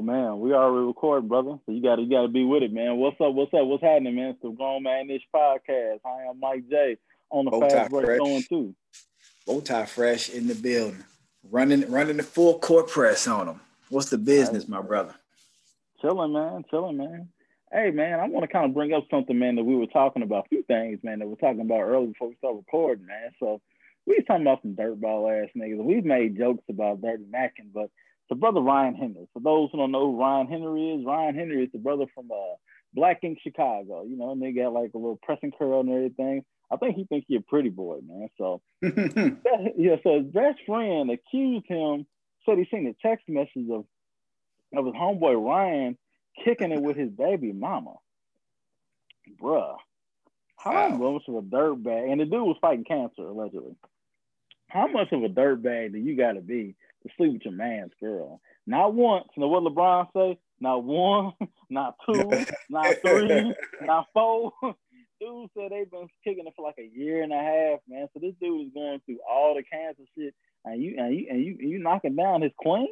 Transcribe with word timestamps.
Oh 0.00 0.02
man, 0.02 0.40
we 0.40 0.54
already 0.54 0.86
recording, 0.86 1.28
brother. 1.28 1.58
So 1.66 1.72
you 1.72 1.82
gotta 1.82 2.00
you 2.00 2.08
gotta 2.08 2.28
be 2.28 2.42
with 2.42 2.62
it, 2.62 2.72
man. 2.72 2.96
What's 2.96 3.20
up? 3.20 3.34
What's 3.34 3.52
up? 3.52 3.66
What's 3.66 3.82
happening, 3.82 4.16
man? 4.16 4.30
It's 4.30 4.40
the 4.40 4.48
Grown 4.48 4.82
Man 4.82 5.10
Ish 5.10 5.28
podcast. 5.34 5.98
I 6.06 6.30
am 6.30 6.40
Mike 6.40 6.70
J 6.70 6.96
on 7.28 7.44
the 7.44 7.68
fast 7.68 7.90
break 7.90 8.06
fresh. 8.06 8.18
going 8.18 8.42
too. 8.44 8.74
Bow 9.46 9.60
tie 9.60 9.84
fresh 9.84 10.30
in 10.30 10.46
the 10.46 10.54
building, 10.54 11.04
running 11.50 11.90
running 11.90 12.16
the 12.16 12.22
full 12.22 12.58
court 12.60 12.88
press 12.88 13.28
on 13.28 13.44
them. 13.44 13.60
What's 13.90 14.08
the 14.08 14.16
business, 14.16 14.66
my 14.66 14.80
brother? 14.80 15.14
Chilling, 16.00 16.32
man. 16.32 16.64
Chilling, 16.70 16.96
man. 16.96 17.28
Hey, 17.70 17.90
man, 17.90 18.20
I 18.20 18.26
want 18.26 18.44
to 18.44 18.50
kind 18.50 18.64
of 18.64 18.72
bring 18.72 18.94
up 18.94 19.04
something, 19.10 19.38
man, 19.38 19.56
that 19.56 19.64
we 19.64 19.76
were 19.76 19.86
talking 19.86 20.22
about. 20.22 20.46
A 20.46 20.48
few 20.48 20.62
things, 20.62 21.00
man, 21.02 21.18
that 21.18 21.28
we're 21.28 21.34
talking 21.34 21.60
about 21.60 21.82
earlier 21.82 22.06
before 22.06 22.28
we 22.28 22.36
start 22.36 22.56
recording, 22.56 23.04
man. 23.04 23.32
So 23.38 23.60
we 24.06 24.14
was 24.14 24.24
talking 24.26 24.46
about 24.46 24.62
some 24.62 24.74
dirtball 24.74 25.44
ass 25.44 25.50
niggas. 25.54 25.84
We've 25.84 26.06
made 26.06 26.38
jokes 26.38 26.64
about 26.70 27.02
Dirty 27.02 27.26
Mackin, 27.30 27.68
but 27.74 27.90
the 28.30 28.34
brother 28.36 28.60
Ryan 28.60 28.94
Henry. 28.94 29.28
For 29.34 29.40
those 29.40 29.68
who 29.70 29.78
don't 29.78 29.92
know 29.92 30.12
who 30.12 30.18
Ryan 30.20 30.46
Henry 30.46 30.92
is, 30.92 31.04
Ryan 31.04 31.34
Henry 31.34 31.64
is 31.64 31.72
the 31.72 31.78
brother 31.78 32.06
from 32.14 32.30
uh, 32.30 32.54
Black 32.94 33.18
Ink 33.22 33.38
Chicago. 33.42 34.04
You 34.04 34.16
know, 34.16 34.30
and 34.30 34.40
they 34.40 34.52
got 34.52 34.72
like 34.72 34.92
a 34.94 34.98
little 34.98 35.18
pressing 35.22 35.52
curl 35.58 35.80
and 35.80 35.90
everything. 35.90 36.44
I 36.72 36.76
think 36.76 36.94
he 36.96 37.04
thinks 37.04 37.26
he 37.28 37.36
a 37.36 37.40
pretty 37.40 37.68
boy, 37.68 37.98
man. 38.06 38.28
So 38.38 38.62
yeah, 38.82 39.96
so 40.02 40.18
his 40.22 40.26
best 40.32 40.60
friend 40.64 41.10
accused 41.10 41.66
him, 41.66 42.06
said 42.46 42.56
he 42.58 42.66
seen 42.70 42.86
a 42.86 43.06
text 43.06 43.28
message 43.28 43.68
of 43.70 43.84
of 44.76 44.86
his 44.86 44.94
homeboy 44.94 45.44
Ryan 45.44 45.98
kicking 46.44 46.70
it 46.70 46.80
with 46.80 46.96
his 46.96 47.10
baby 47.10 47.52
mama. 47.52 47.94
Bruh. 49.40 49.76
How 50.56 50.90
Wow. 50.90 51.12
much 51.12 51.22
of 51.28 51.34
a 51.36 51.42
dirt 51.42 51.82
bag? 51.82 52.08
And 52.10 52.20
the 52.20 52.24
dude 52.24 52.42
was 52.42 52.56
fighting 52.60 52.84
cancer, 52.84 53.22
allegedly. 53.22 53.74
How 54.68 54.86
much 54.86 55.10
of 55.12 55.22
a 55.24 55.28
dirt 55.28 55.62
bag 55.62 55.92
do 55.92 55.98
you 55.98 56.16
gotta 56.16 56.40
be 56.40 56.76
to 57.02 57.08
sleep 57.16 57.32
with 57.32 57.44
your 57.44 57.54
man's 57.54 57.92
girl? 58.00 58.40
Not 58.66 58.94
once. 58.94 59.26
You 59.36 59.42
know 59.42 59.48
what 59.48 59.62
LeBron 59.62 60.06
say? 60.14 60.38
Not 60.60 60.84
one, 60.84 61.32
not 61.70 61.96
two, 62.06 62.30
not 62.70 62.96
three, 63.02 63.54
not 63.82 64.06
four. 64.12 64.52
Dude 65.20 65.50
said 65.54 65.70
they've 65.70 65.90
been 65.90 66.08
kicking 66.24 66.46
it 66.46 66.54
for 66.56 66.64
like 66.64 66.78
a 66.78 66.98
year 66.98 67.22
and 67.22 67.32
a 67.32 67.36
half, 67.36 67.80
man. 67.86 68.08
So 68.14 68.20
this 68.20 68.32
dude 68.40 68.68
is 68.68 68.72
going 68.72 69.02
through 69.04 69.18
all 69.28 69.54
the 69.54 69.62
cancer 69.62 70.04
shit, 70.16 70.34
and 70.64 70.82
you 70.82 70.94
and 70.96 71.14
you 71.14 71.26
and 71.28 71.44
you 71.44 71.56
you 71.60 71.78
knocking 71.78 72.16
down 72.16 72.40
his 72.40 72.52
queen. 72.56 72.88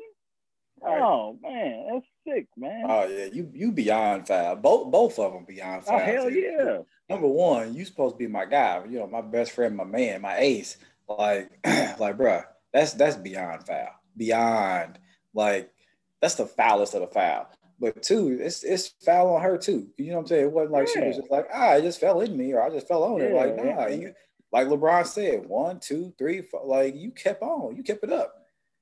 Right. 0.83 1.01
Oh 1.01 1.39
man, 1.43 1.87
that's 1.91 2.07
sick, 2.27 2.47
man. 2.55 2.85
Oh 2.87 3.07
yeah, 3.07 3.27
you 3.33 3.51
you 3.55 3.73
beyond 3.73 4.29
foul. 4.29 4.57
Both 4.57 4.91
both 4.91 5.19
of 5.19 5.33
them 5.33 5.47
beyond 5.49 5.85
oh 5.89 5.99
hell 5.99 6.29
too. 6.29 6.35
yeah. 6.35 6.79
Number 7.09 7.29
one, 7.29 7.75
you 7.75 7.87
supposed 7.87 8.17
to 8.17 8.19
be 8.19 8.27
my 8.27 8.45
guy. 8.45 8.85
You 8.89 8.99
know, 8.99 9.07
my 9.07 9.23
best 9.23 9.53
friend, 9.53 9.75
my 9.75 9.85
man, 9.85 10.21
my 10.21 10.37
ace. 10.37 10.77
Like, 11.09 11.51
like, 11.99 12.19
bruh, 12.19 12.45
that's 12.73 12.93
that's 12.93 13.17
beyond 13.17 13.67
foul. 13.67 13.98
Beyond 14.19 14.99
like 15.35 15.73
that's 16.21 16.35
the 16.35 16.47
foulest 16.47 16.95
of 16.95 17.01
the 17.01 17.07
foul. 17.07 17.49
But 17.81 18.03
two, 18.03 18.39
it's 18.41 18.65
it's 18.65 18.89
foul 19.05 19.37
on 19.37 19.43
her 19.43 19.57
too. 19.57 19.89
You 19.97 20.09
know 20.09 20.15
what 20.15 20.21
I'm 20.23 20.27
saying? 20.27 20.45
It 20.47 20.53
wasn't 20.53 20.73
like 20.73 20.89
she 20.89 21.01
was 21.01 21.17
just 21.17 21.31
like, 21.31 21.47
ah, 21.55 21.75
it 21.75 21.83
just 21.83 22.01
fell 22.01 22.21
in 22.21 22.37
me 22.37 22.53
or 22.53 22.63
I 22.63 22.71
just 22.71 22.89
fell 22.89 23.05
on 23.05 23.21
it. 23.21 23.33
Like, 23.33 23.57
nah, 23.57 23.87
yeah. 23.87 23.89
you 23.89 24.15
like 24.53 24.67
LeBron 24.67 25.07
said, 25.07 25.47
one, 25.47 25.79
two, 25.79 26.13
three, 26.19 26.43
four, 26.43 26.63
like 26.65 26.97
you 26.97 27.13
kept 27.13 27.43
on, 27.43 27.77
you 27.77 27.83
kept 27.83 28.03
it 28.03 28.13
up. 28.13 28.35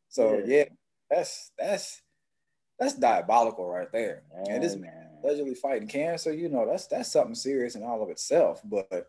So 0.08 0.38
Yeah. 0.38 0.44
yeah, 0.46 0.64
that's 1.10 1.52
that's 1.58 2.02
that's 2.78 2.94
diabolical 2.94 3.66
right 3.66 3.91
there. 3.92 4.22
And 4.48 4.62
this 4.62 4.76
man. 4.76 5.19
allegedly 5.22 5.54
fighting 5.54 5.88
cancer, 5.88 6.32
you 6.32 6.48
know, 6.48 6.66
that's 6.66 6.86
that's 6.86 7.12
something 7.12 7.34
serious 7.34 7.75
in 7.75 7.82
all 7.82 8.02
of 8.02 8.08
itself. 8.08 8.62
But 8.64 9.08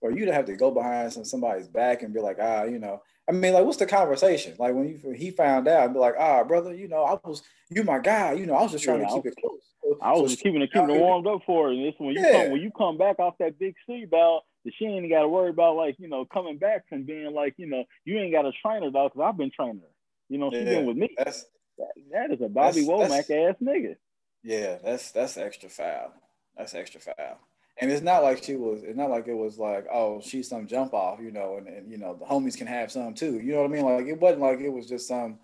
for 0.00 0.12
you 0.12 0.26
to 0.26 0.32
have 0.32 0.44
to 0.46 0.56
go 0.56 0.70
behind 0.70 1.12
some 1.12 1.24
somebody's 1.24 1.68
back 1.68 2.02
and 2.02 2.14
be 2.14 2.20
like, 2.20 2.38
ah, 2.40 2.64
you 2.64 2.78
know, 2.78 3.02
I 3.28 3.32
mean, 3.32 3.54
like, 3.54 3.64
what's 3.64 3.78
the 3.78 3.86
conversation? 3.86 4.54
Like 4.58 4.74
when 4.74 4.88
you 4.88 5.10
he 5.12 5.30
found 5.30 5.66
out 5.66 5.92
be 5.94 5.98
like, 5.98 6.14
ah, 6.18 6.44
brother, 6.44 6.74
you 6.74 6.88
know, 6.88 7.04
I 7.04 7.18
was 7.26 7.42
you 7.70 7.82
my 7.84 7.98
guy, 7.98 8.32
you 8.32 8.46
know, 8.46 8.54
I 8.54 8.62
was 8.62 8.72
just 8.72 8.84
trying 8.84 9.00
Yeah, 9.00 9.08
to 9.08 9.14
keep 9.14 9.26
it 9.26 9.34
close. 9.40 9.60
So- 9.82 9.98
I 10.02 10.12
was 10.12 10.32
so 10.32 10.36
keeping 10.42 10.60
it 10.62 10.72
keeping 10.72 10.90
it 10.90 11.00
warmed 11.00 11.26
up 11.26 11.40
for 11.46 11.66
her. 11.66 11.72
And 11.72 11.84
this 11.84 11.94
when 11.98 12.14
you 12.14 12.20
Yeah. 12.20 12.32
come 12.44 12.52
when 12.52 12.60
you 12.60 12.70
come 12.76 12.98
back 12.98 13.18
off 13.18 13.34
that 13.38 13.58
big 13.58 13.74
C 13.86 14.04
bout, 14.04 14.42
that 14.64 14.72
she 14.78 14.84
ain't 14.86 15.08
got 15.10 15.22
to 15.22 15.28
worry 15.28 15.50
about 15.50 15.76
like 15.76 15.96
you 15.98 16.08
know 16.08 16.24
coming 16.26 16.58
back 16.58 16.88
from 16.88 17.04
being 17.04 17.32
like 17.32 17.54
you 17.56 17.66
know 17.66 17.84
you 18.04 18.18
ain't 18.18 18.32
got 18.32 18.42
to 18.42 18.52
train 18.62 18.82
her 18.82 18.90
dog 18.90 19.12
because 19.12 19.26
I've 19.26 19.36
been 19.38 19.50
training 19.50 19.80
her. 19.80 19.88
You 20.28 20.38
know 20.38 20.50
she 20.50 20.58
Yeah. 20.58 20.64
been 20.64 20.86
with 20.86 20.96
me. 20.96 21.14
That's 21.16 21.44
That, 21.78 21.88
that 22.12 22.30
is 22.30 22.40
a 22.40 22.48
Bobby 22.48 22.84
That's- 22.84 22.88
Womack 23.10 23.26
that's- 23.26 23.54
ass 23.56 23.62
nigga. 23.62 23.96
yeah, 24.42 24.78
that's 24.84 25.12
that's 25.12 25.36
extra 25.38 25.68
foul. 25.70 26.12
That's 26.56 26.74
extra 26.74 27.00
foul. 27.00 27.38
And 27.80 27.90
it's 27.90 28.02
not 28.02 28.22
like 28.22 28.44
she 28.44 28.54
was. 28.54 28.82
It's 28.84 28.96
not 28.96 29.10
like 29.10 29.26
it 29.26 29.34
was 29.34 29.58
like, 29.58 29.86
oh, 29.92 30.20
she's 30.20 30.48
some 30.48 30.66
jump 30.66 30.94
off, 30.94 31.18
you 31.20 31.32
know, 31.32 31.56
and, 31.56 31.66
and 31.66 31.90
you 31.90 31.98
know 31.98 32.14
the 32.14 32.24
homies 32.24 32.56
can 32.56 32.68
have 32.68 32.92
some 32.92 33.14
too. 33.14 33.40
You 33.40 33.54
know 33.54 33.62
what 33.62 33.70
I 33.70 33.74
mean? 33.74 33.84
Like 33.84 34.06
it 34.06 34.20
wasn't 34.20 34.42
like 34.42 34.60
it 34.60 34.68
was 34.68 34.88
just 34.88 35.08
some 35.08 35.38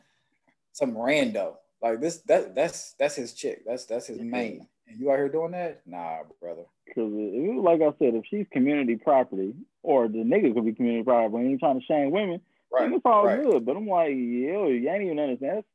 some 0.72 0.92
rando. 0.92 1.54
Like 1.82 2.00
this, 2.00 2.19
that 2.22 2.54
that's 2.54 2.94
that's 2.98 3.16
his 3.16 3.32
chick. 3.32 3.62
That's 3.66 3.86
that's 3.86 4.06
his 4.06 4.20
main. 4.20 4.66
And 4.86 5.00
you 5.00 5.10
out 5.10 5.16
here 5.16 5.28
doing 5.28 5.52
that? 5.52 5.82
Nah, 5.86 6.19
brother. 6.40 6.64
Because 6.86 7.10
like 7.12 7.80
I 7.80 7.90
said, 7.98 8.14
if 8.14 8.24
she's 8.28 8.46
community 8.52 8.96
property 8.96 9.54
or 9.82 10.08
the 10.08 10.19
nigga 10.19 10.54
could 10.54 10.64
be 10.64 10.72
community 10.72 11.04
property, 11.04 11.36
and 11.36 11.50
ain't 11.52 11.60
trying 11.60 11.80
to 11.80 11.86
shame 11.86 12.10
women, 12.10 12.40
then 12.76 12.92
it's 12.94 13.02
all 13.04 13.26
right. 13.26 13.42
good. 13.42 13.64
But 13.64 13.76
I'm 13.76 13.86
like, 13.86 14.10
yo, 14.10 14.69
you 14.69 14.88
ain't 14.88 15.04
even 15.04 15.19
understand. 15.19 15.56
That's, 15.56 15.66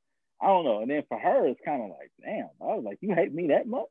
I 0.42 0.48
don't 0.48 0.66
know. 0.66 0.82
And 0.82 0.92
then 0.92 1.04
for 1.08 1.18
her, 1.18 1.48
it's 1.48 1.62
kind 1.64 1.82
of 1.82 1.90
like, 1.90 2.12
damn. 2.22 2.50
I 2.62 2.76
was 2.76 2.84
like, 2.84 2.98
you 3.02 3.16
hate 3.16 3.34
me 3.34 3.48
that 3.48 3.68
much? 3.68 3.88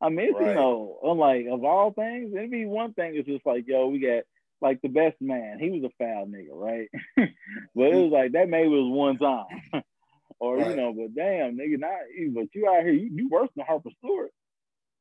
I 0.00 0.08
mean, 0.10 0.30
it's, 0.30 0.40
you 0.40 0.46
Right. 0.46 0.54
know, 0.54 0.98
unlike 1.02 1.46
of 1.46 1.64
all 1.64 1.92
things, 1.92 2.32
it'd 2.32 2.50
be 2.50 2.66
one 2.66 2.92
thing. 2.94 3.16
It's 3.16 3.28
just 3.28 3.44
like, 3.44 3.66
yo, 3.66 3.88
we 3.88 3.98
got 3.98 4.24
like 4.60 4.80
the 4.82 4.88
best 4.88 5.20
man. 5.20 5.58
He 5.58 5.70
was 5.70 5.84
a 5.84 5.90
foul 5.98 6.26
nigga, 6.26 6.52
right? 6.52 6.88
but 7.16 7.24
it 7.24 7.34
mm-hmm. 7.76 8.02
was 8.02 8.12
like 8.12 8.32
that 8.32 8.48
maybe 8.48 8.68
was 8.68 8.90
one 8.90 9.18
time, 9.18 9.82
or 10.40 10.58
you 10.58 10.76
know. 10.76 10.92
But 10.92 11.14
damn, 11.14 11.56
nigga, 11.56 11.78
not. 11.78 11.98
But 12.34 12.54
you 12.54 12.68
out 12.68 12.82
here, 12.82 12.92
you, 12.92 13.10
you 13.12 13.28
worse 13.28 13.50
than 13.56 13.66
Harper 13.66 13.90
Stewart. 13.98 14.30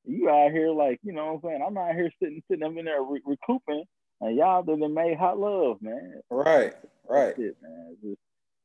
You 0.05 0.29
out 0.29 0.51
here 0.51 0.71
like, 0.71 0.99
you 1.03 1.11
know 1.11 1.33
what 1.33 1.33
I'm 1.33 1.41
saying? 1.49 1.63
I'm 1.67 1.77
out 1.77 1.93
here 1.93 2.09
sitting, 2.21 2.41
sitting 2.49 2.63
up 2.63 2.77
in 2.77 2.85
there 2.85 3.03
re- 3.03 3.21
recouping, 3.25 3.83
and 4.21 4.37
y'all 4.37 4.63
done 4.63 4.93
made 4.93 5.17
hot 5.17 5.37
love, 5.37 5.81
man. 5.81 6.21
Right, 6.29 6.73
right. 7.07 7.37
It, 7.37 7.57
man. 7.61 7.97
Just 8.01 8.19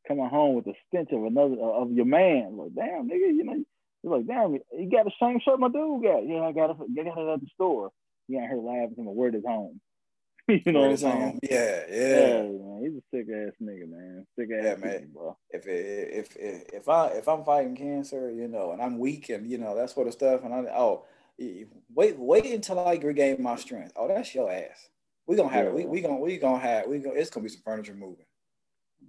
coming 0.06 0.28
home 0.28 0.54
with 0.54 0.66
the 0.66 0.74
stench 0.86 1.10
of 1.12 1.24
another 1.24 1.60
of 1.60 1.90
your 1.92 2.04
man. 2.04 2.56
Like, 2.56 2.74
damn, 2.74 3.08
nigga, 3.08 3.34
you 3.34 3.44
know, 3.44 3.64
you're 4.02 4.16
like, 4.16 4.26
damn, 4.26 4.52
you 4.52 4.90
got 4.90 5.04
the 5.04 5.12
same 5.20 5.40
shirt 5.40 5.60
my 5.60 5.68
dude 5.68 6.02
got. 6.02 6.26
Yeah, 6.26 6.42
I 6.42 6.52
got 6.52 6.70
it. 6.70 6.76
I 6.80 7.04
got 7.04 7.18
it 7.18 7.32
at 7.34 7.40
the 7.40 7.46
store. 7.54 7.90
You 8.28 8.40
out 8.40 8.48
here 8.48 8.58
laughing 8.58 9.06
a 9.06 9.10
word 9.10 9.34
is 9.34 9.44
home. 9.46 9.80
you 10.48 10.60
know 10.72 10.80
Word 10.80 10.90
what 10.90 10.90
I'm 10.90 10.96
saying? 10.96 11.40
Yeah, 11.42 11.80
Yeah, 11.88 11.96
yeah. 11.96 12.42
man. 12.42 12.80
He's 12.82 12.92
a 12.94 13.16
sick 13.16 13.26
ass 13.32 13.52
nigga, 13.62 13.88
man. 13.88 14.26
Sick 14.38 14.48
ass 14.50 14.64
Yeah, 14.64 14.74
nigga, 14.74 14.80
man. 14.80 15.10
bro. 15.12 15.36
If 15.50 15.66
it, 15.66 16.08
if 16.12 16.36
if 16.36 16.62
if 16.72 16.88
I 16.88 17.08
if 17.08 17.28
I'm 17.28 17.44
fighting 17.44 17.76
cancer, 17.76 18.30
you 18.30 18.48
know, 18.48 18.72
and 18.72 18.82
I'm 18.82 18.98
weak 18.98 19.28
and 19.28 19.48
you 19.48 19.58
know 19.58 19.76
that 19.76 19.90
sort 19.90 20.08
of 20.08 20.12
stuff, 20.12 20.42
and 20.44 20.52
I 20.52 20.58
oh 20.74 21.04
wait 21.94 22.18
wait 22.18 22.46
until 22.46 22.80
I 22.80 22.94
regain 22.94 23.40
my 23.42 23.56
strength. 23.56 23.92
Oh, 23.96 24.08
that's 24.08 24.34
your 24.34 24.50
ass. 24.50 24.88
We 25.26 25.36
gonna 25.36 25.48
have 25.50 25.66
it. 25.66 25.74
We 25.74 25.82
Yeah. 25.82 25.88
we 25.88 26.00
gonna 26.00 26.16
we 26.18 26.38
gonna 26.38 26.58
have 26.58 26.86
we 26.88 26.98
gonna 26.98 27.14
it's 27.14 27.30
gonna 27.30 27.44
be 27.44 27.50
some 27.50 27.62
furniture 27.64 27.94
moving. 27.94 28.26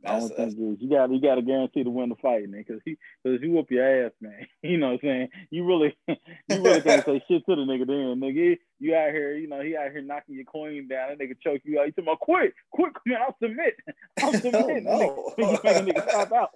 The 0.01 0.09
only 0.11 0.27
That's, 0.27 0.37
that's, 0.37 0.53
thing 0.55 0.73
is 0.73 0.81
you 0.81 0.89
got 0.89 1.11
you 1.11 1.21
got 1.21 1.35
to 1.35 1.41
guarantee 1.41 1.83
to 1.83 1.89
win 1.89 2.09
the 2.09 2.15
fight, 2.15 2.49
man, 2.49 2.63
because 2.67 2.81
he 2.83 2.97
because 3.23 3.41
you 3.41 3.51
whoop 3.51 3.71
your 3.71 4.05
ass, 4.05 4.11
man. 4.21 4.45
You 4.61 4.77
know 4.77 4.87
what 4.87 4.93
I'm 4.93 4.99
saying? 5.03 5.29
You 5.51 5.65
really 5.65 5.95
you 6.07 6.17
really 6.49 6.81
can't 6.81 7.05
say 7.05 7.23
shit 7.27 7.45
to 7.45 7.55
the 7.55 7.61
nigga 7.61 7.85
then, 7.87 8.19
nigga. 8.19 8.57
You 8.79 8.95
out 8.95 9.11
here, 9.11 9.35
you 9.37 9.47
know, 9.47 9.61
he 9.61 9.75
out 9.77 9.91
here 9.91 10.01
knocking 10.01 10.35
your 10.35 10.45
queen 10.45 10.87
down. 10.87 11.09
That 11.09 11.19
nigga 11.19 11.35
choke 11.41 11.61
you 11.63 11.79
out. 11.79 11.85
You 11.85 11.91
talking 11.91 12.05
about 12.05 12.19
quit, 12.19 12.53
quit, 12.71 12.93
man. 13.05 13.19
I'll 13.25 13.37
submit. 13.41 13.75
I'll 14.21 14.33
submit. 14.33 14.83
no. 14.83 15.33
Nigga, 15.37 15.53
you 15.53 15.59
make 15.63 15.95
a 15.97 15.99
nigga 16.01 16.09
stop 16.09 16.31
out. 16.33 16.49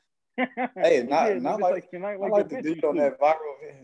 Hey, 0.75 1.03
not- 1.09 1.29
Yeah, 1.29 1.39
not 1.39 1.59
like- 1.61 1.87
you're 1.91 1.99
not 2.01 2.09
I 2.09 2.15
like, 2.17 2.31
like 2.31 2.49
the 2.49 2.61
dude 2.61 2.83
on 2.85 2.95
that 2.97 3.19
viral 3.19 3.35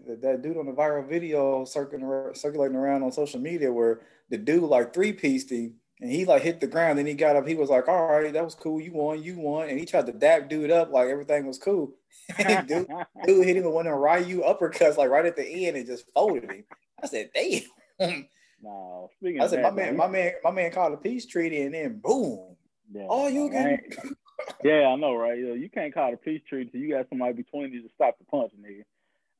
vi- 0.07 0.15
that- 0.21 0.41
dude 0.43 0.57
on 0.57 0.65
the 0.67 0.71
viral 0.71 1.07
video 1.07 1.65
circulating 1.65 2.35
circulating 2.35 2.75
around 2.77 3.01
on 3.03 3.11
social 3.11 3.39
media 3.39 3.71
where 3.73 4.01
the 4.29 4.37
dude 4.37 4.61
like 4.63 4.93
three 4.93 5.13
pieced 5.13 5.49
him 5.51 5.75
and 6.03 6.11
he 6.11 6.25
like 6.25 6.41
hit 6.41 6.59
the 6.59 6.67
ground 6.67 6.99
and 6.99 7.07
he 7.07 7.13
got 7.13 7.35
up 7.35 7.47
he 7.47 7.55
was 7.55 7.69
like 7.69 7.87
all 7.87 8.07
right 8.07 8.33
that 8.33 8.43
was 8.43 8.55
cool 8.55 8.79
you 8.79 8.91
won 8.91 9.23
you 9.23 9.39
won 9.39 9.69
and 9.69 9.79
he 9.79 9.85
tried 9.85 10.05
to 10.05 10.11
dap 10.11 10.49
dude 10.49 10.69
up 10.69 10.91
like 10.91 11.07
everything 11.07 11.47
was 11.47 11.57
cool 11.57 11.93
dude, 12.37 12.67
dude 13.25 13.45
hit 13.45 13.57
him 13.57 13.63
with 13.63 13.73
one 13.73 13.87
of 13.87 13.97
Ryu 13.97 14.41
uppercuts 14.43 14.97
like 14.97 15.09
right 15.09 15.25
at 15.25 15.35
the 15.35 15.65
end 15.65 15.77
and 15.77 15.87
just 15.87 16.05
folded 16.13 16.51
him 16.51 16.63
I 17.01 17.07
said 17.07 17.31
damn 17.33 18.27
no, 18.61 19.09
speaking 19.17 19.41
I 19.41 19.47
said 19.47 19.63
that, 19.63 19.73
my 19.73 19.83
man 19.83 19.97
my 19.97 20.07
man 20.07 20.33
my 20.43 20.51
man 20.51 20.71
called 20.71 20.93
a 20.93 20.97
peace 20.97 21.25
treaty 21.25 21.61
and 21.61 21.73
then 21.73 21.99
boom 22.03 22.55
yeah, 22.93 23.07
oh 23.09 23.27
you 23.27 23.49
can 23.49 23.79
Yeah, 24.63 24.87
I 24.87 24.95
know, 24.95 25.15
right? 25.15 25.37
Yo, 25.37 25.53
You 25.53 25.69
can't 25.69 25.93
call 25.93 26.09
it 26.09 26.15
a 26.15 26.17
peace 26.17 26.41
treaty 26.47 26.69
till 26.69 26.81
you 26.81 26.93
got 26.93 27.07
somebody 27.09 27.33
between 27.33 27.71
you 27.71 27.81
to 27.81 27.89
stop 27.95 28.17
the 28.17 28.25
punch, 28.25 28.51
nigga. 28.59 28.83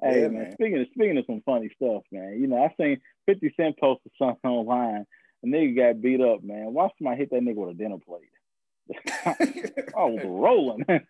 Hey 0.01 0.21
Yeah, 0.21 0.27
man, 0.27 0.43
man. 0.43 0.51
speaking 0.53 0.79
of 0.79 0.87
speaking 0.93 1.17
of 1.17 1.25
some 1.25 1.41
funny 1.45 1.69
stuff, 1.75 2.03
man. 2.11 2.39
You 2.39 2.47
know, 2.47 2.63
I 2.63 2.73
seen 2.77 3.01
50 3.25 3.53
Cent 3.57 3.79
posted 3.79 4.11
something 4.17 4.49
online. 4.49 5.05
A 5.43 5.45
nigga 5.45 5.75
got 5.75 6.01
beat 6.01 6.21
up, 6.21 6.43
man. 6.43 6.73
Watch 6.73 6.93
somebody 6.97 7.17
hit 7.17 7.29
that 7.31 7.41
nigga 7.41 7.55
with 7.55 7.75
a 7.75 7.77
dinner 7.77 7.97
plate. 7.97 8.29
I 9.97 10.05
was 10.05 10.21
rolling. 10.23 10.83
Damn. 10.87 11.03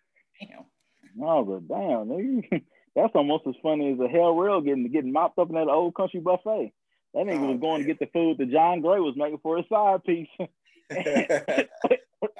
I 1.22 1.38
was 1.38 1.62
like, 1.62 1.68
damn, 1.68 2.08
nigga. 2.08 2.62
That's 2.96 3.14
almost 3.14 3.46
as 3.46 3.54
funny 3.62 3.92
as 3.92 4.00
a 4.00 4.08
hell 4.08 4.34
real 4.36 4.60
getting 4.60 4.90
getting 4.90 5.12
mopped 5.12 5.38
up 5.38 5.48
in 5.48 5.54
that 5.54 5.68
old 5.68 5.94
country 5.94 6.20
buffet. 6.20 6.72
That 7.14 7.26
nigga 7.26 7.38
Oh, 7.40 7.52
was 7.52 7.60
going 7.60 7.80
to 7.82 7.86
get 7.86 7.98
the 8.00 8.06
food 8.12 8.38
that 8.38 8.50
John 8.50 8.80
Gray 8.80 8.98
was 9.00 9.14
making 9.16 9.38
for 9.42 9.56
his 9.56 9.66
side 9.68 10.02
piece. 10.04 10.28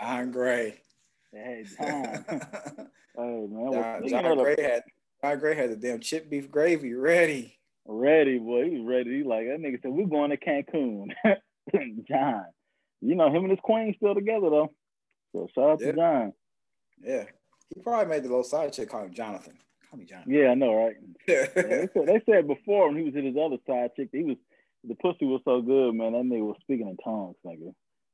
Don 0.00 0.30
Gray 0.32 0.74
hey, 1.34 1.64
John. 1.76 2.24
Hey 3.16 3.46
man, 3.48 3.72
John, 3.72 4.08
John 4.08 4.38
Gray 4.38 4.56
had 4.62 4.82
John 5.22 5.38
Gray 5.38 5.54
had 5.56 5.70
the 5.70 5.76
damn 5.76 6.00
chip 6.00 6.28
beef 6.30 6.50
gravy 6.50 6.94
ready. 6.94 7.58
Ready, 7.86 8.38
boy. 8.38 8.70
He 8.70 8.78
was 8.78 8.86
ready. 8.88 9.18
He 9.18 9.22
like 9.24 9.46
that 9.46 9.60
nigga 9.60 9.80
said, 9.82 9.92
"We're 9.92 10.06
going 10.06 10.30
to 10.30 10.36
Cancun." 10.36 11.08
John, 12.08 12.44
you 13.00 13.14
know 13.14 13.28
him 13.28 13.44
and 13.44 13.50
his 13.50 13.60
queen 13.62 13.94
still 13.96 14.14
together 14.14 14.50
though. 14.50 14.72
So 15.32 15.48
shout 15.54 15.70
out 15.70 15.80
Yeah. 15.80 15.86
to 15.92 15.96
John. 15.96 16.32
Yeah, 17.02 17.24
he 17.74 17.80
probably 17.80 18.10
made 18.10 18.22
the 18.24 18.28
little 18.28 18.44
side 18.44 18.72
chick 18.72 18.88
call 18.90 19.04
him 19.04 19.12
Jonathan. 19.14 19.54
Call 19.90 19.98
me 19.98 20.04
Jonathan. 20.06 20.32
Yeah, 20.32 20.48
I 20.50 20.54
know, 20.54 20.74
right? 20.74 20.94
Yeah, 21.28 21.46
they, 21.54 21.88
said, 21.94 22.06
they 22.06 22.22
said 22.30 22.46
before 22.46 22.88
when 22.88 22.96
he 22.98 23.02
was 23.04 23.14
in 23.14 23.24
his 23.26 23.36
other 23.36 23.56
side 23.66 23.90
chick, 23.96 24.10
he 24.12 24.22
was 24.24 24.36
the 24.86 24.94
pussy 24.96 25.24
was 25.24 25.40
so 25.44 25.62
good, 25.62 25.94
man. 25.94 26.12
That 26.12 26.22
nigga 26.24 26.44
was 26.46 26.56
speaking 26.60 26.88
in 26.88 26.96
tongues, 26.98 27.36
nigga. 27.46 27.72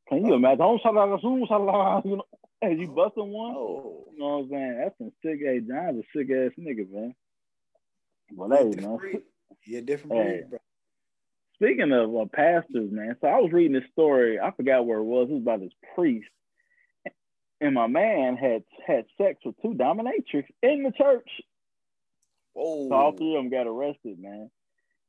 Can 0.08 0.25
you 0.26 0.32
Oh. 0.32 0.37
imagine? 0.37 0.62
Oh, 0.62 0.79
shalala, 0.85 1.20
zoom, 1.20 1.44
shalala, 1.46 2.05
You 2.05 2.17
know, 2.19 2.25
as 2.62 2.79
you 2.79 2.88
busting 2.88 3.29
one. 3.32 3.55
oh, 3.56 4.06
You 4.12 4.19
know 4.19 4.38
what 4.38 4.44
I'm 4.44 4.50
saying? 4.50 4.79
That's 4.79 4.99
some 4.99 5.12
sick 5.23 5.41
ass. 5.46 5.62
John's 5.69 6.05
a 6.05 6.19
sick 6.19 6.31
ass 6.31 6.53
nigga, 6.58 6.88
man. 6.91 7.14
But 8.32 8.50
hey, 8.56 8.64
different 8.70 8.88
man. 8.88 8.96
breed. 8.99 9.23
A 9.76 9.81
different 9.82 10.12
Hey. 10.17 10.37
breed, 10.43 10.50
bro. 10.50 10.58
Speaking 11.62 11.93
of 11.93 12.17
uh, 12.17 12.25
pastors, 12.33 12.91
man. 12.91 13.17
So 13.21 13.29
I 13.29 13.39
was 13.39 13.53
reading 13.53 13.75
this 13.75 13.91
story. 13.93 14.41
I 14.41 14.51
forgot 14.53 14.87
where 14.87 14.99
it 14.99 15.05
was. 15.05 15.29
It 15.29 15.35
was 15.35 15.43
about 15.43 15.61
this 15.61 15.73
priest, 15.95 16.29
and 17.61 17.75
my 17.75 17.87
man 17.87 18.37
had 18.37 18.65
had 18.87 19.05
sex 19.19 19.41
with 19.45 19.57
two 19.61 19.75
dominatrix 19.75 20.45
in 20.62 20.83
the 20.85 20.93
church. 20.93 21.29
Whoa, 22.55 22.89
So 22.89 22.95
all 22.95 23.12
three 23.12 23.37
of 23.37 23.43
them 23.43 23.51
got 23.51 23.67
arrested, 23.67 24.19
man. 24.19 24.51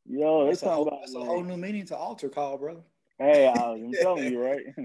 Yo, 0.06 0.48
that's, 0.48 0.62
a 0.64 0.70
whole, 0.70 0.88
about 0.88 1.02
that's 1.02 1.14
a 1.14 1.20
like, 1.20 1.28
whole 1.28 1.44
new 1.44 1.56
meaning 1.56 1.86
to 1.86 1.96
altar 1.96 2.28
call, 2.28 2.58
brother. 2.58 2.82
Hey, 3.18 3.48
I, 3.48 3.72
I'm 3.72 3.94
telling 3.94 4.30
you, 4.30 4.44
right? 4.44 4.62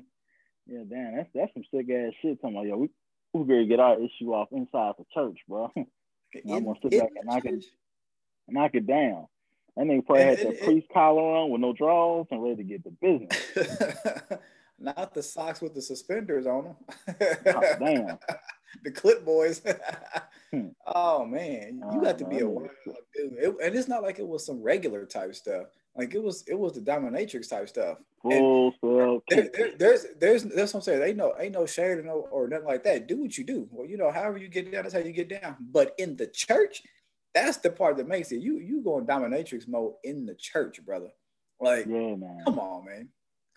yeah, 0.67 0.83
damn, 0.89 1.17
that's 1.17 1.31
that's 1.35 1.53
some 1.55 1.65
sick 1.75 1.91
ass 1.91 2.13
shit. 2.23 2.41
Talking 2.41 2.57
about 2.59 2.67
yo, 2.69 2.77
we 2.77 2.91
we 3.33 3.43
better 3.43 3.65
get 3.65 3.81
our 3.81 3.97
issue 3.99 4.33
off 4.33 4.49
inside 4.53 4.93
the 4.99 5.05
church, 5.13 5.39
bro. 5.49 5.73
I'm 5.77 6.65
gonna 6.65 6.79
sit 6.81 6.93
back 6.93 7.11
and 7.17 7.27
knock 7.27 7.45
it- 7.45 7.65
Knock 8.49 8.71
it 8.75 8.87
down. 8.87 9.27
That 9.77 9.87
nigga 9.87 10.07
probably 10.07 10.25
had 10.25 10.39
And- 10.39 10.49
and- 10.55 10.61
priest 10.61 10.89
collar 10.93 11.23
on 11.23 11.51
with 11.51 11.61
no 11.61 11.73
drawers 11.73 12.27
and 12.31 12.43
ready 12.43 12.57
to 12.57 12.65
get 12.65 12.85
the 12.85 12.91
business. 12.91 14.39
Not 14.79 15.15
the 15.15 15.23
socks 15.23 15.61
with 15.63 15.75
the 15.75 15.81
suspenders 15.83 16.47
on 16.47 16.65
them. 16.65 16.77
Oh, 17.47 17.63
damn. 17.79 18.19
the 18.85 18.91
clip 18.91 19.25
boys. 19.25 19.63
Hmm. 20.53 20.69
oh 20.87 21.25
man, 21.25 21.79
you 21.83 21.99
Oh, 21.99 22.01
got 22.01 22.19
to 22.19 22.25
be 22.25 22.39
a 22.39 22.49
wild 22.49 22.71
dude. 23.17 23.33
It- 23.37 23.57
and 23.61 23.75
it's 23.75 23.89
not 23.89 24.05
like 24.05 24.21
it 24.21 24.27
was 24.29 24.47
some 24.47 24.63
regular 24.63 25.05
type 25.05 25.35
stuff. 25.35 25.67
Like 25.97 26.15
it 26.15 26.23
was, 26.23 26.45
it 26.47 26.57
was 26.57 26.73
the 26.75 26.81
dominatrix 26.81 27.51
type 27.51 27.69
stuff. 27.69 27.99
Full 28.23 28.71
spell. 28.77 29.25
There, 29.29 29.51
there, 29.53 29.73
there's, 29.77 30.07
there's, 30.21 30.45
that's 30.45 30.73
what 30.73 30.81
I'm 30.81 30.83
saying. 30.85 31.03
Ain't 31.03 31.17
no, 31.17 31.35
ain't 31.41 31.53
no 31.55 31.67
shade 31.67 31.99
or 31.99 32.03
no 32.05 32.29
or 32.31 32.47
nothing 32.47 32.67
like 32.69 32.85
that. 32.85 33.09
Do 33.09 33.23
what 33.23 33.37
you 33.37 33.43
do. 33.43 33.67
Well, 33.73 33.89
you 33.89 33.97
know, 33.97 34.13
however 34.13 34.39
you 34.39 34.47
get 34.47 34.71
down, 34.71 34.85
that's 34.85 34.95
how 34.95 35.01
you 35.01 35.11
get 35.13 35.29
down. 35.31 35.57
But 35.59 35.97
in 35.99 36.15
the 36.17 36.29
church, 36.29 36.85
that's 37.45 37.59
the 37.59 37.71
part 37.71 37.97
that 37.99 38.09
makes 38.09 38.33
it. 38.33 38.41
You, 38.41 38.59
you 38.59 38.83
go 38.83 38.99
in 38.99 39.07
dominatrix 39.07 39.69
mode 39.69 39.95
in 40.05 40.25
the 40.27 40.35
church, 40.35 40.85
brother. 40.85 41.11
Like, 41.61 41.87
Yeah, 41.87 42.15
man. 42.17 42.43
come 42.45 42.59
on, 42.59 42.85
man, 42.85 43.09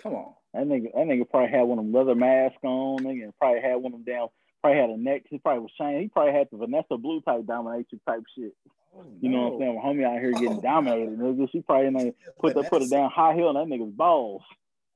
come 0.01 0.13
on. 0.15 0.33
That 0.53 0.63
nigga, 0.67 0.91
that 0.93 1.05
nigga 1.05 1.29
probably 1.29 1.49
had 1.51 1.63
one 1.63 1.79
of 1.79 1.85
them 1.85 1.93
leather 1.93 2.15
masks 2.15 2.57
on, 2.63 2.99
nigga, 2.99 3.23
and 3.23 3.37
probably 3.37 3.61
had 3.61 3.75
one 3.75 3.93
of 3.93 4.03
them 4.03 4.13
down. 4.13 4.27
Probably 4.61 4.79
had 4.79 4.89
a 4.89 4.97
neck. 4.97 5.23
He 5.29 5.37
probably 5.37 5.61
was 5.61 5.71
shiny. 5.79 6.01
He 6.01 6.07
probably 6.09 6.33
had 6.33 6.47
the 6.51 6.57
Vanessa 6.57 6.97
Blue 6.97 7.21
type 7.21 7.41
dominatrix 7.43 7.99
type 8.05 8.23
shit. 8.37 8.53
Oh, 8.95 9.05
You 9.21 9.29
know 9.29 9.43
what 9.49 9.53
I'm 9.53 9.59
saying? 9.59 9.75
When 9.75 9.97
homie 9.97 10.05
out 10.05 10.19
here 10.19 10.31
getting 10.33 10.57
Oh, 10.57 10.61
dominated, 10.61 11.17
nigga, 11.17 11.49
she 11.51 11.61
probably 11.61 11.87
ain't 11.87 12.15
put 12.39 12.55
that 12.55 12.69
put 12.69 12.81
it 12.81 12.89
down 12.89 13.09
high 13.09 13.33
heel 13.35 13.55
and 13.55 13.71
that 13.71 13.73
nigga's 13.73 13.93
balls. 13.93 14.41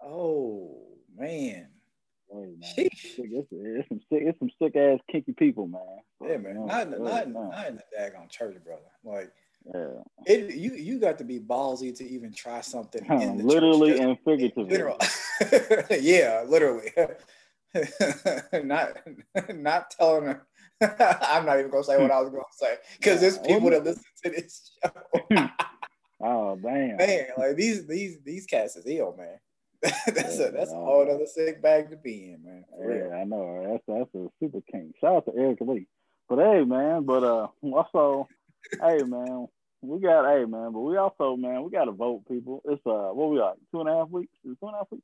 Oh 0.04 0.82
man, 1.18 1.68
Hey, 2.34 2.40
man. 2.60 2.74
Sheesh. 2.76 3.20
It's, 3.20 3.48
it's 3.52 3.88
some 3.90 4.00
sick, 4.10 4.24
it's 4.26 4.40
some 4.40 4.50
sick 4.62 4.76
ass 4.76 5.00
kinky 5.12 5.34
people, 5.34 5.68
man. 5.68 5.82
yeah, 6.22 6.38
man. 6.38 6.54
You 6.56 6.60
know, 6.62 6.66
Not, 6.66 6.82
in 6.84 6.92
the- 6.92 6.98
hey, 6.98 7.04
not, 7.04 7.24
in- 7.28 7.34
man. 7.34 7.50
not 7.50 7.68
in 7.68 7.76
the 7.76 7.84
daggone 8.00 8.30
church, 8.30 8.56
brother. 8.64 8.82
Like 9.04 9.32
Yeah. 9.74 10.02
it, 10.26 10.56
you, 10.56 10.74
you 10.74 11.00
got 11.00 11.20
to 11.20 11.24
be 11.24 11.40
ballsy 11.40 11.96
to 11.98 12.04
even 12.10 12.34
try 12.34 12.62
something. 12.62 13.06
In 13.06 13.38
the 13.38 13.44
Literally 13.44 13.92
church. 13.92 14.02
and 14.02 14.18
figuratively. 14.26 14.66
literal. 14.72 14.98
yeah, 16.02 16.44
literally. 16.48 16.90
not, 18.64 18.98
not 19.54 19.92
telling 19.92 20.26
her. 20.26 20.48
I'm 20.82 21.46
not 21.46 21.60
even 21.60 21.72
gonna 21.72 21.84
say 21.84 22.02
what 22.02 22.12
I 22.12 22.20
was 22.20 22.30
gonna 22.30 22.44
say 22.52 22.76
because 22.98 23.22
there's 23.22 23.38
people 23.38 23.70
that 23.70 23.84
listen 23.84 24.04
to 24.26 24.30
this 24.32 24.72
show. 24.84 25.48
Oh 26.22 26.56
damn. 26.62 26.98
man, 26.98 27.26
like 27.38 27.56
these, 27.56 27.86
these, 27.88 28.18
these 28.26 28.46
cats 28.46 28.76
is 28.76 28.86
ill, 28.88 29.16
man. 29.18 29.38
that's 30.08 30.40
Yeah, 30.40 30.46
a 30.46 30.52
that's 30.52 30.72
a 30.72 30.76
whole 30.76 31.02
other 31.10 31.26
sick 31.26 31.62
bag 31.62 31.90
to 31.92 31.98
be 31.98 32.32
in, 32.32 32.44
man. 32.44 32.64
Yeah, 32.80 33.16
I 33.18 33.24
know. 33.26 33.44
right? 33.46 33.82
That's 33.88 34.00
that's 34.14 34.16
a 34.16 34.30
super 34.40 34.62
king. 34.72 34.94
Shout 35.02 35.16
out 35.18 35.26
to 35.26 35.34
Eric 35.38 35.60
Lee. 35.62 35.88
But 36.30 36.38
hey, 36.40 36.64
man. 36.64 37.04
But 37.04 37.24
uh, 37.24 37.48
also, 37.62 38.28
hey, 38.82 39.04
man. 39.04 39.48
We 39.82 40.00
got 40.00 40.26
hey, 40.32 40.46
man. 40.46 40.72
But 40.72 40.80
we 40.80 40.96
also, 40.96 41.36
man, 41.36 41.64
we 41.64 41.70
got 41.72 41.86
to 41.86 41.92
vote, 41.92 42.24
people. 42.30 42.62
It's 42.66 42.82
uh, 42.86 43.12
what 43.14 43.30
we 43.32 43.38
got? 43.40 43.58
Two 43.72 43.82
and 43.82 43.90
a 43.90 43.98
half 43.98 44.10
weeks. 44.10 44.32
Is 44.46 44.52
it 44.54 44.58
two 44.62 44.68
and 44.68 44.76
a 44.76 44.78
half 44.78 44.88
weeks? 44.92 45.04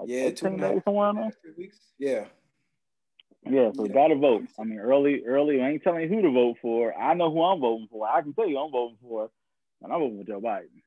Like 0.00 0.08
Yeah, 0.08 0.22
two 0.30 0.46
18 0.48 0.48
and 0.48 0.60
a 0.60 0.66
half- 0.66 0.74
days 0.74 0.82
somewhere 0.84 1.12
there. 1.14 1.32
Three 1.42 1.52
weeks. 1.64 1.78
Yeah. 1.98 2.24
Yeah, 3.48 3.70
so 3.76 3.86
Yeah. 3.86 3.92
got 3.94 4.08
to 4.08 4.16
vote. 4.16 4.42
I 4.58 4.64
mean, 4.64 4.80
early, 4.80 5.22
early. 5.24 5.62
I 5.62 5.70
ain't 5.70 5.82
telling 5.84 6.00
you 6.02 6.08
who 6.08 6.22
to 6.22 6.32
vote 6.32 6.56
for. 6.60 6.92
I 6.98 7.14
know 7.14 7.30
who 7.30 7.40
I'm 7.44 7.60
voting 7.60 7.86
for. 7.88 8.08
I 8.08 8.20
can 8.22 8.32
tell 8.34 8.48
you 8.48 8.58
I'm 8.58 8.72
voting 8.72 8.96
for, 9.00 9.30
and 9.84 9.92
I'm 9.92 10.00
voting 10.00 10.18
for 10.18 10.24
Joe 10.26 10.40
Biden. 10.40 10.82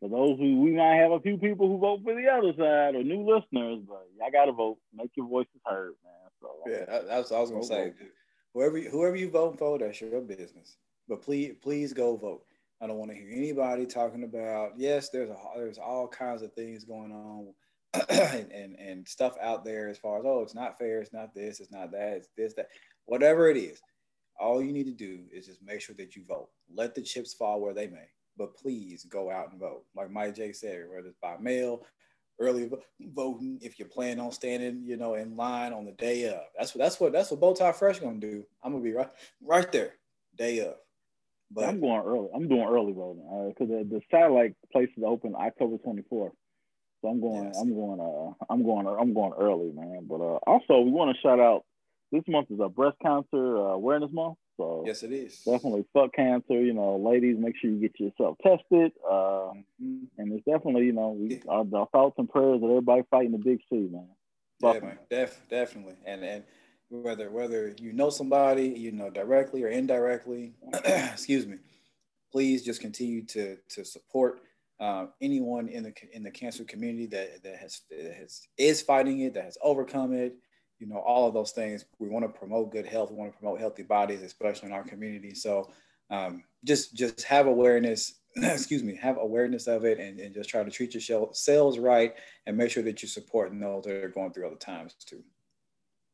For 0.00 0.08
those 0.08 0.38
who 0.38 0.60
we 0.60 0.70
might 0.72 0.94
have 0.96 1.10
a 1.10 1.20
few 1.20 1.38
people 1.38 1.66
who 1.66 1.78
vote 1.78 2.00
for 2.04 2.14
the 2.14 2.28
other 2.28 2.52
side 2.52 2.94
or 2.94 3.02
new 3.02 3.22
listeners, 3.22 3.80
but 3.86 4.06
y'all 4.16 4.30
got 4.30 4.44
to 4.44 4.52
vote. 4.52 4.78
Make 4.94 5.10
your 5.16 5.26
voices 5.26 5.60
heard, 5.64 5.94
man. 6.04 6.30
So 6.40 6.48
Yeah, 6.66 7.02
that's 7.08 7.30
what 7.30 7.38
I 7.38 7.40
was 7.40 7.50
gonna 7.50 7.64
say. 7.64 7.84
vote. 7.86 7.94
Whoever 8.54 8.80
whoever 8.80 9.16
you 9.16 9.30
vote 9.30 9.58
for, 9.58 9.78
that's 9.78 10.00
your 10.00 10.20
business. 10.20 10.76
But 11.08 11.22
please 11.22 11.56
please 11.62 11.92
go 11.92 12.16
vote. 12.16 12.44
I 12.80 12.86
don't 12.86 12.98
want 12.98 13.10
to 13.10 13.16
hear 13.16 13.30
anybody 13.32 13.86
talking 13.86 14.22
about 14.22 14.72
yes, 14.76 15.08
there's 15.10 15.30
a 15.30 15.36
there's 15.56 15.78
all 15.78 16.06
kinds 16.06 16.42
of 16.42 16.52
things 16.52 16.84
going 16.84 17.12
on 17.12 17.52
and, 18.08 18.52
and 18.52 18.76
and 18.78 19.08
stuff 19.08 19.34
out 19.42 19.64
there 19.64 19.88
as 19.88 19.98
far 19.98 20.18
as 20.18 20.24
oh 20.26 20.42
it's 20.42 20.54
not 20.54 20.78
fair, 20.78 21.00
it's 21.00 21.12
not 21.12 21.34
this, 21.34 21.58
it's 21.60 21.72
not 21.72 21.90
that, 21.90 22.18
it's 22.18 22.28
this, 22.36 22.54
that, 22.54 22.68
whatever 23.06 23.50
it 23.50 23.56
is. 23.56 23.80
All 24.38 24.62
you 24.62 24.72
need 24.72 24.86
to 24.86 24.92
do 24.92 25.24
is 25.32 25.46
just 25.46 25.60
make 25.62 25.80
sure 25.80 25.96
that 25.96 26.14
you 26.14 26.22
vote. 26.24 26.50
Let 26.72 26.94
the 26.94 27.02
chips 27.02 27.34
fall 27.34 27.60
where 27.60 27.74
they 27.74 27.88
may. 27.88 28.06
But 28.38 28.56
please 28.56 29.04
go 29.04 29.30
out 29.30 29.50
and 29.50 29.60
vote. 29.60 29.84
Like 29.96 30.10
Mike 30.10 30.36
J 30.36 30.52
said, 30.52 30.86
whether 30.88 31.08
it's 31.08 31.18
by 31.20 31.36
mail, 31.40 31.84
early 32.38 32.70
voting 33.00 33.58
if 33.62 33.78
you 33.78 33.84
plan 33.84 34.20
on 34.20 34.32
standing, 34.32 34.82
you 34.84 34.96
know, 34.96 35.14
in 35.14 35.36
line 35.36 35.72
on 35.72 35.84
the 35.84 35.92
day 35.92 36.24
of. 36.28 36.40
That's 36.56 36.74
what 36.74 36.84
that's 36.84 37.00
what 37.00 37.12
that's 37.12 37.30
what 37.30 37.40
Bowtie 37.40 37.74
Fresh 37.74 37.98
gonna 37.98 38.18
do. 38.18 38.44
I'm 38.62 38.72
gonna 38.72 38.84
be 38.84 38.92
right 38.92 39.10
right 39.42 39.70
there, 39.72 39.94
day 40.36 40.60
of. 40.60 40.74
But 41.50 41.64
I'm 41.64 41.80
going 41.80 42.02
early. 42.04 42.28
I'm 42.34 42.46
doing 42.46 42.66
early 42.68 42.92
voting 42.92 43.24
because 43.48 43.68
the, 43.68 43.88
the 43.88 44.00
satellite 44.10 44.54
places 44.70 45.02
open 45.04 45.34
October 45.34 45.76
24th. 45.78 46.32
So 47.00 47.08
I'm 47.08 47.20
going. 47.20 47.44
Yes. 47.46 47.58
I'm 47.60 47.74
going. 47.74 48.00
Uh, 48.00 48.44
I'm 48.52 48.62
going. 48.62 48.86
I'm 48.86 49.14
going 49.14 49.32
early, 49.38 49.72
man. 49.72 50.06
But 50.08 50.16
uh, 50.16 50.38
also, 50.46 50.80
we 50.80 50.90
want 50.90 51.14
to 51.14 51.20
shout 51.22 51.40
out. 51.40 51.64
This 52.12 52.22
month 52.26 52.50
is 52.50 52.60
a 52.60 52.68
breast 52.68 52.96
cancer 53.02 53.56
uh, 53.56 53.72
awareness 53.72 54.10
month. 54.12 54.36
So 54.58 54.82
yes, 54.84 55.04
it 55.04 55.12
is 55.12 55.36
definitely 55.44 55.84
fuck 55.94 56.12
cancer. 56.12 56.60
You 56.60 56.74
know, 56.74 56.96
ladies, 56.96 57.36
make 57.38 57.54
sure 57.56 57.70
you 57.70 57.78
get 57.78 57.98
yourself 57.98 58.36
tested. 58.42 58.92
Uh, 59.08 59.52
Mhm. 59.80 60.08
and 60.18 60.32
it's 60.32 60.44
definitely, 60.44 60.86
you 60.86 60.92
know, 60.92 61.10
we, 61.10 61.40
our, 61.48 61.64
our 61.72 61.86
thoughts 61.86 62.18
and 62.18 62.28
prayers 62.28 62.60
of 62.62 62.68
everybody 62.68 63.02
fighting 63.10 63.32
the 63.32 63.38
big 63.38 63.60
C, 63.70 63.88
man. 63.88 64.08
Yeah, 64.60 64.80
man, 64.80 64.98
def, 65.08 65.40
definitely. 65.48 65.94
And 66.04 66.24
and 66.24 66.44
whether 66.88 67.30
whether 67.30 67.74
you 67.80 67.92
know 67.92 68.10
somebody, 68.10 68.66
you 68.68 68.90
know 68.90 69.08
directly 69.10 69.62
or 69.62 69.68
indirectly, 69.68 70.54
excuse 70.84 71.46
me, 71.46 71.58
please 72.32 72.64
just 72.64 72.80
continue 72.80 73.24
to 73.26 73.56
to 73.68 73.84
support 73.84 74.40
uh, 74.80 75.06
anyone 75.20 75.68
in 75.68 75.84
the 75.84 75.94
in 76.12 76.24
the 76.24 76.30
cancer 76.32 76.64
community 76.64 77.06
that 77.06 77.44
that 77.44 77.56
has, 77.58 77.82
that 77.90 78.14
has 78.14 78.48
is 78.56 78.82
fighting 78.82 79.20
it, 79.20 79.34
that 79.34 79.44
has 79.44 79.56
overcome 79.62 80.12
it. 80.12 80.34
You 80.78 80.86
know, 80.86 80.98
all 80.98 81.26
of 81.26 81.34
those 81.34 81.52
things. 81.52 81.84
We 81.98 82.08
want 82.08 82.24
to 82.24 82.28
promote 82.28 82.72
good 82.72 82.86
health. 82.86 83.10
We 83.10 83.16
want 83.16 83.32
to 83.32 83.38
promote 83.38 83.60
healthy 83.60 83.82
bodies, 83.82 84.22
especially 84.22 84.68
in 84.68 84.74
our 84.74 84.84
community. 84.84 85.34
So 85.34 85.70
um, 86.10 86.44
just 86.64 86.94
just 86.94 87.22
have 87.22 87.46
awareness. 87.46 88.14
excuse 88.36 88.82
me, 88.84 88.94
have 88.96 89.18
awareness 89.18 89.66
of 89.66 89.84
it, 89.84 89.98
and, 89.98 90.20
and 90.20 90.34
just 90.34 90.48
try 90.50 90.62
to 90.62 90.70
treat 90.70 90.94
yourselves 90.94 91.78
right, 91.78 92.14
and 92.46 92.56
make 92.56 92.70
sure 92.70 92.82
that 92.84 93.02
you 93.02 93.08
support 93.08 93.50
those 93.58 93.84
that 93.84 94.04
are 94.04 94.08
going 94.08 94.32
through 94.32 94.46
other 94.46 94.56
times 94.56 94.94
too. 94.94 95.22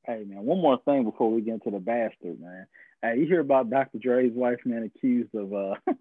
Hey, 0.05 0.25
man, 0.27 0.45
one 0.45 0.61
more 0.61 0.79
thing 0.85 1.05
before 1.05 1.31
we 1.31 1.41
get 1.41 1.55
into 1.55 1.71
the 1.71 1.79
bastard, 1.79 2.41
man. 2.41 2.67
Hey, 3.03 3.19
you 3.19 3.27
hear 3.27 3.41
about 3.41 3.71
Dr. 3.71 3.99
Dre's 3.99 4.33
wife, 4.33 4.61
man, 4.65 4.85
accused 4.85 5.35
of 5.35 5.53
uh 5.53 5.75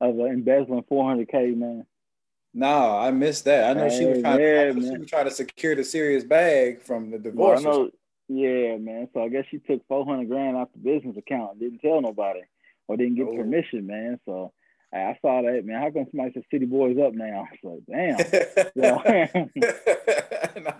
of 0.00 0.18
uh, 0.18 0.24
embezzling 0.24 0.84
400k, 0.84 1.56
man. 1.56 1.84
No, 2.54 2.96
I 2.96 3.10
missed 3.10 3.44
that. 3.44 3.70
I 3.70 3.80
know 3.80 3.88
she 3.88 4.06
was 4.06 4.20
trying. 4.22 4.40
yeah, 4.40 4.72
I 4.76 4.80
she 4.80 4.96
was 4.96 5.08
trying 5.08 5.26
to 5.26 5.30
secure 5.30 5.74
the 5.74 5.84
serious 5.84 6.24
bag 6.24 6.82
from 6.82 7.10
the 7.10 7.18
Well, 7.18 7.54
divorce. 7.54 7.60
I 7.60 7.62
know, 7.62 7.90
yeah, 8.28 8.76
man. 8.76 9.08
So 9.14 9.22
I 9.22 9.28
guess 9.28 9.44
she 9.50 9.58
took 9.58 9.86
400 9.88 10.28
grand 10.28 10.56
off 10.56 10.68
the 10.72 10.78
business 10.78 11.16
account, 11.16 11.58
didn't 11.58 11.78
tell 11.80 12.00
nobody, 12.00 12.40
or 12.86 12.96
didn't 12.96 13.16
get 13.16 13.26
Oh. 13.26 13.36
permission, 13.36 13.86
man. 13.86 14.20
So 14.24 14.52
hey, 14.92 15.00
I 15.02 15.18
saw 15.20 15.42
that, 15.42 15.64
man. 15.64 15.80
How 15.82 15.90
come 15.90 16.06
somebody 16.10 16.32
said 16.34 16.44
City 16.50 16.66
Boys 16.66 16.96
up 16.98 17.12
now? 17.14 17.46
So 17.62 17.80
damn. 17.90 18.16
Not 18.76 19.06
Yeah. 19.06 19.28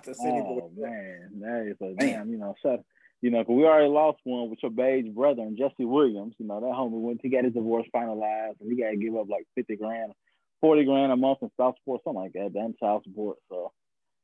the 0.05 0.15
city 0.15 0.41
oh 0.45 0.71
boy. 0.75 0.83
man, 0.83 1.31
that 1.41 1.67
is 1.71 1.77
a 1.81 1.95
damn. 1.95 2.31
You 2.31 2.39
know, 2.39 2.55
shout 2.63 2.81
You 3.21 3.31
know, 3.31 3.45
cause 3.45 3.55
we 3.57 3.65
already 3.65 3.89
lost 3.89 4.19
one 4.25 4.49
with 4.51 4.61
your 4.63 4.71
beige 4.71 5.09
brother 5.15 5.43
and 5.43 5.57
Jesse 5.59 5.85
Williams. 5.85 6.35
You 6.39 6.47
know, 6.47 6.61
that 6.61 6.67
homie 6.67 7.01
went 7.01 7.21
to 7.23 7.29
get 7.29 7.45
his 7.45 7.55
divorce 7.55 7.87
finalized 7.95 8.61
and 8.61 8.71
he 8.71 8.77
got 8.81 8.91
to 8.91 8.97
give 8.97 9.17
up 9.17 9.29
like 9.29 9.47
50 9.57 9.77
grand, 9.77 10.13
40 10.61 10.85
grand 10.85 11.13
a 11.13 11.17
month 11.17 11.39
in 11.43 11.51
child 11.57 11.77
support, 11.79 12.03
something 12.05 12.23
like 12.23 12.33
that, 12.35 12.53
damn 12.55 12.75
child 12.79 13.03
support. 13.05 13.39
So, 13.49 13.73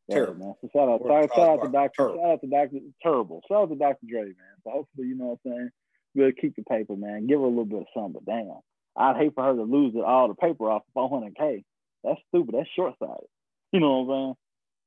yeah, 0.08 0.14
terrible. 0.16 0.46
man. 0.46 0.54
So 0.60 0.68
shout 0.72 0.88
out, 0.88 1.00
shout, 1.06 1.30
shout 1.34 1.48
out 1.48 1.64
to 1.64 1.70
Dr. 1.70 2.14
Shout 2.16 2.30
out 2.30 2.40
to 2.40 2.46
Dr. 2.46 2.78
Terrible. 3.02 3.40
Shout 3.48 3.62
out 3.62 3.68
to 3.70 3.76
Dr. 3.76 4.06
Dre, 4.08 4.22
man. 4.22 4.56
So 4.64 4.70
hopefully, 4.70 5.08
you 5.08 5.16
know 5.16 5.38
what 5.38 5.38
I'm 5.46 5.52
saying? 5.52 5.70
We'll 6.14 6.32
keep 6.32 6.56
the 6.56 6.62
paper, 6.62 6.96
man. 6.96 7.26
Give 7.26 7.40
her 7.40 7.46
a 7.46 7.48
little 7.48 7.64
bit 7.64 7.80
of 7.80 7.86
something, 7.94 8.20
but 8.24 8.24
damn. 8.24 8.60
I'd 8.96 9.16
hate 9.16 9.34
for 9.34 9.44
her 9.44 9.54
to 9.54 9.62
lose 9.62 9.94
it 9.96 10.04
all 10.04 10.28
the 10.28 10.34
paper 10.34 10.70
off 10.70 10.82
400K. 10.96 11.64
That's 12.04 12.20
stupid. 12.28 12.54
That's 12.54 12.68
short 12.76 12.94
sighted. 12.98 13.16
You 13.72 13.80
know 13.80 14.02
what 14.02 14.14
I'm 14.14 14.20
saying? 14.20 14.34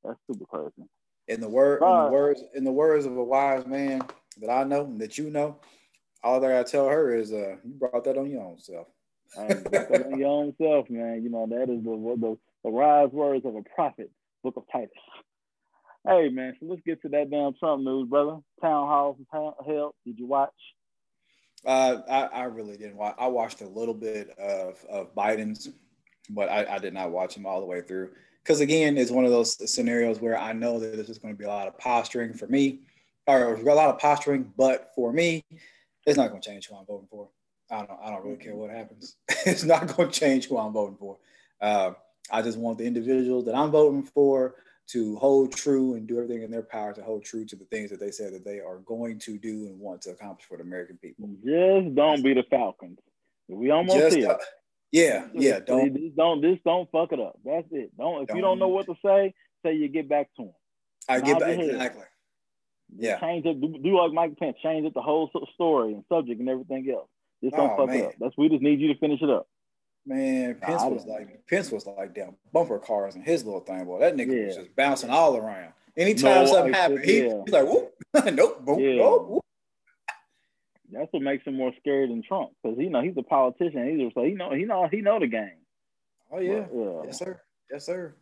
That's 0.05 0.19
super 0.31 0.45
crazy. 0.45 0.89
In 1.27 1.41
the 1.41 1.49
word, 1.49 1.81
in 1.83 2.05
the 2.05 2.09
words, 2.09 2.43
in 2.53 2.63
the 2.63 2.71
words 2.71 3.05
of 3.05 3.17
a 3.17 3.23
wise 3.23 3.65
man 3.65 4.01
that 4.39 4.49
I 4.49 4.63
know 4.63 4.85
and 4.85 5.01
that 5.01 5.17
you 5.17 5.29
know, 5.29 5.57
all 6.23 6.39
that 6.39 6.57
I 6.57 6.63
tell 6.63 6.87
her 6.87 7.13
is, 7.13 7.33
uh, 7.33 7.57
you 7.65 7.73
brought 7.73 8.05
that 8.05 8.17
on 8.17 8.31
your 8.31 8.43
own 8.43 8.59
self. 8.59 8.87
that 9.35 10.05
on 10.05 10.17
your 10.17 10.29
own 10.29 10.55
self, 10.57 10.89
man. 10.89 11.21
You 11.21 11.29
know 11.29 11.47
that 11.49 11.63
is 11.63 11.83
the, 11.83 12.15
the 12.17 12.37
the 12.63 12.69
wise 12.69 13.09
words 13.11 13.45
of 13.45 13.55
a 13.55 13.63
prophet. 13.75 14.09
Book 14.47 14.55
of 14.55 14.63
Titus. 14.71 14.89
Hey 16.07 16.29
man, 16.29 16.55
so 16.57 16.67
let's 16.67 16.81
get 16.85 17.01
to 17.01 17.09
that 17.09 17.29
damn 17.29 17.53
Trump 17.59 17.83
news, 17.83 18.07
brother. 18.07 18.37
Town 18.61 18.87
halls 18.87 19.17
held. 19.33 19.93
Did 20.05 20.17
you 20.17 20.25
watch? 20.25 20.53
Uh, 21.65 21.97
I, 22.09 22.21
I 22.21 22.43
really 22.43 22.77
didn't 22.77 22.95
watch. 22.95 23.15
I 23.19 23.27
watched 23.27 23.59
a 23.59 23.67
little 23.67 23.93
bit 23.93 24.29
of 24.39 24.85
of 24.89 25.13
Biden's, 25.13 25.69
but 26.29 26.47
I, 26.47 26.75
I 26.75 26.79
did 26.79 26.93
not 26.93 27.11
watch 27.11 27.35
him 27.35 27.45
all 27.45 27.59
the 27.59 27.65
way 27.65 27.81
through 27.81 28.11
because 28.41 28.61
again, 28.61 28.97
it's 28.97 29.11
one 29.11 29.25
of 29.25 29.31
those 29.31 29.69
scenarios 29.69 30.21
where 30.21 30.39
I 30.39 30.53
know 30.53 30.79
that 30.79 30.95
there's 30.95 31.07
just 31.07 31.21
going 31.21 31.33
to 31.33 31.37
be 31.37 31.43
a 31.43 31.49
lot 31.49 31.67
of 31.67 31.77
posturing 31.77 32.33
for 32.33 32.47
me, 32.47 32.79
or 33.27 33.55
a 33.55 33.75
lot 33.75 33.89
of 33.89 33.99
posturing, 33.99 34.53
but 34.55 34.91
for 34.95 35.11
me, 35.11 35.43
it's 36.05 36.15
not 36.15 36.29
going 36.29 36.41
to 36.41 36.49
change 36.49 36.69
who 36.69 36.77
I'm 36.77 36.85
voting 36.85 37.09
for. 37.11 37.27
I 37.69 37.85
don't, 37.85 37.99
I 38.01 38.11
don't 38.11 38.23
really 38.23 38.37
care 38.37 38.55
what 38.55 38.69
happens. 38.69 39.17
it's 39.45 39.65
not 39.65 39.93
going 39.93 40.09
to 40.09 40.17
change 40.17 40.47
who 40.47 40.57
I'm 40.57 40.71
voting 40.71 40.95
for. 40.95 41.17
Uh, 41.59 41.91
I 42.31 42.41
just 42.41 42.57
want 42.57 42.77
the 42.77 42.85
individuals 42.85 43.45
that 43.45 43.55
I'm 43.55 43.71
voting 43.71 44.03
for 44.03 44.55
to 44.87 45.17
hold 45.17 45.53
true 45.53 45.95
and 45.95 46.07
do 46.07 46.17
everything 46.17 46.43
in 46.43 46.51
their 46.51 46.63
power 46.63 46.93
to 46.93 47.03
hold 47.03 47.23
true 47.23 47.45
to 47.45 47.55
the 47.55 47.65
things 47.65 47.89
that 47.89 47.99
they 47.99 48.11
said 48.11 48.33
that 48.33 48.45
they 48.45 48.59
are 48.59 48.77
going 48.85 49.19
to 49.19 49.37
do 49.37 49.67
and 49.67 49.79
want 49.79 50.01
to 50.03 50.11
accomplish 50.11 50.47
for 50.47 50.57
the 50.57 50.63
American 50.63 50.97
people. 50.97 51.27
Just 51.43 51.95
don't 51.95 52.23
be 52.23 52.33
the 52.33 52.43
Falcons. 52.49 52.99
We 53.49 53.69
almost 53.69 53.97
just, 53.97 54.15
here. 54.15 54.31
Uh, 54.31 54.37
yeah, 54.91 55.25
yeah. 55.33 55.59
Don't 55.59 55.93
just 55.93 56.15
don't 56.15 56.41
just 56.41 56.63
don't 56.63 56.89
fuck 56.91 57.11
it 57.11 57.19
up. 57.19 57.37
That's 57.43 57.67
it. 57.71 57.91
Don't 57.97 58.23
if 58.23 58.27
don't, 58.29 58.37
you 58.37 58.41
don't 58.41 58.59
know 58.59 58.69
what 58.69 58.85
to 58.85 58.95
say, 59.05 59.33
say 59.65 59.75
you 59.75 59.89
get 59.89 60.07
back 60.07 60.29
to 60.37 60.43
him. 60.43 60.53
I 61.09 61.19
get 61.19 61.39
back 61.39 61.57
exactly. 61.59 62.03
Yeah. 62.95 63.19
Change 63.19 63.45
it. 63.45 63.59
Do, 63.59 63.77
do, 63.81 63.97
like 63.97 64.13
Mike 64.13 64.37
Pence. 64.37 64.57
Change 64.63 64.85
it 64.85 64.93
the 64.93 65.01
whole 65.01 65.29
story 65.53 65.93
and 65.93 66.03
subject 66.09 66.39
and 66.39 66.49
everything 66.49 66.89
else. 66.89 67.09
Just 67.43 67.55
don't 67.55 67.71
oh, 67.71 67.77
fuck 67.77 67.87
man. 67.87 67.97
it 67.97 68.05
up. 68.05 68.13
That's 68.19 68.37
we 68.37 68.49
just 68.49 68.63
need 68.63 68.79
you 68.79 68.93
to 68.93 68.99
finish 68.99 69.21
it 69.21 69.29
up. 69.29 69.47
Man, 70.07 70.55
Pence 70.55 70.83
nah, 70.83 70.87
was 70.87 71.05
like 71.05 71.45
Pence 71.49 71.69
was 71.69 71.85
like 71.85 72.15
damn 72.15 72.33
bumper 72.53 72.79
cars 72.79 73.15
and 73.15 73.25
his 73.25 73.43
little 73.43 73.59
thing. 73.59 73.83
Boy, 73.83 73.99
that 73.99 74.15
nigga 74.15 74.39
yeah. 74.39 74.45
was 74.45 74.55
just 74.55 74.73
bouncing 74.73 75.09
all 75.09 75.35
around. 75.35 75.73
Anytime 75.97 76.45
no, 76.45 76.51
something 76.53 76.73
happened, 76.73 77.03
he, 77.03 77.25
yeah. 77.25 77.41
he's 77.43 77.53
like, 77.53 77.67
whoop, 77.67 77.93
nope, 78.33 78.63
boom, 78.63 78.79
yeah. 78.79 78.95
nope, 78.95 79.27
whoop. 79.27 79.43
That's 80.89 81.11
what 81.11 81.23
makes 81.23 81.45
him 81.45 81.55
more 81.55 81.73
scary 81.81 82.07
than 82.07 82.23
Trump 82.23 82.51
because 82.63 82.77
you 82.79 82.89
know 82.89 83.01
he's 83.01 83.17
a 83.17 83.23
politician. 83.23 83.89
He's 83.89 84.05
just 84.05 84.15
like 84.15 84.27
he 84.27 84.33
know 84.33 84.53
he 84.53 84.63
know 84.63 84.87
he 84.89 85.01
know 85.01 85.19
the 85.19 85.27
game. 85.27 85.59
Oh 86.31 86.39
yeah, 86.39 86.65
but, 86.71 87.07
yes 87.07 87.19
sir, 87.19 87.41
yes 87.69 87.85
sir, 87.85 88.15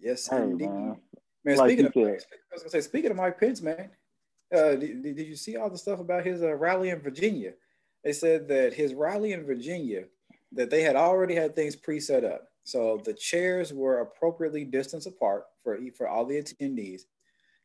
yes 0.00 0.24
sir. 0.24 0.38
Hey, 0.38 0.54
man. 0.54 0.96
man 1.44 1.56
like 1.58 1.68
speaking 1.68 1.86
of, 1.86 1.92
said. 1.92 2.24
I 2.50 2.54
was 2.54 2.62
gonna 2.62 2.70
say, 2.70 2.80
speaking 2.80 3.10
of 3.10 3.18
Mike 3.18 3.38
Pence, 3.38 3.60
man, 3.60 3.90
uh, 4.54 4.74
did, 4.76 5.02
did 5.02 5.18
you 5.18 5.36
see 5.36 5.58
all 5.58 5.68
the 5.68 5.76
stuff 5.76 6.00
about 6.00 6.24
his 6.24 6.42
uh, 6.42 6.54
rally 6.54 6.88
in 6.88 7.00
Virginia? 7.00 7.52
They 8.02 8.14
said 8.14 8.48
that 8.48 8.72
his 8.72 8.94
rally 8.94 9.34
in 9.34 9.44
Virginia 9.44 10.04
that 10.52 10.70
they 10.70 10.82
had 10.82 10.96
already 10.96 11.34
had 11.34 11.54
things 11.54 11.76
pre-set 11.76 12.24
up. 12.24 12.48
So 12.64 13.00
the 13.04 13.14
chairs 13.14 13.72
were 13.72 14.00
appropriately 14.00 14.64
distanced 14.64 15.06
apart 15.06 15.44
for 15.62 15.78
for 15.96 16.08
all 16.08 16.26
the 16.26 16.40
attendees, 16.40 17.02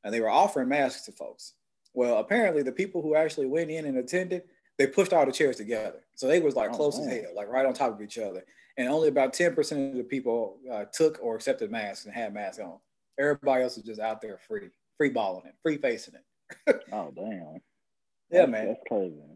and 0.03 0.13
they 0.13 0.21
were 0.21 0.29
offering 0.29 0.69
masks 0.69 1.03
to 1.05 1.11
folks. 1.11 1.53
Well, 1.93 2.17
apparently 2.17 2.63
the 2.63 2.71
people 2.71 3.01
who 3.01 3.15
actually 3.15 3.47
went 3.47 3.69
in 3.69 3.85
and 3.85 3.97
attended, 3.97 4.43
they 4.77 4.87
pushed 4.87 5.13
all 5.13 5.25
the 5.25 5.31
chairs 5.31 5.57
together. 5.57 5.99
So 6.15 6.27
they 6.27 6.39
was 6.39 6.55
like 6.55 6.71
oh, 6.71 6.75
close 6.75 6.99
man. 6.99 7.09
as 7.09 7.21
hell, 7.21 7.35
like 7.35 7.49
right 7.49 7.65
on 7.65 7.73
top 7.73 7.93
of 7.93 8.01
each 8.01 8.17
other. 8.17 8.43
And 8.77 8.87
only 8.87 9.07
about 9.07 9.33
10% 9.33 9.91
of 9.91 9.97
the 9.97 10.03
people 10.03 10.57
uh, 10.71 10.85
took 10.91 11.19
or 11.21 11.35
accepted 11.35 11.69
masks 11.69 12.05
and 12.05 12.13
had 12.13 12.33
masks 12.33 12.59
on. 12.59 12.79
Everybody 13.19 13.63
else 13.63 13.75
was 13.75 13.85
just 13.85 13.99
out 13.99 14.21
there 14.21 14.39
free, 14.47 14.69
free 14.97 15.09
balling 15.09 15.45
it, 15.45 15.53
free 15.61 15.77
facing 15.77 16.15
it. 16.15 16.83
oh, 16.91 17.11
damn. 17.15 17.61
Yeah, 18.31 18.45
that's, 18.45 18.51
man. 18.51 18.67
That's 18.67 18.79
crazy. 18.87 19.15
I 19.21 19.32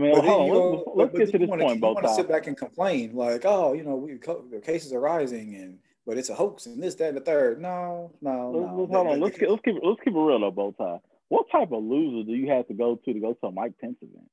mean, 0.00 0.14
hold 0.14 0.26
on. 0.26 0.50
Oh, 0.50 0.92
let's, 0.94 1.12
let's 1.12 1.18
get 1.18 1.32
to 1.32 1.38
this 1.38 1.48
wanna, 1.48 1.64
point. 1.64 1.76
You 1.76 1.82
want 1.82 2.06
to 2.06 2.14
sit 2.14 2.28
back 2.28 2.46
and 2.46 2.56
complain, 2.56 3.14
like, 3.14 3.44
oh, 3.44 3.72
you 3.72 3.84
know, 3.84 3.96
we 3.96 4.14
the 4.14 4.60
cases 4.62 4.92
are 4.92 5.00
rising, 5.00 5.54
and 5.56 5.78
but 6.06 6.18
it's 6.18 6.30
a 6.30 6.34
hoax, 6.34 6.66
and 6.66 6.82
this, 6.82 6.94
that, 6.96 7.08
and 7.08 7.16
the 7.16 7.20
third. 7.20 7.60
No, 7.60 8.12
no, 8.20 8.50
let's, 8.50 8.66
no. 8.66 8.76
Let's, 8.80 8.92
hold 8.92 9.06
on. 9.06 9.20
Let's 9.20 9.38
keep, 9.38 9.48
let's 9.48 9.62
keep 9.64 9.76
let's 9.82 10.00
keep 10.02 10.14
it 10.14 10.18
real, 10.18 10.40
though, 10.40 10.50
bow 10.50 10.74
tie. 10.78 11.00
What 11.28 11.46
type 11.52 11.70
of 11.72 11.82
loser 11.84 12.26
do 12.26 12.34
you 12.34 12.50
have 12.50 12.66
to 12.68 12.74
go 12.74 12.96
to 12.96 13.12
to 13.12 13.20
go 13.20 13.34
to 13.34 13.46
a 13.46 13.52
Mike 13.52 13.74
Pence 13.80 13.96
event? 14.02 14.28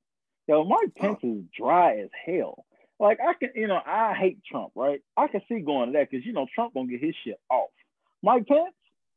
Yo, 0.47 0.63
Mike 0.63 0.95
Pence 0.95 1.19
oh. 1.23 1.37
is 1.37 1.43
dry 1.55 1.99
as 1.99 2.09
hell. 2.25 2.65
Like 2.99 3.19
I 3.21 3.33
can, 3.33 3.51
you 3.53 3.67
know, 3.67 3.79
I 3.85 4.15
hate 4.15 4.39
Trump, 4.49 4.71
right? 4.75 5.01
I 5.15 5.27
can 5.27 5.41
see 5.47 5.59
going 5.59 5.91
to 5.91 5.99
that 5.99 6.09
because 6.09 6.25
you 6.25 6.33
know 6.33 6.47
Trump 6.53 6.73
gonna 6.73 6.87
get 6.87 7.03
his 7.03 7.15
shit 7.23 7.39
off. 7.51 7.69
Mike 8.23 8.47
Pence, 8.47 8.73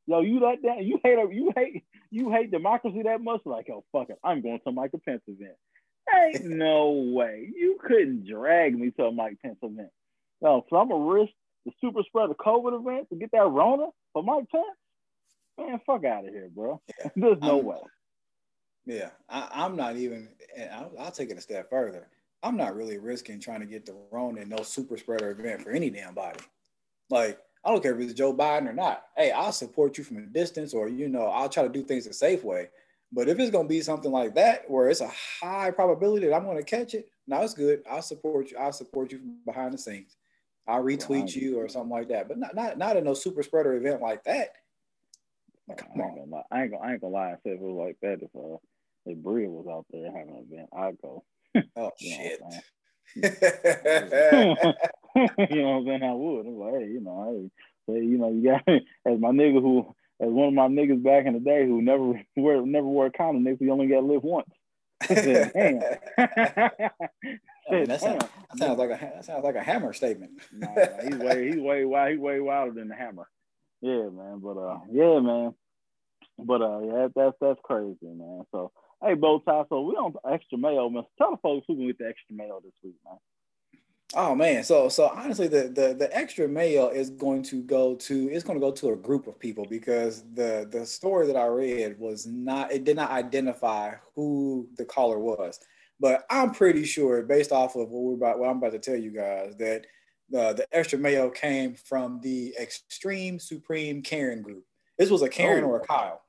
yo, 0.06 0.20
you 0.20 0.40
that 0.40 0.56
damn, 0.62 0.82
you 0.82 1.00
hate 1.02 1.18
you 1.32 1.52
hate 1.56 1.84
you 2.10 2.30
hate 2.30 2.50
democracy 2.50 3.02
that 3.04 3.22
much? 3.22 3.40
Like, 3.46 3.68
yo, 3.68 3.84
fuck 3.92 4.10
it, 4.10 4.18
I'm 4.22 4.42
going 4.42 4.60
to 4.66 4.72
Mike 4.72 4.92
Pence 5.06 5.22
event. 5.26 5.54
Ain't 6.16 6.44
no 6.44 6.90
way 6.90 7.50
you 7.54 7.78
couldn't 7.82 8.26
drag 8.26 8.78
me 8.78 8.90
to 8.92 9.06
a 9.06 9.12
Mike 9.12 9.38
Pence 9.42 9.58
event. 9.62 9.90
No, 10.40 10.64
so 10.70 10.76
I'm 10.76 10.88
gonna 10.88 11.04
risk 11.04 11.32
the 11.66 11.72
super 11.80 12.02
spreader 12.02 12.34
COVID 12.34 12.80
event 12.80 13.08
to 13.10 13.16
get 13.16 13.30
that 13.32 13.46
Rona 13.46 13.86
for 14.12 14.22
Mike 14.22 14.48
Pence. 14.50 14.64
Man, 15.58 15.80
fuck 15.86 16.04
out 16.04 16.26
of 16.26 16.32
here, 16.32 16.48
bro. 16.54 16.80
Yeah. 16.98 17.10
There's 17.16 17.40
no 17.40 17.60
I'm, 17.60 17.64
way. 17.64 17.78
Yeah, 18.86 19.10
I, 19.28 19.66
am 19.66 19.76
not 19.76 19.96
even. 19.96 20.28
I'll, 20.72 20.92
I'll, 20.98 21.10
take 21.10 21.30
it 21.30 21.36
a 21.36 21.40
step 21.40 21.68
further. 21.68 22.08
I'm 22.42 22.56
not 22.56 22.74
really 22.74 22.98
risking 22.98 23.38
trying 23.38 23.60
to 23.60 23.66
get 23.66 23.84
the 23.84 23.94
Rona 24.10 24.40
in 24.40 24.48
no 24.48 24.62
super 24.62 24.96
spreader 24.96 25.30
event 25.30 25.62
for 25.62 25.70
any 25.70 25.90
damn 25.90 26.14
body. 26.14 26.40
Like, 27.10 27.38
I 27.64 27.70
don't 27.70 27.82
care 27.82 27.94
if 27.94 28.00
it's 28.00 28.14
Joe 28.14 28.34
Biden 28.34 28.68
or 28.68 28.72
not. 28.72 29.04
Hey, 29.16 29.32
I'll 29.32 29.52
support 29.52 29.98
you 29.98 30.04
from 30.04 30.16
a 30.16 30.22
distance, 30.22 30.72
or 30.72 30.88
you 30.88 31.08
know, 31.08 31.26
I'll 31.26 31.50
try 31.50 31.62
to 31.62 31.68
do 31.68 31.82
things 31.82 32.06
a 32.06 32.12
safe 32.12 32.42
way. 32.42 32.70
But 33.12 33.28
if 33.28 33.38
it's 33.38 33.50
gonna 33.50 33.68
be 33.68 33.80
something 33.80 34.12
like 34.12 34.34
that, 34.36 34.70
where 34.70 34.88
it's 34.88 35.00
a 35.00 35.10
high 35.42 35.70
probability 35.70 36.28
that 36.28 36.34
I'm 36.34 36.44
gonna 36.44 36.62
catch 36.62 36.94
it, 36.94 37.08
now 37.26 37.42
it's 37.42 37.54
good. 37.54 37.82
I'll 37.90 38.02
support 38.02 38.50
you. 38.50 38.58
I'll 38.58 38.72
support 38.72 39.12
you 39.12 39.18
from 39.18 39.38
behind 39.44 39.74
the 39.74 39.78
scenes. 39.78 40.16
I'll 40.68 40.84
retweet 40.84 41.34
you 41.34 41.58
or 41.58 41.68
something 41.68 41.90
like 41.90 42.08
that. 42.08 42.28
But 42.28 42.38
not 42.38 42.54
not 42.54 42.78
not 42.78 42.96
in 42.96 43.04
no 43.04 43.14
super 43.14 43.42
spreader 43.42 43.74
event 43.74 44.00
like 44.00 44.22
that. 44.24 44.50
Come 45.76 45.88
I 45.96 46.06
ain't 46.06 46.16
gonna 46.16 46.30
lie. 46.30 46.42
I 46.50 46.62
ain't 46.62 46.70
gonna, 46.70 46.82
I 46.82 46.92
ain't 46.92 47.00
gonna 47.00 47.12
lie 47.12 47.32
if 47.32 47.40
it 47.44 47.60
was 47.60 47.86
like 47.86 47.96
that. 48.02 48.22
If 48.22 48.30
uh, 48.36 48.58
if 49.06 49.18
Bria 49.18 49.48
was 49.48 49.66
out 49.68 49.86
there 49.90 50.06
having 50.06 50.34
an 50.34 50.46
event, 50.50 50.68
I'd 50.76 51.00
go. 51.02 51.24
Oh 51.76 51.90
shit. 51.98 52.40
you 53.16 53.22
know 53.22 54.68
what 55.36 55.80
I'm 55.80 55.86
saying? 55.86 56.02
I 56.04 56.12
would. 56.12 56.46
I'm 56.46 56.58
like, 56.58 56.74
hey, 56.74 56.86
you 56.86 57.00
know, 57.00 57.50
hey, 57.88 57.92
say, 57.92 58.04
you 58.04 58.18
know, 58.18 58.30
you 58.30 58.44
got 58.44 58.62
as 58.68 59.18
my 59.18 59.30
nigga 59.30 59.60
who, 59.60 59.94
as 60.20 60.28
one 60.28 60.48
of 60.48 60.54
my 60.54 60.68
niggas 60.68 61.02
back 61.02 61.26
in 61.26 61.32
the 61.34 61.40
day 61.40 61.66
who 61.66 61.82
never 61.82 62.20
wear 62.36 62.64
never 62.64 62.86
wore 62.86 63.06
a 63.06 63.12
condom, 63.12 63.44
nigga, 63.44 63.60
you 63.60 63.72
only 63.72 63.86
got 63.86 64.00
to 64.00 64.06
live 64.06 64.22
once. 64.22 64.50
said, 65.06 65.52
damn. 65.54 65.78
that, 67.86 68.00
sounds, 68.00 68.24
that 68.50 68.58
sounds 68.58 68.78
like 68.78 68.90
a 68.90 68.98
that 69.14 69.24
sounds 69.24 69.44
like 69.44 69.54
a 69.54 69.62
hammer 69.62 69.94
statement. 69.94 70.32
nah, 70.52 70.68
he's 71.02 71.16
way 71.16 71.48
he's 71.48 71.60
way 71.60 71.84
wild 71.86 72.10
he's 72.10 72.20
way 72.20 72.40
wilder 72.40 72.72
than 72.72 72.88
the 72.88 72.94
hammer. 72.94 73.26
Yeah, 73.80 74.10
man. 74.10 74.40
But 74.42 74.58
uh, 74.58 74.78
yeah, 74.92 75.20
man. 75.20 75.54
But 76.38 76.60
uh, 76.60 76.80
yeah, 76.80 77.08
that's 77.16 77.36
that's 77.40 77.60
crazy, 77.62 77.96
man. 78.02 78.42
So 78.52 78.72
hey, 79.02 79.14
bow 79.14 79.38
tie. 79.38 79.64
So 79.70 79.80
we 79.80 79.94
on 79.94 80.14
extra 80.30 80.58
mail, 80.58 80.90
man. 80.90 81.04
Tell 81.16 81.30
the 81.30 81.38
folks 81.38 81.64
who 81.66 81.76
can 81.76 81.86
get 81.86 81.98
the 81.98 82.08
extra 82.08 82.36
mail 82.36 82.60
this 82.62 82.74
week, 82.84 82.96
man. 83.04 83.16
Oh 84.14 84.34
man, 84.34 84.64
so 84.64 84.88
so 84.88 85.08
honestly, 85.14 85.46
the 85.46 85.68
the 85.68 85.94
the 85.94 86.08
extra 86.16 86.48
mail 86.48 86.88
is 86.88 87.10
going 87.10 87.44
to 87.44 87.62
go 87.62 87.94
to 87.94 88.28
it's 88.30 88.42
going 88.42 88.58
to 88.58 88.64
go 88.64 88.72
to 88.72 88.90
a 88.90 88.96
group 88.96 89.28
of 89.28 89.38
people 89.38 89.66
because 89.70 90.24
the 90.34 90.66
the 90.70 90.84
story 90.84 91.28
that 91.28 91.36
I 91.36 91.46
read 91.46 91.96
was 91.98 92.26
not 92.26 92.72
it 92.72 92.82
did 92.82 92.96
not 92.96 93.10
identify 93.10 93.94
who 94.16 94.68
the 94.76 94.84
caller 94.84 95.20
was, 95.20 95.60
but 96.00 96.24
I'm 96.28 96.50
pretty 96.50 96.84
sure 96.84 97.22
based 97.22 97.52
off 97.52 97.76
of 97.76 97.90
what 97.90 98.02
we're 98.02 98.14
about 98.14 98.40
what 98.40 98.50
I'm 98.50 98.56
about 98.56 98.72
to 98.72 98.80
tell 98.80 98.96
you 98.96 99.12
guys 99.12 99.54
that 99.58 99.86
the 100.28 100.54
the 100.54 100.66
extra 100.72 100.98
mail 100.98 101.30
came 101.30 101.76
from 101.76 102.20
the 102.20 102.52
Extreme 102.60 103.38
Supreme 103.38 104.02
Karen 104.02 104.42
group. 104.42 104.64
This 104.98 105.10
was 105.10 105.22
a 105.22 105.28
Karen 105.28 105.62
oh. 105.62 105.68
or 105.68 105.76
a 105.76 105.86
Kyle. 105.86 106.20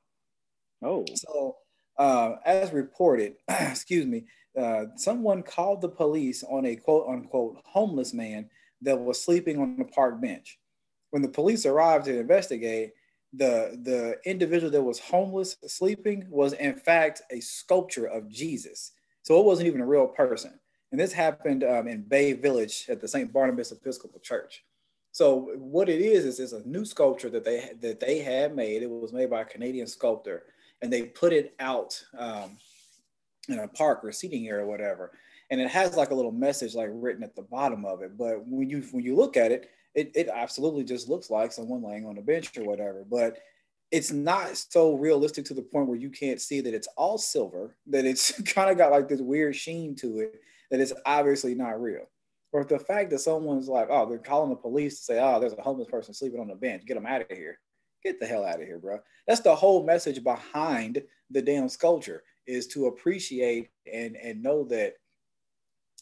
Oh. 0.82 1.04
So, 1.14 1.56
uh, 1.98 2.36
as 2.44 2.72
reported, 2.72 3.34
excuse 3.48 4.06
me, 4.06 4.26
uh, 4.58 4.84
someone 4.96 5.42
called 5.42 5.80
the 5.80 5.88
police 5.88 6.44
on 6.44 6.66
a 6.66 6.76
quote 6.76 7.08
unquote 7.08 7.58
homeless 7.64 8.12
man 8.12 8.48
that 8.82 8.98
was 8.98 9.22
sleeping 9.22 9.58
on 9.58 9.76
the 9.76 9.84
park 9.84 10.20
bench. 10.20 10.58
When 11.10 11.22
the 11.22 11.28
police 11.28 11.66
arrived 11.66 12.06
to 12.06 12.18
investigate, 12.18 12.92
the 13.32 13.78
the 13.82 14.18
individual 14.28 14.70
that 14.70 14.82
was 14.82 14.98
homeless 14.98 15.56
sleeping 15.66 16.26
was 16.28 16.52
in 16.52 16.74
fact 16.74 17.22
a 17.30 17.40
sculpture 17.40 18.06
of 18.06 18.28
Jesus. 18.28 18.92
So 19.22 19.38
it 19.38 19.46
wasn't 19.46 19.68
even 19.68 19.80
a 19.80 19.86
real 19.86 20.06
person. 20.06 20.58
And 20.90 21.00
this 21.00 21.12
happened 21.12 21.64
um, 21.64 21.88
in 21.88 22.02
Bay 22.02 22.34
Village 22.34 22.86
at 22.90 23.00
the 23.00 23.08
St. 23.08 23.32
Barnabas 23.32 23.72
Episcopal 23.72 24.20
Church. 24.20 24.64
So 25.12 25.52
what 25.56 25.88
it 25.88 26.00
is 26.00 26.24
is 26.24 26.40
it's 26.40 26.52
a 26.52 26.66
new 26.68 26.84
sculpture 26.84 27.30
that 27.30 27.44
they 27.44 27.72
that 27.80 28.00
they 28.00 28.18
had 28.18 28.54
made. 28.54 28.82
It 28.82 28.90
was 28.90 29.12
made 29.12 29.30
by 29.30 29.42
a 29.42 29.46
Canadian 29.46 29.86
sculptor, 29.86 30.44
and 30.82 30.92
they 30.92 31.04
put 31.04 31.32
it 31.32 31.54
out 31.60 32.02
um, 32.18 32.58
in 33.48 33.58
a 33.58 33.68
park 33.68 34.00
or 34.02 34.12
seating 34.12 34.46
area 34.48 34.64
or 34.64 34.68
whatever. 34.68 35.12
And 35.50 35.60
it 35.60 35.68
has 35.68 35.96
like 35.96 36.10
a 36.10 36.14
little 36.14 36.32
message 36.32 36.74
like 36.74 36.90
written 36.92 37.22
at 37.22 37.36
the 37.36 37.42
bottom 37.42 37.84
of 37.84 38.02
it. 38.02 38.16
But 38.16 38.46
when 38.46 38.70
you 38.70 38.82
when 38.92 39.04
you 39.04 39.16
look 39.16 39.36
at 39.36 39.52
it, 39.52 39.70
it, 39.94 40.12
it 40.14 40.28
absolutely 40.32 40.84
just 40.84 41.08
looks 41.08 41.30
like 41.30 41.52
someone 41.52 41.82
laying 41.82 42.06
on 42.06 42.18
a 42.18 42.22
bench 42.22 42.56
or 42.56 42.64
whatever. 42.64 43.04
But 43.08 43.38
it's 43.90 44.10
not 44.10 44.56
so 44.56 44.94
realistic 44.94 45.44
to 45.46 45.54
the 45.54 45.62
point 45.62 45.86
where 45.86 45.98
you 45.98 46.08
can't 46.08 46.40
see 46.40 46.62
that 46.62 46.72
it's 46.72 46.88
all 46.96 47.18
silver, 47.18 47.76
that 47.88 48.06
it's 48.06 48.40
kind 48.54 48.70
of 48.70 48.78
got 48.78 48.90
like 48.90 49.08
this 49.08 49.20
weird 49.20 49.54
sheen 49.54 49.94
to 49.96 50.20
it, 50.20 50.40
that 50.70 50.80
it's 50.80 50.94
obviously 51.04 51.54
not 51.54 51.80
real. 51.80 52.08
Or 52.52 52.64
the 52.64 52.78
fact 52.78 53.10
that 53.10 53.20
someone's 53.20 53.68
like, 53.68 53.88
oh, 53.90 54.08
they're 54.08 54.18
calling 54.18 54.50
the 54.50 54.56
police 54.56 54.98
to 54.98 55.04
say, 55.04 55.20
oh, 55.20 55.40
there's 55.40 55.54
a 55.54 55.62
homeless 55.62 55.88
person 55.88 56.12
sleeping 56.12 56.40
on 56.40 56.48
the 56.48 56.54
bench, 56.54 56.84
get 56.86 56.94
them 56.94 57.06
out 57.06 57.22
of 57.22 57.36
here. 57.36 57.58
Get 58.02 58.18
the 58.18 58.26
hell 58.26 58.44
out 58.44 58.60
of 58.60 58.66
here, 58.66 58.78
bro. 58.78 58.98
That's 59.28 59.40
the 59.40 59.54
whole 59.54 59.84
message 59.84 60.24
behind 60.24 61.02
the 61.30 61.40
damn 61.40 61.68
sculpture 61.68 62.24
is 62.46 62.66
to 62.68 62.86
appreciate 62.86 63.70
and 63.92 64.16
and 64.16 64.42
know 64.42 64.64
that 64.64 64.94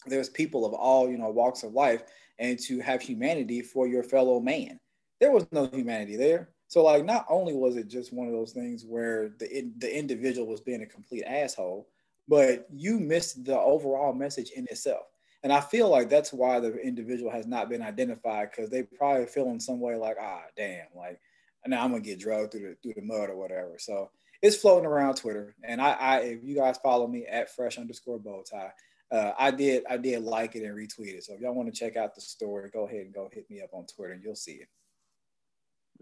there's 0.07 0.29
people 0.29 0.65
of 0.65 0.73
all 0.73 1.11
you 1.11 1.19
know 1.19 1.31
walks 1.31 1.63
of 1.63 1.73
life 1.73 2.03
and 2.39 2.59
to 2.59 2.81
have 2.81 3.03
humanity 3.03 3.61
for 3.61 3.87
your 3.87 4.03
fellow 4.03 4.41
man. 4.41 4.79
There 5.21 5.31
was 5.31 5.47
no 5.53 5.67
humanity 5.67 6.17
there. 6.17 6.51
So 6.69 6.85
like 6.85 7.05
not 7.05 7.27
only 7.29 7.55
was 7.55 7.77
it 7.77 7.89
just 7.89 8.13
one 8.13 8.27
of 8.27 8.33
those 8.33 8.53
things 8.53 8.85
where 8.87 9.31
the 9.39 9.71
the 9.79 9.99
individual 9.99 10.47
was 10.47 10.61
being 10.61 10.83
a 10.83 10.87
complete 10.87 11.25
asshole, 11.25 11.89
but 12.29 12.67
you 12.73 12.99
missed 12.99 13.45
the 13.45 13.59
overall 13.59 14.13
message 14.13 14.51
in 14.51 14.67
itself. 14.71 15.07
And 15.43 15.53
I 15.53 15.61
feel 15.61 15.89
like 15.89 16.11
that's 16.11 16.33
why 16.33 16.61
the 16.61 16.75
individual 16.77 17.31
has 17.31 17.47
not 17.47 17.69
been 17.69 17.83
identified 17.83 18.51
because 18.51 18.71
they 18.71 18.83
probably 18.83 19.27
feel 19.27 19.49
in 19.49 19.59
some 19.59 19.81
way 19.81 19.97
like, 19.97 20.17
ah, 20.21 20.43
damn, 20.57 20.87
like 20.95 21.19
now 21.67 21.83
I'm 21.83 21.91
gonna 21.91 22.03
get 22.03 22.21
drugged 22.21 22.53
through 22.53 22.61
the 22.61 22.77
through 22.83 22.95
the 22.95 23.07
mud 23.07 23.31
or 23.31 23.37
whatever. 23.37 23.77
So 23.79 24.11
it's 24.43 24.57
floating 24.57 24.87
around 24.87 25.17
Twitter. 25.17 25.55
And 25.63 25.81
I, 25.81 25.93
I 25.93 26.17
if 26.21 26.45
you 26.45 26.55
guys 26.55 26.79
follow 26.83 27.07
me 27.07 27.27
at 27.27 27.55
fresh 27.55 27.79
underscore 27.79 28.19
bow 28.19 28.43
tie, 28.51 28.73
uh, 29.11 29.33
I 29.39 29.51
did 29.51 29.85
I 29.89 29.97
did 29.97 30.23
like 30.23 30.57
it 30.57 30.65
and 30.65 30.77
retweet 30.77 31.15
it. 31.15 31.25
So 31.25 31.35
if 31.35 31.41
y'all 31.41 31.55
want 31.55 31.73
to 31.73 31.79
check 31.79 31.97
out 31.97 32.15
the 32.15 32.21
story, 32.21 32.71
go 32.71 32.87
ahead 32.87 33.03
and 33.03 33.15
go 33.15 33.29
hit 33.33 33.51
me 33.51 33.61
up 33.63 33.71
on 33.73 33.87
Twitter 33.87 34.13
and 34.13 34.23
you'll 34.23 34.37
see 34.37 34.53
it. 34.53 34.69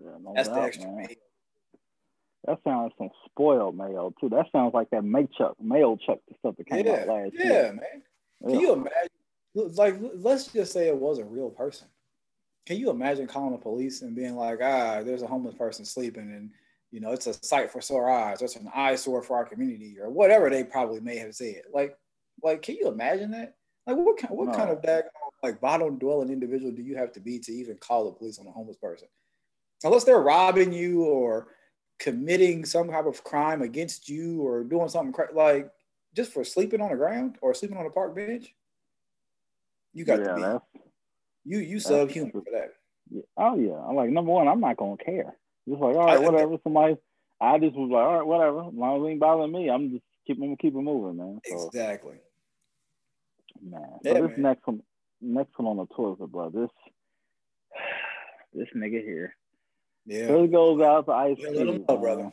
Yeah, 0.01 0.11
no 0.23 0.33
That's 0.35 0.49
doubt, 0.49 0.55
the 0.55 0.63
extra 0.63 0.91
man. 0.91 1.09
That 2.47 2.59
sounds 2.65 2.93
like 2.99 3.11
some 3.11 3.11
spoiled 3.27 3.77
mayo 3.77 4.15
too. 4.21 4.29
That 4.29 4.47
sounds 4.53 4.73
like 4.73 4.91
that 4.91 5.03
Chuck 5.37 5.57
mail 5.61 5.97
Chuck 5.97 6.19
the 6.29 6.35
stuff 6.39 6.55
that 6.57 6.67
came 6.67 6.87
yeah, 6.87 6.93
out 6.93 7.09
last 7.09 7.33
yeah, 7.35 7.45
year. 7.45 7.53
Yeah, 7.53 7.71
man. 7.73 8.03
Can 8.43 8.51
yeah. 8.51 8.61
you 8.61 8.73
imagine? 8.73 9.75
Like, 9.75 9.97
let's 10.15 10.47
just 10.47 10.73
say 10.73 10.87
it 10.87 10.97
was 10.97 11.19
a 11.19 11.25
real 11.25 11.51
person. 11.51 11.89
Can 12.67 12.77
you 12.77 12.91
imagine 12.91 13.27
calling 13.27 13.53
the 13.53 13.59
police 13.59 14.03
and 14.03 14.15
being 14.15 14.37
like, 14.37 14.61
ah, 14.63 15.03
there's 15.03 15.23
a 15.23 15.27
homeless 15.27 15.55
person 15.55 15.85
sleeping 15.85 16.31
and 16.31 16.51
you 16.91 17.01
know, 17.01 17.13
it's 17.13 17.27
a 17.27 17.35
sight 17.35 17.71
for 17.71 17.81
sore 17.81 18.11
eyes, 18.11 18.41
or 18.41 18.47
it's 18.47 18.57
an 18.57 18.71
eyesore 18.75 19.23
for 19.23 19.37
our 19.37 19.45
community, 19.45 19.97
or 20.01 20.11
whatever 20.11 20.49
they 20.49 20.65
probably 20.65 21.01
may 21.01 21.17
have 21.19 21.35
said. 21.35 21.63
Like, 21.73 21.97
like, 22.43 22.63
can 22.63 22.77
you 22.77 22.89
imagine 22.89 23.31
that? 23.33 23.55
Like, 23.87 23.97
what 23.97 24.19
kind, 24.19 24.37
what 24.37 24.49
no. 24.49 24.55
kind 24.55 24.71
of 24.71 24.83
dag, 24.83 25.05
like 25.43 25.61
bottom 25.61 25.99
dwelling 25.99 26.31
individual 26.31 26.73
do 26.73 26.83
you 26.83 26.97
have 26.97 27.13
to 27.13 27.21
be 27.21 27.39
to 27.41 27.53
even 27.53 27.77
call 27.77 28.05
the 28.05 28.13
police 28.13 28.39
on 28.39 28.47
a 28.47 28.51
homeless 28.51 28.77
person? 28.77 29.09
Unless 29.85 30.05
they're 30.05 30.21
robbing 30.21 30.73
you 30.73 31.05
or 31.05 31.49
committing 31.99 32.65
some 32.65 32.89
type 32.89 33.07
of 33.07 33.23
crime 33.25 33.63
against 33.63 34.09
you 34.09 34.43
or 34.43 34.65
doing 34.65 34.89
something 34.89 35.13
cra- 35.13 35.35
like 35.35 35.71
just 36.15 36.33
for 36.33 36.45
sleeping 36.45 36.81
on 36.81 36.91
the 36.91 36.97
ground 36.97 37.37
or 37.41 37.55
sleeping 37.55 37.77
on 37.77 37.87
a 37.87 37.91
park 37.91 38.15
bench. 38.15 38.55
You 39.93 40.05
got 40.05 40.21
yeah, 40.21 40.27
to 40.27 40.61
be 41.45 41.55
you 41.57 41.59
you 41.61 41.81
subhuman 41.81 42.31
for 42.31 42.45
that. 42.53 42.73
Yeah. 43.11 43.23
Oh 43.37 43.59
yeah, 43.59 43.75
I'm 43.89 43.97
like 43.97 44.11
number 44.11 44.33
one. 44.33 44.49
I'm 44.49 44.61
not 44.61 44.77
gonna 44.77 44.97
care. 44.97 45.37
Just 45.69 45.81
like 45.81 45.97
all 45.97 46.07
right, 46.07 46.23
whatever. 46.23 46.57
Somebody, 46.63 46.97
I 47.41 47.59
just 47.59 47.77
was 47.77 47.91
like, 47.91 48.05
all 48.05 48.19
right, 48.19 48.27
whatever. 48.27 48.69
As 48.69 48.75
long 48.75 49.01
as 49.01 49.07
it 49.07 49.11
ain't 49.13 49.21
bothering 49.21 49.53
me, 49.53 49.69
I'm 49.69 49.91
just 49.91 50.03
keep 50.27 50.39
them 50.39 50.57
keep 50.57 50.75
it 50.75 50.79
moving, 50.79 51.17
man. 51.17 51.41
So, 51.47 51.67
exactly. 51.67 52.17
Man, 53.63 53.83
yeah, 54.03 54.15
so 54.15 54.27
this 54.27 54.37
man. 54.37 54.43
next 54.43 54.67
one, 54.67 54.83
next 55.21 55.59
one 55.59 55.67
on 55.67 55.77
the 55.77 55.95
Twitter, 55.95 56.27
bro. 56.27 56.51
This 56.51 56.71
this 58.55 58.69
nigga 58.75 59.03
here. 59.03 59.35
Yeah. 60.07 60.33
It 60.33 60.53
goes 60.53 60.81
out 60.81 61.07
to 61.07 61.13
Ice 61.13 61.37
yeah, 61.39 61.51
Cube, 61.51 61.89
know, 61.89 61.97
brother. 61.99 62.33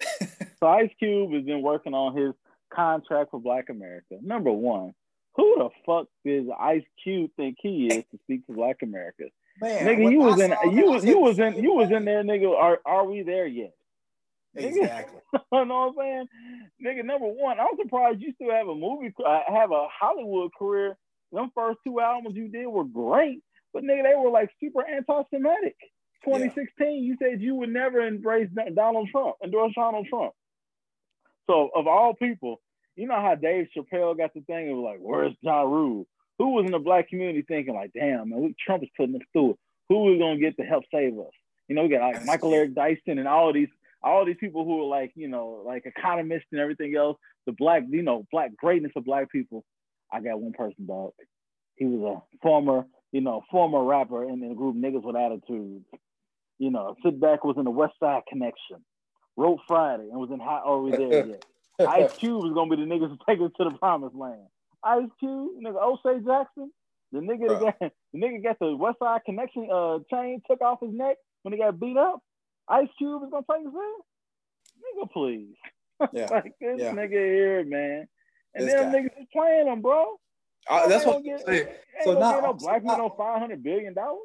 so 0.60 0.66
Ice 0.66 0.90
Cube 0.98 1.32
has 1.32 1.44
been 1.44 1.62
working 1.62 1.92
on 1.92 2.16
his 2.16 2.34
contract 2.72 3.32
for 3.32 3.40
Black 3.40 3.68
America. 3.68 4.16
Number 4.22 4.52
one, 4.52 4.94
who 5.36 5.56
the 5.58 5.68
fuck 5.84 6.06
does 6.24 6.46
Ice 6.58 6.84
Cube 7.02 7.30
think 7.36 7.56
he 7.60 7.86
is 7.86 8.04
to 8.10 8.18
speak 8.24 8.46
to 8.46 8.52
Black 8.52 8.76
America? 8.82 9.24
Man, 9.60 9.86
nigga, 9.86 10.10
you 10.10 10.18
was 10.18 10.40
in 10.40 10.50
you 10.72 10.90
was 10.90 11.04
you 11.04 11.18
was 11.18 11.38
in 11.38 11.62
you 11.62 11.72
was 11.72 11.90
in 11.90 12.04
there, 12.04 12.22
nigga. 12.22 12.54
Are 12.54 12.78
are 12.84 13.06
we 13.06 13.22
there 13.22 13.46
yet? 13.46 13.72
Exactly. 14.54 15.20
you 15.32 15.40
know 15.50 15.50
what 15.52 15.88
I'm 15.88 15.94
saying? 15.98 16.26
Nigga, 16.84 17.04
number 17.04 17.26
one, 17.26 17.60
I'm 17.60 17.76
surprised 17.80 18.20
you 18.20 18.32
still 18.34 18.50
have 18.50 18.68
a 18.68 18.74
movie, 18.74 19.12
uh, 19.24 19.40
have 19.48 19.70
a 19.70 19.86
Hollywood 19.88 20.50
career. 20.58 20.96
Them 21.32 21.50
first 21.54 21.78
two 21.86 22.00
albums 22.00 22.36
you 22.36 22.48
did 22.48 22.66
were 22.66 22.84
great, 22.84 23.42
but 23.74 23.82
nigga, 23.82 24.04
they 24.04 24.14
were 24.16 24.30
like 24.30 24.50
super 24.60 24.86
anti-Semitic. 24.86 25.76
2016, 26.24 26.70
yeah. 26.78 26.88
you 26.92 27.16
said 27.20 27.42
you 27.42 27.54
would 27.56 27.68
never 27.68 28.00
embrace 28.00 28.48
Donald 28.74 29.08
Trump, 29.10 29.36
endorse 29.44 29.72
Donald 29.74 30.06
Trump. 30.08 30.32
So 31.48 31.70
of 31.74 31.86
all 31.86 32.14
people, 32.14 32.60
you 32.96 33.06
know 33.06 33.20
how 33.20 33.34
Dave 33.34 33.68
Chappelle 33.76 34.16
got 34.16 34.34
the 34.34 34.40
thing 34.40 34.70
of 34.70 34.78
like, 34.78 34.98
where's 35.00 35.34
Ja 35.42 35.62
Rule? 35.62 36.06
Who 36.38 36.50
was 36.50 36.66
in 36.66 36.72
the 36.72 36.78
black 36.78 37.08
community 37.08 37.44
thinking 37.46 37.74
like, 37.74 37.92
damn, 37.94 38.30
man, 38.30 38.54
Trump 38.64 38.82
is 38.82 38.88
putting 38.96 39.14
us 39.16 39.22
through 39.32 39.52
it. 39.52 39.58
we 39.94 40.18
gonna 40.18 40.38
get 40.38 40.56
to 40.56 40.64
help 40.64 40.84
save 40.92 41.18
us? 41.18 41.32
You 41.68 41.76
know, 41.76 41.82
we 41.84 41.88
got 41.88 42.12
like 42.12 42.24
Michael 42.24 42.54
Eric 42.54 42.74
Dyson 42.74 43.18
and 43.18 43.28
all 43.28 43.52
these 43.52 43.68
all 44.02 44.24
these 44.24 44.36
people 44.38 44.64
who 44.64 44.82
are 44.82 44.86
like, 44.86 45.12
you 45.14 45.28
know, 45.28 45.62
like 45.66 45.84
economists 45.84 46.46
and 46.52 46.60
everything 46.60 46.94
else, 46.96 47.18
the 47.44 47.52
black, 47.52 47.82
you 47.88 48.02
know, 48.02 48.26
black 48.30 48.56
greatness 48.56 48.92
of 48.96 49.04
black 49.04 49.30
people. 49.30 49.64
I 50.12 50.20
got 50.20 50.40
one 50.40 50.52
person, 50.52 50.86
dog. 50.86 51.12
He 51.76 51.84
was 51.84 52.00
a 52.02 52.38
former, 52.40 52.86
you 53.12 53.20
know, 53.20 53.42
former 53.50 53.82
rapper 53.82 54.24
in 54.24 54.40
the 54.40 54.54
group 54.54 54.76
Niggas 54.76 55.02
with 55.02 55.16
Attitudes. 55.16 55.84
You 56.58 56.70
know, 56.70 56.94
sit 57.04 57.20
back 57.20 57.44
was 57.44 57.56
in 57.58 57.64
the 57.64 57.70
West 57.70 57.94
Side 58.00 58.22
Connection, 58.28 58.84
wrote 59.36 59.60
Friday 59.66 60.08
and 60.10 60.18
was 60.18 60.30
in 60.30 60.40
Hot 60.40 60.62
Are 60.64 60.90
There 60.90 61.26
Yet? 61.28 61.44
Ice 61.78 62.12
Cube 62.14 62.44
is 62.46 62.52
gonna 62.52 62.74
be 62.74 62.82
the 62.82 62.88
niggas 62.88 63.10
who 63.10 63.18
take 63.28 63.40
us 63.40 63.50
to 63.58 63.64
the 63.64 63.76
promised 63.78 64.14
land. 64.14 64.46
Ice 64.82 65.08
Cube, 65.18 65.52
nigga, 65.62 65.82
O'Shea 65.82 66.24
Jackson, 66.24 66.70
the 67.12 67.18
nigga 67.20 67.48
that 67.48 67.60
got 67.60 67.92
the 68.12 68.18
nigga 68.18 68.42
got 68.42 68.58
the 68.58 68.76
West 68.76 68.98
Side 68.98 69.20
Connection 69.26 69.68
uh 69.72 69.98
chain 70.10 70.40
took 70.48 70.60
off 70.60 70.80
his 70.80 70.92
neck 70.92 71.16
when 71.42 71.52
he 71.52 71.58
got 71.58 71.78
beat 71.78 71.96
up. 71.96 72.20
Ice 72.68 72.88
Cube 72.98 73.22
is 73.24 73.30
gonna 73.30 73.44
take 73.50 73.66
us 73.66 73.72
in? 73.74 75.02
Nigga, 75.04 75.12
please. 75.12 75.54
Yeah. 76.12 76.26
like 76.30 76.52
this 76.60 76.78
yeah. 76.78 76.92
nigga 76.92 77.10
here, 77.12 77.64
man. 77.64 78.06
And 78.54 78.66
this 78.66 78.74
then 78.74 78.92
guy. 78.92 78.98
niggas 78.98 79.22
is 79.22 79.26
playing 79.32 79.66
him, 79.66 79.80
bro. 79.80 80.20
Uh, 80.68 80.86
that's 80.88 81.06
what 81.06 81.22
I'm 81.24 81.38
saying. 81.46 81.68
So 82.04 82.18
now 82.18 82.40
no 82.40 82.52
black 82.52 82.84
man 82.84 83.00
on 83.00 83.12
five 83.16 83.40
hundred 83.40 83.62
billion 83.62 83.94
dollars. 83.94 84.20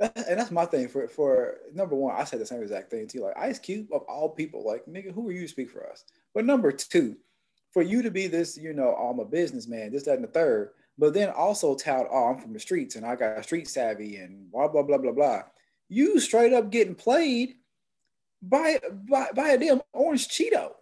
And 0.00 0.38
that's 0.38 0.52
my 0.52 0.64
thing 0.64 0.88
for 0.88 1.08
for 1.08 1.58
number 1.74 1.96
one. 1.96 2.14
I 2.14 2.24
said 2.24 2.40
the 2.40 2.46
same 2.46 2.62
exact 2.62 2.90
thing 2.90 3.08
too. 3.08 3.22
Like 3.22 3.36
Ice 3.36 3.58
Cube 3.58 3.88
of 3.92 4.02
all 4.02 4.28
people, 4.28 4.64
like 4.64 4.86
nigga, 4.86 5.12
who 5.12 5.28
are 5.28 5.32
you 5.32 5.42
to 5.42 5.48
speak 5.48 5.70
for 5.70 5.88
us? 5.90 6.04
But 6.34 6.44
number 6.44 6.70
two, 6.70 7.16
for 7.72 7.82
you 7.82 8.02
to 8.02 8.10
be 8.10 8.28
this, 8.28 8.56
you 8.56 8.72
know, 8.72 8.94
oh, 8.96 9.10
I'm 9.10 9.18
a 9.18 9.24
businessman, 9.24 9.90
this, 9.92 10.04
that, 10.04 10.14
and 10.14 10.24
the 10.24 10.28
third, 10.28 10.70
but 10.98 11.14
then 11.14 11.30
also 11.30 11.74
tout, 11.74 12.06
oh, 12.12 12.26
I'm 12.26 12.38
from 12.38 12.52
the 12.52 12.60
streets 12.60 12.94
and 12.94 13.04
I 13.04 13.16
got 13.16 13.42
street 13.44 13.68
savvy 13.68 14.16
and 14.16 14.50
blah 14.52 14.68
blah 14.68 14.82
blah 14.82 14.98
blah 14.98 15.12
blah. 15.12 15.42
You 15.88 16.20
straight 16.20 16.52
up 16.52 16.70
getting 16.70 16.94
played 16.94 17.54
by 18.40 18.78
by, 19.08 19.28
by 19.34 19.48
a 19.50 19.58
damn 19.58 19.82
orange 19.92 20.28
Cheeto. 20.28 20.74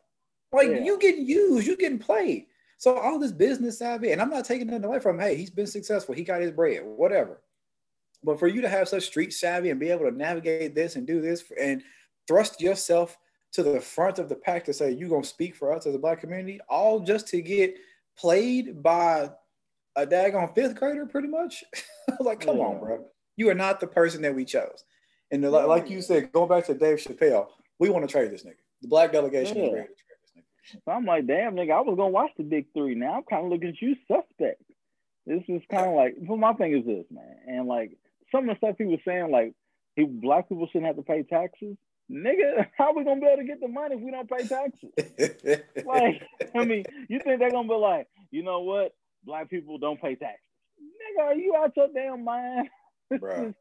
Like 0.53 0.69
yeah. 0.69 0.85
you 0.85 0.99
getting 0.99 1.27
used, 1.27 1.67
you 1.67 1.77
getting 1.77 1.99
played. 1.99 2.47
So 2.79 2.99
all 2.99 3.19
this 3.19 3.33
business 3.33 3.79
savvy, 3.79 4.13
and 4.13 4.21
I'm 4.21 4.29
not 4.29 4.45
taking 4.45 4.67
nothing 4.67 4.85
away 4.85 5.01
from 5.01 5.17
him. 5.17 5.27
Hey, 5.27 5.37
he's 5.37 5.51
been 5.51 5.67
successful. 5.67 6.15
He 6.15 6.23
got 6.23 6.43
his 6.43 6.51
bread, 6.51 6.83
whatever. 6.85 7.41
But 8.27 8.41
for 8.41 8.49
you 8.49 8.61
to 8.61 8.69
have 8.69 8.89
such 8.89 9.05
street 9.05 9.33
savvy 9.33 9.71
and 9.71 9.79
be 9.79 9.89
able 9.89 10.11
to 10.11 10.11
navigate 10.11 10.75
this 10.75 10.97
and 10.97 11.07
do 11.07 11.21
this 11.21 11.45
and 11.59 11.83
thrust 12.27 12.61
yourself 12.61 13.17
to 13.53 13.63
the 13.63 13.81
front 13.81 14.19
of 14.19 14.29
the 14.29 14.35
pack 14.35 14.65
to 14.65 14.73
say 14.73 14.91
you're 14.91 15.09
gonna 15.09 15.25
speak 15.25 15.55
for 15.55 15.73
us 15.73 15.87
as 15.87 15.95
a 15.95 15.99
black 15.99 16.21
community, 16.21 16.61
all 16.69 16.99
just 16.99 17.29
to 17.29 17.41
get 17.41 17.77
played 18.19 18.83
by 18.83 19.31
a 19.95 20.05
daggone 20.05 20.53
fifth 20.55 20.75
grader, 20.75 21.07
pretty 21.07 21.29
much. 21.29 21.63
like, 22.21 22.41
come 22.41 22.59
yeah. 22.59 22.65
on, 22.65 22.81
bro. 22.81 23.05
You 23.37 23.49
are 23.49 23.55
not 23.55 23.79
the 23.79 23.87
person 23.87 24.23
that 24.23 24.35
we 24.35 24.45
chose. 24.45 24.85
And 25.31 25.43
the, 25.43 25.51
like, 25.51 25.67
like 25.67 25.91
you 25.91 26.03
said, 26.03 26.33
going 26.33 26.49
back 26.49 26.67
to 26.67 26.75
Dave 26.75 26.99
Chappelle, 26.99 27.47
we 27.79 27.89
want 27.91 28.07
to 28.07 28.13
trade 28.13 28.31
this 28.33 28.43
nigga. 28.43 28.57
The 28.83 28.89
black 28.89 29.13
delegation 29.13 29.57
yeah. 29.57 29.63
is 29.65 29.73
ready 29.73 29.87
to 29.87 29.95
trade 29.95 30.19
this 30.23 30.43
nigga. 30.43 30.81
So 30.85 30.93
I'm 30.93 31.05
like, 31.05 31.27
damn, 31.29 31.55
nigga, 31.55 31.73
I 31.73 31.81
was 31.81 31.97
gonna 31.97 32.09
watch 32.09 32.33
the 32.37 32.43
big 32.43 32.67
three. 32.75 32.97
Now 32.97 33.15
I'm 33.15 33.23
kind 33.23 33.45
of 33.45 33.53
looking 33.53 33.69
at 33.69 33.81
you 33.81 33.95
suspect. 34.09 34.63
This 35.27 35.43
is 35.49 35.63
kind 35.71 35.87
of 35.87 35.95
like, 35.97 36.17
well, 36.19 36.39
my 36.39 36.55
thing 36.55 36.77
is 36.77 36.85
this, 36.85 37.05
man, 37.11 37.37
and 37.47 37.69
like 37.69 37.93
some 38.33 38.49
of 38.49 38.57
the 38.57 38.67
stuff 38.67 38.77
he 38.79 38.85
was 38.85 39.01
saying, 39.07 39.31
like, 39.31 39.55
he, 39.95 40.05
black 40.05 40.49
people 40.49 40.67
shouldn't 40.67 40.87
have 40.87 40.97
to 40.97 41.03
pay 41.03 41.23
taxes. 41.23 41.77
nigga, 42.11 42.67
how 42.79 42.95
we 42.95 43.05
gonna 43.05 43.21
be 43.21 43.27
able 43.27 43.43
to 43.43 43.45
get 43.45 43.61
the 43.61 43.69
money 43.69 43.97
if 43.97 44.01
we 44.01 44.11
don't 44.11 44.31
pay 44.31 44.47
taxes? 44.47 45.65
like, 45.87 46.23
I 46.55 46.65
mean, 46.65 46.85
you 47.09 47.21
think 47.21 47.41
they're 47.41 47.51
gonna 47.51 47.69
be 47.69 47.75
like, 47.75 48.09
you 48.31 48.43
know 48.43 48.61
what? 48.61 48.95
Black 49.25 49.51
people 49.51 49.79
don't 49.79 50.01
pay 50.01 50.15
taxes. 50.15 50.41
Nigga, 50.81 51.25
are 51.25 51.35
you 51.35 51.55
out 51.57 51.73
your 51.77 51.89
damn 51.93 52.25
mind? 52.25 52.69
Bro. 53.21 53.55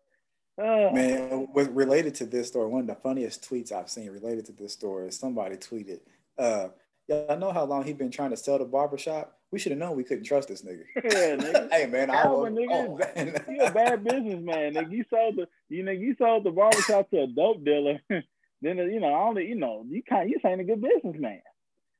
uh, 0.59 0.91
Man, 0.93 1.47
with 1.53 1.69
related 1.69 2.15
to 2.15 2.25
this 2.25 2.47
story, 2.47 2.67
one 2.67 2.81
of 2.81 2.87
the 2.87 2.95
funniest 2.95 3.49
tweets 3.49 3.71
I've 3.71 3.89
seen 3.89 4.11
related 4.11 4.45
to 4.45 4.51
this 4.51 4.73
story 4.73 5.07
is 5.07 5.17
somebody 5.17 5.55
tweeted, 5.55 5.99
uh, 6.37 6.69
yeah, 7.07 7.23
I 7.29 7.35
know 7.35 7.51
how 7.51 7.65
long 7.65 7.83
he 7.83 7.93
been 7.93 8.11
trying 8.11 8.31
to 8.31 8.37
sell 8.37 8.57
the 8.57 8.65
barbershop. 8.65 9.34
We 9.51 9.59
should 9.59 9.71
have 9.71 9.79
known 9.79 9.95
we 9.95 10.03
couldn't 10.03 10.25
trust 10.25 10.49
this 10.49 10.63
nigga. 10.63 10.83
Yeah, 11.03 11.35
nigga. 11.35 11.69
hey 11.71 11.85
man, 11.87 12.09
I 12.09 12.27
was, 12.27 12.51
nigga, 12.51 12.67
oh, 12.71 13.51
you 13.51 13.61
a 13.61 13.71
bad 13.71 14.03
businessman, 14.03 14.73
nigga. 14.73 14.91
You 14.91 15.05
sold 15.09 15.37
the 15.37 15.47
you 15.69 15.83
know 15.83 15.91
you 15.91 16.15
sold 16.17 16.43
the 16.43 16.51
barbershop 16.51 17.09
to 17.11 17.23
a 17.23 17.27
dope 17.27 17.63
dealer. 17.63 18.01
then 18.09 18.77
you 18.77 18.99
know, 18.99 19.13
I 19.13 19.27
only 19.27 19.47
you 19.47 19.55
know, 19.55 19.85
you 19.87 20.03
kind 20.03 20.29
you 20.29 20.37
ain't 20.45 20.61
a 20.61 20.63
good 20.63 20.81
businessman. 20.81 21.41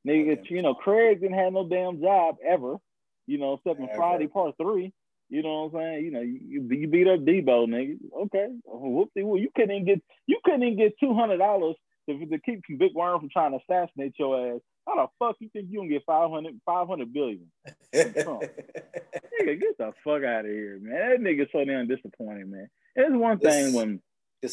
Nigga, 0.08 0.38
oh, 0.40 0.44
you 0.50 0.62
know, 0.62 0.76
Craig 0.76 1.22
didn't 1.22 1.38
have 1.38 1.54
no 1.54 1.68
damn 1.68 2.02
job 2.02 2.36
ever, 2.46 2.78
you 3.26 3.38
know, 3.38 3.54
except 3.54 3.80
in 3.80 3.90
Friday 3.96 4.28
part 4.28 4.56
three. 4.62 4.94
You 5.30 5.42
know 5.42 5.64
what 5.64 5.80
I'm 5.80 5.86
saying? 5.86 6.06
You 6.06 6.12
know, 6.12 6.22
you, 6.22 6.68
you 6.70 6.88
beat 6.88 7.08
up 7.08 7.22
Debo, 7.22 7.68
nigga. 7.68 7.98
Okay. 8.26 8.48
Whoopsie, 8.68 9.24
well, 9.24 9.42
you 9.42 9.50
couldn't 9.56 9.72
even 9.72 9.86
get 9.86 10.02
you 10.28 10.40
couldn't 10.44 10.64
even 10.64 10.78
get 10.78 11.00
two 11.00 11.14
hundred 11.16 11.38
dollars 11.38 11.76
to, 12.10 12.26
to 12.26 12.40
keep 12.40 12.62
Big 12.78 12.94
Worm 12.94 13.20
from 13.20 13.30
trying 13.30 13.52
to 13.52 13.60
assassinate 13.64 14.14
your 14.20 14.56
ass 14.56 14.62
how 14.88 14.96
the 14.96 15.08
fuck 15.20 15.36
you 15.40 15.50
think 15.50 15.68
you 15.70 15.80
gonna 15.80 15.90
get 15.90 16.04
500, 16.06 16.62
500 16.66 17.14
billion? 17.14 17.52
nigga, 17.94 19.60
get 19.60 19.78
the 19.78 19.94
fuck 20.04 20.24
out 20.24 20.46
of 20.46 20.52
here, 20.52 20.80
man. 20.82 20.94
That 20.94 21.20
nigga 21.20 21.48
so 21.52 21.64
damn 21.66 21.88
disappointing, 21.88 22.52
man. 22.52 22.70
It's 22.96 23.16
one 23.16 23.40
thing 23.40 23.74
when, 23.74 24.02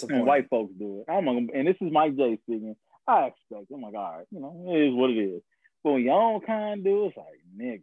when 0.08 0.26
white 0.26 0.48
folks 0.48 0.72
do 0.78 1.00
it. 1.00 1.12
I'm 1.12 1.26
gonna, 1.26 1.46
and 1.54 1.66
this 1.66 1.76
is 1.80 1.92
Mike 1.92 2.16
J 2.16 2.38
speaking. 2.42 2.76
I 3.06 3.26
expect. 3.26 3.70
I'm 3.72 3.82
like, 3.82 3.94
all 3.94 4.16
right, 4.18 4.26
you 4.30 4.40
know, 4.40 4.64
it 4.68 4.88
is 4.88 4.94
what 4.94 5.10
it 5.10 5.18
is. 5.18 5.42
But 5.84 5.92
when 5.92 6.02
your 6.02 6.20
own 6.20 6.40
kind 6.40 6.82
do, 6.82 7.06
it's 7.06 7.16
like, 7.16 7.26
nigga, 7.56 7.82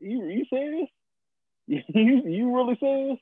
you 0.00 0.24
you 0.24 0.44
serious? 0.48 0.88
you 1.66 1.82
you 2.24 2.54
really 2.54 2.76
serious? 2.80 3.18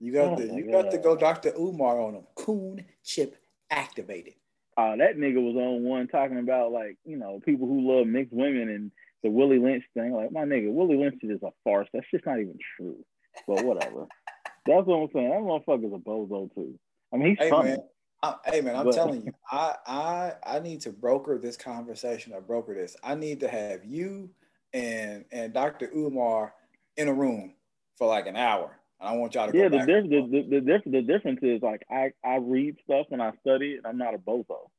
You 0.00 0.12
got 0.12 0.32
oh 0.32 0.36
to 0.36 0.54
you 0.54 0.70
God. 0.70 0.84
got 0.84 0.90
to 0.90 0.98
go 0.98 1.16
Dr. 1.16 1.52
Umar 1.58 2.00
on 2.00 2.14
them. 2.14 2.24
Coon 2.34 2.84
chip 3.02 3.36
activated 3.70 4.34
uh, 4.76 4.96
that 4.96 5.16
nigga 5.16 5.42
was 5.42 5.56
on 5.56 5.82
one 5.82 6.08
talking 6.08 6.38
about 6.38 6.72
like 6.72 6.96
you 7.04 7.16
know 7.16 7.40
people 7.44 7.66
who 7.66 7.96
love 7.96 8.06
mixed 8.06 8.32
women 8.32 8.68
and 8.68 8.90
the 9.22 9.30
Willie 9.30 9.58
Lynch 9.58 9.84
thing. 9.94 10.12
Like 10.12 10.32
my 10.32 10.42
nigga, 10.42 10.72
Willie 10.72 10.96
Lynch 10.96 11.20
is 11.22 11.42
a 11.42 11.50
farce. 11.64 11.88
That's 11.92 12.06
just 12.10 12.26
not 12.26 12.40
even 12.40 12.58
true. 12.76 12.98
But 13.46 13.64
whatever. 13.64 14.06
That's 14.66 14.86
what 14.86 14.96
I'm 14.96 15.08
saying. 15.12 15.30
That 15.30 15.40
motherfucker's 15.40 15.92
a 15.92 15.98
bozo 15.98 16.54
too. 16.54 16.78
I 17.12 17.16
mean, 17.16 17.30
he's 17.30 17.38
hey, 17.38 17.50
funny. 17.50 17.70
Man. 17.70 17.78
I, 18.22 18.36
hey 18.46 18.60
man, 18.62 18.76
I'm 18.76 18.86
but, 18.86 18.94
telling 18.94 19.26
you, 19.26 19.32
I 19.50 19.74
I 19.86 20.32
I 20.46 20.58
need 20.60 20.80
to 20.82 20.92
broker 20.92 21.38
this 21.38 21.56
conversation 21.56 22.32
or 22.32 22.40
broker 22.40 22.74
this. 22.74 22.96
I 23.02 23.14
need 23.14 23.40
to 23.40 23.48
have 23.48 23.84
you 23.84 24.30
and 24.72 25.24
and 25.30 25.52
Dr. 25.52 25.90
Umar 25.94 26.54
in 26.96 27.08
a 27.08 27.12
room 27.12 27.54
for 27.98 28.08
like 28.08 28.26
an 28.26 28.36
hour 28.36 28.78
I 29.00 29.12
want 29.16 29.34
y'all 29.34 29.50
to 29.50 29.56
yeah. 29.56 29.68
the, 29.68 29.78
diff- 29.78 30.10
the, 30.10 30.28
the, 30.30 30.48
the, 30.48 30.60
diff- 30.60 30.92
the 30.92 31.02
difference 31.02 31.40
is 31.42 31.62
like 31.62 31.82
I, 31.90 32.12
I 32.24 32.36
read 32.36 32.76
stuff 32.84 33.06
and 33.10 33.22
I 33.22 33.32
study. 33.40 33.76
And 33.76 33.86
I'm 33.86 33.98
not 33.98 34.14
a 34.14 34.18
bozo. 34.18 34.70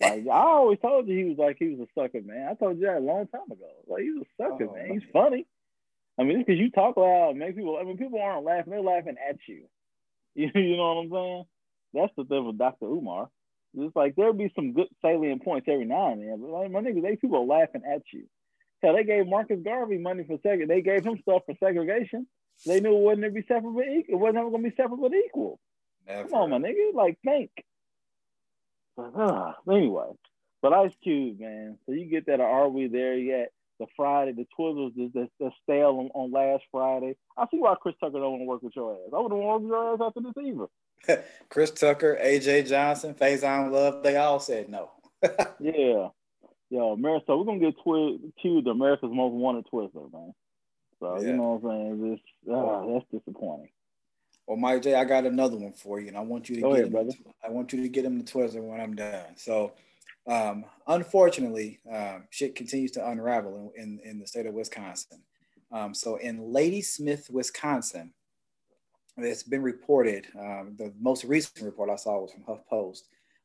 Like 0.00 0.26
I 0.26 0.30
always 0.30 0.78
told 0.80 1.08
you, 1.08 1.16
he 1.16 1.24
was 1.24 1.38
like 1.38 1.56
he 1.58 1.68
was 1.68 1.80
a 1.80 2.00
sucker, 2.00 2.22
man. 2.24 2.48
I 2.50 2.54
told 2.54 2.78
you 2.78 2.86
that 2.86 2.98
a 2.98 3.00
long 3.00 3.26
time 3.28 3.50
ago. 3.50 3.68
Like 3.86 4.02
he's 4.02 4.22
a 4.22 4.42
sucker, 4.42 4.68
oh, 4.68 4.74
man. 4.74 4.90
He's 4.92 5.10
funny. 5.12 5.46
I 6.18 6.24
mean, 6.24 6.38
because 6.38 6.58
you 6.58 6.70
talk 6.70 6.96
loud, 6.96 7.36
make 7.36 7.56
people. 7.56 7.78
I 7.78 7.84
mean, 7.84 7.98
people 7.98 8.20
aren't 8.20 8.44
laughing; 8.44 8.70
they're 8.70 8.80
laughing 8.80 9.16
at 9.28 9.36
you. 9.46 9.64
You, 10.34 10.50
you 10.54 10.76
know 10.76 10.94
what 10.94 11.02
I'm 11.02 11.10
saying? 11.10 11.44
That's 11.94 12.12
the 12.16 12.24
thing 12.24 12.46
with 12.46 12.58
Dr. 12.58 12.86
Umar. 12.86 13.28
It's 13.78 13.94
like 13.94 14.16
there'll 14.16 14.32
be 14.32 14.52
some 14.54 14.72
good 14.72 14.88
salient 15.02 15.44
points 15.44 15.68
every 15.70 15.84
now 15.84 16.12
and 16.12 16.22
then, 16.22 16.40
but 16.40 16.48
like 16.48 16.70
my 16.70 16.80
niggas, 16.80 17.02
they 17.02 17.16
people 17.16 17.40
are 17.40 17.60
laughing 17.60 17.82
at 17.90 18.02
you. 18.12 18.24
Hell, 18.82 18.94
they 18.94 19.04
gave 19.04 19.26
Marcus 19.26 19.60
Garvey 19.62 19.98
money 19.98 20.24
for 20.24 20.38
segregation. 20.42 20.68
They 20.68 20.82
gave 20.82 21.04
him 21.04 21.18
stuff 21.20 21.42
for 21.44 21.54
segregation. 21.62 22.26
They 22.64 22.80
knew 22.80 22.96
it 22.96 23.00
wasn't 23.00 23.22
gonna 23.22 23.32
be 23.32 23.42
separate 23.42 23.74
but 23.74 23.86
equal. 23.86 24.14
It 24.14 24.18
wasn't 24.18 24.38
ever 24.38 24.50
gonna 24.50 24.62
be 24.62 24.74
separate 24.76 25.00
but 25.00 25.12
equal. 25.14 25.58
Never. 26.06 26.28
Come 26.28 26.52
on, 26.52 26.62
my 26.62 26.68
nigga. 26.68 26.94
Like 26.94 27.18
think. 27.24 27.50
But, 28.96 29.12
uh, 29.14 29.52
anyway, 29.70 30.06
but 30.62 30.72
Ice 30.72 30.92
Cube, 31.02 31.40
man. 31.40 31.78
So 31.84 31.92
you 31.92 32.06
get 32.06 32.26
that? 32.26 32.40
Are 32.40 32.68
we 32.68 32.88
there 32.88 33.16
yet? 33.16 33.52
The 33.78 33.86
Friday, 33.94 34.32
the 34.32 34.46
Twizzlers, 34.58 34.94
the, 34.94 35.10
the, 35.12 35.28
the 35.38 35.50
stale 35.62 35.98
on, 35.98 36.08
on, 36.14 36.32
last 36.32 36.64
Friday. 36.72 37.14
I 37.36 37.44
see 37.50 37.58
why 37.58 37.74
Chris 37.78 37.94
Tucker 38.00 38.18
don't 38.18 38.30
want 38.30 38.40
to 38.40 38.46
work 38.46 38.62
with 38.62 38.74
your 38.74 38.94
ass. 38.94 39.12
I 39.14 39.20
would 39.20 39.32
have 39.32 39.38
worked 39.38 39.64
with 39.64 39.70
your 39.70 39.92
ass 39.92 40.00
after 40.00 40.20
this 40.22 40.32
either. 40.42 41.22
Chris 41.50 41.72
Tucker, 41.72 42.18
AJ 42.18 42.68
Johnson, 42.68 43.12
Faizon 43.12 43.70
Love, 43.70 44.02
they 44.02 44.16
all 44.16 44.40
said 44.40 44.70
no. 44.70 44.92
yeah. 45.60 46.08
Yo, 46.70 46.92
America, 46.92 47.24
so 47.26 47.36
we're 47.36 47.44
gonna 47.44 47.60
get 47.60 47.74
twi- 47.84 48.16
Cube 48.40 48.66
America's 48.66 49.10
most 49.12 49.34
wanted 49.34 49.66
Twizzler, 49.66 50.10
man. 50.10 50.32
So 51.00 51.20
yeah. 51.20 51.28
you 51.28 51.32
know 51.34 51.54
what 51.54 51.72
I'm 51.72 51.98
saying? 51.98 52.16
Just 52.16 52.54
uh, 52.54 52.86
that's 52.86 53.04
disappointing. 53.12 53.70
Well, 54.46 54.56
Mike 54.56 54.82
J, 54.82 54.94
I 54.94 55.04
got 55.04 55.26
another 55.26 55.56
one 55.56 55.72
for 55.72 55.98
you, 55.98 56.08
and 56.08 56.16
I 56.16 56.20
want 56.20 56.48
you 56.48 56.56
to 56.56 56.62
Go 56.62 56.74
get 56.74 56.84
ahead, 56.84 56.94
him. 56.94 57.10
To, 57.10 57.16
I 57.44 57.50
want 57.50 57.72
you 57.72 57.82
to 57.82 57.88
get 57.88 58.04
him 58.04 58.18
the 58.18 58.24
Twizzler 58.24 58.62
when 58.62 58.80
I'm 58.80 58.94
done. 58.94 59.36
So, 59.36 59.72
um, 60.28 60.64
unfortunately, 60.86 61.80
um, 61.92 62.24
shit 62.30 62.54
continues 62.54 62.92
to 62.92 63.08
unravel 63.08 63.72
in, 63.76 63.82
in, 63.82 64.10
in 64.10 64.18
the 64.20 64.26
state 64.26 64.46
of 64.46 64.54
Wisconsin. 64.54 65.22
Um, 65.72 65.94
so, 65.94 66.16
in 66.16 66.52
Ladysmith, 66.52 67.28
Wisconsin, 67.28 68.12
it's 69.16 69.42
been 69.42 69.62
reported. 69.62 70.28
Um, 70.38 70.76
the 70.78 70.92
most 71.00 71.24
recent 71.24 71.64
report 71.64 71.90
I 71.90 71.96
saw 71.96 72.20
was 72.20 72.32
from 72.32 72.44
HuffPost. 72.44 73.02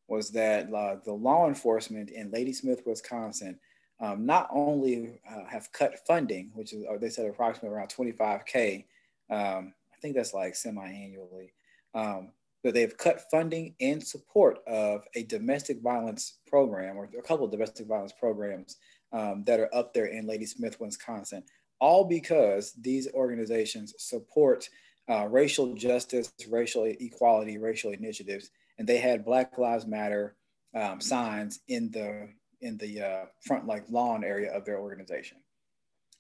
Was 0.08 0.30
that 0.32 0.72
uh, 0.72 0.98
the 1.04 1.14
law 1.14 1.48
enforcement 1.48 2.12
in 2.12 2.30
Ladysmith, 2.30 2.84
Wisconsin, 2.86 3.58
um, 4.02 4.26
not 4.26 4.50
only 4.52 5.20
uh, 5.30 5.46
have 5.46 5.72
cut 5.72 6.00
funding, 6.08 6.50
which 6.54 6.74
is, 6.74 6.84
they 7.00 7.10
said 7.10 7.28
approximately 7.28 7.76
around 7.76 7.90
25K, 7.90 8.86
um, 9.30 9.74
I 9.94 9.98
think 10.02 10.16
that's 10.16 10.34
like 10.34 10.56
semi-annually, 10.56 11.54
um, 11.94 12.30
but 12.64 12.74
they've 12.74 12.98
cut 12.98 13.30
funding 13.30 13.76
in 13.80 14.02
support 14.02 14.60
of 14.68 15.04
a 15.16 15.24
domestic 15.24 15.82
violence 15.82 16.40
program 16.48 16.98
or 16.98 17.10
a 17.18 17.22
couple 17.22 17.46
of 17.46 17.52
domestic 17.52 17.88
violence 17.88 18.14
programs 18.20 18.78
um, 19.14 19.44
that 19.46 19.60
are 19.60 19.74
up 19.74 19.94
there 19.94 20.08
in 20.08 20.26
Ladysmith, 20.26 20.80
Wisconsin, 20.80 21.44
all 21.80 22.04
because 22.04 22.74
these 22.74 23.08
organizations 23.14 23.94
support 23.98 24.68
uh, 25.10 25.28
racial 25.28 25.74
justice, 25.76 26.32
racial 26.50 26.86
equality, 26.86 27.58
racial 27.58 27.92
initiatives, 27.92 28.50
and 28.78 28.88
they 28.88 28.98
had 28.98 29.26
Black 29.26 29.58
Lives 29.58 29.86
Matter 29.86 30.36
um, 30.76 31.02
signs 31.02 31.60
in 31.68 31.92
the 31.92 32.30
in 32.62 32.78
the 32.78 33.02
uh, 33.02 33.26
front 33.42 33.66
like 33.66 33.84
lawn 33.90 34.24
area 34.24 34.52
of 34.52 34.66
their 34.66 34.80
organization. 34.80 35.38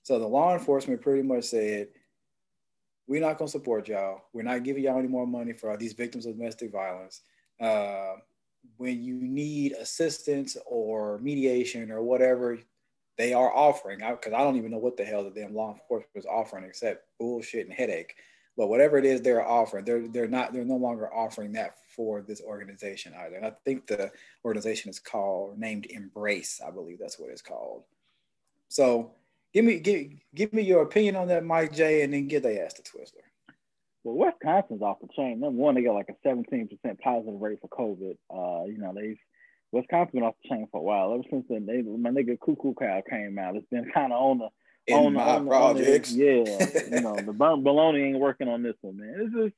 So 0.04 0.20
the 0.20 0.28
law 0.28 0.54
enforcement 0.54 1.02
pretty 1.02 1.22
much 1.22 1.46
said, 1.46 1.90
we're 3.08 3.22
not 3.22 3.38
going 3.38 3.48
to 3.48 3.52
support 3.52 3.88
y'all. 3.88 4.24
We're 4.34 4.44
not 4.44 4.64
giving 4.64 4.84
y'all 4.84 5.00
any 5.00 5.08
more 5.08 5.28
money 5.28 5.54
for 5.54 5.76
these 5.78 5.94
victims 5.94 6.26
of 6.26 6.38
domestic 6.38 6.72
violence. 6.72 7.22
Uh, 7.60 8.16
when 8.78 9.02
you 9.04 9.16
need 9.16 9.74
assistance 9.74 10.58
or 10.66 11.20
mediation 11.20 11.92
or 11.92 12.04
whatever 12.04 12.58
they 13.18 13.34
are 13.34 13.54
offering, 13.56 14.00
because 14.00 14.34
I, 14.34 14.38
I, 14.38 14.44
don't 14.44 14.56
even 14.56 14.72
know 14.72 14.78
what 14.78 14.98
the 14.98 15.04
hell 15.04 15.24
the 15.24 15.30
damn 15.30 15.54
law 15.54 15.74
enforcement 15.74 16.16
is 16.16 16.26
offering 16.26 16.64
except 16.64 17.06
bullshit 17.20 17.68
and 17.68 17.76
headache. 17.76 18.16
But 18.58 18.68
whatever 18.68 18.98
it 18.98 19.06
is 19.06 19.22
they're 19.22 19.46
offering, 19.46 19.86
they're 19.86 20.08
they're 20.08 20.28
not 20.28 20.54
they're 20.54 20.66
no 20.66 20.76
longer 20.76 21.14
offering 21.14 21.52
that 21.54 21.76
for 21.96 22.22
this 22.22 22.42
organization 22.42 23.14
either. 23.20 23.36
And 23.36 23.46
I 23.46 23.54
think 23.66 23.88
the 23.88 24.12
organization 24.46 24.90
is 24.90 25.00
called 25.00 25.58
named 25.58 25.88
Embrace, 25.90 26.62
I 26.66 26.72
believe 26.72 27.00
that's 27.00 27.20
what 27.20 27.30
it's 27.30 27.42
called. 27.42 27.84
So 28.70 29.12
give 29.54 29.66
me 29.66 29.80
give, 29.80 30.08
give 30.34 30.54
me 30.54 30.62
your 30.62 30.84
opinion 30.84 31.16
on 31.16 31.28
that, 31.28 31.46
Mike 31.46 31.74
J, 31.74 32.04
and 32.04 32.14
then 32.14 32.28
get 32.28 32.44
they 32.44 32.60
ass 32.60 32.74
to 32.74 32.82
Twizzler. 32.82 33.26
Well, 34.04 34.16
Wisconsin's 34.16 34.82
off 34.82 34.98
the 35.02 35.08
chain. 35.16 35.40
Number 35.40 35.62
one, 35.62 35.76
they 35.76 35.84
got 35.84 35.94
like 35.94 36.10
a 36.10 36.28
17% 36.28 36.70
positive 37.00 37.40
rate 37.40 37.60
for 37.62 37.68
COVID. 37.68 38.18
Uh, 38.30 38.66
you 38.66 38.80
know, 38.80 38.94
they've 38.96 39.20
Wisconsin's 39.72 40.14
been 40.14 40.24
off 40.24 40.36
the 40.44 40.50
chain 40.50 40.68
for 40.72 40.80
a 40.80 40.84
while. 40.84 41.14
Ever 41.14 41.24
since 41.30 41.46
then, 41.50 41.66
they, 41.66 41.82
my 41.82 42.10
nigga 42.10 42.40
Cuckoo 42.40 42.74
Cow 42.74 43.02
came 43.10 43.38
out, 43.38 43.56
it's 43.56 43.68
been 43.70 43.90
kind 43.94 44.12
of 44.12 44.22
on 44.22 44.38
the 44.40 44.50
in 44.88 44.98
on, 44.98 45.14
my 45.14 45.22
on, 45.22 45.48
projects. 45.48 46.12
On 46.12 46.18
the, 46.18 46.26
yeah, 46.26 46.82
you 46.96 47.02
know, 47.02 47.16
the 47.16 47.34
baloney 47.34 48.10
ain't 48.10 48.20
working 48.20 48.48
on 48.48 48.64
this 48.64 48.76
one, 48.82 48.98
man. 48.98 49.16
It's 49.20 49.34
just 49.34 49.56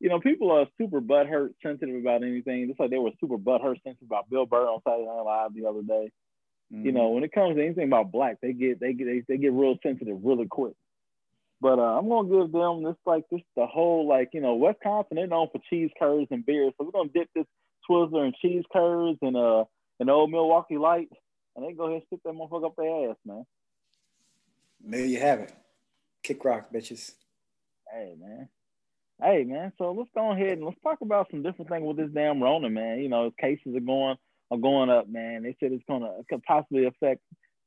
you 0.00 0.08
know, 0.08 0.20
people 0.20 0.50
are 0.52 0.66
super 0.78 1.00
butthurt 1.00 1.54
sensitive 1.62 1.96
about 1.96 2.22
anything. 2.22 2.68
Just 2.68 2.78
like 2.78 2.90
they 2.90 2.98
were 2.98 3.10
super 3.20 3.38
butthurt 3.38 3.82
sensitive 3.82 4.06
about 4.06 4.28
Bill 4.28 4.46
Burr 4.46 4.68
on 4.68 4.80
Saturday 4.86 5.06
Night 5.06 5.22
Live 5.22 5.54
the 5.54 5.66
other 5.66 5.82
day. 5.82 6.12
Mm-hmm. 6.72 6.86
You 6.86 6.92
know, 6.92 7.10
when 7.10 7.24
it 7.24 7.32
comes 7.32 7.56
to 7.56 7.64
anything 7.64 7.88
about 7.88 8.12
black, 8.12 8.38
they 8.42 8.52
get 8.52 8.80
they 8.80 8.92
get 8.92 9.06
they, 9.06 9.22
they 9.26 9.38
get 9.38 9.52
real 9.52 9.76
sensitive 9.82 10.18
really 10.22 10.46
quick. 10.46 10.74
But 11.60 11.78
uh, 11.78 11.98
I'm 11.98 12.08
gonna 12.08 12.28
give 12.28 12.52
them 12.52 12.82
this 12.82 12.96
like 13.06 13.24
this 13.30 13.40
the 13.56 13.66
whole 13.66 14.06
like 14.06 14.30
you 14.34 14.40
know 14.40 14.56
Wisconsin 14.56 15.16
they're 15.16 15.26
known 15.26 15.48
for 15.50 15.60
cheese 15.70 15.90
curds 15.98 16.28
and 16.30 16.44
beer, 16.44 16.70
so 16.76 16.84
we're 16.84 16.90
gonna 16.90 17.08
dip 17.08 17.28
this 17.34 17.46
Twizzler 17.88 18.26
in 18.26 18.34
cheese 18.42 18.64
curds 18.70 19.18
and 19.22 19.36
uh 19.36 19.64
an 19.98 20.10
old 20.10 20.30
Milwaukee 20.30 20.76
Light, 20.76 21.08
and 21.54 21.64
they 21.64 21.72
go 21.72 21.84
ahead 21.84 21.94
and 21.94 22.02
stick 22.08 22.20
that 22.24 22.34
motherfucker 22.34 22.66
up 22.66 22.76
their 22.76 23.10
ass, 23.10 23.16
man. 23.24 23.46
There 24.84 25.06
you 25.06 25.18
have 25.20 25.40
it. 25.40 25.54
Kick 26.22 26.44
rock, 26.44 26.70
bitches. 26.74 27.12
Hey 27.90 28.14
man. 28.20 28.48
Hey 29.22 29.44
man, 29.44 29.72
so 29.78 29.92
let's 29.92 30.10
go 30.14 30.32
ahead 30.32 30.58
and 30.58 30.64
let's 30.64 30.80
talk 30.82 30.98
about 31.00 31.28
some 31.30 31.42
different 31.42 31.70
things 31.70 31.84
with 31.86 31.96
this 31.96 32.10
damn 32.12 32.42
Rona, 32.42 32.68
man. 32.68 32.98
You 32.98 33.08
know, 33.08 33.32
cases 33.40 33.74
are 33.74 33.80
going 33.80 34.16
are 34.50 34.58
going 34.58 34.90
up, 34.90 35.08
man. 35.08 35.42
They 35.42 35.56
said 35.58 35.72
it's 35.72 35.84
gonna 35.88 36.10
could 36.28 36.42
possibly 36.42 36.84
affect 36.84 37.22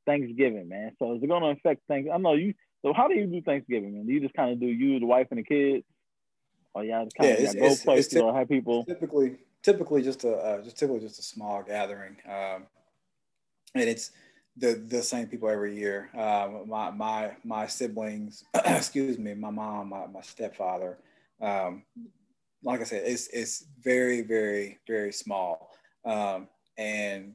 Thanksgiving, 0.06 0.68
man. 0.68 0.92
So 0.98 1.16
is 1.16 1.22
it 1.22 1.28
gonna 1.28 1.50
affect 1.50 1.82
things? 1.88 2.08
I 2.12 2.18
know 2.18 2.34
you. 2.34 2.54
So 2.82 2.92
how 2.92 3.08
do 3.08 3.14
you 3.14 3.26
do 3.26 3.42
Thanksgiving, 3.42 3.94
man? 3.94 4.06
Do 4.06 4.12
you 4.12 4.20
just 4.20 4.34
kind 4.34 4.52
of 4.52 4.60
do 4.60 4.66
you, 4.66 5.00
the 5.00 5.06
wife, 5.06 5.26
and 5.30 5.40
the 5.40 5.42
kids, 5.42 5.84
or 6.72 6.84
y'all 6.84 7.08
kind 7.18 7.36
yeah, 7.36 7.50
of 7.50 7.58
go 7.58 7.74
places 7.76 8.20
or 8.20 8.32
have 8.32 8.48
people? 8.48 8.84
Typically, 8.84 9.38
typically 9.64 10.02
just 10.02 10.22
a 10.22 10.36
uh, 10.36 10.62
just 10.62 10.78
typically 10.78 11.00
just 11.00 11.18
a 11.18 11.22
small 11.22 11.64
gathering, 11.64 12.16
um, 12.28 12.66
and 13.74 13.88
it's 13.88 14.12
the 14.56 14.74
the 14.74 15.02
same 15.02 15.26
people 15.26 15.48
every 15.48 15.76
year. 15.76 16.10
Um, 16.16 16.68
my 16.68 16.92
my 16.92 17.32
my 17.42 17.66
siblings, 17.66 18.44
excuse 18.64 19.18
me, 19.18 19.34
my 19.34 19.50
mom, 19.50 19.88
my, 19.88 20.06
my 20.06 20.20
stepfather. 20.20 20.96
Um, 21.40 21.84
like 22.62 22.80
I 22.80 22.84
said, 22.84 23.02
it's 23.06 23.28
it's 23.28 23.64
very 23.82 24.22
very 24.22 24.78
very 24.86 25.12
small, 25.12 25.70
um, 26.04 26.48
and 26.76 27.34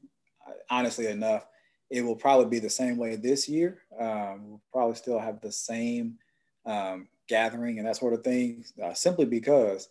honestly 0.70 1.08
enough, 1.08 1.48
it 1.90 2.02
will 2.02 2.16
probably 2.16 2.48
be 2.48 2.60
the 2.60 2.70
same 2.70 2.98
way 2.98 3.16
this 3.16 3.50
year. 3.50 3.80
Um, 4.00 4.50
we'll 4.50 4.62
probably 4.72 4.96
still 4.96 5.20
have 5.20 5.42
the 5.42 5.52
same 5.52 6.18
um, 6.66 7.08
gathering 7.28 7.80
and 7.80 7.88
that 7.88 7.98
sort 7.98 8.14
of 8.14 8.24
thing, 8.24 8.66
uh, 8.84 8.94
simply 8.94 9.26
because 9.26 9.90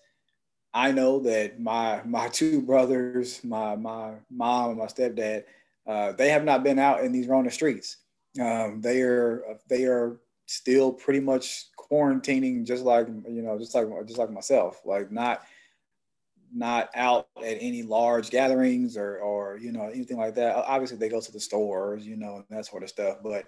I 0.72 0.90
know 0.90 1.20
that 1.20 1.60
my 1.60 2.02
my 2.04 2.28
two 2.28 2.60
brothers, 2.60 3.42
my 3.44 3.76
my 3.76 4.14
mom 4.30 4.70
and 4.70 4.78
my 4.78 4.86
stepdad, 4.86 5.44
uh, 5.86 6.12
they 6.12 6.30
have 6.30 6.44
not 6.44 6.64
been 6.64 6.78
out 6.78 7.04
in 7.04 7.12
these 7.12 7.28
Rona 7.28 7.50
streets. 7.50 7.98
Um, 8.40 8.80
they 8.80 9.02
are 9.02 9.58
they 9.68 9.84
are 9.84 10.18
still 10.46 10.92
pretty 10.92 11.20
much 11.20 11.66
quarantining, 11.78 12.66
just 12.66 12.84
like 12.84 13.08
you 13.08 13.42
know, 13.42 13.58
just 13.58 13.74
like 13.74 13.86
just 14.06 14.18
like 14.18 14.30
myself, 14.30 14.80
like 14.84 15.10
not 15.10 15.42
not 16.54 16.88
out 16.94 17.28
at 17.38 17.58
any 17.60 17.82
large 17.82 18.30
gatherings 18.30 18.96
or 18.96 19.18
or 19.18 19.58
you 19.58 19.72
know 19.72 19.88
anything 19.88 20.16
like 20.16 20.34
that. 20.36 20.54
Obviously, 20.54 20.96
they 20.96 21.08
go 21.08 21.20
to 21.20 21.32
the 21.32 21.40
stores, 21.40 22.06
you 22.06 22.16
know, 22.16 22.36
and 22.36 22.44
that 22.50 22.66
sort 22.66 22.82
of 22.82 22.88
stuff, 22.88 23.18
but 23.22 23.46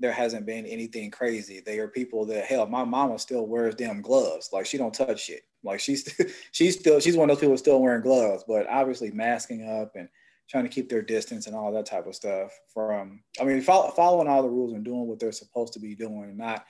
there 0.00 0.12
hasn't 0.12 0.46
been 0.46 0.66
anything 0.66 1.10
crazy. 1.10 1.62
They 1.64 1.78
are 1.78 1.88
people 1.88 2.26
that 2.26 2.44
hell, 2.44 2.66
my 2.66 2.84
mama 2.84 3.18
still 3.18 3.46
wears 3.46 3.76
damn 3.76 4.02
gloves. 4.02 4.50
Like 4.52 4.66
she 4.66 4.76
don't 4.76 4.92
touch 4.92 5.24
shit. 5.24 5.42
Like 5.62 5.80
she's 5.80 6.08
she's 6.52 6.78
still 6.78 7.00
she's 7.00 7.16
one 7.16 7.30
of 7.30 7.36
those 7.36 7.40
people 7.40 7.56
still 7.56 7.80
wearing 7.80 8.02
gloves, 8.02 8.44
but 8.46 8.68
obviously 8.68 9.10
masking 9.10 9.68
up 9.68 9.92
and 9.94 10.08
trying 10.52 10.64
to 10.64 10.70
keep 10.70 10.90
their 10.90 11.02
distance 11.02 11.46
and 11.46 11.56
all 11.56 11.72
that 11.72 11.86
type 11.86 12.06
of 12.06 12.14
stuff. 12.14 12.52
From 12.72 13.22
I 13.40 13.44
mean, 13.44 13.60
follow, 13.62 13.90
following 13.90 14.28
all 14.28 14.42
the 14.42 14.50
rules 14.50 14.74
and 14.74 14.84
doing 14.84 15.08
what 15.08 15.18
they're 15.18 15.32
supposed 15.32 15.72
to 15.72 15.80
be 15.80 15.96
doing, 15.96 16.24
and 16.24 16.38
not 16.38 16.64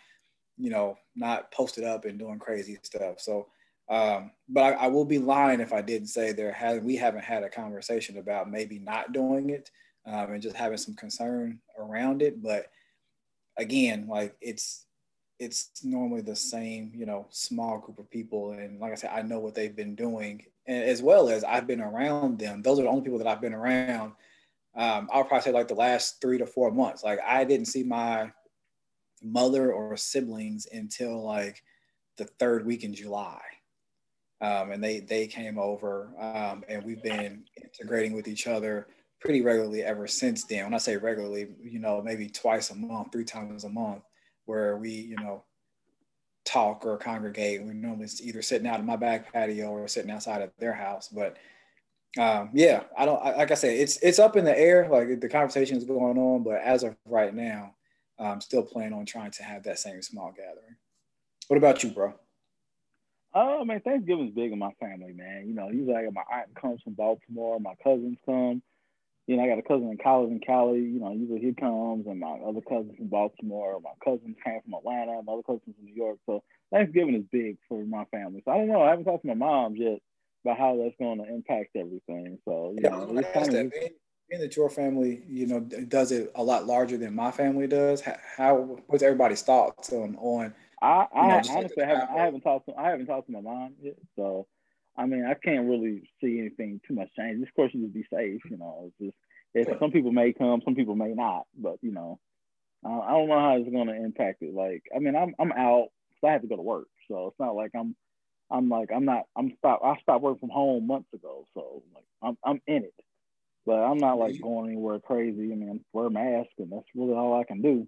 you 0.57 0.71
know 0.71 0.97
not 1.17 1.51
posted 1.53 1.85
up 1.85 2.05
and 2.05 2.19
doing 2.19 2.39
crazy 2.39 2.79
stuff. 2.83 3.21
So 3.21 3.49
um, 3.89 4.31
but 4.49 4.63
I, 4.63 4.85
I, 4.85 4.87
will 4.87 5.05
be 5.05 5.19
lying 5.19 5.61
if 5.61 5.73
I 5.73 5.83
didn't 5.83 6.09
say 6.09 6.33
there 6.33 6.53
has 6.53 6.81
we 6.81 6.97
haven't 6.97 7.25
had 7.25 7.43
a 7.43 7.49
conversation 7.49 8.19
about 8.19 8.51
maybe 8.51 8.79
not 8.79 9.13
doing 9.13 9.51
it 9.51 9.71
um, 10.07 10.33
and 10.33 10.43
just 10.43 10.57
having 10.57 10.79
some 10.79 10.95
concern 10.95 11.59
around 11.77 12.23
it. 12.23 12.41
But 12.41 12.67
again, 13.59 14.07
like 14.09 14.37
it's 14.41 14.87
it's 15.43 15.85
normally 15.85 16.21
the 16.21 16.37
same, 16.37 16.93
you 16.95 17.07
know, 17.07 17.27
small 17.31 17.79
group 17.79 17.99
of 17.99 18.11
people, 18.11 18.53
and 18.53 18.81
like 18.81 18.93
I 18.93 18.97
said, 18.97 19.11
I 19.13 19.23
know 19.23 19.41
what 19.41 19.55
they've 19.55 19.75
been 19.75 19.95
doing, 19.95 20.45
and 20.67 20.85
as 20.85 21.03
well 21.03 21.29
as 21.29 21.45
I've 21.45 21.67
been 21.67 21.81
around 21.81 22.39
them. 22.39 22.63
Those 22.63 22.79
are 22.79 22.83
the 22.83 22.89
only 22.89 23.03
people 23.03 23.19
that 23.19 23.27
I've 23.27 23.41
been 23.41 23.55
around. 23.55 24.13
Um, 24.75 25.09
I'll 25.13 25.25
probably 25.25 25.43
say 25.43 25.53
like 25.53 25.69
the 25.69 25.75
last 25.75 26.21
three 26.21 26.39
to 26.39 26.47
four 26.47 26.71
months. 26.71 27.05
Like 27.05 27.21
I 27.27 27.45
didn't 27.45 27.67
see 27.67 27.83
my 27.83 28.33
mother 29.23 29.73
or 29.73 29.97
siblings 29.97 30.67
until 30.73 31.23
like 31.23 31.63
the 32.17 32.25
third 32.25 32.65
week 32.67 32.85
in 32.85 32.95
July 32.95 33.41
um, 34.43 34.73
and 34.73 34.83
they 34.83 34.99
they 34.99 35.29
came 35.29 35.57
over, 35.57 36.13
um, 36.19 36.65
and 36.69 36.83
we've 36.83 37.03
been 37.03 37.45
integrating 37.57 38.13
with 38.13 38.27
each 38.27 38.49
other 38.49 38.89
pretty 39.21 39.41
regularly 39.41 39.85
ever 39.85 40.09
since 40.09 40.45
then. 40.45 40.65
When 40.65 40.75
I 40.75 40.79
say 40.79 40.97
regularly, 40.97 41.47
you 41.63 41.79
know, 41.79 42.03
maybe 42.03 42.29
twice 42.29 42.71
a 42.71 42.75
month, 42.75 43.13
three 43.13 43.25
times 43.25 43.63
a 43.63 43.69
month, 43.69 44.03
where 44.53 44.77
we, 44.77 44.91
you 44.91 45.17
know, 45.17 45.45
talk 46.45 46.85
or 46.85 46.99
congregate. 46.99 47.63
We're 47.63 47.73
normally 47.73 48.09
either 48.21 48.43
sitting 48.43 48.67
out 48.67 48.81
in 48.81 48.85
my 48.85 48.97
back 48.97 49.33
patio 49.33 49.71
or 49.71 49.89
sitting 49.89 50.11
outside 50.11 50.43
of 50.43 50.51
their 50.59 50.75
house. 50.75 51.09
But 51.09 51.39
um, 52.19 52.51
yeah, 52.53 52.83
I 52.99 53.07
don't 53.07 53.25
like 53.25 53.51
I 53.51 53.55
said, 53.55 53.79
it's 53.79 53.97
it's 54.03 54.19
up 54.19 54.37
in 54.37 54.45
the 54.45 54.57
air. 54.57 54.89
Like 54.91 55.21
the 55.21 55.29
conversation 55.29 55.79
is 55.79 55.85
going 55.85 56.19
on, 56.19 56.43
but 56.43 56.61
as 56.61 56.83
of 56.83 56.95
right 57.07 57.35
now, 57.35 57.75
I'm 58.19 58.43
still 58.43 58.63
planning 58.63 58.93
on 58.93 59.07
trying 59.07 59.31
to 59.31 59.43
have 59.43 59.63
that 59.63 59.79
same 59.79 60.03
small 60.03 60.31
gathering. 60.37 60.77
What 61.49 61.57
about 61.57 61.83
you, 61.83 61.91
bro? 61.91 62.13
Oh 63.33 63.65
man, 63.65 63.81
Thanksgiving's 63.81 64.35
big 64.35 64.53
in 64.53 64.59
my 64.59 64.73
family, 64.79 65.15
man. 65.15 65.45
You 65.47 65.55
know, 65.55 65.71
usually 65.71 65.95
got 65.95 66.13
my 66.13 66.25
aunt 66.31 66.55
comes 66.55 66.83
from 66.83 66.93
Baltimore, 66.93 67.59
my 67.59 67.75
cousins 67.83 68.19
come. 68.27 68.63
You 69.33 69.39
know, 69.39 69.45
I 69.45 69.49
got 69.49 69.59
a 69.59 69.63
cousin 69.63 69.91
in 69.91 69.99
college 69.99 70.31
in 70.31 70.41
Cali. 70.41 70.81
You 70.81 71.01
know, 71.01 71.13
usually 71.13 71.41
he 71.41 71.55
comes, 71.55 72.07
and 72.07 72.21
my 72.21 72.39
other 72.47 72.61
cousins 72.61 72.97
from 72.97 73.09
Baltimore. 73.09 73.81
My 73.81 73.93
cousins 74.05 74.37
came 74.45 74.61
from 74.63 74.75
Atlanta. 74.75 75.23
My 75.25 75.35
other 75.35 75.43
cousins 75.43 75.75
from 75.77 75.85
New 75.87 75.95
York. 75.95 76.19
So 76.27 76.43
Thanksgiving 76.73 77.17
is 77.17 77.25
big 77.33 77.59
for 77.69 77.85
my 77.85 78.05
family. 78.07 78.43
So 78.45 78.53
I 78.53 78.59
don't 78.59 78.69
know. 78.69 78.83
I 78.83 78.91
haven't 78.91 79.07
talked 79.07 79.23
to 79.23 79.29
my 79.29 79.35
mom 79.35 79.77
yet 79.77 79.99
about 80.45 80.59
how 80.59 80.77
that's 80.77 80.97
going 80.99 81.19
to 81.25 81.33
impact 81.33 81.77
everything. 81.77 82.39
So 82.45 82.73
you 82.77 82.83
yeah, 82.83 82.91
know, 82.91 83.17
it's 83.17 83.31
kind 83.33 83.55
of 83.55 83.71
being 83.71 84.41
that 84.41 84.57
your 84.57 84.71
family, 84.71 85.23
you 85.29 85.47
know, 85.47 85.61
does 85.61 86.13
it 86.13 86.33
a 86.35 86.43
lot 86.43 86.67
larger 86.67 86.97
than 86.99 87.15
my 87.15 87.31
family 87.31 87.67
does. 87.67 88.03
How 88.37 88.79
what's 88.89 89.03
everybody's 89.03 89.43
thoughts 89.43 89.93
on 89.93 90.17
on 90.17 90.55
I, 90.81 91.07
I 91.15 91.21
know, 91.23 91.43
honestly 91.49 91.85
haven't 91.85 92.09
I 92.11 92.25
haven't 92.25 92.41
talked 92.43 92.67
to 92.69 92.75
I 92.77 92.91
haven't 92.91 93.07
talked 93.07 93.27
to 93.27 93.33
my 93.33 93.41
mom 93.41 93.75
yet, 93.81 93.97
so 94.17 94.47
I 94.97 95.07
mean 95.07 95.25
I 95.25 95.35
can't 95.35 95.69
really 95.69 96.11
see 96.21 96.39
anything 96.41 96.81
too 96.87 96.95
much 96.95 97.09
change. 97.17 97.41
This 97.41 97.51
course, 97.55 97.73
you 97.73 97.83
just 97.83 97.95
be 97.95 98.05
safe, 98.13 98.41
you 98.51 98.57
know. 98.59 98.87
It's 99.01 99.13
just 99.13 99.17
if 99.55 99.79
some 99.79 99.91
people 99.91 100.13
may 100.13 100.33
come, 100.33 100.63
some 100.65 100.75
people 100.75 100.97
may 100.97 101.13
not, 101.13 101.47
but 101.57 101.77
you 101.83 101.93
know, 101.93 102.19
uh, 102.85 103.01
I 103.01 103.11
don't 103.13 103.29
know 103.29 103.39
how 103.39 103.57
it's 103.57 103.71
going 103.71 103.89
to 103.89 103.95
impact 103.95 104.43
it. 104.43 104.55
Like 104.55 104.83
I 104.95 104.99
mean, 104.99 105.15
I'm 105.15 105.35
I'm 105.39 105.53
out, 105.53 105.89
so 106.21 106.29
I 106.29 106.33
have 106.33 106.43
to 106.43 106.49
go 106.49 106.57
to 106.57 106.63
work, 106.63 106.89
so 107.09 107.29
it's 107.29 107.39
not 107.39 107.55
like 107.55 107.73
I'm 107.75 107.95
I'm 108.51 108.69
like 108.69 108.91
I'm 108.95 109.05
not 109.05 109.25
I'm 109.37 109.53
stop 109.59 109.81
I 109.85 109.97
stopped 110.03 110.23
working 110.23 110.41
from 110.41 110.51
home 110.51 110.87
months 110.87 111.13
ago, 111.15 111.47
so 111.55 111.83
like 111.95 112.05
I'm 112.23 112.39
I'm 112.45 112.61
in 112.67 112.85
it, 112.85 112.95
but 113.67 113.77
I'm 113.77 113.99
not 113.99 114.19
like 114.19 114.41
going 114.41 114.71
anywhere 114.71 114.99
crazy. 115.01 115.53
I 115.53 115.55
mean, 115.55 115.85
wear 115.93 116.07
a 116.07 116.11
mask, 116.11 116.51
and 116.59 116.73
that's 116.73 116.89
really 116.95 117.15
all 117.15 117.39
I 117.39 117.45
can 117.45 117.63
do. 117.63 117.87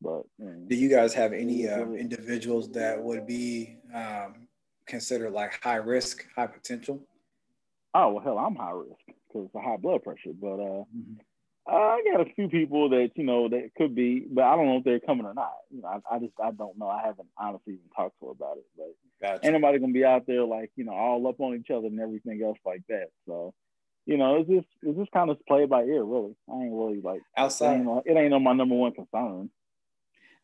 But 0.00 0.24
do 0.68 0.76
you 0.76 0.90
guys 0.90 1.14
have 1.14 1.32
any 1.32 1.68
uh, 1.68 1.90
individuals 1.92 2.70
that 2.72 3.02
would 3.02 3.26
be 3.26 3.78
um, 3.94 4.48
considered 4.86 5.32
like 5.32 5.62
high 5.62 5.76
risk, 5.76 6.26
high 6.36 6.46
potential? 6.46 7.00
Oh 7.94 8.12
well, 8.12 8.24
hell, 8.24 8.38
I'm 8.38 8.56
high 8.56 8.72
risk 8.72 9.15
because 9.28 9.48
of 9.54 9.62
high 9.62 9.76
blood 9.76 10.02
pressure. 10.02 10.32
But 10.40 10.54
uh, 10.54 10.84
mm-hmm. 10.84 11.14
I 11.68 12.02
got 12.12 12.26
a 12.26 12.32
few 12.34 12.48
people 12.48 12.90
that 12.90 13.10
you 13.16 13.24
know 13.24 13.48
that 13.48 13.70
could 13.76 13.94
be, 13.94 14.26
but 14.30 14.44
I 14.44 14.56
don't 14.56 14.66
know 14.66 14.78
if 14.78 14.84
they're 14.84 15.00
coming 15.00 15.26
or 15.26 15.34
not. 15.34 15.52
You 15.70 15.82
know, 15.82 15.88
I, 15.88 16.16
I 16.16 16.18
just 16.18 16.34
I 16.42 16.50
don't 16.52 16.78
know. 16.78 16.88
I 16.88 17.02
haven't 17.02 17.28
honestly 17.38 17.74
even 17.74 17.88
talked 17.94 18.18
to 18.20 18.26
her 18.26 18.32
about 18.32 18.58
it. 18.58 18.66
But 18.76 18.94
gotcha. 19.20 19.46
ain't 19.46 19.54
nobody 19.54 19.78
gonna 19.78 19.92
be 19.92 20.04
out 20.04 20.26
there 20.26 20.44
like 20.44 20.70
you 20.76 20.84
know 20.84 20.92
all 20.92 21.26
up 21.26 21.40
on 21.40 21.56
each 21.56 21.70
other 21.70 21.86
and 21.86 22.00
everything 22.00 22.42
else 22.44 22.58
like 22.64 22.82
that. 22.88 23.08
So 23.26 23.52
you 24.06 24.16
know, 24.16 24.36
it's 24.36 24.48
just 24.48 24.68
it's 24.82 24.98
just 24.98 25.10
kind 25.10 25.30
of 25.30 25.44
play 25.46 25.66
by 25.66 25.82
ear, 25.82 26.04
really. 26.04 26.36
I 26.48 26.62
ain't 26.62 26.72
really 26.72 27.00
like 27.00 27.22
outside. 27.36 27.80
It 27.80 27.88
ain't, 27.88 28.02
it 28.06 28.16
ain't 28.16 28.34
on 28.34 28.44
my 28.44 28.52
number 28.52 28.76
one 28.76 28.92
concern 28.92 29.50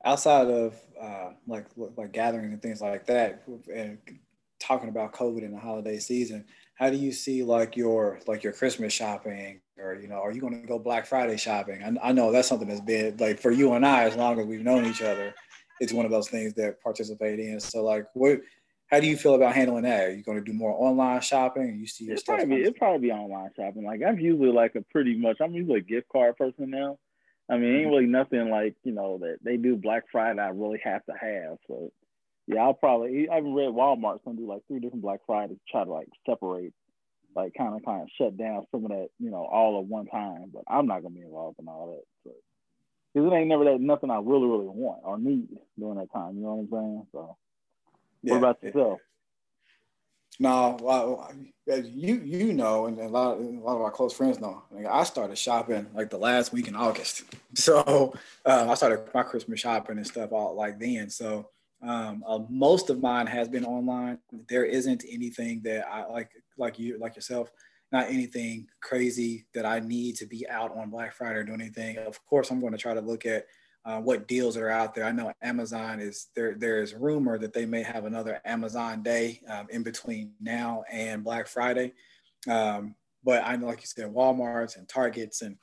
outside 0.04 0.48
of 0.48 0.74
uh, 1.00 1.30
like 1.46 1.66
like 1.76 2.12
gathering 2.12 2.52
and 2.52 2.62
things 2.62 2.80
like 2.80 3.06
that, 3.06 3.42
and 3.72 3.98
talking 4.62 4.88
about 4.88 5.12
COVID 5.12 5.42
in 5.42 5.52
the 5.52 5.58
holiday 5.58 5.98
season, 5.98 6.44
how 6.74 6.90
do 6.90 6.96
you 6.96 7.12
see 7.12 7.42
like 7.42 7.76
your 7.76 8.20
like 8.26 8.42
your 8.42 8.52
Christmas 8.52 8.92
shopping, 8.92 9.60
or 9.78 9.98
you 10.00 10.08
know, 10.08 10.16
are 10.16 10.32
you 10.32 10.40
going 10.40 10.60
to 10.60 10.66
go 10.66 10.78
Black 10.78 11.06
Friday 11.06 11.36
shopping? 11.36 11.82
I, 11.82 12.08
I 12.08 12.12
know 12.12 12.32
that's 12.32 12.48
something 12.48 12.68
that's 12.68 12.80
been 12.80 13.16
like 13.18 13.38
for 13.38 13.50
you 13.50 13.72
and 13.74 13.86
I, 13.86 14.04
as 14.04 14.16
long 14.16 14.38
as 14.40 14.46
we've 14.46 14.62
known 14.62 14.86
each 14.86 15.02
other, 15.02 15.34
it's 15.80 15.92
one 15.92 16.04
of 16.04 16.10
those 16.10 16.28
things 16.28 16.54
that 16.54 16.80
participate 16.82 17.38
in. 17.38 17.60
So 17.60 17.84
like, 17.84 18.06
what? 18.14 18.40
How 18.90 19.00
do 19.00 19.06
you 19.06 19.16
feel 19.16 19.34
about 19.34 19.54
handling 19.54 19.84
that? 19.84 20.04
Are 20.04 20.12
you 20.12 20.22
going 20.22 20.36
to 20.36 20.44
do 20.44 20.52
more 20.52 20.74
online 20.76 21.22
shopping? 21.22 21.78
you 21.80 21.86
see 21.86 22.04
your 22.04 22.12
it's 22.12 22.24
stuff? 22.24 22.36
Probably, 22.36 22.60
it'll 22.60 22.74
probably 22.74 23.08
be 23.08 23.10
online 23.10 23.48
shopping. 23.56 23.84
Like 23.84 24.02
I'm 24.06 24.18
usually 24.18 24.52
like 24.52 24.74
a 24.74 24.82
pretty 24.82 25.16
much. 25.16 25.38
I'm 25.40 25.54
usually 25.54 25.78
a 25.78 25.82
gift 25.82 26.08
card 26.10 26.36
person 26.36 26.68
now. 26.68 26.98
I 27.48 27.56
mean, 27.56 27.70
ain't 27.70 27.82
mm-hmm. 27.82 27.90
really 27.90 28.06
nothing 28.06 28.50
like 28.50 28.76
you 28.84 28.92
know 28.92 29.18
that 29.18 29.38
they 29.42 29.56
do 29.56 29.76
Black 29.76 30.04
Friday. 30.12 30.40
I 30.40 30.48
really 30.48 30.80
have 30.84 31.04
to 31.06 31.12
have. 31.12 31.58
So 31.66 31.90
yeah, 32.46 32.62
I'll 32.62 32.74
probably. 32.74 33.28
I 33.28 33.36
haven't 33.36 33.54
read 33.54 33.68
Walmart's 33.68 34.22
gonna 34.24 34.36
do 34.36 34.48
like 34.48 34.62
three 34.66 34.80
different 34.80 35.02
Black 35.02 35.20
Fridays 35.26 35.56
to 35.56 35.72
try 35.72 35.84
to 35.84 35.92
like 35.92 36.08
separate, 36.26 36.72
like 37.36 37.54
kind 37.56 37.74
of 37.74 37.84
kind 37.84 38.02
of 38.02 38.08
shut 38.18 38.36
down 38.36 38.66
some 38.70 38.84
of 38.84 38.90
that, 38.90 39.08
you 39.18 39.30
know, 39.30 39.44
all 39.44 39.78
at 39.78 39.86
one 39.86 40.06
time. 40.06 40.50
But 40.52 40.64
I'm 40.68 40.86
not 40.86 41.02
gonna 41.02 41.14
be 41.14 41.20
involved 41.20 41.58
in 41.60 41.68
all 41.68 41.92
that. 41.92 42.04
So 42.24 42.34
because 43.14 43.30
it 43.30 43.34
ain't 43.34 43.48
never 43.48 43.64
that 43.64 43.80
nothing 43.80 44.10
I 44.10 44.16
really 44.16 44.46
really 44.46 44.68
want 44.68 45.00
or 45.04 45.18
need 45.18 45.48
during 45.78 45.98
that 45.98 46.12
time. 46.12 46.36
You 46.36 46.42
know 46.42 46.54
what 46.54 46.78
I'm 46.78 46.84
saying? 46.84 47.06
So 47.12 47.36
yeah, 48.22 48.32
what 48.32 48.38
about 48.38 48.62
yourself? 48.62 49.00
No, 50.40 50.78
well, 50.80 51.30
you 51.66 52.16
you 52.16 52.52
know, 52.52 52.86
and 52.86 52.98
a 52.98 53.06
lot, 53.06 53.36
of, 53.36 53.44
a 53.44 53.50
lot 53.50 53.76
of 53.76 53.82
our 53.82 53.90
close 53.90 54.14
friends 54.14 54.40
know. 54.40 54.62
Like, 54.70 54.86
I 54.86 55.04
started 55.04 55.36
shopping 55.36 55.86
like 55.94 56.10
the 56.10 56.18
last 56.18 56.52
week 56.52 56.68
in 56.68 56.74
August, 56.74 57.24
so 57.54 58.14
uh, 58.44 58.66
I 58.68 58.74
started 58.74 59.08
my 59.14 59.22
Christmas 59.22 59.60
shopping 59.60 59.98
and 59.98 60.06
stuff 60.06 60.32
all 60.32 60.56
like 60.56 60.80
then. 60.80 61.10
So 61.10 61.50
um, 61.82 62.22
uh, 62.26 62.40
most 62.48 62.90
of 62.90 63.00
mine 63.00 63.26
has 63.26 63.48
been 63.48 63.64
online. 63.64 64.18
There 64.48 64.64
isn't 64.64 65.04
anything 65.10 65.62
that 65.64 65.86
I 65.88 66.06
like, 66.06 66.30
like 66.56 66.78
you, 66.78 66.98
like 66.98 67.16
yourself. 67.16 67.50
not 67.90 68.08
anything 68.08 68.66
crazy 68.80 69.46
that 69.54 69.66
I 69.66 69.80
need 69.80 70.16
to 70.16 70.26
be 70.26 70.48
out 70.48 70.76
on 70.76 70.90
Black 70.90 71.12
Friday 71.12 71.40
or 71.40 71.44
do 71.44 71.52
anything. 71.52 71.98
Of 71.98 72.24
course, 72.26 72.50
I'm 72.50 72.60
going 72.60 72.72
to 72.72 72.78
try 72.78 72.94
to 72.94 73.00
look 73.00 73.26
at 73.26 73.46
uh, 73.84 73.98
what 73.98 74.28
deals 74.28 74.56
are 74.56 74.68
out 74.68 74.94
there. 74.94 75.04
I 75.04 75.12
know 75.12 75.32
Amazon 75.42 76.00
is 76.00 76.28
there. 76.36 76.54
There 76.54 76.80
is 76.80 76.94
rumor 76.94 77.36
that 77.38 77.52
they 77.52 77.66
may 77.66 77.82
have 77.82 78.04
another 78.04 78.40
Amazon 78.44 79.02
Day 79.02 79.40
um, 79.48 79.66
in 79.70 79.82
between 79.82 80.32
now 80.40 80.84
and 80.90 81.24
Black 81.24 81.48
Friday. 81.48 81.92
Um, 82.48 82.94
but 83.24 83.42
I 83.44 83.56
know, 83.56 83.66
like 83.66 83.80
you 83.80 83.86
said, 83.86 84.12
WalMarts 84.12 84.76
and 84.76 84.88
Targets 84.88 85.42
and 85.42 85.56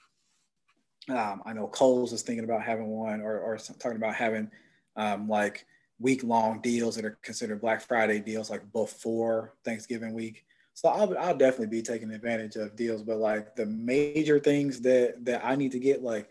um, 1.10 1.41
I 1.45 1.53
know 1.53 1.67
Kohl's 1.67 2.13
is 2.13 2.21
thinking 2.21 2.43
about 2.43 2.62
having 2.62 2.88
one 2.88 3.21
or, 3.21 3.39
or 3.39 3.58
talking 3.58 3.97
about 3.97 4.15
having 4.15 4.51
um, 4.95 5.27
like 5.27 5.65
week 6.00 6.24
long 6.24 6.62
deals 6.62 6.96
that 6.96 7.06
are 7.06 7.18
considered 7.22 7.62
Black 7.62 7.82
Friday 7.82 8.20
deals, 8.20 8.50
like 8.50 8.72
before 8.72 9.56
Thanksgiving 9.66 10.14
week. 10.14 10.46
So 10.74 10.88
I'll, 10.90 11.18
I'll 11.18 11.38
definitely 11.38 11.68
be 11.68 11.82
taking 11.82 12.12
advantage 12.12 12.56
of 12.56 12.76
deals, 12.76 13.04
but 13.04 13.18
like 13.18 13.56
the 13.56 13.66
major 13.66 14.40
things 14.40 14.80
that 14.82 15.26
that 15.26 15.46
I 15.46 15.56
need 15.56 15.74
to 15.74 15.80
get, 15.80 16.04
like 16.04 16.30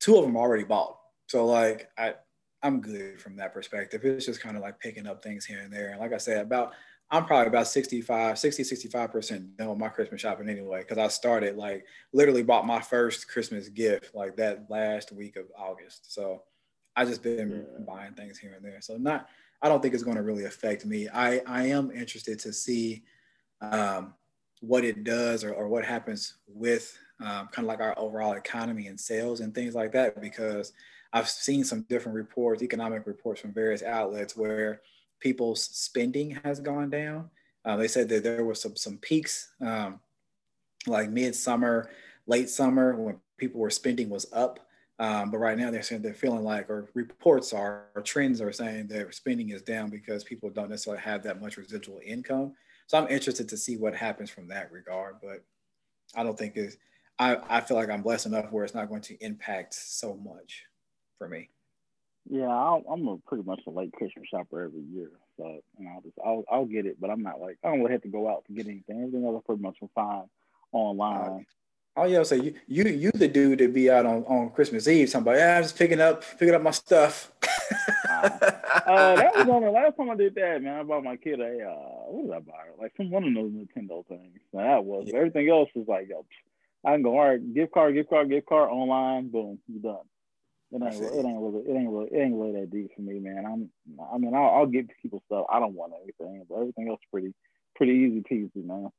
two 0.00 0.16
of 0.16 0.24
them 0.24 0.36
already 0.36 0.64
bought. 0.64 0.98
So 1.28 1.46
like 1.46 1.88
I 1.96 2.14
I'm 2.62 2.80
good 2.80 3.20
from 3.20 3.36
that 3.36 3.54
perspective. 3.54 4.04
It's 4.04 4.26
just 4.26 4.42
kind 4.42 4.56
of 4.56 4.62
like 4.62 4.78
picking 4.80 5.06
up 5.06 5.22
things 5.22 5.46
here 5.46 5.60
and 5.60 5.72
there. 5.72 5.90
And 5.90 6.00
like 6.00 6.12
I 6.12 6.18
said, 6.18 6.42
about 6.42 6.74
I'm 7.12 7.24
probably 7.24 7.48
about 7.48 7.66
65, 7.66 8.38
60, 8.38 8.62
65% 8.62 9.56
done 9.56 9.68
with 9.68 9.78
my 9.78 9.88
Christmas 9.88 10.20
shopping 10.20 10.48
anyway. 10.48 10.84
Cause 10.84 10.98
I 10.98 11.08
started 11.08 11.56
like 11.56 11.84
literally 12.12 12.42
bought 12.42 12.66
my 12.66 12.80
first 12.80 13.28
Christmas 13.28 13.68
gift 13.68 14.14
like 14.14 14.36
that 14.36 14.66
last 14.68 15.10
week 15.10 15.36
of 15.36 15.46
August. 15.58 16.12
So 16.12 16.42
I 16.96 17.04
just 17.04 17.22
been 17.22 17.50
yeah. 17.50 17.84
buying 17.86 18.14
things 18.14 18.38
here 18.38 18.54
and 18.54 18.64
there. 18.64 18.80
So 18.80 18.96
not, 18.96 19.28
I 19.62 19.68
don't 19.68 19.80
think 19.80 19.94
it's 19.94 20.02
going 20.02 20.16
to 20.16 20.22
really 20.22 20.44
affect 20.44 20.84
me. 20.84 21.08
I, 21.08 21.40
I 21.46 21.66
am 21.66 21.90
interested 21.90 22.38
to 22.40 22.52
see 22.52 23.04
um, 23.60 24.14
what 24.60 24.84
it 24.84 25.04
does 25.04 25.44
or, 25.44 25.52
or 25.54 25.68
what 25.68 25.84
happens 25.84 26.34
with 26.46 26.96
um, 27.20 27.48
kind 27.52 27.58
of 27.58 27.66
like 27.66 27.80
our 27.80 27.98
overall 27.98 28.32
economy 28.32 28.86
and 28.88 28.98
sales 28.98 29.40
and 29.40 29.54
things 29.54 29.74
like 29.74 29.92
that, 29.92 30.20
because 30.20 30.72
I've 31.12 31.28
seen 31.28 31.64
some 31.64 31.82
different 31.88 32.16
reports, 32.16 32.62
economic 32.62 33.06
reports 33.06 33.40
from 33.40 33.52
various 33.52 33.82
outlets 33.82 34.36
where 34.36 34.80
people's 35.18 35.62
spending 35.62 36.38
has 36.44 36.60
gone 36.60 36.88
down. 36.88 37.30
Uh, 37.64 37.76
they 37.76 37.88
said 37.88 38.08
that 38.08 38.22
there 38.22 38.44
were 38.44 38.54
some 38.54 38.74
some 38.76 38.96
peaks, 38.96 39.52
um, 39.60 40.00
like 40.86 41.10
midsummer, 41.10 41.90
late 42.26 42.48
summer, 42.48 42.96
when 42.96 43.16
people 43.36 43.60
were 43.60 43.70
spending 43.70 44.08
was 44.08 44.26
up. 44.32 44.60
Um, 45.00 45.30
but 45.30 45.38
right 45.38 45.56
now 45.56 45.70
they're 45.70 45.82
saying 45.82 46.02
they're 46.02 46.12
feeling 46.12 46.44
like, 46.44 46.68
or 46.68 46.90
reports 46.92 47.54
are, 47.54 47.86
or 47.94 48.02
trends 48.02 48.42
are 48.42 48.52
saying 48.52 48.86
their 48.86 49.10
spending 49.10 49.48
is 49.48 49.62
down 49.62 49.88
because 49.88 50.22
people 50.22 50.50
don't 50.50 50.68
necessarily 50.68 51.02
have 51.02 51.22
that 51.22 51.40
much 51.40 51.56
residual 51.56 52.00
income. 52.04 52.52
So 52.86 52.98
I'm 52.98 53.08
interested 53.08 53.48
to 53.48 53.56
see 53.56 53.78
what 53.78 53.94
happens 53.94 54.28
from 54.28 54.46
that 54.48 54.70
regard. 54.70 55.16
But 55.22 55.42
I 56.14 56.22
don't 56.22 56.38
think 56.38 56.56
it's. 56.56 56.76
I, 57.18 57.38
I 57.48 57.60
feel 57.62 57.76
like 57.76 57.90
I'm 57.90 58.02
blessed 58.02 58.26
enough 58.26 58.52
where 58.52 58.64
it's 58.64 58.74
not 58.74 58.88
going 58.88 59.02
to 59.02 59.24
impact 59.24 59.74
so 59.74 60.16
much 60.16 60.64
for 61.16 61.28
me. 61.28 61.48
Yeah, 62.28 62.48
i 62.48 62.76
am 62.92 63.08
a 63.08 63.16
pretty 63.26 63.44
much 63.44 63.60
a 63.66 63.70
late 63.70 63.92
Christmas 63.92 64.26
shopper 64.30 64.64
every 64.64 64.82
year, 64.82 65.10
so 65.38 65.60
and 65.78 65.88
I'll 65.88 66.02
just 66.02 66.16
I'll 66.24 66.44
I'll 66.50 66.66
get 66.66 66.84
it, 66.84 67.00
but 67.00 67.10
I'm 67.10 67.22
not 67.22 67.40
like 67.40 67.58
I 67.64 67.68
don't 67.68 67.80
really 67.80 67.92
have 67.92 68.02
to 68.02 68.08
go 68.08 68.28
out 68.28 68.44
to 68.46 68.52
get 68.52 68.66
anything. 68.66 68.98
Everything 68.98 69.24
else 69.24 69.42
I 69.42 69.46
pretty 69.46 69.62
much 69.62 69.76
will 69.80 69.90
find 69.94 70.28
online. 70.72 71.46
Oh 72.00 72.06
yeah, 72.06 72.22
so 72.22 72.34
you 72.34 72.54
you 72.66 72.84
you 72.84 73.10
the 73.12 73.28
dude 73.28 73.58
to 73.58 73.68
be 73.68 73.90
out 73.90 74.06
on, 74.06 74.24
on 74.24 74.48
Christmas 74.52 74.88
Eve. 74.88 75.10
Somebody, 75.10 75.40
yeah, 75.40 75.58
I'm 75.58 75.62
just 75.62 75.76
picking 75.76 76.00
up 76.00 76.24
picking 76.38 76.54
up 76.54 76.62
my 76.62 76.70
stuff. 76.70 77.30
uh, 77.42 78.28
that 79.16 79.32
was 79.36 79.48
on 79.50 79.62
the 79.62 79.70
last 79.70 79.98
time 79.98 80.08
I 80.08 80.14
did 80.14 80.34
that, 80.36 80.62
man. 80.62 80.80
I 80.80 80.82
bought 80.82 81.04
my 81.04 81.16
kid 81.16 81.40
a 81.40 81.62
uh, 81.62 81.74
what 82.08 82.22
did 82.22 82.32
I 82.34 82.38
buy? 82.38 82.64
Like 82.80 82.94
some 82.96 83.10
one 83.10 83.24
of 83.24 83.34
those 83.34 83.50
Nintendo 83.50 84.06
things. 84.06 84.38
Now, 84.54 84.62
that 84.62 84.84
was 84.84 85.08
yeah. 85.08 85.16
everything 85.18 85.50
else 85.50 85.68
was 85.74 85.86
like, 85.88 86.08
yo, 86.08 86.24
I 86.86 86.92
can 86.94 87.02
go 87.02 87.18
all 87.18 87.28
right, 87.28 87.54
gift 87.54 87.74
card, 87.74 87.92
gift 87.92 88.08
card, 88.08 88.30
gift 88.30 88.46
card, 88.46 88.70
online, 88.70 89.28
boom, 89.28 89.58
you 89.68 89.80
done. 89.80 89.98
It 90.72 90.82
ain't, 90.82 91.02
it 91.02 91.26
ain't 91.26 91.38
really, 91.38 91.64
it 91.68 91.76
ain't 91.76 91.90
really, 91.90 92.08
it 92.10 92.18
ain't 92.18 92.34
really 92.34 92.60
that 92.60 92.70
deep 92.70 92.92
for 92.96 93.02
me, 93.02 93.18
man. 93.18 93.44
I'm, 93.44 93.70
I 94.10 94.16
mean, 94.16 94.34
I'll, 94.34 94.50
I'll 94.50 94.66
give 94.66 94.86
people 95.02 95.22
stuff. 95.26 95.44
I 95.52 95.60
don't 95.60 95.74
want 95.74 95.92
anything, 96.02 96.46
but 96.48 96.60
everything 96.60 96.88
else 96.88 97.00
is 97.02 97.08
pretty, 97.10 97.34
pretty 97.76 97.92
easy 97.92 98.22
peasy, 98.22 98.64
man. 98.64 98.90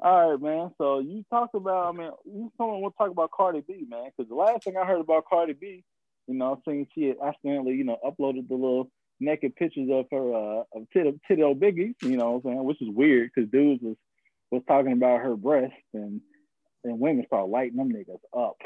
All 0.00 0.30
right, 0.30 0.40
man. 0.40 0.70
So 0.78 0.98
you 0.98 1.24
talked 1.30 1.54
about, 1.54 1.94
I 1.94 1.96
mean, 1.96 2.10
you 2.24 2.52
told 2.58 2.74
me 2.74 2.82
we'll 2.82 2.90
talk 2.92 3.10
about 3.10 3.30
Cardi 3.30 3.62
B, 3.66 3.86
man, 3.88 4.10
because 4.16 4.28
the 4.28 4.34
last 4.34 4.64
thing 4.64 4.76
I 4.76 4.84
heard 4.84 5.00
about 5.00 5.24
Cardi 5.28 5.54
B, 5.54 5.84
you 6.26 6.34
know, 6.34 6.60
saying 6.66 6.88
she 6.94 7.04
had 7.04 7.16
accidentally, 7.24 7.74
you 7.74 7.84
know, 7.84 7.98
uploaded 8.04 8.48
the 8.48 8.54
little 8.54 8.90
naked 9.20 9.54
pictures 9.56 9.88
of 9.92 10.06
her, 10.10 10.34
uh, 10.34 10.62
of 10.74 10.86
titty, 10.92 11.18
titty 11.28 11.42
old 11.42 11.60
biggie, 11.60 11.94
you 12.02 12.16
know 12.16 12.32
what 12.32 12.50
I'm 12.50 12.56
saying, 12.56 12.64
which 12.64 12.82
is 12.82 12.88
weird 12.90 13.30
because 13.34 13.50
dudes 13.50 13.82
was 13.82 13.96
was 14.50 14.62
talking 14.68 14.92
about 14.92 15.20
her 15.20 15.36
breasts 15.36 15.74
and 15.92 16.20
and 16.84 17.00
women 17.00 17.24
started 17.26 17.50
lighting 17.50 17.76
them 17.76 17.92
niggas 17.92 18.20
up. 18.36 18.56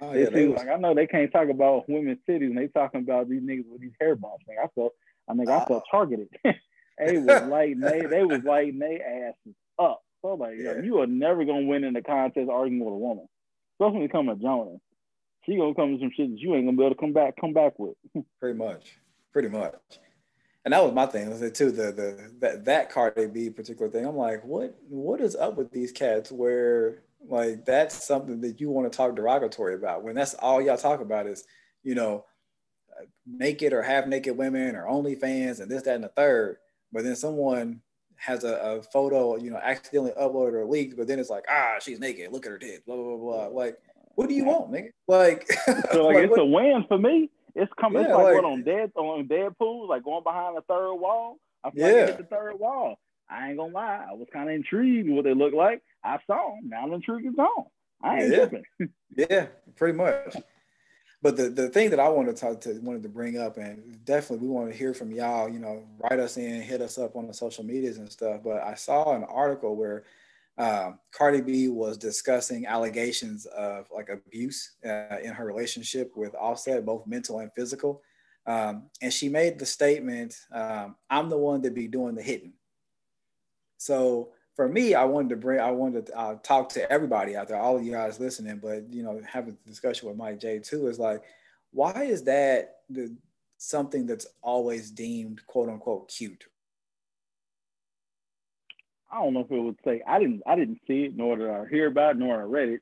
Oh, 0.00 0.14
yeah, 0.14 0.30
they 0.30 0.46
like 0.48 0.68
I 0.68 0.76
know 0.76 0.94
they 0.94 1.06
can't 1.06 1.30
talk 1.30 1.48
about 1.48 1.88
women's 1.88 2.20
cities 2.24 2.48
and 2.48 2.58
they 2.58 2.68
talking 2.68 3.00
about 3.00 3.28
these 3.28 3.42
niggas 3.42 3.68
with 3.68 3.80
these 3.80 3.92
hair 4.00 4.16
bumps. 4.16 4.44
Like 4.46 4.58
I 4.62 4.68
felt, 4.74 4.92
I 5.28 5.34
think 5.34 5.50
I 5.50 5.64
felt 5.64 5.84
targeted. 5.90 6.28
they 6.44 7.18
was 7.18 7.42
lighting 7.42 7.80
they 7.80 8.02
they 8.02 8.24
was 8.24 8.42
lighting 8.44 8.78
their 8.78 9.28
asses 9.28 9.54
up. 9.78 10.00
So 10.22 10.34
like, 10.34 10.56
yeah. 10.58 10.80
you 10.82 11.00
are 11.00 11.06
never 11.06 11.44
gonna 11.44 11.66
win 11.66 11.84
in 11.84 11.94
the 11.94 12.02
contest 12.02 12.50
arguing 12.50 12.84
with 12.84 12.92
a 12.92 12.96
woman, 12.96 13.28
especially 13.74 13.98
when 13.98 14.02
it 14.04 14.12
comes 14.12 14.28
to 14.30 14.42
Jonas. 14.42 14.80
She 15.46 15.56
gonna 15.56 15.74
come 15.74 15.92
with 15.92 16.00
some 16.00 16.10
shit 16.14 16.30
that 16.30 16.38
you 16.38 16.54
ain't 16.54 16.66
gonna 16.66 16.76
be 16.76 16.84
able 16.84 16.94
to 16.94 17.00
come 17.00 17.12
back 17.12 17.34
come 17.40 17.52
back 17.52 17.78
with. 17.78 17.94
pretty 18.40 18.58
much, 18.58 18.98
pretty 19.32 19.48
much. 19.48 19.74
And 20.64 20.74
that 20.74 20.84
was 20.84 20.92
my 20.92 21.06
thing. 21.06 21.30
Was 21.30 21.40
it 21.40 21.54
too 21.54 21.70
the 21.70 21.92
the 21.92 22.32
that 22.40 22.64
that 22.64 22.90
Cardi 22.90 23.26
B 23.26 23.48
particular 23.48 23.90
thing? 23.90 24.04
I'm 24.04 24.16
like, 24.16 24.44
what 24.44 24.76
what 24.88 25.20
is 25.20 25.36
up 25.36 25.56
with 25.56 25.70
these 25.70 25.92
cats 25.92 26.30
where 26.32 27.04
like 27.26 27.64
that's 27.64 28.04
something 28.04 28.40
that 28.42 28.60
you 28.60 28.70
want 28.70 28.90
to 28.90 28.96
talk 28.96 29.16
derogatory 29.16 29.74
about 29.74 30.02
when 30.02 30.14
that's 30.14 30.34
all 30.34 30.60
y'all 30.60 30.76
talk 30.76 31.00
about 31.00 31.26
is, 31.26 31.44
you 31.82 31.94
know, 31.94 32.24
naked 33.26 33.72
or 33.72 33.82
half 33.82 34.06
naked 34.06 34.36
women 34.36 34.76
or 34.76 34.86
OnlyFans 34.86 35.60
and 35.60 35.70
this, 35.70 35.84
that, 35.84 35.94
and 35.94 36.04
the 36.04 36.08
third. 36.08 36.58
But 36.92 37.04
then 37.04 37.16
someone 37.16 37.80
has 38.18 38.44
a, 38.44 38.56
a, 38.56 38.82
photo, 38.82 39.36
you 39.36 39.50
know, 39.50 39.60
accidentally 39.62 40.12
uploaded 40.20 40.54
or 40.54 40.64
leaked, 40.66 40.96
but 40.96 41.06
then 41.06 41.18
it's 41.18 41.30
like, 41.30 41.44
ah, 41.48 41.76
she's 41.80 42.00
naked. 42.00 42.32
Look 42.32 42.46
at 42.46 42.52
her 42.52 42.58
tits. 42.58 42.82
Blah 42.86 42.96
blah 42.96 43.16
blah. 43.16 43.16
blah. 43.16 43.46
Like, 43.46 43.78
what 44.14 44.28
do 44.28 44.34
you 44.34 44.44
want, 44.44 44.72
nigga? 44.72 44.90
Like, 45.08 45.50
so 45.92 46.06
like, 46.06 46.16
like 46.16 46.24
it's 46.24 46.30
what? 46.30 46.40
a 46.40 46.44
win 46.44 46.84
for 46.88 46.98
me. 46.98 47.30
It's 47.54 47.72
coming. 47.80 48.02
Yeah, 48.02 48.08
it's 48.08 48.16
like, 48.16 48.24
like, 48.24 48.34
what 48.34 48.44
on 48.44 48.62
dead 48.62 48.92
on 48.94 49.26
Deadpool, 49.26 49.88
like 49.88 50.04
going 50.04 50.22
behind 50.22 50.56
the 50.56 50.62
third 50.62 50.94
wall. 50.94 51.38
I 51.64 51.70
feel 51.70 51.88
yeah. 51.88 51.94
like 51.94 52.06
hit 52.06 52.18
the 52.18 52.24
third 52.24 52.58
wall. 52.58 52.98
I 53.30 53.48
ain't 53.48 53.58
gonna 53.58 53.72
lie, 53.72 54.06
I 54.10 54.14
was 54.14 54.28
kind 54.32 54.48
of 54.48 54.54
intrigued 54.54 55.08
what 55.10 55.24
they 55.24 55.34
look 55.34 55.52
like. 55.52 55.82
I 56.02 56.18
saw 56.26 56.54
them. 56.54 56.68
Now 56.68 56.86
the 56.86 56.94
intrigue 56.94 57.26
is 57.26 57.34
gone. 57.34 57.66
I 58.02 58.20
ain't 58.20 58.32
yeah. 58.32 58.86
yeah, 59.30 59.46
pretty 59.76 59.96
much. 59.98 60.36
But 61.20 61.36
the, 61.36 61.48
the 61.48 61.68
thing 61.68 61.90
that 61.90 61.98
I 61.98 62.08
wanted 62.08 62.36
to 62.36 62.40
talk 62.40 62.60
to 62.62 62.78
wanted 62.80 63.02
to 63.02 63.08
bring 63.08 63.38
up, 63.38 63.56
and 63.56 64.04
definitely 64.04 64.46
we 64.46 64.52
want 64.52 64.70
to 64.70 64.76
hear 64.76 64.94
from 64.94 65.10
y'all. 65.10 65.48
You 65.48 65.58
know, 65.58 65.82
write 65.98 66.20
us 66.20 66.36
in, 66.36 66.62
hit 66.62 66.80
us 66.80 66.96
up 66.96 67.16
on 67.16 67.26
the 67.26 67.34
social 67.34 67.64
medias 67.64 67.98
and 67.98 68.10
stuff. 68.10 68.42
But 68.44 68.62
I 68.62 68.74
saw 68.74 69.16
an 69.16 69.24
article 69.24 69.74
where 69.74 70.04
um, 70.58 70.98
Cardi 71.12 71.40
B 71.40 71.68
was 71.68 71.98
discussing 71.98 72.66
allegations 72.66 73.46
of 73.46 73.88
like 73.94 74.10
abuse 74.10 74.72
uh, 74.84 75.18
in 75.22 75.32
her 75.32 75.44
relationship 75.44 76.16
with 76.16 76.34
Offset, 76.36 76.86
both 76.86 77.06
mental 77.06 77.40
and 77.40 77.52
physical. 77.52 78.02
Um, 78.46 78.84
and 79.02 79.12
she 79.12 79.28
made 79.28 79.58
the 79.58 79.66
statement, 79.66 80.36
um, 80.52 80.94
"I'm 81.10 81.30
the 81.30 81.36
one 81.36 81.62
that 81.62 81.74
be 81.74 81.88
doing 81.88 82.14
the 82.14 82.22
hitting." 82.22 82.52
So 83.76 84.30
for 84.58 84.68
me, 84.68 84.92
I 84.92 85.04
wanted 85.04 85.28
to 85.28 85.36
bring, 85.36 85.60
I 85.60 85.70
wanted 85.70 86.06
to 86.06 86.18
uh, 86.18 86.34
talk 86.42 86.70
to 86.70 86.90
everybody 86.90 87.36
out 87.36 87.46
there, 87.46 87.58
all 87.60 87.76
of 87.76 87.84
you 87.84 87.92
guys 87.92 88.18
listening, 88.18 88.58
but 88.60 88.92
you 88.92 89.04
know, 89.04 89.22
having 89.24 89.56
a 89.64 89.68
discussion 89.68 90.08
with 90.08 90.16
Mike 90.16 90.40
J 90.40 90.58
too. 90.58 90.88
Is 90.88 90.98
like, 90.98 91.22
why 91.70 92.02
is 92.02 92.24
that 92.24 92.78
the 92.90 93.14
something 93.58 94.04
that's 94.04 94.26
always 94.42 94.90
deemed 94.90 95.46
quote 95.46 95.68
unquote 95.68 96.08
cute? 96.08 96.46
I 99.12 99.22
don't 99.22 99.32
know 99.32 99.44
if 99.44 99.50
it 99.52 99.60
would 99.60 99.78
say 99.84 100.02
I 100.04 100.18
didn't 100.18 100.42
I 100.44 100.56
didn't 100.56 100.80
see 100.88 101.04
it, 101.04 101.16
nor 101.16 101.36
did 101.36 101.48
I 101.48 101.64
hear 101.70 101.86
about 101.86 102.16
it, 102.16 102.18
nor 102.18 102.40
I 102.40 102.42
read 102.42 102.68
it. 102.68 102.80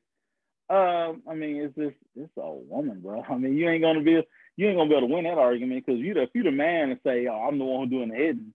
Um, 0.70 1.24
I 1.31 1.35
mean, 1.35 1.57
it's 1.57 1.77
just 1.77 1.97
it's 2.14 2.33
a 2.39 2.51
woman, 2.51 3.01
bro. 3.03 3.22
I 3.29 3.37
mean, 3.37 3.55
you 3.55 3.68
ain't 3.68 3.83
gonna 3.83 4.01
be 4.01 4.22
you 4.57 4.66
ain't 4.66 4.79
gonna 4.79 4.89
be 4.89 4.97
able 4.97 5.09
to 5.09 5.14
win 5.14 5.24
that 5.24 5.37
argument 5.37 5.85
because 5.85 6.01
you 6.01 6.14
the 6.14 6.22
if 6.22 6.31
you 6.33 6.43
the 6.43 6.53
man 6.53 6.91
and 6.93 7.01
say, 7.05 7.27
oh, 7.27 7.47
I'm 7.47 7.59
the 7.59 7.66
one 7.66 7.83
who's 7.83 7.91
doing 7.91 8.09
the 8.09 8.16
hitting, 8.16 8.55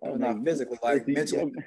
well, 0.00 0.16
not 0.16 0.42
physically, 0.42 0.78
like 0.82 1.06
mentally 1.06 1.52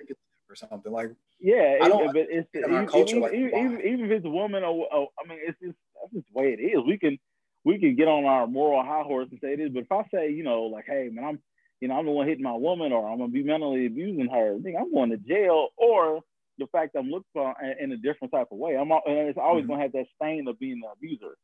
or 0.49 0.55
something. 0.55 0.91
Like 0.91 1.11
yeah, 1.39 1.77
I 1.81 1.87
don't, 1.87 2.13
but 2.13 2.27
it's 2.29 2.49
even, 2.55 2.87
culture, 2.87 3.15
even, 3.15 3.21
like, 3.21 3.33
even, 3.33 3.81
even, 3.81 4.05
if 4.05 4.11
it's 4.11 4.25
a 4.25 4.29
woman 4.29 4.63
or, 4.63 4.87
or, 4.91 5.09
I 5.23 5.27
mean, 5.27 5.39
it's 5.41 5.59
just 5.59 5.77
that's 6.01 6.13
just 6.13 6.25
the 6.33 6.39
way 6.39 6.53
it 6.53 6.61
is. 6.61 6.83
We 6.85 6.97
can 6.97 7.17
we 7.63 7.79
can 7.79 7.95
get 7.95 8.07
on 8.07 8.25
our 8.25 8.47
moral 8.47 8.83
high 8.83 9.03
horse 9.03 9.27
and 9.31 9.39
say 9.41 9.53
it 9.53 9.59
is, 9.59 9.71
but 9.71 9.83
if 9.83 9.91
I 9.91 10.03
say, 10.13 10.31
you 10.31 10.43
know, 10.43 10.63
like, 10.63 10.85
hey 10.87 11.09
man, 11.11 11.25
I'm 11.25 11.39
you 11.81 11.87
know, 11.87 11.95
I'm 11.95 12.05
the 12.05 12.11
one 12.11 12.27
hitting 12.27 12.43
my 12.43 12.53
woman 12.53 12.91
or 12.91 13.09
I'm 13.09 13.17
gonna 13.17 13.31
be 13.31 13.43
mentally 13.43 13.85
abusing 13.85 14.27
her, 14.27 14.55
I 14.55 14.61
think 14.61 14.77
I'm 14.79 14.93
going 14.93 15.09
to 15.11 15.17
jail 15.17 15.69
or 15.77 16.21
the 16.57 16.67
fact 16.67 16.95
I'm 16.97 17.09
looked 17.09 17.27
for 17.33 17.53
in 17.79 17.91
a 17.91 17.97
different 17.97 18.31
type 18.31 18.47
of 18.51 18.57
way. 18.57 18.77
I'm 18.77 18.91
and 18.91 19.27
it's 19.27 19.37
always 19.37 19.63
mm-hmm. 19.63 19.73
gonna 19.73 19.83
have 19.83 19.91
that 19.93 20.05
stain 20.15 20.47
of 20.47 20.59
being 20.59 20.81
the 20.81 20.87
abuser. 20.87 21.35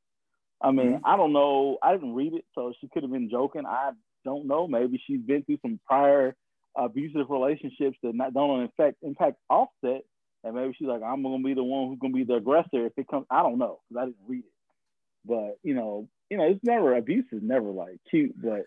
I 0.61 0.71
mean, 0.71 0.93
mm-hmm. 0.93 1.05
I 1.05 1.17
don't 1.17 1.33
know. 1.33 1.77
I 1.81 1.93
didn't 1.93 2.13
read 2.13 2.33
it, 2.33 2.45
so 2.53 2.71
she 2.79 2.87
could 2.87 3.03
have 3.03 3.11
been 3.11 3.29
joking. 3.29 3.65
I 3.65 3.91
don't 4.23 4.47
know. 4.47 4.67
Maybe 4.67 5.01
she's 5.05 5.19
been 5.19 5.43
through 5.43 5.57
some 5.61 5.79
prior 5.85 6.35
abusive 6.75 7.29
relationships 7.29 7.97
that 8.03 8.15
not, 8.15 8.33
don't 8.33 8.63
affect 8.63 8.97
impact 9.03 9.37
Offset, 9.49 10.03
and 10.43 10.55
maybe 10.55 10.73
she's 10.77 10.87
like, 10.87 11.03
I'm 11.03 11.23
gonna 11.23 11.43
be 11.43 11.53
the 11.53 11.63
one 11.63 11.87
who's 11.87 11.99
gonna 11.99 12.13
be 12.13 12.23
the 12.23 12.35
aggressor 12.35 12.85
if 12.85 12.93
it 12.97 13.07
comes. 13.07 13.25
I 13.29 13.43
don't 13.43 13.57
know 13.57 13.79
because 13.89 14.01
I 14.01 14.05
didn't 14.05 14.27
read 14.27 14.39
it, 14.39 15.25
but 15.25 15.57
you 15.63 15.75
know, 15.75 16.07
you 16.29 16.37
know, 16.37 16.45
it's 16.45 16.63
never 16.63 16.95
abuse 16.95 17.25
is 17.31 17.43
never 17.43 17.69
like 17.69 17.99
cute, 18.09 18.33
but 18.41 18.65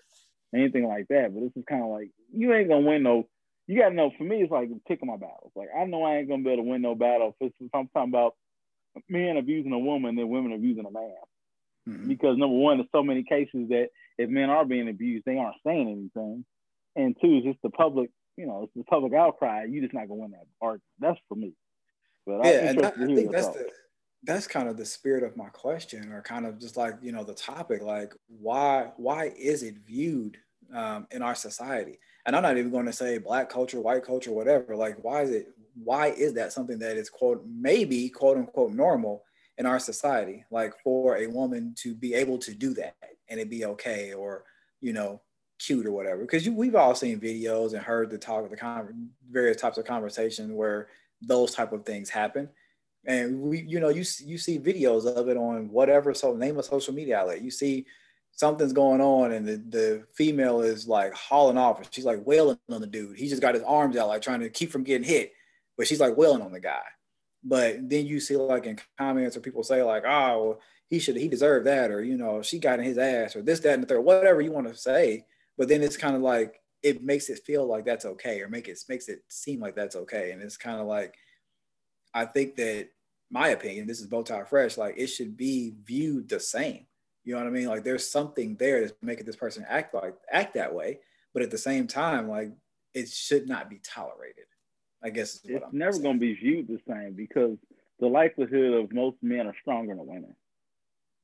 anything 0.55 0.87
like 0.87 1.09
that. 1.09 1.35
But 1.35 1.41
this 1.41 1.57
is 1.57 1.65
kind 1.69 1.83
of 1.83 1.91
like 1.91 2.11
you 2.33 2.53
ain't 2.55 2.69
gonna 2.69 2.87
win 2.87 3.03
no. 3.03 3.29
You 3.67 3.81
gotta 3.81 3.95
know. 3.95 4.13
For 4.17 4.25
me, 4.25 4.43
it's 4.43 4.53
like 4.53 4.69
picking 4.87 5.09
my 5.09 5.17
battles. 5.17 5.53
Like 5.57 5.69
I 5.77 5.85
know 5.85 6.03
I 6.03 6.17
ain't 6.17 6.29
gonna 6.29 6.43
be 6.43 6.51
able 6.51 6.65
to 6.65 6.71
win 6.71 6.83
no 6.83 6.95
battle 6.95 7.35
if, 7.41 7.53
if 7.59 7.75
I'm 7.75 7.89
talking 7.89 8.11
about 8.11 8.35
men 9.09 9.37
abusing 9.37 9.73
a 9.73 9.79
woman 9.79 10.19
and 10.19 10.29
women 10.29 10.53
abusing 10.53 10.87
a 10.87 10.91
man. 10.91 11.11
Mm-hmm. 11.89 12.09
Because 12.09 12.39
number 12.39 12.57
one, 12.57 12.79
there's 12.79 12.89
so 12.93 13.03
many 13.03 13.25
cases 13.25 13.69
that 13.69 13.89
if 14.19 14.31
men 14.31 14.51
are 14.51 14.65
being 14.65 14.89
abused, 14.89 15.25
they 15.25 15.37
aren't 15.37 15.57
saying 15.67 15.89
anything. 15.89 16.45
And 16.97 17.17
two, 17.21 17.41
just 17.43 17.61
the 17.63 17.71
public, 17.71 18.11
you 18.37 18.47
know, 18.47 18.65
it's 18.65 18.73
the 18.75 18.85
public 18.85 19.13
outcry. 19.15 19.67
You're 19.69 19.83
just 19.83 19.95
not 19.95 20.09
gonna 20.09 20.21
win 20.21 20.31
that 20.33 20.47
argument. 20.61 20.83
That's 20.99 21.19
for 21.29 21.35
me. 21.35 21.53
But 22.27 22.45
yeah, 22.45 22.69
and 22.71 22.81
that, 22.81 22.95
I 22.99 23.07
think 23.07 23.33
that's 23.33 23.49
the 23.49 23.71
that's 24.25 24.47
kind 24.47 24.69
of 24.69 24.77
the 24.77 24.85
spirit 24.85 25.23
of 25.23 25.37
my 25.37 25.49
question, 25.49 26.13
or 26.13 26.23
kind 26.23 26.47
of 26.47 26.59
just 26.59 26.77
like 26.77 26.95
you 27.03 27.13
know 27.13 27.25
the 27.25 27.35
topic, 27.35 27.83
like 27.83 28.15
why 28.29 28.91
why 28.97 29.33
is 29.37 29.63
it 29.63 29.77
viewed 29.87 30.39
um, 30.73 31.07
in 31.11 31.23
our 31.23 31.35
society? 31.35 31.99
And 32.27 32.35
I'm 32.35 32.43
not 32.43 32.57
even 32.57 32.71
going 32.71 32.87
to 32.87 32.93
say 32.93 33.19
black 33.19 33.51
culture, 33.51 33.81
white 33.81 34.05
culture, 34.05 34.33
whatever. 34.33 34.75
Like 34.75 35.03
why 35.03 35.23
is 35.23 35.31
it 35.31 35.49
why 35.83 36.09
is 36.09 36.35
that 36.35 36.53
something 36.53 36.79
that 36.79 36.97
is 36.97 37.11
quote 37.11 37.45
maybe 37.47 38.09
quote 38.09 38.39
unquote 38.39 38.73
normal 38.73 39.25
in 39.59 39.67
our 39.67 39.79
society? 39.79 40.45
Like 40.51 40.73
for 40.83 41.19
a 41.19 41.27
woman 41.27 41.75
to 41.79 41.95
be 41.95 42.15
able 42.15 42.39
to 42.39 42.55
do 42.55 42.73
that 42.75 42.97
and 43.29 43.39
it 43.39 43.51
be 43.51 43.67
okay, 43.67 44.15
or 44.15 44.45
you 44.81 44.93
know 44.93 45.21
cute 45.65 45.87
or 45.87 45.93
whatever 45.93 46.23
because 46.23 46.49
we've 46.49 46.75
all 46.75 46.95
seen 46.95 47.21
videos 47.21 47.73
and 47.73 47.83
heard 47.83 48.11
the 48.11 48.19
talk 48.19 48.45
of 48.45 48.51
the 48.51 48.57
con- 48.57 49.11
various 49.31 49.57
types 49.57 49.79
of 49.79 49.85
conversations 49.85 50.53
where 50.53 50.89
those 51.23 51.55
type 51.55 51.73
of 51.73 51.85
things 51.85 52.11
happen. 52.11 52.49
And 53.07 53.41
we, 53.41 53.63
you 53.63 53.81
know, 53.81 53.91
you 53.91 54.05
you 54.25 54.39
see 54.39 54.59
videos 54.59 55.07
of 55.07 55.29
it 55.29 55.37
on 55.37 55.71
whatever 55.71 56.15
so 56.15 56.35
name 56.35 56.59
a 56.59 56.63
social 56.63 56.95
media 56.95 57.19
outlet. 57.19 57.43
You 57.43 57.51
see 57.51 57.87
something's 58.33 58.73
going 58.73 59.01
on 59.01 59.33
and 59.33 59.47
the, 59.47 59.57
the 59.57 60.05
female 60.15 60.61
is 60.61 60.89
like 60.89 61.13
hauling 61.15 61.59
off 61.59 61.79
and 61.79 61.89
she's 61.91 62.05
like 62.05 62.27
wailing 62.27 62.59
on 62.71 62.81
the 62.81 62.87
dude. 62.87 63.17
He 63.17 63.29
just 63.29 63.43
got 63.43 63.55
his 63.55 63.63
arms 63.63 63.97
out, 63.97 64.09
like 64.09 64.23
trying 64.23 64.41
to 64.41 64.49
keep 64.49 64.73
from 64.73 64.85
getting 64.85 65.07
hit, 65.07 65.33
but 65.77 65.87
she's 65.87 66.01
like 66.01 66.17
wailing 66.17 66.43
on 66.43 66.53
the 66.53 66.61
guy. 66.61 66.83
But 67.45 67.89
then 67.89 68.07
you 68.07 68.21
see 68.21 68.37
like 68.37 68.67
in 68.67 68.79
comments 68.99 69.37
or 69.37 69.41
people 69.41 69.63
say 69.63 69.83
like, 69.83 70.05
oh, 70.07 70.49
well, 70.49 70.61
he 70.89 70.99
should 70.99 71.17
he 71.17 71.29
deserved 71.29 71.67
that, 71.67 71.91
or 71.91 72.03
you 72.03 72.17
know, 72.17 72.43
she 72.43 72.59
got 72.59 72.79
in 72.79 72.85
his 72.85 72.99
ass, 72.99 73.37
or 73.37 73.43
this, 73.43 73.61
that, 73.61 73.75
and 73.75 73.83
the 73.83 73.87
third, 73.87 74.01
whatever 74.01 74.41
you 74.41 74.53
want 74.53 74.69
to 74.69 74.77
say. 74.77 75.25
But 75.57 75.69
then 75.69 75.83
it's 75.83 75.97
kind 75.97 76.17
of 76.17 76.23
like 76.23 76.61
it 76.83 77.03
makes 77.03 77.29
it 77.31 77.41
feel 77.47 77.67
like 77.67 77.85
that's 77.85 78.05
okay, 78.05 78.41
or 78.41 78.49
make 78.49 78.69
it 78.69 78.79
makes 78.89 79.09
it 79.09 79.23
seem 79.29 79.61
like 79.61 79.75
that's 79.75 79.97
okay. 79.97 80.33
And 80.33 80.43
it's 80.43 80.57
kind 80.57 80.81
of 80.81 80.87
like 80.87 81.15
I 82.13 82.25
think 82.25 82.57
that 82.57 82.89
my 83.31 83.49
opinion, 83.49 83.87
this 83.87 84.01
is 84.01 84.07
Bowtie 84.07 84.47
Fresh, 84.47 84.77
like 84.77 84.95
it 84.97 85.09
should 85.09 85.37
be 85.37 85.75
viewed 85.85 86.29
the 86.29 86.41
same. 86.41 86.87
You 87.25 87.35
know 87.35 87.41
what 87.41 87.49
I 87.49 87.51
mean? 87.51 87.67
Like 87.67 87.85
there's 87.85 88.09
something 88.09 88.57
there 88.57 88.81
that's 88.81 88.93
making 89.03 89.27
this 89.27 89.37
person 89.37 89.65
act 89.69 89.95
like 89.95 90.15
act 90.31 90.55
that 90.55 90.75
way, 90.75 91.01
but 91.33 91.43
at 91.43 91.51
the 91.51 91.59
same 91.59 91.87
time, 91.87 92.29
like 92.29 92.53
it 92.93 93.09
should 93.09 93.49
not 93.49 93.71
be 93.71 93.81
tolerated. 93.83 94.45
I 95.03 95.11
guess 95.11 95.41
it's 95.45 95.65
never 95.73 95.99
going 95.99 96.17
to 96.17 96.21
be 96.21 96.35
viewed 96.35 96.69
the 96.69 96.81
same 96.89 97.13
because 97.13 97.59
the 98.01 98.07
likelihood 98.07 98.85
of 98.85 98.93
most 98.93 99.17
men 99.23 99.47
are 99.47 99.55
stronger 99.61 99.95
than 99.95 100.07
women. 100.07 100.35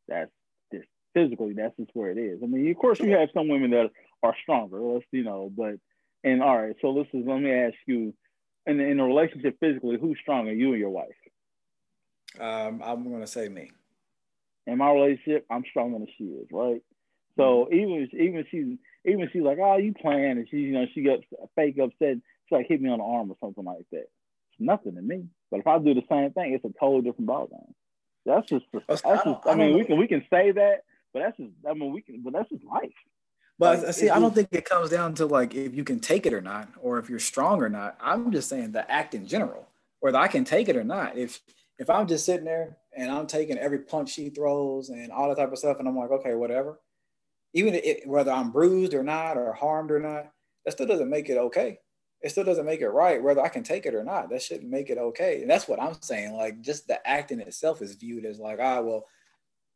That's 0.08 0.30
just 0.72 0.86
physically, 1.14 1.54
that's 1.54 1.76
just 1.78 1.90
where 1.94 2.10
it 2.10 2.18
is. 2.18 2.40
I 2.42 2.46
mean, 2.46 2.70
of 2.70 2.76
course, 2.76 3.00
you 3.00 3.12
have 3.12 3.30
some 3.32 3.48
women 3.48 3.70
that 3.70 3.90
are 4.22 4.34
stronger. 4.42 4.80
Let's 4.80 5.04
you 5.12 5.24
know, 5.24 5.50
but 5.54 5.74
and 6.24 6.42
all 6.42 6.60
right. 6.60 6.76
So 6.80 6.94
this 6.94 7.06
is 7.12 7.26
let 7.26 7.40
me 7.40 7.52
ask 7.52 7.74
you, 7.86 8.14
in 8.66 8.80
in 8.80 9.00
a 9.00 9.04
relationship 9.04 9.58
physically, 9.60 9.98
who's 10.00 10.18
stronger, 10.20 10.52
you 10.52 10.72
or 10.72 10.76
your 10.76 10.90
wife? 10.90 11.08
Um, 12.38 12.82
I'm 12.84 13.10
gonna 13.10 13.26
say 13.26 13.48
me. 13.48 13.70
In 14.66 14.78
my 14.78 14.92
relationship, 14.92 15.46
I'm 15.50 15.64
stronger 15.68 15.98
than 15.98 16.08
she 16.16 16.24
is, 16.24 16.46
right? 16.52 16.82
So 17.36 17.68
mm-hmm. 17.72 17.74
even 17.74 18.08
even 18.12 18.44
she's 18.50 18.78
even 19.04 19.28
she's 19.32 19.42
like, 19.42 19.58
oh, 19.60 19.76
you 19.78 19.94
playing, 19.94 20.38
and 20.38 20.48
she 20.48 20.58
you 20.58 20.72
know 20.72 20.86
she 20.94 21.02
gets 21.02 21.24
fake 21.56 21.78
upset. 21.78 22.18
She 22.48 22.54
like 22.54 22.66
hit 22.68 22.80
me 22.80 22.90
on 22.90 22.98
the 22.98 23.04
arm 23.04 23.30
or 23.30 23.36
something 23.40 23.64
like 23.64 23.86
that. 23.92 24.08
It's 24.50 24.60
nothing 24.60 24.96
to 24.96 25.02
me. 25.02 25.24
But 25.50 25.60
if 25.60 25.66
I 25.66 25.78
do 25.78 25.94
the 25.94 26.02
same 26.08 26.32
thing, 26.32 26.52
it's 26.52 26.64
a 26.64 26.78
totally 26.78 27.02
different 27.02 27.28
ballgame. 27.28 27.72
That's 28.26 28.48
just 28.48 28.66
that's 28.86 29.02
just. 29.02 29.46
I 29.46 29.54
mean, 29.54 29.76
we 29.76 29.84
can 29.84 29.98
we 29.98 30.06
can 30.06 30.24
say 30.30 30.52
that, 30.52 30.82
but 31.12 31.20
that's 31.20 31.36
just. 31.38 31.52
I 31.68 31.74
mean, 31.74 31.92
we 31.92 32.02
can, 32.02 32.22
but 32.22 32.34
that's 32.34 32.50
just 32.50 32.64
life. 32.64 32.90
But 33.60 33.84
like, 33.84 33.92
see, 33.92 34.08
I 34.08 34.18
don't 34.18 34.34
think 34.34 34.48
it 34.52 34.64
comes 34.64 34.88
down 34.88 35.12
to 35.16 35.26
like 35.26 35.54
if 35.54 35.74
you 35.74 35.84
can 35.84 36.00
take 36.00 36.24
it 36.24 36.32
or 36.32 36.40
not, 36.40 36.70
or 36.80 36.98
if 36.98 37.10
you're 37.10 37.18
strong 37.18 37.62
or 37.62 37.68
not. 37.68 37.98
I'm 38.00 38.32
just 38.32 38.48
saying 38.48 38.72
the 38.72 38.90
act 38.90 39.14
in 39.14 39.26
general, 39.26 39.68
whether 40.00 40.16
I 40.16 40.28
can 40.28 40.44
take 40.44 40.70
it 40.70 40.76
or 40.76 40.82
not. 40.82 41.18
If 41.18 41.40
if 41.78 41.90
I'm 41.90 42.06
just 42.06 42.24
sitting 42.24 42.46
there 42.46 42.78
and 42.96 43.10
I'm 43.10 43.26
taking 43.26 43.58
every 43.58 43.80
punch 43.80 44.14
she 44.14 44.30
throws 44.30 44.88
and 44.88 45.12
all 45.12 45.28
that 45.28 45.36
type 45.36 45.52
of 45.52 45.58
stuff, 45.58 45.78
and 45.78 45.86
I'm 45.86 45.94
like, 45.94 46.10
okay, 46.10 46.34
whatever. 46.34 46.80
Even 47.52 47.74
it, 47.74 48.08
whether 48.08 48.32
I'm 48.32 48.50
bruised 48.50 48.94
or 48.94 49.02
not, 49.02 49.36
or 49.36 49.52
harmed 49.52 49.90
or 49.90 50.00
not, 50.00 50.32
that 50.64 50.72
still 50.72 50.86
doesn't 50.86 51.10
make 51.10 51.28
it 51.28 51.36
okay. 51.36 51.80
It 52.22 52.30
still 52.30 52.44
doesn't 52.44 52.64
make 52.64 52.80
it 52.80 52.88
right, 52.88 53.22
whether 53.22 53.42
I 53.42 53.48
can 53.50 53.62
take 53.62 53.84
it 53.84 53.94
or 53.94 54.04
not. 54.04 54.30
That 54.30 54.40
shouldn't 54.40 54.70
make 54.70 54.88
it 54.88 54.96
okay. 54.96 55.42
And 55.42 55.50
that's 55.50 55.68
what 55.68 55.82
I'm 55.82 56.00
saying. 56.00 56.32
Like, 56.32 56.62
just 56.62 56.88
the 56.88 57.06
act 57.06 57.30
in 57.30 57.40
itself 57.40 57.82
is 57.82 57.94
viewed 57.94 58.24
as 58.24 58.38
like, 58.38 58.58
ah, 58.58 58.80
well, 58.80 59.04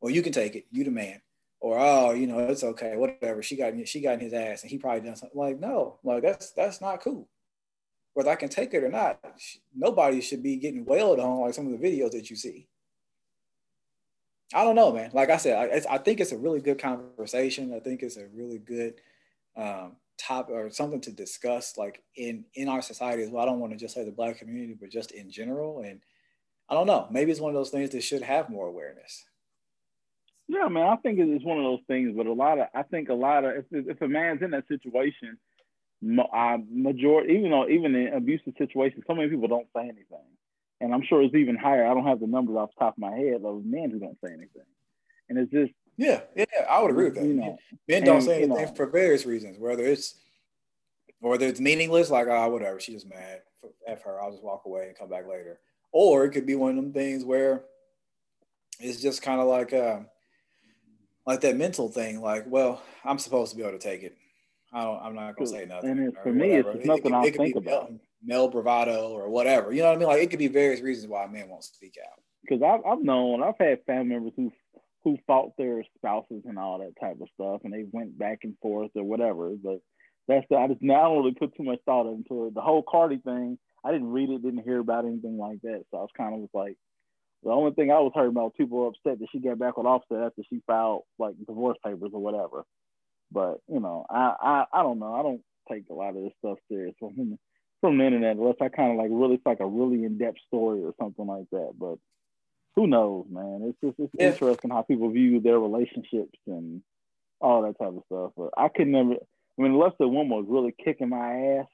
well, 0.00 0.12
you 0.12 0.22
can 0.22 0.32
take 0.32 0.56
it. 0.56 0.64
You 0.70 0.84
the 0.84 0.90
man 0.90 1.20
or 1.64 1.78
oh, 1.78 2.10
you 2.12 2.26
know, 2.26 2.40
it's 2.40 2.62
okay, 2.62 2.94
whatever. 2.94 3.42
She 3.42 3.56
got 3.56 3.72
she 3.88 4.02
got 4.02 4.12
in 4.12 4.20
his 4.20 4.34
ass, 4.34 4.60
and 4.60 4.70
he 4.70 4.76
probably 4.76 5.00
done 5.00 5.16
something. 5.16 5.40
Like, 5.40 5.58
no, 5.58 5.98
like 6.04 6.22
that's 6.22 6.50
that's 6.50 6.82
not 6.82 7.00
cool. 7.00 7.26
Whether 8.12 8.28
I 8.28 8.36
can 8.36 8.50
take 8.50 8.74
it 8.74 8.84
or 8.84 8.90
not, 8.90 9.18
nobody 9.74 10.20
should 10.20 10.42
be 10.42 10.56
getting 10.56 10.84
wailed 10.84 11.18
on 11.20 11.40
like 11.40 11.54
some 11.54 11.72
of 11.72 11.80
the 11.80 11.88
videos 11.88 12.10
that 12.10 12.28
you 12.28 12.36
see. 12.36 12.68
I 14.52 14.62
don't 14.62 14.74
know, 14.74 14.92
man. 14.92 15.08
Like 15.14 15.30
I 15.30 15.38
said, 15.38 15.86
I, 15.88 15.94
I 15.94 15.96
think 15.96 16.20
it's 16.20 16.32
a 16.32 16.36
really 16.36 16.60
good 16.60 16.78
conversation. 16.78 17.72
I 17.74 17.80
think 17.80 18.02
it's 18.02 18.18
a 18.18 18.28
really 18.34 18.58
good 18.58 19.00
um, 19.56 19.96
top 20.18 20.50
or 20.50 20.68
something 20.68 21.00
to 21.00 21.12
discuss, 21.12 21.78
like 21.78 22.02
in 22.14 22.44
in 22.52 22.68
our 22.68 22.82
society 22.82 23.22
as 23.22 23.30
well. 23.30 23.42
I 23.42 23.46
don't 23.46 23.58
want 23.58 23.72
to 23.72 23.78
just 23.78 23.94
say 23.94 24.04
the 24.04 24.12
black 24.12 24.38
community, 24.38 24.76
but 24.78 24.90
just 24.90 25.12
in 25.12 25.30
general. 25.30 25.80
And 25.80 26.02
I 26.68 26.74
don't 26.74 26.86
know. 26.86 27.08
Maybe 27.10 27.30
it's 27.30 27.40
one 27.40 27.52
of 27.52 27.58
those 27.58 27.70
things 27.70 27.88
that 27.90 28.02
should 28.02 28.20
have 28.20 28.50
more 28.50 28.66
awareness. 28.66 29.24
Yeah, 30.46 30.68
man, 30.68 30.86
I 30.86 30.96
think 30.96 31.18
it's 31.18 31.44
one 31.44 31.58
of 31.58 31.64
those 31.64 31.80
things. 31.86 32.14
But 32.16 32.26
a 32.26 32.32
lot 32.32 32.58
of, 32.58 32.66
I 32.74 32.82
think 32.82 33.08
a 33.08 33.14
lot 33.14 33.44
of, 33.44 33.56
if, 33.56 33.64
if 33.70 34.02
a 34.02 34.08
man's 34.08 34.42
in 34.42 34.50
that 34.50 34.68
situation, 34.68 35.38
uh, 36.32 36.58
majority, 36.70 37.34
even 37.34 37.50
though 37.50 37.68
even 37.68 37.94
in 37.94 38.12
abusive 38.12 38.52
situations, 38.58 39.04
so 39.06 39.14
many 39.14 39.28
people 39.28 39.48
don't 39.48 39.68
say 39.74 39.82
anything, 39.82 40.26
and 40.80 40.92
I'm 40.92 41.02
sure 41.02 41.22
it's 41.22 41.34
even 41.34 41.56
higher. 41.56 41.86
I 41.86 41.94
don't 41.94 42.06
have 42.06 42.20
the 42.20 42.26
numbers 42.26 42.56
off 42.56 42.70
the 42.76 42.84
top 42.84 42.94
of 42.94 42.98
my 42.98 43.12
head 43.12 43.40
of 43.42 43.64
men 43.64 43.90
who 43.90 43.98
don't 43.98 44.18
say 44.22 44.32
anything, 44.32 44.68
and 45.28 45.38
it's 45.38 45.50
just. 45.50 45.72
Yeah, 45.96 46.20
yeah, 46.36 46.44
I 46.68 46.82
would 46.82 46.90
agree 46.90 47.04
with 47.04 47.14
that. 47.14 47.24
You 47.24 47.34
know, 47.34 47.56
men 47.88 48.04
don't 48.04 48.16
and, 48.16 48.24
say 48.24 48.36
anything 48.42 48.56
you 48.56 48.66
know, 48.66 48.74
for 48.74 48.86
various 48.86 49.24
reasons, 49.24 49.58
whether 49.58 49.84
it's 49.84 50.16
whether 51.20 51.46
it's 51.46 51.60
meaningless, 51.60 52.10
like 52.10 52.26
ah, 52.28 52.44
oh, 52.44 52.48
whatever, 52.50 52.80
she's 52.80 52.96
just 52.96 53.08
mad, 53.08 53.40
f 53.86 54.02
her, 54.02 54.20
I'll 54.20 54.32
just 54.32 54.42
walk 54.42 54.64
away 54.66 54.88
and 54.88 54.98
come 54.98 55.08
back 55.08 55.26
later, 55.26 55.60
or 55.90 56.24
it 56.26 56.32
could 56.32 56.44
be 56.44 56.56
one 56.56 56.70
of 56.70 56.76
them 56.76 56.92
things 56.92 57.24
where 57.24 57.62
it's 58.78 59.00
just 59.00 59.22
kind 59.22 59.40
of 59.40 59.46
like. 59.46 59.72
Uh, 59.72 60.00
like 61.26 61.40
that 61.40 61.56
mental 61.56 61.88
thing, 61.88 62.20
like, 62.20 62.44
well, 62.46 62.82
I'm 63.04 63.18
supposed 63.18 63.52
to 63.52 63.56
be 63.56 63.62
able 63.62 63.78
to 63.78 63.78
take 63.78 64.02
it. 64.02 64.16
I 64.72 64.82
don't, 64.82 65.02
I'm 65.02 65.14
not 65.14 65.36
gonna 65.36 65.46
say 65.46 65.66
nothing. 65.66 65.90
And 65.90 66.12
for 66.22 66.32
me, 66.32 66.56
whatever. 66.56 66.70
it's 66.72 66.86
nothing 66.86 67.14
I 67.14 67.30
think 67.30 67.56
about. 67.56 67.90
Male, 67.90 68.00
male, 68.24 68.48
bravado 68.48 69.10
or 69.10 69.28
whatever. 69.28 69.72
You 69.72 69.82
know 69.82 69.88
what 69.88 69.96
I 69.96 69.98
mean? 69.98 70.08
Like 70.08 70.22
it 70.22 70.30
could 70.30 70.38
be 70.38 70.48
various 70.48 70.80
reasons 70.80 71.08
why 71.08 71.26
men 71.26 71.48
won't 71.48 71.64
speak 71.64 71.96
out. 72.04 72.20
Because 72.42 72.62
I've, 72.62 72.84
I've 72.84 73.02
known, 73.02 73.42
I've 73.42 73.58
had 73.58 73.84
family 73.86 74.14
members 74.14 74.32
who 74.36 74.52
who 75.04 75.18
fought 75.26 75.52
their 75.58 75.84
spouses 75.96 76.42
and 76.46 76.58
all 76.58 76.78
that 76.78 76.98
type 76.98 77.18
of 77.20 77.28
stuff, 77.34 77.60
and 77.64 77.72
they 77.72 77.84
went 77.92 78.18
back 78.18 78.38
and 78.42 78.56
forth 78.60 78.90
or 78.96 79.04
whatever. 79.04 79.52
But 79.62 79.80
that's 80.26 80.46
the, 80.48 80.56
I 80.56 80.66
just 80.66 80.82
now 80.82 81.16
really 81.16 81.34
put 81.34 81.54
too 81.54 81.62
much 81.62 81.80
thought 81.84 82.10
into 82.10 82.46
it. 82.46 82.54
The 82.54 82.62
whole 82.62 82.82
Cardi 82.82 83.18
thing, 83.18 83.58
I 83.84 83.92
didn't 83.92 84.10
read 84.10 84.30
it, 84.30 84.42
didn't 84.42 84.64
hear 84.64 84.80
about 84.80 85.04
anything 85.04 85.36
like 85.36 85.60
that. 85.62 85.84
So 85.90 85.98
I 85.98 86.00
was 86.00 86.10
kind 86.16 86.34
of 86.34 86.48
like, 86.54 86.76
the 87.44 87.50
only 87.50 87.72
thing 87.72 87.90
I 87.90 88.00
was 88.00 88.12
heard 88.14 88.28
about 88.28 88.56
people 88.56 88.78
were 88.78 88.88
upset 88.88 89.20
that 89.20 89.28
she 89.30 89.38
got 89.38 89.58
back 89.58 89.76
with 89.76 89.86
Offset 89.86 90.18
after 90.18 90.42
she 90.48 90.62
filed 90.66 91.02
like 91.18 91.34
divorce 91.46 91.78
papers 91.84 92.10
or 92.12 92.20
whatever. 92.20 92.64
But 93.30 93.60
you 93.68 93.80
know, 93.80 94.06
I 94.08 94.34
I, 94.40 94.64
I 94.72 94.82
don't 94.82 94.98
know. 94.98 95.14
I 95.14 95.22
don't 95.22 95.42
take 95.70 95.84
a 95.90 95.94
lot 95.94 96.16
of 96.16 96.22
this 96.22 96.32
stuff 96.38 96.58
serious 96.68 96.94
from 96.98 97.38
from 97.80 97.98
the 97.98 98.06
internet 98.06 98.36
unless 98.36 98.56
I 98.60 98.68
kind 98.68 98.92
of 98.92 98.96
like 98.96 99.10
really 99.10 99.34
it's 99.34 99.46
like 99.46 99.60
a 99.60 99.66
really 99.66 100.04
in 100.04 100.16
depth 100.16 100.38
story 100.46 100.82
or 100.82 100.94
something 100.98 101.26
like 101.26 101.50
that. 101.52 101.72
But 101.78 101.98
who 102.76 102.86
knows, 102.86 103.26
man? 103.30 103.60
It's 103.62 103.78
just 103.84 103.98
it's 103.98 104.14
yeah. 104.18 104.32
interesting 104.32 104.70
how 104.70 104.82
people 104.82 105.10
view 105.10 105.40
their 105.40 105.58
relationships 105.58 106.38
and 106.46 106.82
all 107.40 107.62
that 107.62 107.78
type 107.78 107.94
of 107.94 108.02
stuff. 108.06 108.32
But 108.36 108.50
I 108.56 108.68
could 108.68 108.88
never. 108.88 109.12
I 109.12 109.62
mean, 109.62 109.72
unless 109.72 109.92
the 110.00 110.08
woman 110.08 110.30
was 110.30 110.46
really 110.48 110.74
kicking 110.84 111.10
my 111.10 111.58
ass, 111.58 111.66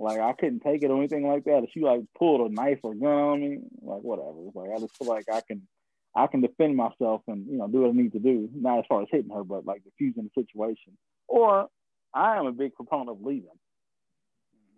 like 0.00 0.18
I 0.18 0.32
couldn't 0.32 0.60
take 0.60 0.82
it 0.82 0.90
or 0.90 0.96
anything 0.96 1.28
like 1.28 1.44
that. 1.44 1.62
If 1.62 1.70
she 1.74 1.80
like 1.80 2.00
pulled 2.18 2.50
a 2.50 2.54
knife 2.54 2.78
or 2.82 2.94
gun 2.94 3.08
on 3.10 3.40
me, 3.40 3.58
like 3.82 4.00
whatever. 4.00 4.46
It's 4.46 4.56
like 4.56 4.70
I 4.74 4.80
just 4.80 4.96
feel 4.96 5.08
like 5.08 5.26
I 5.30 5.42
can 5.46 5.62
I 6.16 6.26
can 6.26 6.40
defend 6.40 6.74
myself 6.74 7.20
and 7.28 7.46
you 7.46 7.58
know 7.58 7.68
do 7.68 7.82
what 7.82 7.90
I 7.90 7.92
need 7.92 8.12
to 8.12 8.18
do. 8.18 8.48
Not 8.54 8.78
as 8.78 8.84
far 8.88 9.02
as 9.02 9.08
hitting 9.10 9.30
her, 9.30 9.44
but 9.44 9.66
like 9.66 9.84
diffusing 9.84 10.24
the 10.34 10.42
situation. 10.42 10.96
Or 11.28 11.68
I 12.14 12.38
am 12.38 12.46
a 12.46 12.52
big 12.52 12.74
proponent 12.74 13.10
of 13.10 13.22
leaving. 13.22 13.50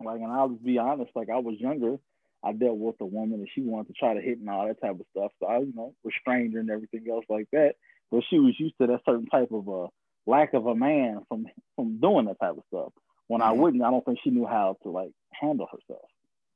Like, 0.03 0.19
and 0.19 0.31
I'll 0.31 0.49
just 0.49 0.65
be 0.65 0.77
honest. 0.77 1.11
Like 1.15 1.29
I 1.29 1.37
was 1.37 1.55
younger, 1.57 1.97
I 2.43 2.51
dealt 2.51 2.77
with 2.77 2.95
a 2.99 3.05
woman 3.05 3.39
and 3.39 3.49
she 3.55 3.61
wanted 3.61 3.87
to 3.87 3.93
try 3.93 4.13
to 4.13 4.21
hit 4.21 4.39
and 4.39 4.49
all 4.49 4.67
that 4.67 4.81
type 4.81 4.99
of 4.99 5.05
stuff. 5.11 5.31
So 5.39 5.47
I, 5.47 5.59
you 5.59 5.73
know, 5.73 5.95
restrained 6.03 6.53
her 6.53 6.59
and 6.59 6.69
everything 6.69 7.05
else 7.09 7.25
like 7.29 7.47
that. 7.53 7.75
But 8.11 8.23
she 8.29 8.39
was 8.39 8.59
used 8.59 8.75
to 8.81 8.87
that 8.87 9.01
certain 9.05 9.27
type 9.27 9.51
of 9.51 9.69
uh, 9.69 9.87
lack 10.25 10.53
of 10.53 10.67
a 10.67 10.75
man 10.75 11.21
from 11.29 11.45
from 11.77 12.01
doing 12.01 12.25
that 12.25 12.39
type 12.41 12.57
of 12.57 12.63
stuff. 12.67 12.91
When 13.27 13.41
mm-hmm. 13.41 13.49
I 13.49 13.53
wouldn't, 13.53 13.83
I 13.83 13.91
don't 13.91 14.05
think 14.05 14.19
she 14.23 14.29
knew 14.29 14.45
how 14.45 14.77
to 14.83 14.89
like 14.89 15.11
handle 15.31 15.67
herself. 15.67 16.09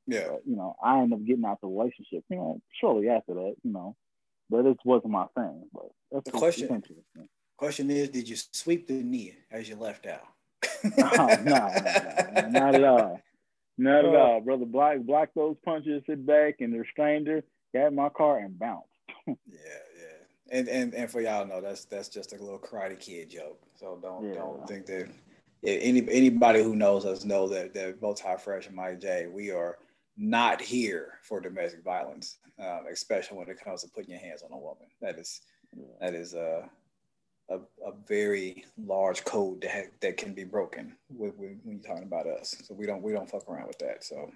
Yeah. 0.06 0.28
But, 0.30 0.42
you 0.46 0.56
know, 0.56 0.74
I 0.82 1.00
ended 1.00 1.18
up 1.18 1.26
getting 1.26 1.44
out 1.44 1.60
the 1.60 1.68
relationship, 1.68 2.24
you 2.28 2.36
know, 2.36 2.60
shortly 2.80 3.08
after 3.08 3.34
that, 3.34 3.54
you 3.62 3.72
know. 3.72 3.94
But 4.50 4.64
it 4.64 4.78
wasn't 4.84 5.12
my 5.12 5.26
thing. 5.36 5.64
But 5.72 5.90
that's 6.10 6.24
the 6.24 6.32
question. 6.32 6.82
Question 7.58 7.90
is, 7.90 8.08
did 8.08 8.28
you 8.28 8.36
sweep 8.52 8.86
the 8.86 8.94
knee 8.94 9.34
as 9.50 9.68
you 9.68 9.76
left 9.76 10.06
out? 10.06 10.22
oh, 10.84 11.36
no, 11.42 11.44
no, 11.44 11.68
no, 12.34 12.48
not 12.48 12.74
at 12.74 12.84
all. 12.84 13.20
Not 13.76 14.04
at 14.04 14.14
all, 14.14 14.40
brother. 14.40 14.64
Black, 14.64 15.00
block 15.00 15.28
those 15.34 15.56
punches, 15.64 16.02
sit 16.06 16.24
back, 16.26 16.56
and 16.60 16.72
they're 16.72 16.86
stranger. 16.90 17.44
Got 17.74 17.88
in 17.88 17.94
my 17.94 18.08
car 18.08 18.38
and 18.38 18.58
bounced. 18.58 18.88
yeah, 19.26 19.34
yeah. 19.46 20.04
And 20.50 20.68
and 20.68 20.94
and 20.94 21.10
for 21.10 21.20
y'all 21.20 21.46
know 21.46 21.60
that's 21.60 21.84
that's 21.84 22.08
just 22.08 22.32
a 22.32 22.42
little 22.42 22.58
Karate 22.58 22.98
Kid 22.98 23.30
joke. 23.30 23.60
So 23.74 23.98
don't 24.00 24.28
yeah. 24.28 24.34
don't 24.34 24.66
think 24.66 24.86
that 24.86 25.08
any 25.64 26.06
anybody 26.10 26.62
who 26.62 26.76
knows 26.76 27.04
us 27.04 27.24
know 27.24 27.48
that 27.48 27.74
that 27.74 28.00
both 28.00 28.22
Ty 28.22 28.36
Fresh 28.36 28.66
and 28.66 28.76
Mike 28.76 29.00
J, 29.00 29.26
we 29.26 29.50
are 29.50 29.78
not 30.16 30.60
here 30.60 31.18
for 31.22 31.40
domestic 31.40 31.82
violence, 31.84 32.38
um, 32.58 32.84
especially 32.90 33.38
when 33.38 33.48
it 33.48 33.62
comes 33.62 33.82
to 33.82 33.88
putting 33.88 34.10
your 34.10 34.20
hands 34.20 34.42
on 34.42 34.52
a 34.52 34.58
woman. 34.58 34.86
That 35.00 35.18
is 35.18 35.40
that 36.00 36.14
is 36.14 36.34
uh 36.34 36.62
a, 37.50 37.56
a 37.56 37.92
very 38.06 38.64
large 38.76 39.24
code 39.24 39.62
that 39.62 39.86
that 40.00 40.16
can 40.16 40.34
be 40.34 40.44
broken 40.44 40.94
with, 41.08 41.34
with, 41.36 41.58
when 41.62 41.76
you're 41.76 41.82
talking 41.82 42.06
about 42.06 42.26
us. 42.26 42.56
So 42.64 42.74
we 42.74 42.86
don't 42.86 43.02
we 43.02 43.12
don't 43.12 43.30
fuck 43.30 43.48
around 43.48 43.68
with 43.68 43.78
that. 43.78 44.04
So, 44.04 44.30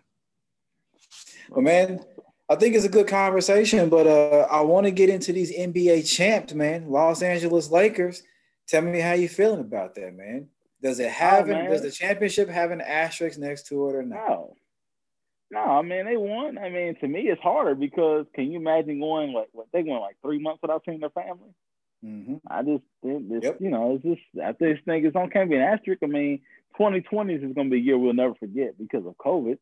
but 1.51 1.63
man, 1.63 2.05
I 2.49 2.57
think 2.57 2.75
it's 2.75 2.85
a 2.85 2.91
good 2.91 3.09
conversation. 3.09 3.89
But 3.89 4.07
uh, 4.07 4.47
I 4.51 4.63
want 4.63 4.87
to 4.87 4.91
get 4.91 5.11
into 5.11 5.33
these 5.33 5.57
NBA 5.57 6.09
champs, 6.11 6.55
man. 6.55 6.91
Los 6.91 7.23
Angeles 7.23 7.71
Lakers. 7.71 8.23
Tell 8.67 8.83
me 8.83 9.01
how 9.01 9.13
you 9.13 9.29
feeling 9.29 9.61
about 9.61 9.95
that, 9.97 10.15
man. 10.15 10.49
Does 10.83 10.99
it 10.99 11.11
have 11.11 11.49
oh, 11.49 11.53
an, 11.53 11.71
does 11.71 11.83
the 11.83 11.91
championship 11.91 12.49
have 12.49 12.71
an 12.71 12.81
asterisk 12.81 13.39
next 13.39 13.69
to 13.69 13.89
it 13.89 13.95
or 13.95 14.03
not? 14.03 14.29
No. 14.29 14.57
No, 15.53 15.61
I 15.61 15.83
mean 15.83 16.07
they 16.07 16.17
won. 16.17 16.57
I 16.57 16.71
mean, 16.71 16.97
to 17.01 17.07
me, 17.07 17.29
it's 17.29 17.43
harder 17.43 17.75
because 17.75 18.25
can 18.35 18.51
you 18.51 18.59
imagine 18.59 19.01
going 19.01 19.35
like 19.35 19.49
what 19.53 19.67
they 19.71 19.83
went 19.83 20.01
like 20.01 20.17
three 20.23 20.39
months 20.39 20.63
without 20.63 20.83
seeing 20.87 21.01
their 21.01 21.11
family? 21.11 21.51
Mm-hmm. 22.05 22.37
I 22.49 22.63
just 22.63 22.83
think 23.03 23.29
this, 23.29 23.45
yep. 23.45 23.59
you 23.61 23.71
know, 23.71 23.95
it's 23.95 24.03
just 24.03 24.23
I 24.43 24.53
just 24.53 24.85
think 24.87 25.05
it's 25.05 25.15
on 25.15 25.29
can't 25.29 25.51
be 25.51 25.57
an 25.57 25.63
asterisk. 25.63 26.03
I 26.03 26.07
mean, 26.07 26.39
2020 26.79 27.35
is 27.35 27.41
going 27.55 27.55
to 27.55 27.71
be 27.71 27.77
a 27.77 27.81
year 27.81 27.99
we'll 27.99 28.15
never 28.15 28.35
forget 28.35 28.79
because 28.79 29.07
of 29.07 29.15
COVID. 29.19 29.59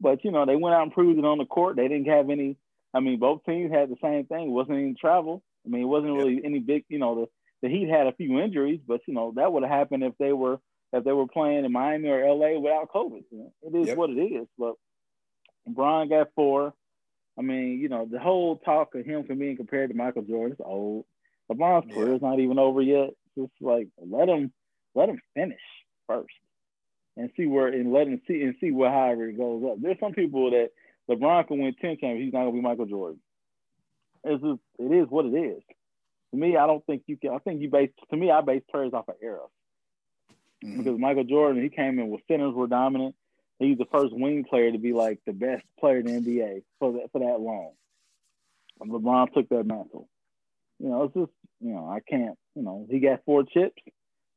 But 0.00 0.24
you 0.24 0.32
know, 0.32 0.44
they 0.44 0.56
went 0.56 0.74
out 0.74 0.82
and 0.82 0.92
proved 0.92 1.18
it 1.18 1.24
on 1.24 1.38
the 1.38 1.46
court. 1.46 1.76
They 1.76 1.88
didn't 1.88 2.08
have 2.08 2.30
any. 2.30 2.56
I 2.92 3.00
mean, 3.00 3.20
both 3.20 3.44
teams 3.44 3.72
had 3.72 3.90
the 3.90 3.96
same 4.02 4.26
thing. 4.26 4.48
It 4.48 4.52
wasn't 4.52 4.78
any 4.78 4.94
travel. 4.94 5.42
I 5.64 5.70
mean, 5.70 5.82
it 5.82 5.86
wasn't 5.86 6.14
really 6.14 6.40
any 6.44 6.58
big. 6.58 6.84
You 6.88 6.98
know, 6.98 7.14
the 7.14 7.26
the 7.62 7.68
Heat 7.68 7.88
had 7.88 8.06
a 8.06 8.12
few 8.12 8.38
injuries, 8.38 8.80
but 8.86 9.00
you 9.06 9.14
know 9.14 9.32
that 9.36 9.52
would 9.52 9.62
have 9.62 9.72
happened 9.72 10.04
if 10.04 10.14
they 10.18 10.32
were 10.32 10.60
if 10.92 11.04
they 11.04 11.12
were 11.12 11.26
playing 11.26 11.64
in 11.64 11.72
Miami 11.72 12.08
or 12.08 12.34
LA 12.34 12.58
without 12.58 12.90
COVID. 12.92 13.24
You 13.30 13.38
know, 13.38 13.52
it 13.62 13.74
is 13.76 13.88
yep. 13.88 13.96
what 13.96 14.10
it 14.10 14.20
is. 14.20 14.46
But 14.58 14.74
Brian 15.66 16.08
got 16.08 16.28
four. 16.34 16.72
I 17.38 17.42
mean, 17.42 17.78
you 17.78 17.88
know, 17.88 18.08
the 18.10 18.18
whole 18.18 18.56
talk 18.56 18.94
of 18.94 19.04
him 19.04 19.24
being 19.38 19.56
compared 19.56 19.90
to 19.90 19.96
Michael 19.96 20.22
Jordan 20.22 20.52
is 20.52 20.64
old. 20.64 21.04
LeBron's 21.50 21.86
yeah. 21.88 21.94
career 21.94 22.14
is 22.14 22.22
not 22.22 22.40
even 22.40 22.58
over 22.58 22.82
yet. 22.82 23.10
Just 23.36 23.52
like 23.60 23.88
let 23.98 24.28
him 24.28 24.52
let 24.94 25.08
him 25.08 25.20
finish 25.34 25.60
first 26.06 26.34
and 27.16 27.30
see 27.36 27.46
where 27.46 27.68
and 27.68 27.92
let 27.92 28.06
him 28.06 28.20
see 28.26 28.42
and 28.42 28.54
see 28.60 28.70
what 28.70 28.90
however 28.90 29.28
it 29.28 29.38
goes 29.38 29.62
up. 29.64 29.78
There's 29.80 30.00
some 30.00 30.12
people 30.12 30.50
that 30.50 30.70
LeBron 31.10 31.48
can 31.48 31.58
win 31.60 31.74
10 31.80 31.98
championships, 32.00 32.24
he's 32.24 32.32
not 32.32 32.40
gonna 32.40 32.52
be 32.52 32.60
Michael 32.60 32.86
Jordan. 32.86 33.20
It's 34.24 34.42
just 34.42 34.60
it 34.78 34.92
is 34.92 35.08
what 35.08 35.26
it 35.26 35.36
is. 35.36 35.62
To 36.30 36.36
me, 36.36 36.56
I 36.56 36.66
don't 36.66 36.84
think 36.86 37.04
you 37.06 37.16
can 37.16 37.30
I 37.30 37.38
think 37.38 37.60
you 37.60 37.70
base 37.70 37.90
to 38.10 38.16
me 38.16 38.30
I 38.30 38.40
base 38.40 38.62
players 38.70 38.92
off 38.92 39.08
of 39.08 39.16
era. 39.22 39.40
Mm-hmm. 40.64 40.78
Because 40.78 40.98
Michael 40.98 41.24
Jordan, 41.24 41.62
he 41.62 41.68
came 41.68 41.98
in 41.98 42.08
with 42.08 42.20
centers 42.28 42.54
were 42.54 42.66
dominant. 42.66 43.14
He's 43.58 43.78
the 43.78 43.86
first 43.86 44.12
wing 44.12 44.44
player 44.44 44.70
to 44.70 44.78
be 44.78 44.92
like 44.92 45.20
the 45.26 45.32
best 45.32 45.64
player 45.80 45.98
in 45.98 46.06
the 46.06 46.12
NBA 46.12 46.62
for 46.78 46.92
that 46.92 47.12
for 47.12 47.20
that 47.20 47.40
long. 47.40 47.72
And 48.80 48.90
LeBron 48.90 49.32
took 49.32 49.48
that 49.48 49.66
mantle. 49.66 50.08
You 50.78 50.90
know, 50.90 51.04
it's 51.04 51.14
just 51.14 51.32
you 51.60 51.72
know, 51.72 51.88
I 51.88 52.00
can't, 52.00 52.38
you 52.54 52.62
know, 52.62 52.86
he 52.88 53.00
got 53.00 53.24
four 53.24 53.44
chips. 53.44 53.82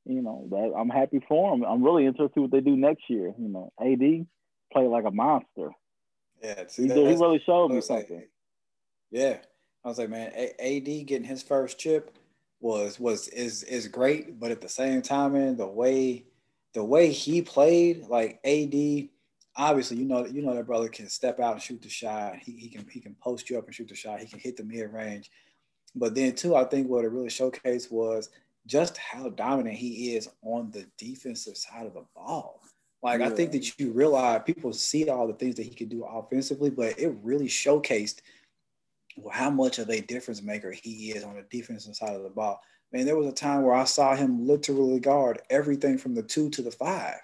You 0.06 0.22
know, 0.24 0.48
that 0.50 0.74
I'm 0.76 0.90
happy 0.90 1.24
for 1.28 1.54
him. 1.54 1.64
I'm 1.64 1.84
really 1.84 2.08
interested 2.08 2.34
to 2.34 2.42
what 2.42 2.52
they 2.52 2.62
do 2.62 2.76
next 2.76 3.04
year. 3.08 3.34
You 3.38 3.48
know, 3.50 3.72
AD 3.80 4.26
play 4.74 4.88
like 4.88 5.06
a 5.06 5.12
monster. 5.12 5.70
Yeah, 6.42 6.64
see, 6.68 6.88
he, 6.88 6.94
he 6.94 7.14
really 7.16 7.42
showed 7.46 7.70
me 7.70 7.82
something. 7.82 8.18
Like, 8.18 8.30
yeah, 9.12 9.38
I 9.84 9.88
was 9.88 9.98
like, 9.98 10.10
man, 10.10 10.32
AD 10.36 10.86
getting 11.08 11.24
his 11.24 11.42
first 11.42 11.80
chip 11.80 12.18
was 12.60 13.00
was 13.00 13.28
is 13.30 13.64
is 13.64 13.88
great, 13.88 14.40
but 14.40 14.52
at 14.52 14.62
the 14.62 14.70
same 14.70 15.02
time, 15.02 15.34
man, 15.34 15.58
the 15.58 15.68
way 15.68 16.26
the 16.74 16.84
way 16.84 17.12
he 17.12 17.42
played, 17.42 18.06
like 18.08 18.40
AD, 18.46 19.10
obviously, 19.58 19.98
you 19.98 20.06
know, 20.06 20.26
you 20.26 20.42
know 20.42 20.54
that 20.54 20.68
brother 20.68 20.88
can 20.88 21.10
step 21.10 21.40
out 21.40 21.54
and 21.54 21.62
shoot 21.62 21.82
the 21.82 21.90
shot. 21.90 22.38
He, 22.38 22.54
he 22.54 22.70
can 22.70 22.88
he 22.88 23.00
can 23.00 23.16
post 23.16 23.50
you 23.50 23.58
up 23.58 23.66
and 23.66 23.74
shoot 23.74 23.90
the 23.90 23.96
shot. 23.96 24.20
He 24.20 24.28
can 24.28 24.40
hit 24.40 24.58
the 24.58 24.64
mid 24.64 24.94
range. 24.94 25.32
But 25.96 26.16
then 26.16 26.36
too, 26.36 26.56
I 26.56 26.64
think 26.66 26.88
what 26.88 27.04
it 27.04 27.12
really 27.12 27.28
showcased 27.28 27.92
was 27.92 28.30
just 28.68 28.98
how 28.98 29.30
dominant 29.30 29.76
he 29.76 30.16
is 30.16 30.30
on 30.44 30.72
the 30.72 30.86
defensive 30.98 31.58
side 31.58 31.88
of 31.88 31.94
the 31.94 32.06
ball. 32.16 32.62
Like 33.04 33.20
yeah. 33.20 33.28
I 33.28 33.30
think 33.30 33.52
that 33.54 33.80
you 33.80 33.92
realize 33.92 34.42
people 34.46 34.72
see 34.74 35.10
all 35.10 35.28
the 35.28 35.34
things 35.34 35.56
that 35.56 35.66
he 35.66 35.74
can 35.74 35.90
do 35.90 36.06
offensively, 36.06 36.70
but 36.70 36.98
it 37.00 37.16
really 37.24 37.48
showcased 37.48 38.22
how 39.32 39.50
much 39.50 39.80
of 39.80 39.90
a 39.90 40.02
difference 40.02 40.42
maker 40.42 40.72
he 40.72 41.12
is 41.12 41.24
on 41.24 41.36
the 41.36 41.46
defensive 41.50 41.96
side 41.96 42.16
of 42.16 42.24
the 42.24 42.30
ball. 42.30 42.62
Man, 42.92 43.06
there 43.06 43.16
was 43.16 43.28
a 43.28 43.34
time 43.34 43.64
where 43.64 43.76
I 43.76 43.86
saw 43.86 44.16
him 44.16 44.46
literally 44.46 45.00
guard 45.00 45.42
everything 45.50 45.98
from 45.98 46.14
the 46.14 46.24
two 46.24 46.50
to 46.52 46.62
the 46.62 46.72
five, 46.72 47.20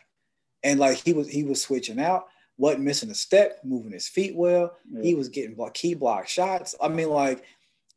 and 0.64 0.80
like 0.80 0.98
he 0.98 1.14
was 1.14 1.30
he 1.30 1.44
was 1.44 1.62
switching 1.62 2.00
out, 2.00 2.28
wasn't 2.58 2.84
missing 2.84 3.10
a 3.10 3.16
step, 3.16 3.60
moving 3.64 3.92
his 3.92 4.08
feet 4.08 4.36
well. 4.36 4.78
Yeah. 4.90 5.04
He 5.04 5.16
was 5.16 5.30
getting 5.30 5.56
block 5.56 5.74
key 5.74 5.94
block 5.94 6.28
shots. 6.28 6.76
I 6.82 6.88
mean, 6.88 7.10
like 7.10 7.44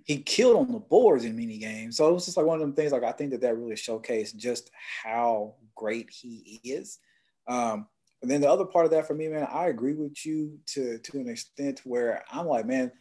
he 0.04 0.18
killed 0.18 0.56
on 0.56 0.72
the 0.72 0.80
boards 0.80 1.24
in 1.24 1.36
mini 1.36 1.58
games. 1.58 1.96
So 1.96 2.08
it 2.08 2.12
was 2.12 2.24
just 2.24 2.36
like 2.36 2.46
one 2.46 2.56
of 2.56 2.60
them 2.60 2.74
things. 2.74 2.92
Like 2.92 3.04
I 3.04 3.12
think 3.12 3.30
that 3.30 3.40
that 3.42 3.56
really 3.56 3.76
showcased 3.76 4.36
just 4.36 4.70
how 5.04 5.54
great 5.76 6.10
he 6.10 6.60
is. 6.64 6.98
Um, 7.46 7.86
and 8.22 8.30
then 8.30 8.40
the 8.40 8.50
other 8.50 8.64
part 8.64 8.84
of 8.84 8.90
that 8.90 9.06
for 9.06 9.14
me, 9.14 9.28
man, 9.28 9.48
I 9.50 9.68
agree 9.68 9.94
with 9.94 10.26
you 10.26 10.58
to 10.74 10.98
to 10.98 11.18
an 11.18 11.28
extent 11.28 11.82
where 11.84 12.24
I'm 12.30 12.46
like, 12.46 12.66
man, 12.66 12.92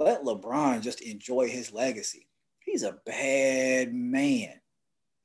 let 0.00 0.24
LeBron 0.24 0.80
just 0.80 1.02
enjoy 1.02 1.48
his 1.48 1.72
legacy. 1.72 2.26
He's 2.60 2.82
a 2.82 2.98
bad 3.04 3.92
man. 3.92 4.54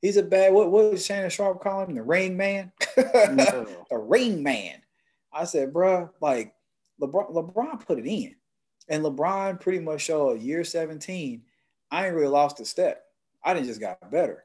He's 0.02 0.18
a 0.18 0.22
bad. 0.22 0.52
What 0.52 0.70
what 0.70 0.92
was 0.92 1.04
Shannon 1.04 1.30
Sharpe 1.30 1.62
calling 1.62 1.90
him? 1.90 1.96
The 1.96 2.02
Rain 2.02 2.36
Man. 2.36 2.72
the 2.96 3.76
Rain 3.90 4.42
Man. 4.42 4.82
I 5.32 5.44
said, 5.44 5.72
bro, 5.72 6.10
like 6.20 6.54
LeBron, 7.00 7.32
LeBron 7.32 7.84
put 7.86 7.98
it 7.98 8.06
in. 8.06 8.36
And 8.88 9.04
LeBron 9.04 9.60
pretty 9.60 9.80
much 9.80 10.02
showed 10.02 10.40
year 10.40 10.62
17, 10.62 11.42
I 11.90 12.06
ain't 12.06 12.14
really 12.14 12.28
lost 12.28 12.60
a 12.60 12.64
step. 12.64 13.02
I 13.42 13.54
didn't 13.54 13.66
just 13.66 13.80
got 13.80 14.10
better. 14.10 14.44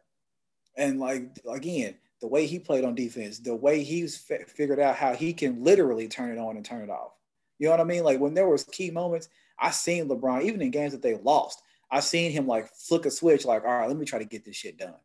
And 0.77 0.99
like 0.99 1.29
again, 1.49 1.95
the 2.21 2.27
way 2.27 2.45
he 2.45 2.59
played 2.59 2.85
on 2.85 2.95
defense, 2.95 3.39
the 3.39 3.55
way 3.55 3.83
he's 3.83 4.23
f- 4.29 4.49
figured 4.49 4.79
out 4.79 4.95
how 4.95 5.13
he 5.13 5.33
can 5.33 5.63
literally 5.63 6.07
turn 6.07 6.31
it 6.31 6.39
on 6.39 6.55
and 6.55 6.65
turn 6.65 6.83
it 6.83 6.89
off. 6.89 7.11
You 7.59 7.67
know 7.67 7.71
what 7.71 7.81
I 7.81 7.83
mean? 7.83 8.03
Like 8.03 8.19
when 8.19 8.33
there 8.33 8.47
was 8.47 8.63
key 8.63 8.89
moments, 8.89 9.29
I 9.61 9.71
seen 9.71 10.09
LeBron 10.09 10.43
even 10.43 10.61
in 10.61 10.71
games 10.71 10.91
that 10.91 11.01
they 11.01 11.15
lost. 11.15 11.61
I 11.91 11.99
seen 11.99 12.31
him 12.31 12.47
like 12.47 12.69
flick 12.69 13.05
a 13.05 13.11
switch, 13.11 13.45
like, 13.45 13.63
all 13.63 13.71
right, 13.71 13.87
let 13.87 13.97
me 13.97 14.05
try 14.05 14.19
to 14.19 14.25
get 14.25 14.43
this 14.43 14.55
shit 14.55 14.77
done, 14.77 14.95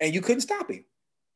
and 0.00 0.14
you 0.14 0.20
couldn't 0.20 0.42
stop 0.42 0.70
him. 0.70 0.84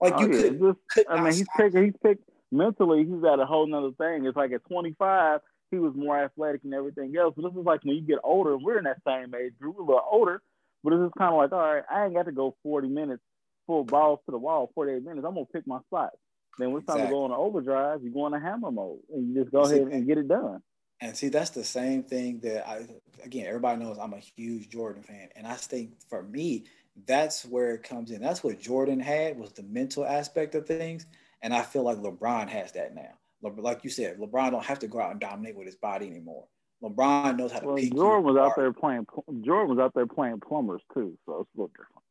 Like 0.01 0.15
oh, 0.17 0.21
you 0.21 0.33
yeah. 0.33 0.43
could. 0.43 0.77
could 0.89 1.07
I 1.09 1.23
mean, 1.23 1.33
he's 1.33 1.47
picking. 1.57 1.85
He's 1.85 1.95
picked 2.03 2.29
mentally. 2.51 3.05
He's 3.05 3.23
got 3.23 3.41
a 3.41 3.47
whole 3.47 3.67
nother 3.67 3.93
thing. 3.99 4.27
It's 4.27 4.37
like 4.37 4.53
at 4.53 4.65
25, 4.69 5.41
he 5.71 5.79
was 5.79 5.95
more 5.95 6.23
athletic 6.23 6.63
and 6.65 6.75
everything 6.75 7.17
else. 7.17 7.35
But 7.37 7.49
this 7.49 7.59
is 7.59 7.65
like 7.65 7.85
when 7.85 7.97
you 7.97 8.03
get 8.03 8.19
older, 8.23 8.57
we're 8.57 8.79
in 8.79 8.85
that 8.85 8.99
same 9.07 9.35
age 9.35 9.53
group, 9.59 9.77
we're 9.77 9.85
a 9.85 9.87
little 9.87 10.09
older, 10.11 10.43
but 10.85 10.93
it's 10.93 11.03
just 11.03 11.15
kind 11.17 11.33
of 11.33 11.39
like, 11.39 11.53
all 11.53 11.75
right, 11.75 11.85
I 11.91 12.05
ain't 12.05 12.15
got 12.15 12.27
to 12.27 12.33
go 12.33 12.55
40 12.63 12.89
minutes 12.89 13.23
full 13.67 13.85
balls 13.85 14.21
to 14.27 14.33
the 14.33 14.39
wall, 14.39 14.71
48 14.75 15.03
minutes. 15.03 15.25
I'm 15.27 15.35
gonna 15.35 15.47
pick 15.47 15.67
my 15.67 15.81
spot. 15.81 16.11
Then 16.59 16.73
when 16.73 16.83
it's 16.83 16.87
time 16.87 17.07
to 17.07 17.11
go 17.11 17.25
on 17.25 17.31
the 17.31 17.37
overdrive, 17.37 18.03
you 18.03 18.11
go 18.11 18.27
into 18.27 18.39
hammer 18.39 18.71
mode 18.71 18.99
and 19.13 19.29
you 19.29 19.41
just 19.41 19.53
go 19.53 19.63
ahead 19.63 19.89
and 19.89 20.07
get 20.07 20.19
it 20.19 20.29
done. 20.29 20.63
And 21.03 21.15
see, 21.15 21.29
that's 21.29 21.51
the 21.51 21.65
same 21.65 22.03
thing 22.03 22.41
that 22.41 22.67
I 22.67 22.87
again, 23.23 23.47
everybody 23.47 23.85
knows 23.85 23.99
I'm 23.99 24.15
a 24.15 24.19
huge 24.19 24.71
Jordan 24.71 25.03
fan. 25.03 25.29
And 25.37 25.47
I 25.47 25.55
think 25.55 25.93
for 26.09 26.23
me, 26.23 26.65
that's 27.07 27.45
where 27.45 27.75
it 27.75 27.83
comes 27.83 28.11
in. 28.11 28.23
That's 28.23 28.43
what 28.43 28.59
Jordan 28.59 29.01
had 29.01 29.39
was 29.39 29.53
the 29.53 29.65
mental 29.65 30.07
aspect 30.07 30.55
of 30.55 30.67
things. 30.67 31.05
And 31.43 31.53
I 31.53 31.63
feel 31.63 31.83
like 31.83 31.99
LeBron 31.99 32.49
has 32.49 32.73
that 32.73 32.95
now 32.95 33.19
like 33.43 33.85
you 33.85 33.91
said, 33.91 34.19
LeBron 34.19 34.53
don't 34.53 34.65
have 34.65 34.79
to 34.81 34.89
go 34.89 35.01
out 35.01 35.11
and 35.13 35.21
dominate 35.21 35.57
with 35.57 35.67
his 35.67 35.77
body 35.77 36.07
anymore. 36.07 36.45
LeBron 36.83 37.37
knows 37.37 37.53
how 37.53 37.61
to. 37.61 37.67
Well, 37.67 37.77
Jordan 37.77 38.25
was 38.25 38.37
out 38.37 38.57
there 38.57 38.73
playing. 38.73 39.07
Jordan 39.45 39.77
was 39.77 39.79
out 39.79 39.93
there 39.95 40.07
playing 40.07 40.41
plumbers 40.41 40.83
too, 40.93 41.17
so 41.27 41.41
it's 41.41 41.51
a 41.57 41.61
little 41.61 41.69
different. 41.69 42.05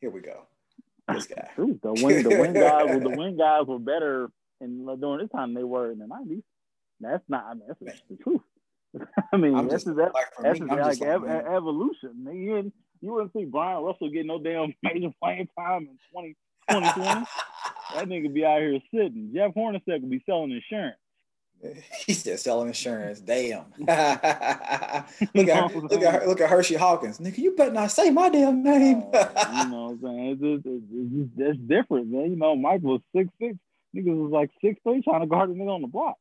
Here 0.00 0.10
we 0.10 0.20
go. 0.20 0.46
This 1.08 1.26
guy. 1.26 1.48
The 1.56 1.92
wing, 2.04 2.22
the 2.22 2.38
wing 2.40 2.52
guys, 2.52 3.00
the 3.00 3.08
wing 3.16 3.36
guys 3.36 3.66
were 3.66 3.78
better 3.78 4.30
in 4.60 4.84
during 5.00 5.18
this 5.18 5.30
time 5.30 5.54
they 5.54 5.64
were 5.64 5.92
in 5.92 5.98
the 5.98 6.06
nineties. 6.06 6.42
That's 7.02 7.24
not. 7.28 7.44
I 7.46 7.54
mean, 7.54 7.64
that's 7.68 8.02
the 8.08 8.16
truth. 8.16 8.40
I 9.32 9.36
mean, 9.36 9.54
I'm 9.54 9.68
that's 9.68 9.84
just, 9.84 9.96
that, 9.96 10.14
like 10.14 10.26
that's 10.40 10.60
me, 10.60 10.66
like, 10.68 11.00
like 11.00 11.02
ev- 11.02 11.24
evolution. 11.24 12.26
You, 12.30 12.72
you 13.00 13.12
wouldn't 13.12 13.32
see 13.32 13.44
Bryon 13.44 13.82
Russell 13.82 14.10
get 14.10 14.26
no 14.26 14.38
damn 14.38 14.74
major 14.82 15.08
playing 15.22 15.48
time 15.58 15.82
in 15.82 15.98
20, 16.12 16.36
2020. 16.70 17.26
that 17.94 18.08
nigga 18.08 18.32
be 18.32 18.44
out 18.44 18.60
here 18.60 18.78
sitting. 18.92 19.32
Jeff 19.34 19.52
Hornacek 19.54 20.00
could 20.00 20.10
be 20.10 20.22
selling 20.26 20.52
insurance. 20.52 20.96
He's 22.06 22.24
just 22.24 22.42
selling 22.42 22.68
insurance. 22.68 23.20
Damn. 23.20 23.66
look 23.78 23.88
at 23.88 25.06
look 25.32 26.02
at 26.02 26.26
look 26.26 26.40
at 26.40 26.50
Hersey 26.50 26.74
Hawkins. 26.74 27.18
Nigga, 27.18 27.38
you 27.38 27.52
better 27.54 27.70
not 27.70 27.92
say 27.92 28.10
my 28.10 28.28
damn 28.28 28.64
name. 28.64 29.04
oh, 29.12 29.62
you 29.62 29.70
know 29.70 29.84
what 29.84 29.92
I'm 29.92 30.00
saying? 30.02 30.26
It's, 30.30 30.40
just, 30.40 30.66
it's, 30.66 30.84
it's, 30.92 31.30
it's 31.38 31.60
different, 31.60 32.08
man. 32.08 32.30
You 32.30 32.36
know, 32.36 32.56
Mike 32.56 32.82
was 32.82 33.00
six 33.14 33.28
six. 33.40 33.56
Niggas 33.94 34.22
was 34.22 34.32
like 34.32 34.50
six 34.60 34.80
three 34.82 35.02
trying 35.02 35.20
to 35.20 35.28
guard 35.28 35.50
a 35.50 35.52
nigga 35.52 35.72
on 35.72 35.82
the 35.82 35.86
block. 35.86 36.16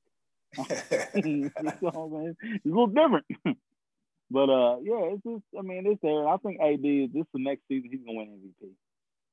you 1.16 1.52
know 1.66 1.72
what 1.82 2.20
I'm? 2.22 2.36
It's 2.42 2.66
a 2.66 2.70
little 2.70 2.88
different. 2.88 3.26
but 4.32 4.50
uh, 4.50 4.78
yeah, 4.82 5.14
it's 5.14 5.24
just 5.24 5.44
I 5.58 5.62
mean 5.62 5.86
it's 5.88 6.02
there. 6.02 6.28
I 6.28 6.38
think 6.38 6.60
AD 6.60 6.86
is 6.86 7.10
this 7.14 7.26
the 7.34 7.42
next 7.42 7.62
season 7.68 7.90
he's 7.92 8.02
gonna 8.06 8.18
win 8.18 8.28
MVP. 8.28 8.70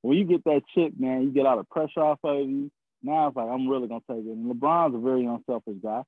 When 0.02 0.16
you 0.16 0.24
get 0.24 0.44
that 0.44 0.62
chip, 0.74 0.92
man, 0.98 1.22
you 1.22 1.30
get 1.30 1.46
all 1.46 1.56
the 1.56 1.64
pressure 1.64 2.00
off 2.00 2.20
of 2.22 2.48
you 2.48 2.70
now 3.02 3.28
it's 3.28 3.36
like 3.36 3.48
I'm 3.48 3.68
really 3.68 3.88
gonna 3.88 4.00
take 4.10 4.24
it. 4.24 4.30
And 4.30 4.50
LeBron's 4.50 4.94
a 4.94 4.98
very 4.98 5.24
unselfish 5.24 5.76
guy. 5.82 6.02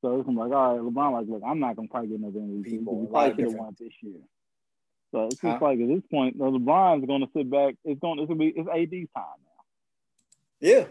So 0.00 0.20
it's 0.20 0.28
like, 0.28 0.52
all 0.52 0.76
right, 0.76 0.80
LeBron, 0.80 1.12
like, 1.12 1.26
look, 1.28 1.42
I'm 1.44 1.58
not 1.58 1.76
gonna 1.76 1.88
probably 1.88 2.10
get 2.10 2.20
another 2.20 2.38
MVP. 2.38 2.64
People, 2.64 3.00
we 3.00 3.06
probably 3.08 3.34
could 3.34 3.52
have 3.52 3.58
won 3.60 3.76
this 3.78 3.92
year. 4.00 4.20
So 5.10 5.24
it's 5.24 5.36
just 5.36 5.58
huh? 5.58 5.58
like 5.60 5.80
at 5.80 5.88
this 5.88 6.02
point, 6.10 6.38
LeBron's 6.38 7.06
gonna 7.06 7.26
sit 7.36 7.50
back. 7.50 7.74
It's 7.84 8.00
going. 8.00 8.18
It's 8.20 8.28
gonna 8.28 8.38
be. 8.38 8.48
It's 8.48 8.68
AD's 8.68 9.10
time 9.14 9.38
now. 9.44 9.64
Yeah, 10.60 10.84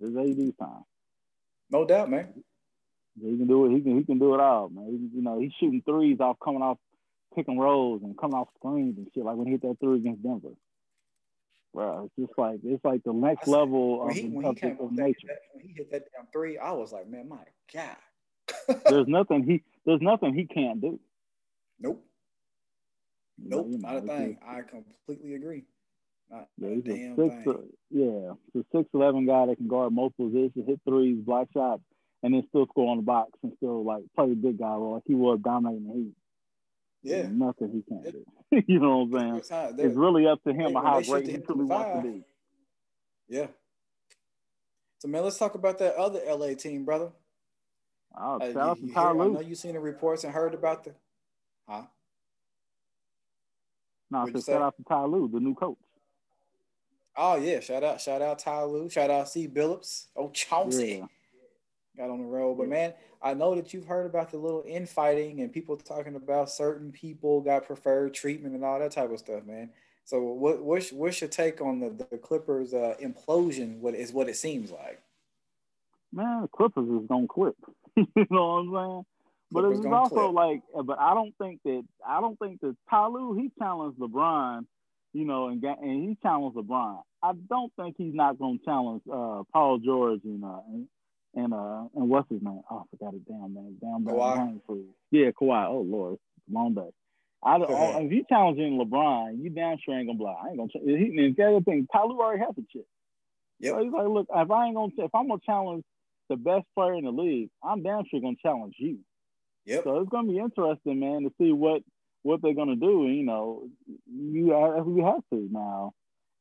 it's 0.00 0.16
AD's 0.16 0.56
time. 0.56 0.84
No 1.70 1.84
doubt, 1.84 2.10
man. 2.10 2.28
He 3.20 3.36
can 3.36 3.46
do 3.46 3.66
it. 3.66 3.74
He 3.74 3.80
can. 3.80 3.98
He 3.98 4.04
can 4.04 4.18
do 4.18 4.34
it 4.34 4.40
all, 4.40 4.68
man. 4.68 4.86
He, 4.86 5.16
you 5.16 5.22
know, 5.22 5.40
he's 5.40 5.52
shooting 5.58 5.82
threes 5.84 6.20
off 6.20 6.36
coming 6.42 6.62
off 6.62 6.78
pick 7.34 7.48
and 7.48 7.60
rolls 7.60 8.02
and 8.02 8.16
coming 8.16 8.36
off 8.36 8.48
screens 8.58 8.96
and 8.96 9.08
shit. 9.14 9.24
Like 9.24 9.36
when 9.36 9.46
he 9.46 9.52
hit 9.52 9.62
that 9.62 9.76
three 9.80 9.98
against 9.98 10.22
Denver 10.22 10.54
bro. 11.76 12.04
It's 12.06 12.28
just 12.28 12.38
like 12.38 12.60
it's 12.64 12.84
like 12.84 13.04
the 13.04 13.12
next 13.12 13.46
level 13.46 14.08
of, 14.08 14.16
he, 14.16 14.26
of, 14.26 14.56
of, 14.62 14.80
of 14.80 14.92
nature. 14.92 15.28
That, 15.28 15.38
when 15.52 15.64
he 15.64 15.74
hit 15.76 15.92
that 15.92 16.04
damn 16.12 16.26
three, 16.32 16.58
I 16.58 16.72
was 16.72 16.90
like, 16.90 17.08
man, 17.08 17.28
my 17.28 17.44
God. 17.72 17.96
there's 18.88 19.06
nothing 19.08 19.44
he 19.44 19.62
there's 19.84 20.00
nothing 20.00 20.34
he 20.34 20.46
can't 20.46 20.80
do. 20.80 20.98
Nope. 21.78 22.02
Nope, 23.38 23.66
you 23.68 23.78
know, 23.78 23.88
not 23.90 24.04
a 24.04 24.06
thing. 24.06 24.38
I 24.44 24.62
completely 24.62 25.34
agree. 25.34 25.64
Not 26.30 26.48
yeah, 26.58 26.68
he's 26.70 26.86
a 26.86 27.14
six, 27.14 27.34
uh, 27.46 27.52
yeah, 27.90 28.32
the 28.54 28.64
six 28.74 28.88
eleven 28.92 29.26
guy 29.26 29.46
that 29.46 29.56
can 29.56 29.68
guard 29.68 29.92
multiple 29.92 30.28
positions, 30.28 30.66
hit 30.66 30.80
threes, 30.84 31.18
block 31.20 31.48
shots, 31.54 31.82
and 32.22 32.34
then 32.34 32.42
still 32.48 32.66
score 32.66 32.90
on 32.90 32.96
the 32.96 33.02
box 33.02 33.30
and 33.42 33.52
still 33.58 33.84
like 33.84 34.02
play 34.16 34.28
the 34.28 34.34
big 34.34 34.58
guy 34.58 34.66
role 34.66 34.94
like 34.94 35.04
he 35.06 35.14
was 35.14 35.38
dominating 35.44 35.86
the 35.86 35.94
Heat. 35.94 36.14
Yeah, 37.02 37.22
There's 37.22 37.32
nothing 37.32 37.70
he 37.70 37.82
can't 37.82 38.02
do. 38.02 38.24
you 38.66 38.80
know 38.80 39.04
what 39.04 39.22
I'm 39.22 39.42
saying? 39.42 39.74
It's 39.78 39.96
really 39.96 40.26
up 40.26 40.42
to 40.42 40.50
him 40.52 40.72
they, 40.72 40.80
how 40.80 41.00
great 41.02 41.28
he 41.28 41.38
truly 41.38 41.64
wants 41.64 42.02
to 42.02 42.12
be. 42.12 42.24
Yeah. 43.28 43.46
So 44.98 45.08
man, 45.08 45.22
let's 45.22 45.38
talk 45.38 45.54
about 45.54 45.78
that 45.78 45.94
other 45.94 46.20
LA 46.26 46.54
team, 46.54 46.84
brother. 46.84 47.10
Oh, 48.18 48.38
uh, 48.38 48.52
shout 48.52 48.56
out 48.56 48.80
to 48.80 48.92
Ty 48.92 49.12
Lue. 49.12 49.22
I 49.22 49.34
know 49.34 49.40
you've 49.40 49.58
seen 49.58 49.74
the 49.74 49.80
reports 49.80 50.24
and 50.24 50.32
heard 50.32 50.54
about 50.54 50.84
the, 50.84 50.94
huh? 51.68 51.82
No, 54.10 54.26
so 54.32 54.40
shout 54.40 54.62
out 54.62 54.76
to 54.76 54.82
Ty 54.84 55.04
Lue, 55.04 55.28
the 55.32 55.38
new 55.38 55.54
coach. 55.54 55.76
Oh 57.16 57.36
yeah, 57.36 57.60
shout 57.60 57.82
out, 57.82 58.00
shout 58.00 58.22
out 58.22 58.38
Ty 58.38 58.64
Lue, 58.64 58.90
shout 58.90 59.10
out 59.10 59.28
C. 59.28 59.48
Billups, 59.48 60.06
oh 60.16 60.30
Chauncey. 60.30 60.98
Yeah 61.00 61.06
got 61.96 62.10
on 62.10 62.18
the 62.18 62.26
road. 62.26 62.58
But 62.58 62.68
man, 62.68 62.92
I 63.22 63.34
know 63.34 63.54
that 63.54 63.72
you've 63.72 63.86
heard 63.86 64.06
about 64.06 64.30
the 64.30 64.38
little 64.38 64.64
infighting 64.66 65.40
and 65.40 65.52
people 65.52 65.76
talking 65.76 66.14
about 66.14 66.50
certain 66.50 66.92
people 66.92 67.40
got 67.40 67.66
preferred 67.66 68.14
treatment 68.14 68.54
and 68.54 68.64
all 68.64 68.78
that 68.78 68.92
type 68.92 69.10
of 69.10 69.18
stuff, 69.18 69.44
man. 69.46 69.70
So 70.04 70.20
what 70.20 70.62
what's 70.62 70.92
what's 70.92 71.20
your 71.20 71.28
take 71.28 71.60
on 71.60 71.80
the, 71.80 72.06
the 72.10 72.18
Clippers 72.18 72.74
uh, 72.74 72.94
implosion? 73.02 73.78
What 73.78 73.94
is 73.94 74.12
what 74.12 74.28
it 74.28 74.36
seems 74.36 74.70
like? 74.70 75.00
Man, 76.12 76.42
the 76.42 76.48
Clippers 76.48 76.88
is 76.88 77.06
gonna 77.08 77.26
quit. 77.26 77.56
you 77.96 78.06
know 78.30 78.62
what 78.62 78.78
I'm 78.78 78.90
saying? 78.90 79.06
But 79.50 79.60
Clippers 79.62 79.78
it's 79.78 79.86
also 79.86 80.30
like, 80.30 80.62
but 80.84 80.98
I 81.00 81.14
don't 81.14 81.34
think 81.38 81.60
that 81.64 81.84
I 82.06 82.20
don't 82.20 82.38
think 82.38 82.60
that 82.60 82.76
Ty 82.88 83.08
Lue 83.08 83.34
he 83.34 83.50
challenged 83.58 83.98
LeBron, 83.98 84.66
you 85.16 85.24
know, 85.24 85.48
and 85.48 85.64
and 85.64 86.08
he 86.08 86.18
challenged 86.22 86.58
LeBron. 86.58 87.00
I 87.22 87.32
don't 87.48 87.72
think 87.74 87.94
he's 87.96 88.14
not 88.14 88.38
gonna 88.38 88.58
challenge 88.62 89.00
uh, 89.10 89.44
Paul 89.50 89.78
George 89.78 90.20
and, 90.24 90.44
uh, 90.44 90.60
and 90.68 90.86
and 91.34 91.54
uh 91.54 91.84
and 91.94 92.10
what's 92.10 92.28
his 92.30 92.42
name? 92.42 92.60
Oh, 92.70 92.80
I 92.80 92.82
forgot 92.90 93.14
his 93.14 93.22
damn 93.26 93.54
name. 93.54 93.78
Damn 93.80 94.04
Kawhi. 94.04 94.60
Yeah, 95.10 95.30
Kawhi. 95.30 95.68
Oh 95.68 95.80
Lord, 95.86 96.18
long 96.52 96.74
day. 96.74 96.90
I, 97.42 97.56
I, 97.56 98.00
if 98.00 98.12
you 98.12 98.24
challenging 98.28 98.78
LeBron, 98.78 99.42
you 99.42 99.48
damn 99.48 99.78
sure 99.82 99.98
ain't 99.98 100.08
gonna 100.08 100.18
block. 100.18 100.38
I 100.44 100.48
ain't 100.48 100.58
gonna. 100.58 100.70
He, 100.84 101.16
and 101.16 101.34
the 101.34 101.44
other 101.44 101.60
thing, 101.62 101.86
Ty 101.90 102.00
already 102.00 102.40
has 102.40 102.54
a 102.58 102.62
chip. 102.70 102.86
Yeah. 103.58 103.70
So 103.70 103.84
he's 103.84 103.92
like, 103.92 104.08
look, 104.08 104.26
if 104.28 104.50
I 104.50 104.66
ain't 104.66 104.74
gonna, 104.74 104.92
if 104.98 105.14
I'm 105.14 105.28
gonna 105.28 105.40
challenge 105.46 105.84
the 106.28 106.36
best 106.36 106.66
player 106.74 106.94
in 106.94 107.04
the 107.04 107.10
league, 107.10 107.48
I'm 107.64 107.82
damn 107.82 108.02
sure 108.10 108.20
gonna 108.20 108.36
challenge 108.42 108.74
you. 108.78 108.98
Yep. 109.64 109.84
So 109.84 110.00
it's 110.00 110.10
gonna 110.10 110.28
be 110.28 110.38
interesting, 110.38 111.00
man, 111.00 111.22
to 111.22 111.30
see 111.38 111.52
what 111.52 111.82
what 112.26 112.42
they're 112.42 112.54
gonna 112.54 112.76
do. 112.76 113.06
You 113.06 113.24
know, 113.24 113.68
you 114.06 114.46
you 114.48 115.04
have 115.04 115.22
to 115.32 115.48
now 115.50 115.92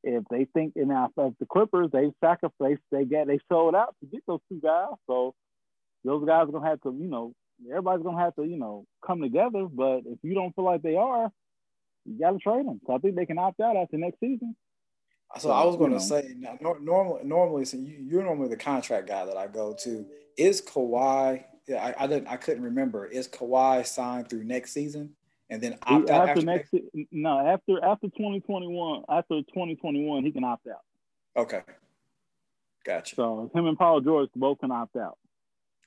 if 0.03 0.23
they 0.29 0.45
think 0.53 0.73
enough 0.75 1.11
of 1.17 1.33
the 1.39 1.47
Clippers, 1.47 1.89
they 1.91 2.11
sacrificed, 2.23 2.81
they 2.91 3.05
get, 3.05 3.25
they 3.25 3.39
sold 3.49 3.73
out 3.73 3.95
to 4.01 4.05
get 4.05 4.21
those 4.27 4.39
two 4.47 4.59
guys. 4.61 4.93
So 5.07 5.33
those 6.03 6.23
guys 6.25 6.47
are 6.47 6.51
gonna 6.51 6.69
have 6.69 6.81
to, 6.81 6.91
you 6.91 7.07
know, 7.07 7.33
everybody's 7.69 8.03
gonna 8.03 8.19
have 8.19 8.35
to, 8.35 8.43
you 8.43 8.57
know, 8.57 8.85
come 9.05 9.21
together. 9.21 9.65
But 9.65 10.01
if 10.05 10.19
you 10.21 10.35
don't 10.35 10.53
feel 10.55 10.65
like 10.65 10.83
they 10.83 10.95
are, 10.95 11.31
you 12.05 12.19
got 12.19 12.31
to 12.31 12.37
trade 12.37 12.67
them. 12.67 12.79
So 12.85 12.93
I 12.93 12.99
think 12.99 13.15
they 13.15 13.25
can 13.25 13.37
opt 13.37 13.59
out 13.59 13.75
after 13.75 13.97
next 13.97 14.19
season. 14.19 14.55
So, 15.39 15.49
I 15.49 15.65
was 15.65 15.75
going 15.75 15.91
to 15.91 15.99
say, 15.99 16.35
normally, 16.61 17.23
normally, 17.25 17.65
so 17.65 17.77
you, 17.77 18.19
are 18.19 18.23
normally 18.23 18.47
the 18.47 18.57
contract 18.57 19.07
guy 19.07 19.25
that 19.25 19.35
I 19.35 19.47
go 19.47 19.73
to. 19.73 20.05
Is 20.37 20.61
Kawhi? 20.61 21.43
Yeah, 21.67 21.83
I, 21.83 22.03
I 22.03 22.07
didn't, 22.07 22.27
I 22.27 22.37
couldn't 22.37 22.63
remember. 22.63 23.07
Is 23.07 23.27
Kawhi 23.27 23.85
signed 23.85 24.29
through 24.29 24.43
next 24.43 24.71
season? 24.71 25.15
And 25.49 25.61
then 25.61 25.77
opt 25.83 26.09
out 26.09 26.29
after, 26.29 26.41
next, 26.41 26.73
no 27.11 27.39
after 27.39 27.83
after 27.83 28.07
2021 28.07 29.03
after 29.09 29.41
2021 29.41 30.23
he 30.23 30.31
can 30.31 30.43
opt 30.43 30.67
out. 30.67 30.81
Okay. 31.37 31.61
Gotcha. 32.85 33.15
So 33.15 33.51
him 33.53 33.67
and 33.67 33.77
paul 33.77 34.01
george 34.01 34.29
both 34.35 34.59
can 34.59 34.71
opt 34.71 34.95
out. 34.95 35.17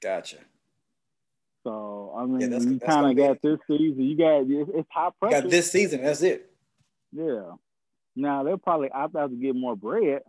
Gotcha. 0.01 0.39
So 1.65 2.15
i 2.17 2.25
mean 2.25 2.53
yeah, 2.53 2.59
you 2.59 2.79
kind 2.79 3.11
of 3.11 3.17
got 3.17 3.43
this 3.43 3.59
season 3.67 4.03
you 4.03 4.17
got 4.17 4.43
it's, 4.49 4.71
it's 4.75 4.89
high 4.91 5.11
pressure 5.19 5.37
you 5.37 5.43
got 5.43 5.51
this 5.51 5.71
season 5.71 6.03
that's 6.03 6.23
it. 6.23 6.51
Yeah. 7.13 7.53
Now 8.15 8.43
they'll 8.43 8.59
probably 8.59 8.91
opt 8.91 9.17
out 9.17 9.31
to 9.31 9.37
get 9.37 9.55
more 9.55 9.77
bread 9.77 10.23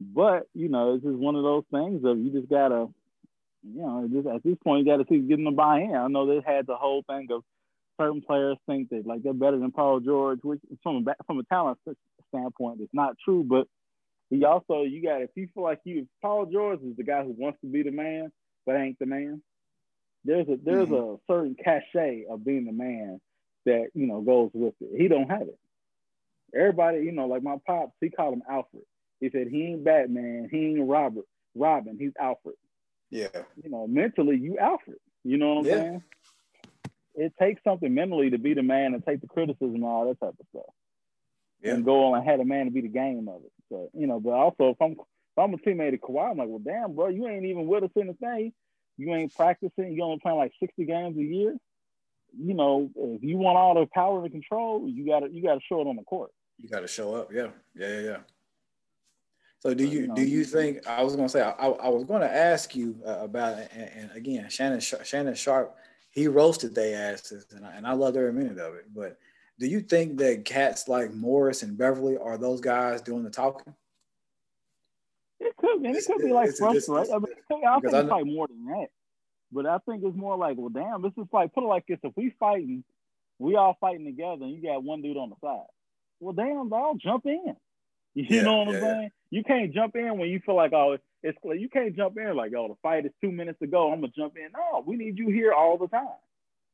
but 0.00 0.46
you 0.54 0.68
know 0.68 0.94
it's 0.94 1.04
just 1.04 1.16
one 1.16 1.36
of 1.36 1.42
those 1.42 1.64
things 1.70 2.04
of 2.04 2.18
you 2.18 2.30
just 2.30 2.48
gotta 2.48 2.86
you 3.62 3.82
know 3.82 4.08
just 4.12 4.26
at 4.28 4.42
this 4.42 4.56
point 4.62 4.86
you 4.86 4.92
gotta 4.92 5.04
see 5.08 5.18
getting 5.18 5.44
the 5.44 5.50
buy 5.50 5.80
in 5.80 5.94
i 5.94 6.06
know 6.06 6.26
they 6.26 6.40
had 6.46 6.66
the 6.66 6.76
whole 6.76 7.02
thing 7.02 7.26
of 7.30 7.42
certain 8.00 8.22
players 8.22 8.56
think 8.66 8.90
that 8.90 9.06
like 9.06 9.22
they're 9.22 9.32
better 9.32 9.58
than 9.58 9.72
Paul 9.72 10.00
George, 10.00 10.40
which 10.42 10.60
from 10.82 11.06
a 11.06 11.14
from 11.26 11.38
a 11.38 11.44
talent 11.44 11.78
standpoint, 12.28 12.80
it's 12.80 12.94
not 12.94 13.16
true. 13.24 13.44
But 13.44 13.66
he 14.30 14.44
also 14.44 14.82
you 14.82 15.02
got 15.02 15.22
if 15.22 15.30
you 15.34 15.48
feel 15.54 15.64
like 15.64 15.80
you 15.84 16.06
Paul 16.22 16.46
George 16.46 16.80
is 16.80 16.96
the 16.96 17.04
guy 17.04 17.22
who 17.22 17.34
wants 17.36 17.60
to 17.60 17.66
be 17.66 17.82
the 17.82 17.90
man 17.90 18.32
but 18.68 18.76
ain't 18.76 18.98
the 18.98 19.06
man. 19.06 19.42
There's 20.24 20.46
a 20.46 20.58
there's 20.62 20.88
mm-hmm. 20.88 21.14
a 21.14 21.32
certain 21.32 21.56
cachet 21.56 22.26
of 22.30 22.44
being 22.44 22.66
the 22.66 22.72
man 22.72 23.18
that 23.64 23.86
you 23.94 24.06
know 24.06 24.20
goes 24.20 24.50
with 24.52 24.74
it. 24.80 25.00
He 25.00 25.08
don't 25.08 25.30
have 25.30 25.42
it. 25.42 25.58
Everybody, 26.54 26.98
you 26.98 27.12
know, 27.12 27.26
like 27.26 27.42
my 27.42 27.56
pops, 27.66 27.92
he 28.00 28.10
called 28.10 28.34
him 28.34 28.42
Alfred. 28.48 28.84
He 29.20 29.30
said 29.30 29.48
he 29.48 29.64
ain't 29.64 29.84
Batman, 29.84 30.48
he 30.50 30.66
ain't 30.66 30.88
Robert, 30.88 31.24
Robin, 31.54 31.96
he's 31.98 32.12
Alfred. 32.20 32.56
Yeah. 33.10 33.28
You 33.62 33.70
know, 33.70 33.86
mentally 33.86 34.36
you 34.36 34.58
Alfred. 34.58 34.98
You 35.24 35.38
know 35.38 35.54
what 35.54 35.58
I'm 35.60 35.66
yeah. 35.66 35.74
saying? 35.74 36.02
It 37.18 37.34
takes 37.38 37.62
something 37.64 37.92
mentally 37.92 38.30
to 38.30 38.38
be 38.38 38.54
the 38.54 38.62
man 38.62 38.94
and 38.94 39.04
take 39.04 39.20
the 39.20 39.26
criticism 39.26 39.74
and 39.74 39.84
all 39.84 40.08
that 40.08 40.20
type 40.24 40.34
of 40.38 40.46
stuff. 40.50 40.74
Yeah. 41.62 41.74
And 41.74 41.84
go 41.84 42.04
on 42.04 42.18
and 42.18 42.28
have 42.28 42.38
a 42.38 42.44
man 42.44 42.66
to 42.66 42.70
be 42.70 42.80
the 42.80 42.88
game 42.88 43.28
of 43.28 43.42
it. 43.44 43.52
So, 43.68 43.90
you 43.92 44.06
know, 44.06 44.20
but 44.20 44.30
also 44.30 44.70
if 44.70 44.80
I'm 44.80 44.92
if 44.92 45.38
I'm 45.38 45.52
a 45.52 45.56
teammate 45.56 45.94
of 45.94 46.00
Kawhi, 46.00 46.30
I'm 46.30 46.38
like, 46.38 46.48
well, 46.48 46.60
damn, 46.64 46.94
bro, 46.94 47.08
you 47.08 47.26
ain't 47.26 47.44
even 47.44 47.66
with 47.66 47.84
us 47.84 47.90
in 47.96 48.06
the 48.06 48.14
thing. 48.14 48.52
You 48.96 49.14
ain't 49.14 49.34
practicing. 49.34 49.92
You 49.92 50.02
only 50.04 50.18
playing 50.20 50.38
like 50.38 50.52
60 50.60 50.84
games 50.84 51.16
a 51.18 51.22
year. 51.22 51.56
You 52.36 52.54
know, 52.54 52.90
if 52.94 53.22
you 53.22 53.36
want 53.36 53.58
all 53.58 53.74
the 53.74 53.86
power 53.86 54.22
and 54.22 54.30
control, 54.30 54.88
you 54.88 55.06
gotta 55.06 55.28
you 55.30 55.42
gotta 55.42 55.60
show 55.68 55.80
it 55.80 55.86
on 55.86 55.96
the 55.96 56.02
court. 56.02 56.30
You 56.58 56.68
gotta 56.68 56.88
show 56.88 57.14
up. 57.14 57.32
Yeah, 57.32 57.48
yeah, 57.74 57.88
yeah, 57.88 58.00
yeah. 58.00 58.16
So 59.60 59.74
do 59.74 59.84
you 59.84 60.14
do 60.14 60.22
you 60.22 60.44
think 60.44 60.86
I 60.86 61.02
was 61.02 61.16
gonna 61.16 61.28
say 61.28 61.42
I, 61.42 61.50
I 61.50 61.88
was 61.88 62.04
gonna 62.04 62.26
ask 62.26 62.76
you 62.76 62.96
uh, 63.04 63.18
about 63.20 63.58
and, 63.72 63.90
and, 63.90 64.10
again 64.12 64.48
Shannon 64.50 64.80
Shannon 64.80 65.34
Sharpe 65.34 65.76
he 66.10 66.28
roasted 66.28 66.74
their 66.74 67.12
asses, 67.12 67.46
and 67.54 67.64
I, 67.64 67.72
and 67.72 67.86
I 67.86 67.92
loved 67.92 68.16
every 68.16 68.32
minute 68.32 68.58
of 68.58 68.74
it. 68.74 68.86
But 68.94 69.18
do 69.58 69.66
you 69.66 69.80
think 69.80 70.18
that 70.18 70.44
cats 70.44 70.88
like 70.88 71.12
Morris 71.12 71.62
and 71.62 71.76
Beverley 71.76 72.16
are 72.16 72.38
those 72.38 72.60
guys 72.60 73.02
doing 73.02 73.24
the 73.24 73.30
talking? 73.30 73.74
It 75.40 75.56
could, 75.56 75.82
man. 75.82 75.94
It 75.94 76.04
could 76.06 76.18
be 76.18 76.32
like 76.32 76.50
Russ, 76.60 76.88
right? 76.88 77.08
I 77.08 77.18
mean, 77.18 77.26
I 77.66 77.80
think 77.80 77.94
it's 77.94 78.08
probably 78.08 78.34
more 78.34 78.48
than 78.48 78.64
that. 78.66 78.86
But 79.50 79.66
I 79.66 79.78
think 79.78 80.02
it's 80.04 80.16
more 80.16 80.36
like, 80.36 80.56
well, 80.58 80.68
damn, 80.68 81.02
this 81.02 81.12
is 81.16 81.26
like 81.32 81.52
put 81.54 81.64
it 81.64 81.68
like 81.68 81.86
this: 81.86 81.98
if 82.02 82.12
we 82.16 82.34
fighting, 82.38 82.84
we 83.38 83.56
all 83.56 83.76
fighting 83.80 84.04
together, 84.04 84.44
and 84.44 84.50
you 84.52 84.62
got 84.62 84.82
one 84.82 85.02
dude 85.02 85.16
on 85.16 85.30
the 85.30 85.36
side. 85.40 85.66
Well, 86.20 86.34
damn, 86.34 86.72
I'll 86.72 86.94
jump 86.94 87.26
in. 87.26 87.56
You 88.14 88.24
yeah, 88.28 88.42
know 88.42 88.56
what 88.56 88.68
I'm 88.74 88.80
saying? 88.80 89.10
Yeah. 89.30 89.38
You 89.38 89.44
can't 89.44 89.72
jump 89.72 89.94
in 89.94 90.18
when 90.18 90.28
you 90.28 90.40
feel 90.44 90.56
like, 90.56 90.72
oh, 90.72 90.96
it's 91.22 91.38
you 91.44 91.68
can't 91.68 91.96
jump 91.96 92.16
in 92.18 92.36
like, 92.36 92.52
oh, 92.56 92.68
the 92.68 92.74
fight 92.82 93.06
is 93.06 93.12
two 93.20 93.32
minutes 93.32 93.58
to 93.60 93.66
go. 93.66 93.92
I'm 93.92 94.00
gonna 94.00 94.12
jump 94.16 94.34
in. 94.36 94.52
No, 94.52 94.84
we 94.86 94.96
need 94.96 95.18
you 95.18 95.28
here 95.28 95.52
all 95.52 95.76
the 95.76 95.88
time. 95.88 96.06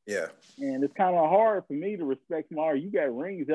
Yeah. 0.06 0.26
And 0.58 0.84
it's 0.84 0.92
kind 0.94 1.16
of 1.16 1.28
hard 1.30 1.64
for 1.66 1.72
me 1.72 1.96
to 1.96 2.04
respect 2.04 2.52
Mario. 2.52 2.82
You 2.82 2.90
got 2.90 3.16
rings. 3.16 3.46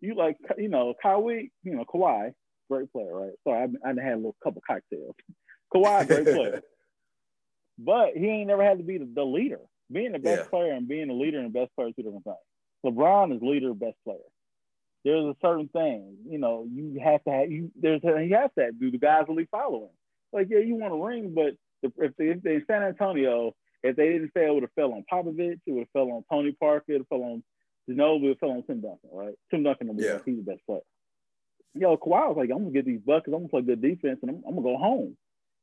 You 0.00 0.14
like, 0.14 0.36
you 0.56 0.68
know, 0.68 0.94
Kawhi, 1.04 1.50
you 1.64 1.74
know, 1.74 1.84
Kawhi, 1.84 2.32
great 2.70 2.92
player, 2.92 3.14
right? 3.14 3.32
Sorry, 3.44 3.68
I, 3.84 3.88
I 3.88 4.02
had 4.02 4.14
a 4.14 4.16
little 4.16 4.36
couple 4.42 4.62
cocktails. 4.64 5.16
Kawhi, 5.74 6.06
great 6.06 6.24
player. 6.24 6.62
but 7.78 8.10
he 8.14 8.26
ain't 8.28 8.48
never 8.48 8.64
had 8.64 8.78
to 8.78 8.84
be 8.84 8.98
the, 8.98 9.08
the 9.12 9.24
leader. 9.24 9.60
Being 9.90 10.12
the 10.12 10.18
best 10.18 10.42
yeah. 10.44 10.48
player 10.48 10.72
and 10.72 10.86
being 10.86 11.08
the 11.08 11.14
leader 11.14 11.40
and 11.40 11.52
best 11.52 11.74
player 11.74 11.88
are 11.88 11.92
two 11.92 12.02
different 12.02 12.24
things. 12.24 12.36
LeBron 12.84 13.34
is 13.34 13.42
leader, 13.42 13.72
best 13.74 13.96
player. 14.04 14.18
There's 15.04 15.24
a 15.24 15.36
certain 15.42 15.68
thing, 15.68 16.16
you 16.28 16.38
know, 16.38 16.66
you 16.70 17.00
have 17.02 17.24
to 17.24 17.30
have 17.30 17.50
you. 17.50 17.70
There's 17.80 18.02
a, 18.04 18.22
you 18.22 18.34
have 18.34 18.52
to 18.54 18.72
do 18.72 18.90
the 18.90 18.98
guys 18.98 19.24
really 19.28 19.48
following. 19.50 19.90
Like, 20.32 20.48
yeah, 20.50 20.58
you 20.58 20.74
want 20.74 20.94
a 20.94 21.04
ring, 21.04 21.34
but 21.34 21.54
if 21.82 22.16
they, 22.16 22.28
if 22.28 22.42
they 22.42 22.54
in 22.56 22.64
San 22.66 22.82
Antonio, 22.82 23.54
if 23.82 23.96
they 23.96 24.12
didn't 24.12 24.32
fail, 24.34 24.50
it 24.50 24.54
would 24.54 24.62
have 24.64 24.72
fell 24.72 24.92
on 24.92 25.04
Popovich, 25.10 25.60
it 25.66 25.72
would 25.72 25.80
have 25.80 25.90
fell 25.92 26.10
on 26.10 26.24
Tony 26.30 26.52
Parker, 26.52 26.84
it 26.88 26.92
would 26.92 27.00
have 27.00 27.08
fell 27.08 27.22
on 27.22 27.42
Ginobili, 27.88 28.32
it 28.32 28.40
fell 28.40 28.50
on 28.50 28.62
Tim 28.64 28.80
Duncan, 28.80 29.10
right? 29.12 29.34
Tim 29.50 29.62
Duncan, 29.62 29.96
yeah. 29.98 30.18
he's 30.24 30.36
the 30.36 30.42
best 30.42 30.64
player. 30.66 30.80
Yo, 31.74 31.96
Kawhi 31.96 32.28
was 32.28 32.36
like, 32.36 32.50
I'm 32.50 32.64
gonna 32.64 32.70
get 32.70 32.86
these 32.86 33.00
buckets, 33.00 33.28
I'm 33.28 33.40
gonna 33.40 33.48
play 33.48 33.62
good 33.62 33.82
defense, 33.82 34.18
and 34.22 34.30
I'm, 34.30 34.42
I'm 34.46 34.54
gonna 34.56 34.62
go 34.62 34.76
home. 34.76 35.16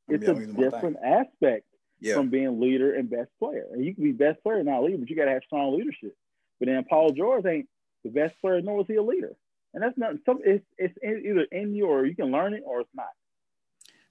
It's 0.08 0.24
yeah, 0.24 0.32
a 0.32 0.46
different 0.46 0.98
aspect 1.04 1.66
yeah. 2.00 2.14
from 2.14 2.30
being 2.30 2.62
leader 2.62 2.94
and 2.94 3.10
best 3.10 3.32
player. 3.40 3.66
And 3.72 3.84
you 3.84 3.94
can 3.94 4.04
be 4.04 4.12
best 4.12 4.42
player, 4.44 4.58
and 4.58 4.68
not 4.68 4.84
leader, 4.84 4.98
but 4.98 5.10
you 5.10 5.16
gotta 5.16 5.32
have 5.32 5.44
strong 5.46 5.78
leadership. 5.78 6.16
But 6.60 6.68
then 6.68 6.84
Paul 6.90 7.12
George 7.12 7.46
ain't 7.46 7.68
the 8.04 8.12
best 8.12 8.40
player, 8.40 8.62
nor 8.62 8.82
is 8.82 8.88
he 8.88 8.96
a 8.96 9.04
leader. 9.04 9.36
And 9.74 9.84
that's 9.84 9.98
not 9.98 10.14
some. 10.26 10.40
It's 10.46 10.66
it's 10.78 10.98
either 11.04 11.48
in 11.52 11.76
you 11.76 11.88
or 11.88 12.06
you 12.06 12.16
can 12.16 12.32
learn 12.32 12.54
it 12.54 12.64
or 12.66 12.82
it's 12.82 12.90
not. 12.96 13.10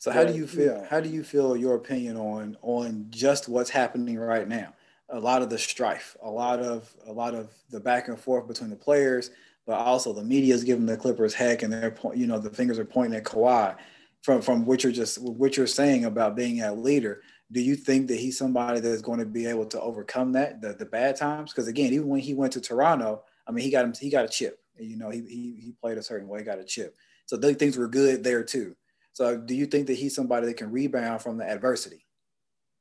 So 0.05 0.11
how 0.11 0.23
do 0.23 0.35
you 0.35 0.47
feel? 0.47 0.77
Yeah. 0.77 0.87
How 0.87 1.01
do 1.01 1.09
you 1.09 1.25
feel 1.25 1.57
your 1.57 1.77
opinion 1.77 2.19
on 2.19 2.59
on 2.61 3.07
just 3.09 3.49
what's 3.49 3.71
happening 3.71 4.19
right 4.19 4.47
now? 4.47 4.75
A 5.09 5.19
lot 5.19 5.41
of 5.41 5.49
the 5.49 5.57
strife, 5.57 6.15
a 6.23 6.29
lot 6.29 6.61
of 6.61 6.95
a 7.07 7.13
lot 7.13 7.35
of 7.35 7.49
the 7.71 7.81
back 7.81 8.09
and 8.09 8.21
forth 8.21 8.47
between 8.47 8.69
the 8.69 8.77
players, 8.77 9.31
but 9.67 9.79
also 9.79 10.13
the 10.13 10.23
media 10.23 10.53
is 10.53 10.63
giving 10.63 10.85
the 10.85 10.99
Clippers 10.99 11.33
heck, 11.33 11.63
and 11.63 11.73
they're 11.73 11.97
you 12.15 12.27
know 12.27 12.39
the 12.39 12.51
fingers 12.51 12.79
are 12.79 12.85
pointing 12.85 13.17
at 13.17 13.25
Kawhi 13.25 13.77
from 14.21 14.43
from 14.43 14.67
what 14.67 14.83
you're 14.83 14.93
just 14.93 15.23
what 15.23 15.57
you're 15.57 15.67
saying 15.67 16.05
about 16.05 16.37
being 16.37 16.61
a 16.61 16.75
leader. 16.75 17.23
Do 17.51 17.63
you 17.63 17.75
think 17.75 18.09
that 18.09 18.21
he's 18.21 18.37
somebody 18.37 18.81
that's 18.81 19.01
going 19.01 19.21
to 19.21 19.25
be 19.25 19.47
able 19.47 19.65
to 19.65 19.81
overcome 19.81 20.33
that 20.33 20.61
the, 20.61 20.75
the 20.75 20.85
bad 20.85 21.17
times? 21.17 21.51
Because 21.51 21.67
again, 21.67 21.95
even 21.95 22.09
when 22.09 22.21
he 22.21 22.35
went 22.35 22.53
to 22.53 22.61
Toronto, 22.61 23.23
I 23.47 23.53
mean, 23.53 23.65
he 23.65 23.71
got 23.71 23.87
him 23.87 23.95
he 23.99 24.11
got 24.11 24.27
a 24.27 24.29
chip. 24.29 24.61
You 24.79 24.99
know, 24.99 25.09
he 25.09 25.21
he, 25.21 25.57
he 25.65 25.75
played 25.81 25.97
a 25.97 26.03
certain 26.03 26.29
way, 26.29 26.43
got 26.43 26.59
a 26.59 26.65
chip. 26.65 26.95
So 27.25 27.39
things 27.39 27.79
were 27.79 27.89
good 27.89 28.23
there 28.23 28.45
too. 28.45 28.77
So 29.15 29.39
do 29.39 29.55
you 29.55 29.67
think 29.67 29.87
that 29.87 29.95
he's 29.95 30.15
somebody 30.15 30.47
that 30.47 30.57
can 30.57 30.71
rebound 30.71 31.23
from 31.23 31.39
the 31.39 31.49
adversity? 31.49 32.05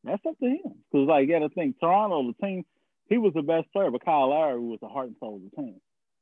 That's 0.03 0.21
up 0.27 0.37
to 0.39 0.45
him. 0.45 0.75
Because 0.91 1.07
like 1.07 1.27
you 1.27 1.33
got 1.33 1.47
to 1.47 1.49
think, 1.49 1.79
Toronto, 1.79 2.33
the 2.33 2.45
team, 2.45 2.65
he 3.07 3.17
was 3.17 3.33
the 3.33 3.43
best 3.43 3.71
player, 3.71 3.91
but 3.91 4.03
Kyle 4.03 4.29
Lowry 4.29 4.59
was 4.59 4.79
the 4.81 4.87
heart 4.87 5.07
and 5.07 5.15
soul 5.19 5.37
of 5.37 5.41
the 5.43 5.61
team. 5.61 5.81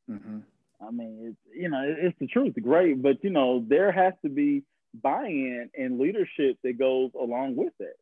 Mm-hmm. 0.09 0.39
I 0.85 0.91
mean, 0.91 1.17
it's 1.29 1.57
you 1.57 1.69
know, 1.69 1.81
it's 1.83 2.17
the 2.19 2.27
truth, 2.27 2.55
great, 2.61 3.01
but 3.01 3.23
you 3.23 3.29
know, 3.29 3.63
there 3.67 3.91
has 3.91 4.13
to 4.23 4.29
be 4.29 4.63
buy-in 5.01 5.69
and 5.77 5.99
leadership 5.99 6.57
that 6.63 6.77
goes 6.77 7.11
along 7.19 7.55
with 7.55 7.73
it. 7.79 7.97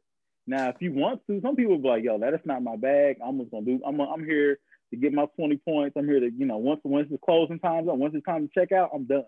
Now, 0.47 0.69
if 0.69 0.77
you 0.79 0.91
want 0.91 1.21
to, 1.27 1.39
some 1.41 1.55
people 1.55 1.77
be 1.77 1.87
like, 1.87 2.03
"Yo, 2.03 2.17
that 2.17 2.33
is 2.33 2.39
not 2.45 2.63
my 2.63 2.75
bag. 2.75 3.17
I'm 3.23 3.37
just 3.39 3.51
gonna 3.51 3.65
do. 3.65 3.79
I'm 3.85 3.99
I'm 3.99 4.25
here 4.25 4.57
to 4.89 4.97
get 4.97 5.13
my 5.13 5.27
20 5.35 5.57
points. 5.57 5.95
I'm 5.95 6.07
here 6.07 6.19
to, 6.19 6.31
you 6.31 6.47
know, 6.47 6.57
once 6.57 6.81
once 6.83 7.07
the 7.11 7.19
closing 7.19 7.59
time's 7.59 7.87
up, 7.87 7.97
once 7.97 8.15
it's 8.15 8.25
time 8.25 8.47
to 8.47 8.53
check 8.59 8.71
out, 8.71 8.89
I'm 8.93 9.03
done." 9.03 9.25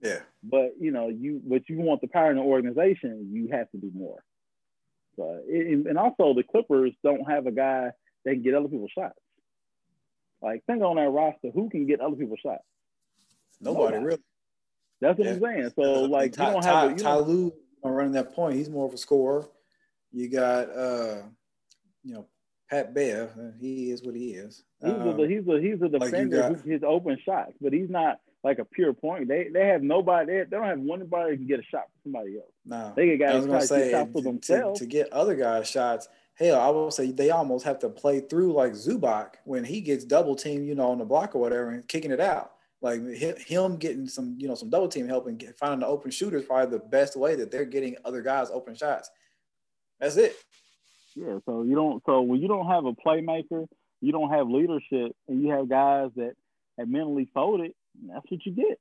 Yeah. 0.00 0.20
But 0.42 0.74
you 0.78 0.90
know, 0.90 1.08
you 1.08 1.40
but 1.44 1.68
you 1.68 1.78
want 1.78 2.00
the 2.00 2.08
power 2.08 2.30
in 2.30 2.36
the 2.36 2.42
organization, 2.42 3.30
you 3.32 3.48
have 3.52 3.70
to 3.70 3.78
do 3.78 3.90
more. 3.94 4.22
So, 5.16 5.40
it, 5.46 5.86
and 5.86 5.96
also 5.96 6.34
the 6.34 6.42
Clippers 6.42 6.92
don't 7.02 7.28
have 7.30 7.46
a 7.46 7.50
guy 7.50 7.90
that 8.24 8.32
can 8.32 8.42
get 8.42 8.54
other 8.54 8.68
people's 8.68 8.90
shots. 8.90 9.18
Like 10.42 10.62
think 10.66 10.82
on 10.82 10.96
that 10.96 11.08
roster, 11.08 11.50
who 11.54 11.70
can 11.70 11.86
get 11.86 12.00
other 12.00 12.16
people's 12.16 12.40
shots? 12.40 12.62
Nobody, 13.60 13.96
Nobody. 13.96 14.04
really. 14.04 14.22
That's 15.00 15.18
what 15.18 15.26
yeah. 15.26 15.34
I'm 15.34 15.40
saying. 15.40 15.70
So 15.76 16.02
like 16.02 16.32
Ty, 16.32 16.48
you 16.48 16.52
don't 16.52 16.64
have 16.64 16.74
Ty, 16.74 16.86
a, 16.86 16.90
you 16.90 16.96
Ty 16.96 17.16
Lue 17.16 17.52
running 17.82 18.12
that 18.12 18.34
point. 18.34 18.56
He's 18.56 18.68
more 18.68 18.86
of 18.86 18.92
a 18.92 18.98
scorer. 18.98 19.48
You 20.12 20.28
got 20.28 20.68
uh, 20.76 21.22
you 22.04 22.14
know, 22.14 22.26
Pat 22.70 22.94
Bev. 22.94 23.30
He 23.58 23.90
is 23.90 24.02
what 24.02 24.14
he 24.14 24.30
is. 24.30 24.64
He's 24.82 24.92
um, 24.92 25.20
a 25.20 25.26
he's 25.26 25.46
a 25.48 25.60
he's 25.60 25.80
a 25.82 25.88
defender 25.88 26.42
like 26.42 26.56
got, 26.56 26.64
his 26.66 26.82
open 26.86 27.18
shots, 27.24 27.52
but 27.60 27.72
he's 27.72 27.90
not 27.90 28.20
like 28.46 28.60
a 28.60 28.64
pure 28.64 28.92
point. 28.92 29.26
They 29.26 29.48
they 29.52 29.66
have 29.66 29.82
nobody. 29.82 30.32
They, 30.32 30.38
they 30.44 30.56
don't 30.56 30.64
have 30.64 30.78
one 30.78 31.04
body 31.06 31.32
who 31.32 31.38
can 31.38 31.46
get 31.48 31.58
a 31.58 31.64
shot 31.64 31.86
for 31.86 32.04
somebody 32.04 32.36
else. 32.36 32.52
No, 32.64 32.92
they 32.94 33.08
get 33.08 33.18
guys 33.18 33.34
I 33.34 33.36
was 33.38 33.46
gonna 33.46 33.60
say 33.66 33.90
to, 33.90 34.06
for 34.12 34.22
themselves. 34.22 34.78
To, 34.78 34.86
to 34.86 34.88
get 34.90 35.12
other 35.12 35.34
guys 35.34 35.68
shots. 35.68 36.08
Hell, 36.34 36.60
I 36.60 36.68
will 36.68 36.92
say 36.92 37.10
they 37.10 37.30
almost 37.30 37.64
have 37.64 37.80
to 37.80 37.88
play 37.88 38.20
through 38.20 38.52
like 38.52 38.72
Zubac 38.72 39.36
when 39.44 39.64
he 39.64 39.80
gets 39.80 40.04
double 40.04 40.36
team, 40.36 40.62
you 40.64 40.76
know, 40.76 40.90
on 40.90 40.98
the 40.98 41.04
block 41.04 41.34
or 41.34 41.40
whatever, 41.40 41.70
and 41.70 41.88
kicking 41.88 42.12
it 42.12 42.20
out. 42.20 42.52
Like 42.80 43.04
him 43.04 43.78
getting 43.78 44.06
some, 44.06 44.36
you 44.38 44.46
know, 44.46 44.54
some 44.54 44.70
double 44.70 44.86
team 44.86 45.08
help 45.08 45.26
and 45.26 45.38
get, 45.38 45.58
finding 45.58 45.80
the 45.80 45.86
open 45.86 46.12
shooter 46.12 46.36
is 46.36 46.44
probably 46.44 46.78
the 46.78 46.84
best 46.84 47.16
way 47.16 47.34
that 47.34 47.50
they're 47.50 47.64
getting 47.64 47.96
other 48.04 48.22
guys 48.22 48.50
open 48.52 48.76
shots. 48.76 49.10
That's 49.98 50.16
it. 50.16 50.36
Yeah. 51.16 51.38
So 51.46 51.62
you 51.62 51.74
don't. 51.74 52.00
So 52.06 52.20
when 52.20 52.40
you 52.40 52.46
don't 52.46 52.68
have 52.68 52.84
a 52.84 52.92
playmaker, 52.92 53.66
you 54.00 54.12
don't 54.12 54.30
have 54.30 54.48
leadership, 54.48 55.16
and 55.26 55.42
you 55.42 55.50
have 55.50 55.68
guys 55.68 56.10
that 56.16 56.34
have 56.78 56.88
mentally 56.88 57.28
folded 57.34 57.72
that's 58.08 58.24
what 58.28 58.44
you 58.44 58.52
get. 58.52 58.78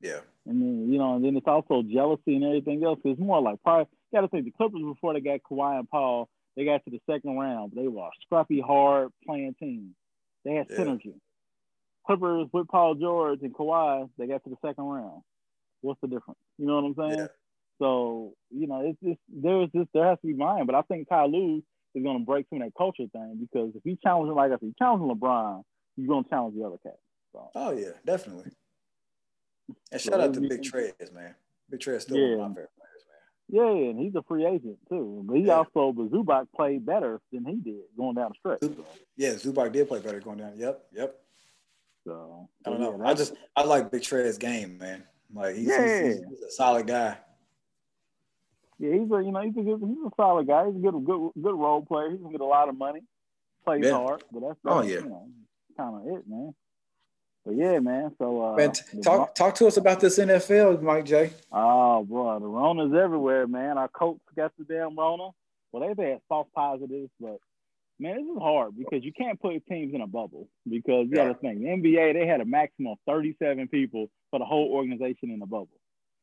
Yeah. 0.00 0.20
And 0.46 0.60
then, 0.60 0.92
you 0.92 0.98
know, 0.98 1.16
and 1.16 1.24
then 1.24 1.36
it's 1.36 1.46
also 1.46 1.82
jealousy 1.82 2.36
and 2.36 2.44
everything 2.44 2.84
else. 2.84 3.00
It's 3.04 3.20
more 3.20 3.40
like 3.40 3.62
probably 3.62 3.86
got 4.12 4.20
to 4.20 4.28
think 4.28 4.44
the 4.44 4.50
Clippers 4.50 4.82
before 4.82 5.14
they 5.14 5.20
got 5.20 5.40
Kawhi 5.50 5.78
and 5.78 5.88
Paul, 5.88 6.28
they 6.56 6.64
got 6.64 6.84
to 6.84 6.90
the 6.90 7.00
second 7.10 7.36
round. 7.36 7.72
They 7.74 7.88
were 7.88 8.02
a 8.02 8.10
scrappy, 8.22 8.60
hard 8.60 9.08
playing 9.26 9.54
team. 9.58 9.94
They 10.44 10.54
had 10.54 10.66
yeah. 10.68 10.76
synergy. 10.76 11.14
Clippers 12.06 12.48
with 12.52 12.68
Paul 12.68 12.96
George 12.96 13.40
and 13.42 13.54
Kawhi, 13.54 14.10
they 14.18 14.26
got 14.26 14.44
to 14.44 14.50
the 14.50 14.56
second 14.64 14.84
round. 14.84 15.22
What's 15.80 16.00
the 16.02 16.08
difference? 16.08 16.38
You 16.58 16.66
know 16.66 16.80
what 16.80 16.84
I'm 16.84 16.94
saying? 16.96 17.18
Yeah. 17.20 17.26
So, 17.80 18.34
you 18.50 18.66
know, 18.66 18.82
it's 18.84 19.00
just 19.02 19.20
there's 19.28 19.68
this 19.72 19.86
there 19.94 20.06
has 20.06 20.18
to 20.20 20.26
be 20.26 20.34
mine. 20.34 20.66
But 20.66 20.74
I 20.74 20.82
think 20.82 21.08
Ty 21.08 21.26
Lue 21.26 21.62
is 21.94 22.04
gonna 22.04 22.20
break 22.20 22.48
through 22.48 22.60
that 22.60 22.72
culture 22.76 23.04
thing 23.12 23.38
because 23.40 23.72
if 23.74 23.82
he 23.84 23.98
challenges 24.02 24.36
like 24.36 24.52
if 24.52 24.60
he 24.60 24.74
challenges 24.78 25.08
LeBron, 25.08 25.62
you're 25.96 26.08
gonna 26.08 26.28
challenge 26.28 26.56
the 26.56 26.64
other 26.64 26.76
cat. 26.82 26.98
So. 27.34 27.50
Oh 27.56 27.72
yeah, 27.72 27.90
definitely. 28.06 28.52
And 29.90 30.00
shout 30.00 30.20
out 30.20 30.32
to 30.34 30.40
Big 30.40 30.62
Trez, 30.62 31.12
man. 31.12 31.34
Big 31.68 31.80
Trez 31.80 32.02
still 32.02 32.16
yeah. 32.16 32.36
one 32.36 32.46
of 32.46 32.50
my 32.50 32.54
favorite 32.54 32.70
players, 32.78 33.04
man. 33.10 33.82
Yeah, 33.82 33.90
and 33.90 33.98
he's 33.98 34.14
a 34.14 34.22
free 34.22 34.46
agent 34.46 34.78
too. 34.88 35.24
But 35.26 35.38
he 35.38 35.42
yeah. 35.46 35.54
also, 35.54 35.92
but 35.92 36.10
Zubac 36.10 36.46
played 36.54 36.86
better 36.86 37.20
than 37.32 37.44
he 37.44 37.56
did 37.56 37.82
going 37.96 38.14
down 38.14 38.30
the 38.30 38.56
stretch. 38.56 38.76
Yeah, 39.16 39.30
Zubac 39.30 39.72
did 39.72 39.88
play 39.88 39.98
better 39.98 40.20
going 40.20 40.38
down. 40.38 40.52
Yep, 40.56 40.84
yep. 40.92 41.20
So 42.06 42.48
I 42.64 42.70
don't 42.70 42.80
know. 42.80 43.04
I 43.04 43.14
just 43.14 43.34
I 43.56 43.64
like 43.64 43.90
Big 43.90 44.02
Trez's 44.02 44.38
game, 44.38 44.78
man. 44.78 45.02
Like 45.34 45.56
he's, 45.56 45.74
he's, 45.74 46.18
he's, 46.28 46.42
a 46.46 46.50
solid 46.50 46.86
guy. 46.86 47.16
Yeah, 48.78 48.92
he's 48.92 49.10
a 49.10 49.22
you 49.24 49.32
know 49.32 49.40
he's 49.40 49.56
a 49.56 49.62
good, 49.62 49.80
he's 49.80 50.06
a 50.06 50.10
solid 50.16 50.46
guy. 50.46 50.66
He's 50.66 50.76
a 50.76 50.78
good 50.78 51.04
good 51.04 51.30
good 51.42 51.54
role 51.54 51.84
player. 51.84 52.10
He's 52.10 52.20
gonna 52.20 52.30
get 52.30 52.40
a 52.40 52.44
lot 52.44 52.68
of 52.68 52.78
money. 52.78 53.00
Plays 53.64 53.84
yeah. 53.84 53.92
hard, 53.92 54.22
but 54.30 54.40
that's, 54.40 54.58
oh, 54.66 54.82
that's 54.82 54.86
oh 54.86 54.88
yeah, 54.88 55.00
you 55.00 55.08
know, 55.08 55.28
kind 55.76 55.94
of 55.96 56.14
it, 56.14 56.28
man. 56.28 56.54
But 57.44 57.56
yeah, 57.56 57.78
man. 57.78 58.12
So 58.18 58.42
uh, 58.42 58.56
man, 58.56 58.72
talk 59.02 59.34
talk 59.34 59.54
to 59.56 59.66
us 59.66 59.76
about 59.76 60.00
this 60.00 60.18
NFL, 60.18 60.80
Mike 60.80 61.04
J. 61.04 61.30
Oh 61.52 62.04
boy, 62.04 62.38
the 62.38 62.46
Rona's 62.46 62.94
everywhere, 62.94 63.46
man. 63.46 63.76
Our 63.76 63.88
coach 63.88 64.18
got 64.34 64.52
the 64.58 64.64
damn 64.64 64.96
Rona. 64.96 65.28
Well, 65.70 65.86
they've 65.86 66.06
had 66.06 66.20
false 66.28 66.48
positives, 66.54 67.10
but 67.20 67.38
man, 67.98 68.16
this 68.16 68.24
is 68.24 68.40
hard 68.40 68.76
because 68.78 69.04
you 69.04 69.12
can't 69.12 69.40
put 69.40 69.66
teams 69.66 69.94
in 69.94 70.00
a 70.00 70.06
bubble 70.06 70.48
because 70.68 71.06
you 71.10 71.16
yeah. 71.16 71.26
got 71.26 71.32
to 71.32 71.34
think 71.34 71.60
the 71.60 71.66
NBA 71.66 72.14
they 72.14 72.26
had 72.26 72.40
a 72.40 72.44
maximum 72.44 72.92
of 72.92 72.98
37 73.06 73.68
people 73.68 74.08
for 74.30 74.38
the 74.38 74.44
whole 74.44 74.70
organization 74.72 75.30
in 75.30 75.38
the 75.38 75.46
bubble. 75.46 75.68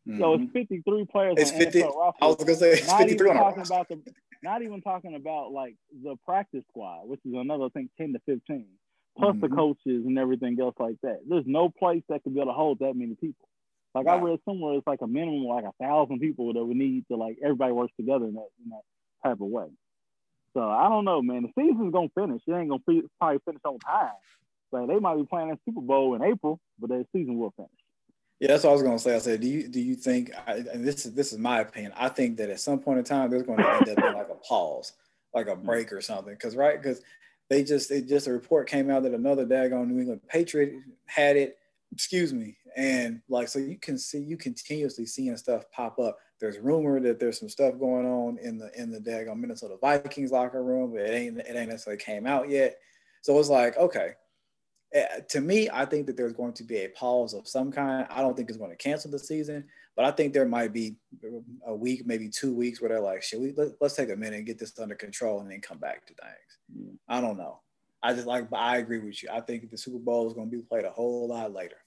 Mm-hmm. 0.08 0.20
So 0.20 0.34
it's 0.34 0.52
53 0.52 1.06
players. 1.06 1.36
It's 1.38 1.52
50. 1.52 1.84
I 1.84 1.88
was 2.22 2.38
gonna 2.38 2.56
say 2.56 2.72
it's 2.72 2.92
53 2.92 3.30
even 3.30 3.38
talking 3.38 3.64
about 3.64 3.88
the, 3.90 4.02
not 4.42 4.64
even 4.64 4.82
talking 4.82 5.16
about 5.16 5.52
like 5.52 5.76
the 6.04 6.16
practice 6.26 6.64
squad, 6.70 7.08
which 7.08 7.20
is 7.26 7.34
another 7.36 7.66
I 7.66 7.70
think 7.70 7.92
10 7.98 8.14
to 8.14 8.20
15 8.26 8.66
plus 9.18 9.36
mm-hmm. 9.36 9.42
the 9.42 9.50
coaches 9.50 10.06
and 10.06 10.18
everything 10.18 10.58
else 10.60 10.76
like 10.80 10.96
that. 11.04 11.20
There's 11.28 11.46
no 11.46 11.70
place 11.70 12.04
that 12.10 12.24
could 12.24 12.34
be 12.34 12.40
able 12.40 12.52
to 12.52 12.56
hold 12.56 12.80
that 12.80 12.96
many 12.96 13.16
people. 13.16 13.48
Like 13.94 14.06
wow. 14.06 14.18
I 14.18 14.22
read 14.22 14.40
somewhere, 14.46 14.76
it's 14.76 14.88
like 14.88 15.02
a 15.02 15.08
minimum 15.08 15.44
like 15.46 15.66
a 15.66 15.74
thousand 15.84 16.20
people 16.20 16.54
that 16.54 16.64
would 16.64 16.78
need 16.78 17.06
to 17.10 17.18
like 17.18 17.38
everybody 17.44 17.74
works 17.74 17.94
together 17.98 18.26
in 18.26 18.36
that 18.36 18.48
in 18.64 18.70
that 18.70 18.82
type 19.24 19.42
of 19.42 19.48
way. 19.48 19.68
So 20.54 20.62
I 20.62 20.90
don't 20.90 21.06
know, 21.06 21.22
man. 21.22 21.44
The 21.44 21.62
season's 21.62 21.94
gonna 21.94 22.10
finish. 22.16 22.42
It 22.48 22.54
ain't 22.54 22.70
gonna 22.70 23.02
probably 23.20 23.40
finish 23.46 23.62
on 23.66 23.80
time. 23.80 24.12
Like 24.72 24.88
they 24.88 25.00
might 25.00 25.16
be 25.16 25.26
playing 25.26 25.50
that 25.50 25.60
Super 25.66 25.82
Bowl 25.82 26.16
in 26.16 26.24
April, 26.24 26.60
but 26.80 26.90
the 26.90 27.06
season 27.14 27.38
will 27.38 27.54
finish. 27.58 27.70
Yeah, 28.40 28.48
that's 28.48 28.64
what 28.64 28.72
I 28.72 28.74
was 28.74 28.82
gonna 28.82 29.00
say. 29.00 29.16
I 29.16 29.20
said, 29.20 29.42
do 29.42 29.48
you 29.48 29.68
do 29.68 29.82
you 29.82 29.96
think? 29.96 30.32
I, 30.48 30.54
and 30.54 30.88
this 30.88 31.06
is 31.06 31.14
this 31.14 31.34
is 31.34 31.38
my 31.38 31.60
opinion. 31.60 31.92
I 31.98 32.08
think 32.08 32.38
that 32.38 32.50
at 32.50 32.62
some 32.62 32.80
point 32.80 33.00
in 33.00 33.06
time, 33.06 33.30
there's 33.30 33.44
going 33.44 33.60
to 33.60 33.70
end 33.70 33.90
up 33.90 33.98
being 33.98 34.14
like 34.14 34.30
a 34.30 34.36
pause 34.36 34.94
like 35.34 35.48
a 35.48 35.56
break 35.56 35.92
or 35.94 36.02
something. 36.02 36.36
Cause 36.36 36.56
right, 36.56 36.82
because 36.82 37.02
they 37.52 37.66
just 37.66 37.92
it 37.92 38.08
just 38.08 38.28
a 38.28 38.32
report 38.32 38.70
came 38.70 38.90
out 38.90 39.04
that 39.04 39.14
another 39.14 39.46
daggone 39.46 39.90
New 39.90 40.00
England 40.00 40.22
Patriot 40.30 40.74
had 41.06 41.36
it. 41.36 41.58
Excuse 41.92 42.34
me, 42.34 42.56
and 42.78 43.22
like 43.28 43.50
so 43.50 43.60
you 43.60 43.78
can 43.78 43.98
see 43.98 44.20
you 44.20 44.38
continuously 44.38 45.06
seeing 45.06 45.36
stuff 45.36 45.66
pop 45.70 46.00
up. 46.00 46.18
There's 46.40 46.58
rumor 46.58 47.02
that 47.02 47.20
there's 47.20 47.38
some 47.38 47.50
stuff 47.50 47.78
going 47.78 48.06
on 48.06 48.38
in 48.38 48.58
the 48.58 48.72
in 48.80 48.90
the 48.90 49.00
daggone 49.00 49.38
Minnesota 49.38 49.76
Vikings 49.82 50.32
locker 50.32 50.64
room, 50.64 50.94
but 50.94 51.02
it 51.02 51.14
ain't 51.14 51.40
it 51.40 51.54
ain't 51.54 51.68
necessarily 51.70 52.02
came 52.02 52.26
out 52.26 52.50
yet. 52.50 52.78
So 53.22 53.38
it's 53.38 53.50
like 53.50 53.76
okay, 53.76 54.14
to 55.30 55.42
me, 55.42 55.70
I 55.72 55.86
think 55.86 56.06
that 56.08 56.18
there's 56.18 56.34
going 56.34 56.54
to 56.54 56.64
be 56.64 56.78
a 56.78 56.90
pause 56.90 57.34
of 57.34 57.48
some 57.48 57.72
kind. 57.72 58.06
I 58.10 58.22
don't 58.22 58.36
think 58.36 58.50
it's 58.50 58.58
going 58.58 58.72
to 58.72 58.78
cancel 58.78 59.10
the 59.10 59.20
season, 59.20 59.66
but 59.96 60.06
I 60.06 60.12
think 60.12 60.34
there 60.34 60.46
might 60.46 60.74
be 60.74 60.96
a 61.66 61.74
week, 61.74 62.06
maybe 62.06 62.28
two 62.30 62.54
weeks, 62.54 62.82
where 62.82 62.90
they're 62.90 63.00
like, 63.00 63.24
"Should 63.24 63.42
we 63.42 63.54
let, 63.56 63.70
us 63.82 63.96
take 63.96 64.10
a 64.10 64.16
minute 64.16 64.38
and 64.38 64.46
get 64.46 64.60
this 64.60 64.78
under 64.80 64.96
control 64.96 65.40
and 65.40 65.50
then 65.50 65.62
come 65.62 65.78
back 65.78 66.06
to 66.08 66.14
things?" 66.14 66.88
Mm. 66.90 66.98
I 67.08 67.22
don't 67.22 67.38
know. 67.38 67.62
I 68.04 68.14
just 68.14 68.28
like, 68.28 68.50
but 68.50 68.58
I 68.58 68.78
agree 68.78 69.00
with 69.00 69.22
you. 69.24 69.30
I 69.32 69.42
think 69.42 69.70
the 69.70 69.78
Super 69.78 70.00
Bowl 70.00 70.28
is 70.28 70.34
going 70.34 70.50
to 70.50 70.58
be 70.58 70.64
played 70.64 70.86
a 70.86 70.92
whole 70.92 71.28
lot 71.30 71.54
later. 71.54 71.78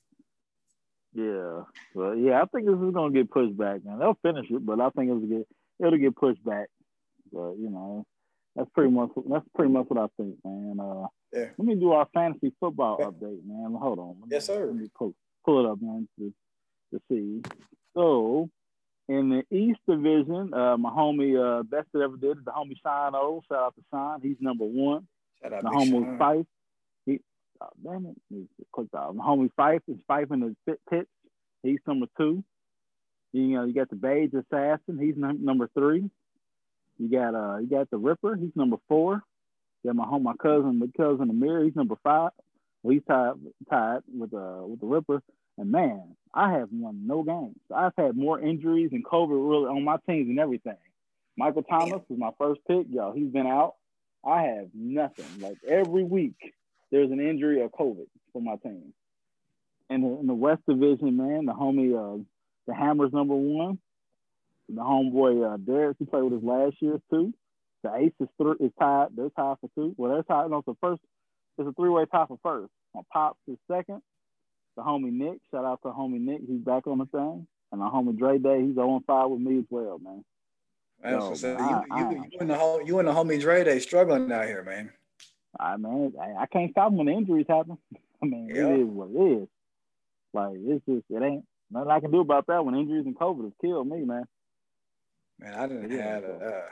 Yeah, 1.12 1.62
well, 1.94 2.14
yeah, 2.14 2.42
I 2.42 2.46
think 2.46 2.66
this 2.66 2.74
is 2.74 2.94
going 2.94 3.12
to 3.12 3.18
get 3.18 3.30
pushed 3.30 3.56
back, 3.56 3.84
man. 3.84 3.98
They'll 3.98 4.18
finish 4.22 4.50
it, 4.50 4.64
but 4.64 4.80
I 4.80 4.88
think 4.90 5.10
it'll 5.10 5.20
get 5.20 5.46
it'll 5.78 5.98
get 5.98 6.16
pushed 6.16 6.44
back. 6.44 6.68
But 7.32 7.52
you 7.58 7.68
know, 7.68 8.06
that's 8.56 8.70
pretty 8.74 8.90
much 8.90 9.10
that's 9.28 9.44
pretty 9.54 9.72
much 9.72 9.86
what 9.88 9.98
I 9.98 10.06
think, 10.16 10.36
man. 10.44 10.78
Uh, 10.80 11.06
yeah. 11.32 11.46
Let 11.58 11.66
me 11.66 11.74
do 11.74 11.92
our 11.92 12.06
fantasy 12.14 12.52
football 12.60 12.96
yeah. 13.00 13.06
update, 13.06 13.44
man. 13.44 13.76
Hold 13.80 13.98
on. 13.98 14.20
Me, 14.20 14.28
yes, 14.30 14.46
sir. 14.46 14.66
Let 14.66 14.76
me 14.76 14.88
pull, 14.96 15.14
pull 15.44 15.64
it 15.64 15.70
up, 15.70 15.82
man, 15.82 16.08
to, 16.18 16.32
to 16.92 17.00
see. 17.08 17.42
So, 17.94 18.48
in 19.08 19.30
the 19.30 19.56
East 19.56 19.80
Division, 19.88 20.54
uh, 20.54 20.76
my 20.76 20.90
homie, 20.90 21.36
uh, 21.36 21.62
best 21.64 21.88
that 21.92 22.02
ever 22.02 22.16
did, 22.16 22.38
is 22.38 22.44
the 22.44 22.52
homie 22.52 22.76
Shine 22.82 23.14
O. 23.14 23.42
Shout 23.48 23.58
out 23.58 23.74
to 23.74 23.82
Shine. 23.92 24.20
He's 24.22 24.36
number 24.40 24.64
one. 24.64 25.06
Shout 25.42 25.52
out 25.52 25.62
the 25.62 25.70
homie 25.70 26.18
Fife. 26.18 26.46
He, 27.06 27.20
oh, 27.60 27.68
damn 27.82 28.06
it. 28.06 28.16
He 28.30 28.46
clicked 28.72 28.94
out. 28.94 29.14
The 29.16 29.22
homie 29.22 29.50
Fife 29.56 29.82
is 29.88 29.96
Fife 30.06 30.30
in 30.30 30.40
the 30.40 30.56
pit, 30.66 30.80
pits. 30.88 31.10
He's 31.64 31.80
number 31.86 32.06
two. 32.16 32.44
You 33.32 33.48
know, 33.48 33.64
you 33.64 33.74
got 33.74 33.90
the 33.90 33.96
Beige 33.96 34.32
Assassin. 34.32 34.96
He's 34.98 35.16
num- 35.16 35.44
number 35.44 35.68
three. 35.74 36.08
You 36.98 37.10
got 37.10 37.34
uh, 37.34 37.58
you 37.58 37.68
got 37.68 37.90
the 37.90 37.98
Ripper. 37.98 38.36
He's 38.36 38.54
number 38.54 38.76
four. 38.88 39.22
You 39.82 39.90
got 39.90 39.96
my 39.96 40.06
home, 40.06 40.22
my 40.22 40.34
cousin, 40.40 40.78
my 40.78 40.86
cousin 40.96 41.30
Amir, 41.30 41.64
he's 41.64 41.76
number 41.76 41.96
five. 42.02 42.30
Well, 42.82 42.92
he's 42.92 43.02
tied 43.08 43.34
tied 43.68 44.00
with 44.16 44.32
uh 44.32 44.62
with 44.64 44.80
the 44.80 44.86
Ripper. 44.86 45.22
And 45.56 45.70
man, 45.70 46.16
I 46.32 46.52
have 46.52 46.68
won 46.72 47.06
no 47.06 47.22
games. 47.22 47.56
I've 47.74 47.92
had 47.96 48.16
more 48.16 48.40
injuries 48.40 48.90
and 48.92 49.04
COVID 49.04 49.28
really 49.30 49.66
on 49.66 49.84
my 49.84 49.96
teams 50.08 50.28
and 50.28 50.38
everything. 50.38 50.76
Michael 51.36 51.62
Thomas 51.62 52.02
was 52.08 52.18
my 52.18 52.30
first 52.38 52.60
pick. 52.66 52.86
y'all. 52.90 53.12
he's 53.12 53.30
been 53.30 53.46
out. 53.46 53.74
I 54.24 54.42
have 54.42 54.68
nothing. 54.74 55.26
Like 55.40 55.58
every 55.68 56.04
week, 56.04 56.36
there's 56.90 57.10
an 57.10 57.20
injury 57.20 57.60
or 57.60 57.68
COVID 57.68 58.06
for 58.32 58.40
my 58.40 58.56
team. 58.56 58.92
And 59.90 60.04
in 60.20 60.26
the 60.26 60.34
West 60.34 60.62
Division, 60.68 61.16
man, 61.16 61.46
the 61.46 61.52
homie, 61.52 61.94
uh, 61.94 62.22
the 62.66 62.74
Hammers 62.74 63.12
number 63.12 63.34
one. 63.34 63.78
The 64.68 64.80
homeboy 64.80 65.54
uh, 65.54 65.56
Derek, 65.58 65.96
he 65.98 66.06
played 66.06 66.24
with 66.24 66.34
us 66.34 66.42
last 66.42 66.76
year 66.80 66.98
too. 67.10 67.32
The 67.82 67.94
ace 67.94 68.12
is, 68.18 68.28
th- 68.40 68.56
is 68.60 68.72
tied. 68.78 69.08
They're 69.14 69.28
tied 69.30 69.56
for 69.60 69.68
two. 69.74 69.94
Well, 69.98 70.12
they're 70.12 70.22
tied. 70.22 70.50
No, 70.50 70.58
it's 70.58 70.66
the 70.66 70.76
first. 70.80 71.02
It's 71.58 71.68
a 71.68 71.72
three-way 71.72 72.06
tie 72.06 72.24
for 72.26 72.38
first. 72.42 72.70
My 72.94 73.02
pops 73.12 73.38
is 73.46 73.58
second. 73.70 74.00
The 74.76 74.82
homie 74.82 75.12
Nick. 75.12 75.38
Shout 75.50 75.64
out 75.64 75.82
to 75.82 75.88
homie 75.88 76.20
Nick. 76.20 76.40
He's 76.48 76.60
back 76.60 76.86
on 76.86 76.98
the 76.98 77.06
thing. 77.06 77.46
And 77.70 77.80
the 77.80 77.84
homie 77.84 78.16
Dre 78.16 78.38
Day. 78.38 78.64
He's 78.66 78.78
on 78.78 79.04
five 79.06 79.28
with 79.30 79.40
me 79.40 79.58
as 79.58 79.64
well, 79.68 79.98
man. 79.98 80.24
Man, 81.02 81.34
so, 81.34 81.54
man, 81.54 81.58
you, 81.58 81.94
I, 81.94 82.00
you, 82.00 82.24
you, 82.30 82.38
and 82.40 82.50
the 82.50 82.82
you 82.86 82.98
and 82.98 83.06
the 83.06 83.12
homie 83.12 83.40
Dre 83.40 83.62
Day 83.64 83.78
struggling 83.78 84.32
out 84.32 84.46
here, 84.46 84.62
man. 84.62 84.90
I 85.58 85.76
man, 85.76 86.14
I, 86.20 86.42
I 86.42 86.46
can't 86.46 86.70
stop 86.70 86.92
when 86.92 87.08
injuries 87.08 87.46
happen. 87.48 87.76
I 88.22 88.26
mean, 88.26 88.48
yeah. 88.48 88.68
it 88.68 88.80
is 88.80 88.86
what 88.86 89.10
it 89.10 89.42
is. 89.42 89.48
Like 90.32 90.54
it's 90.56 90.84
just 90.86 91.04
it 91.10 91.22
ain't 91.22 91.44
nothing 91.70 91.90
I 91.90 92.00
can 92.00 92.10
do 92.10 92.20
about 92.20 92.46
that 92.46 92.64
when 92.64 92.74
injuries 92.74 93.06
and 93.06 93.16
COVID 93.16 93.44
have 93.44 93.58
killed 93.60 93.86
me, 93.86 94.04
man. 94.04 94.24
Man, 95.38 95.54
I 95.54 95.66
didn't 95.66 95.90
yeah, 95.90 96.14
have 96.14 96.24
a, 96.24 96.34
uh, 96.34 96.62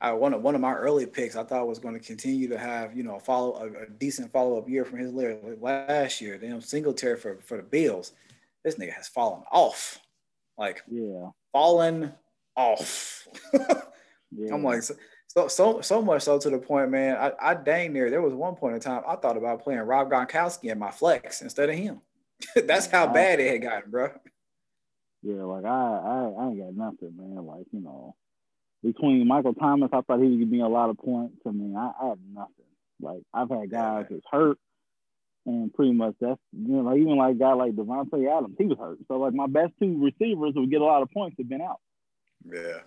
I 0.00 0.12
one 0.12 0.32
of 0.32 0.42
one 0.42 0.54
of 0.54 0.60
my 0.60 0.74
early 0.74 1.06
picks 1.06 1.36
I 1.36 1.44
thought 1.44 1.68
was 1.68 1.78
going 1.78 1.94
to 1.94 2.00
continue 2.00 2.48
to 2.48 2.58
have 2.58 2.96
you 2.96 3.02
know 3.02 3.18
follow 3.18 3.54
a, 3.56 3.84
a 3.84 3.86
decent 3.86 4.32
follow 4.32 4.58
up 4.58 4.68
year 4.68 4.84
from 4.84 4.98
his 4.98 5.12
last 5.12 6.20
year. 6.20 6.38
Damn 6.38 6.60
Singletary 6.60 7.16
for 7.16 7.38
for 7.42 7.58
the 7.58 7.62
Bills, 7.62 8.12
this 8.64 8.76
nigga 8.76 8.92
has 8.92 9.08
fallen 9.08 9.42
off, 9.50 9.98
like 10.56 10.82
yeah, 10.90 11.28
fallen 11.52 12.14
off. 12.56 13.28
yeah. 13.52 14.54
I'm 14.54 14.64
like 14.64 14.82
so, 14.82 14.94
so 15.26 15.48
so 15.48 15.80
so 15.82 16.02
much 16.02 16.22
so 16.22 16.38
to 16.38 16.50
the 16.50 16.58
point, 16.58 16.90
man. 16.90 17.16
I, 17.16 17.50
I 17.50 17.54
dang 17.54 17.92
near 17.92 18.08
there 18.08 18.22
was 18.22 18.34
one 18.34 18.54
point 18.54 18.74
in 18.74 18.80
time 18.80 19.02
I 19.06 19.16
thought 19.16 19.36
about 19.36 19.62
playing 19.62 19.80
Rob 19.80 20.10
Gronkowski 20.10 20.70
in 20.70 20.78
my 20.78 20.90
flex 20.90 21.42
instead 21.42 21.68
of 21.68 21.76
him. 21.76 22.00
That's 22.66 22.86
how 22.86 23.06
bad 23.06 23.38
it 23.38 23.52
had 23.52 23.62
gotten, 23.62 23.90
bro. 23.90 24.12
Yeah, 25.22 25.42
like 25.42 25.64
I, 25.64 25.68
I 25.68 26.32
I 26.38 26.48
ain't 26.48 26.58
got 26.58 26.76
nothing, 26.76 27.16
man. 27.16 27.44
Like 27.44 27.66
you 27.72 27.80
know 27.80 28.14
between 28.82 29.26
Michael 29.28 29.54
Thomas, 29.54 29.90
I 29.92 30.00
thought 30.00 30.20
he 30.20 30.28
would 30.28 30.38
give 30.38 30.48
me 30.48 30.60
a 30.60 30.68
lot 30.68 30.90
of 30.90 30.98
points. 30.98 31.36
I 31.46 31.50
mean, 31.50 31.76
I, 31.76 31.92
I 32.00 32.08
have 32.08 32.18
nothing. 32.32 32.54
Like 33.00 33.22
I've 33.32 33.50
had 33.50 33.70
guys 33.70 34.06
that's 34.10 34.22
hurt, 34.30 34.58
and 35.46 35.72
pretty 35.72 35.92
much 35.92 36.14
that's 36.20 36.40
you 36.52 36.76
know 36.76 36.82
like, 36.82 36.98
even 36.98 37.16
like 37.16 37.36
a 37.36 37.38
guy 37.38 37.52
like 37.52 37.72
Davante 37.72 38.36
Adams, 38.36 38.56
he 38.58 38.66
was 38.66 38.78
hurt. 38.78 38.98
So 39.08 39.18
like 39.18 39.34
my 39.34 39.46
best 39.46 39.72
two 39.80 40.02
receivers 40.02 40.52
who 40.54 40.66
get 40.66 40.80
a 40.80 40.84
lot 40.84 41.02
of 41.02 41.10
points 41.10 41.36
have 41.38 41.48
been 41.48 41.62
out. 41.62 41.80
Yeah. 42.44 42.80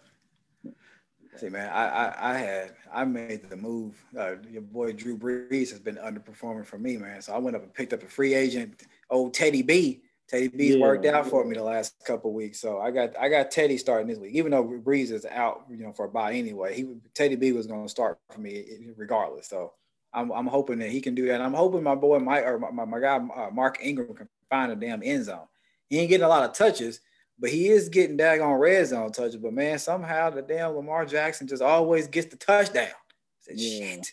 See, 1.35 1.49
man, 1.49 1.67
I, 1.69 1.87
I, 1.87 2.31
I 2.31 2.37
had 2.37 2.75
I 2.93 3.05
made 3.05 3.49
the 3.49 3.57
move. 3.57 3.95
Uh, 4.17 4.35
your 4.51 4.61
boy 4.61 4.93
Drew 4.93 5.17
Brees 5.17 5.71
has 5.71 5.79
been 5.79 5.95
underperforming 5.95 6.65
for 6.65 6.77
me, 6.77 6.97
man. 6.97 7.23
So 7.23 7.33
I 7.33 7.39
went 7.39 7.55
up 7.55 7.63
and 7.63 7.73
picked 7.73 7.91
up 7.91 8.03
a 8.03 8.07
free 8.07 8.35
agent, 8.35 8.83
old 9.09 9.33
Teddy 9.33 9.63
B, 9.63 10.02
Teddy 10.29 10.47
B's 10.47 10.75
yeah. 10.75 10.81
worked 10.81 11.05
out 11.05 11.27
for 11.27 11.43
me 11.45 11.55
the 11.55 11.63
last 11.63 11.95
couple 12.05 12.33
weeks, 12.33 12.59
so 12.59 12.79
I 12.79 12.91
got 12.91 13.17
I 13.19 13.29
got 13.29 13.51
Teddy 13.51 13.77
starting 13.77 14.07
this 14.07 14.17
week. 14.17 14.33
Even 14.33 14.51
though 14.51 14.63
Brees 14.63 15.11
is 15.11 15.25
out, 15.25 15.65
you 15.69 15.77
know, 15.77 15.91
for 15.91 16.05
a 16.05 16.09
bye 16.09 16.33
anyway, 16.33 16.75
he 16.75 16.95
Teddy 17.13 17.35
B 17.35 17.51
was 17.51 17.67
going 17.67 17.83
to 17.83 17.89
start 17.89 18.19
for 18.31 18.39
me 18.39 18.65
regardless. 18.95 19.47
So 19.47 19.73
I'm, 20.13 20.31
I'm 20.31 20.47
hoping 20.47 20.79
that 20.79 20.89
he 20.89 21.01
can 21.01 21.15
do 21.15 21.25
that. 21.27 21.35
And 21.35 21.43
I'm 21.43 21.53
hoping 21.53 21.83
my 21.83 21.95
boy 21.95 22.19
Mike 22.19 22.45
or 22.45 22.59
my, 22.59 22.85
my 22.85 22.99
guy 22.99 23.15
uh, 23.15 23.49
Mark 23.51 23.79
Ingram 23.81 24.13
can 24.13 24.29
find 24.49 24.71
a 24.71 24.75
damn 24.75 25.03
end 25.03 25.25
zone. 25.25 25.47
He 25.89 25.99
ain't 25.99 26.09
getting 26.09 26.25
a 26.25 26.29
lot 26.29 26.49
of 26.49 26.55
touches, 26.55 27.01
but 27.39 27.49
he 27.49 27.67
is 27.67 27.89
getting 27.89 28.17
daggone 28.17 28.59
red 28.59 28.87
zone 28.87 29.11
touches. 29.11 29.37
But 29.37 29.53
man, 29.53 29.79
somehow 29.79 30.29
the 30.29 30.41
damn 30.41 30.75
Lamar 30.75 31.05
Jackson 31.05 31.47
just 31.47 31.61
always 31.61 32.07
gets 32.07 32.27
the 32.27 32.37
touchdown. 32.37 32.87
I 32.87 33.41
said, 33.41 33.59
yeah. 33.59 33.95
Shit. 33.95 34.11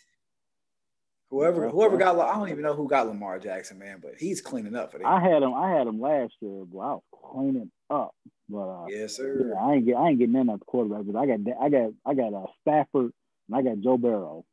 Whoever 1.31 1.69
whoever 1.69 1.97
got 1.97 2.19
I 2.19 2.35
don't 2.35 2.49
even 2.49 2.63
know 2.63 2.75
who 2.75 2.89
got 2.89 3.07
Lamar 3.07 3.39
Jackson, 3.39 3.79
man, 3.79 4.01
but 4.03 4.15
he's 4.19 4.41
cleaning 4.41 4.75
up 4.75 4.91
for 4.91 4.99
them. 4.99 5.07
I 5.07 5.21
had 5.21 5.45
him. 5.45 5.55
I 5.55 5.71
had 5.71 5.87
him 5.87 6.01
last 6.01 6.33
year, 6.41 6.65
but 6.65 6.79
I 6.79 6.93
was 6.95 7.03
cleaning 7.33 7.71
up. 7.89 8.15
But 8.49 8.69
uh, 8.69 8.87
yes, 8.89 9.17
sir. 9.17 9.53
Yeah, 9.55 9.61
I 9.61 9.75
ain't 9.75 9.87
get 9.87 9.97
I 9.97 10.09
ain't 10.09 10.19
getting 10.19 10.35
in 10.35 10.51
at 10.51 10.59
the 10.59 10.65
quarterback, 10.65 11.03
but 11.07 11.17
I 11.17 11.27
got 11.27 11.39
I 11.63 11.69
got 11.69 11.93
I 12.05 12.15
got 12.15 12.35
uh, 12.35 12.47
Stafford 12.63 13.13
and 13.49 13.57
I 13.57 13.63
got 13.63 13.81
Joe 13.81 13.97
Burrow. 13.97 14.45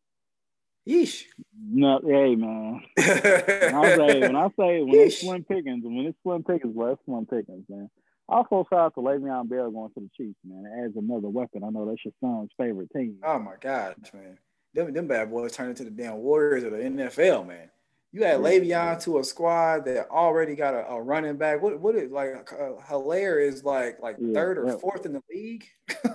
Yeesh. 0.88 1.24
No, 1.60 2.00
hey 2.06 2.36
man. 2.36 2.84
when 2.96 3.76
I 3.76 3.96
say 3.96 4.20
when 4.20 4.36
I 4.36 4.48
say 4.50 4.82
when 4.84 5.00
it's 5.00 5.22
slim 5.22 5.44
pickings, 5.46 5.84
when 5.84 6.06
it's 6.06 6.18
slim 6.22 6.44
pickings, 6.44 6.76
well, 6.76 6.94
it's 6.94 7.02
slim 7.06 7.26
pickings, 7.26 7.66
man. 7.68 7.90
Also, 8.30 8.68
shout 8.70 8.80
out 8.80 8.94
to 8.94 9.00
Le'Veon 9.00 9.50
Bell 9.50 9.72
going 9.72 9.90
to 9.94 10.02
the 10.02 10.10
Chiefs, 10.16 10.38
man. 10.46 10.66
It 10.66 10.86
adds 10.86 10.98
another 10.98 11.30
weapon. 11.30 11.64
I 11.64 11.70
know 11.70 11.88
that's 11.88 12.04
your 12.06 12.14
son's 12.22 12.52
favorite 12.58 12.92
team. 12.94 13.18
Oh 13.24 13.40
my 13.40 13.56
gosh, 13.60 13.96
man 14.14 14.38
them, 14.78 14.94
them 14.94 15.08
bad 15.08 15.30
boys 15.32 15.52
turn 15.52 15.70
into 15.70 15.84
the 15.84 15.90
damn 15.90 16.18
Warriors 16.18 16.64
of 16.64 16.72
the 16.72 16.78
NFL, 16.78 17.48
man. 17.48 17.70
You 18.14 18.24
had 18.24 18.40
Le'Veon 18.40 19.02
to 19.04 19.20
a 19.20 19.24
squad 19.24 19.86
that 19.86 20.10
already 20.10 20.56
got 20.56 20.74
a, 20.74 20.88
a 20.88 21.02
running 21.02 21.36
back. 21.36 21.62
What 21.62 21.80
what 21.80 21.96
is 21.96 22.12
like 22.12 22.52
uh, 22.54 22.82
Helaire 22.88 23.46
is 23.46 23.64
like 23.64 24.00
like 24.02 24.16
yeah, 24.20 24.34
third 24.34 24.58
or 24.58 24.78
fourth 24.80 25.06
in 25.06 25.14
the 25.14 25.22
league. 25.30 25.66
yeah, 25.90 26.14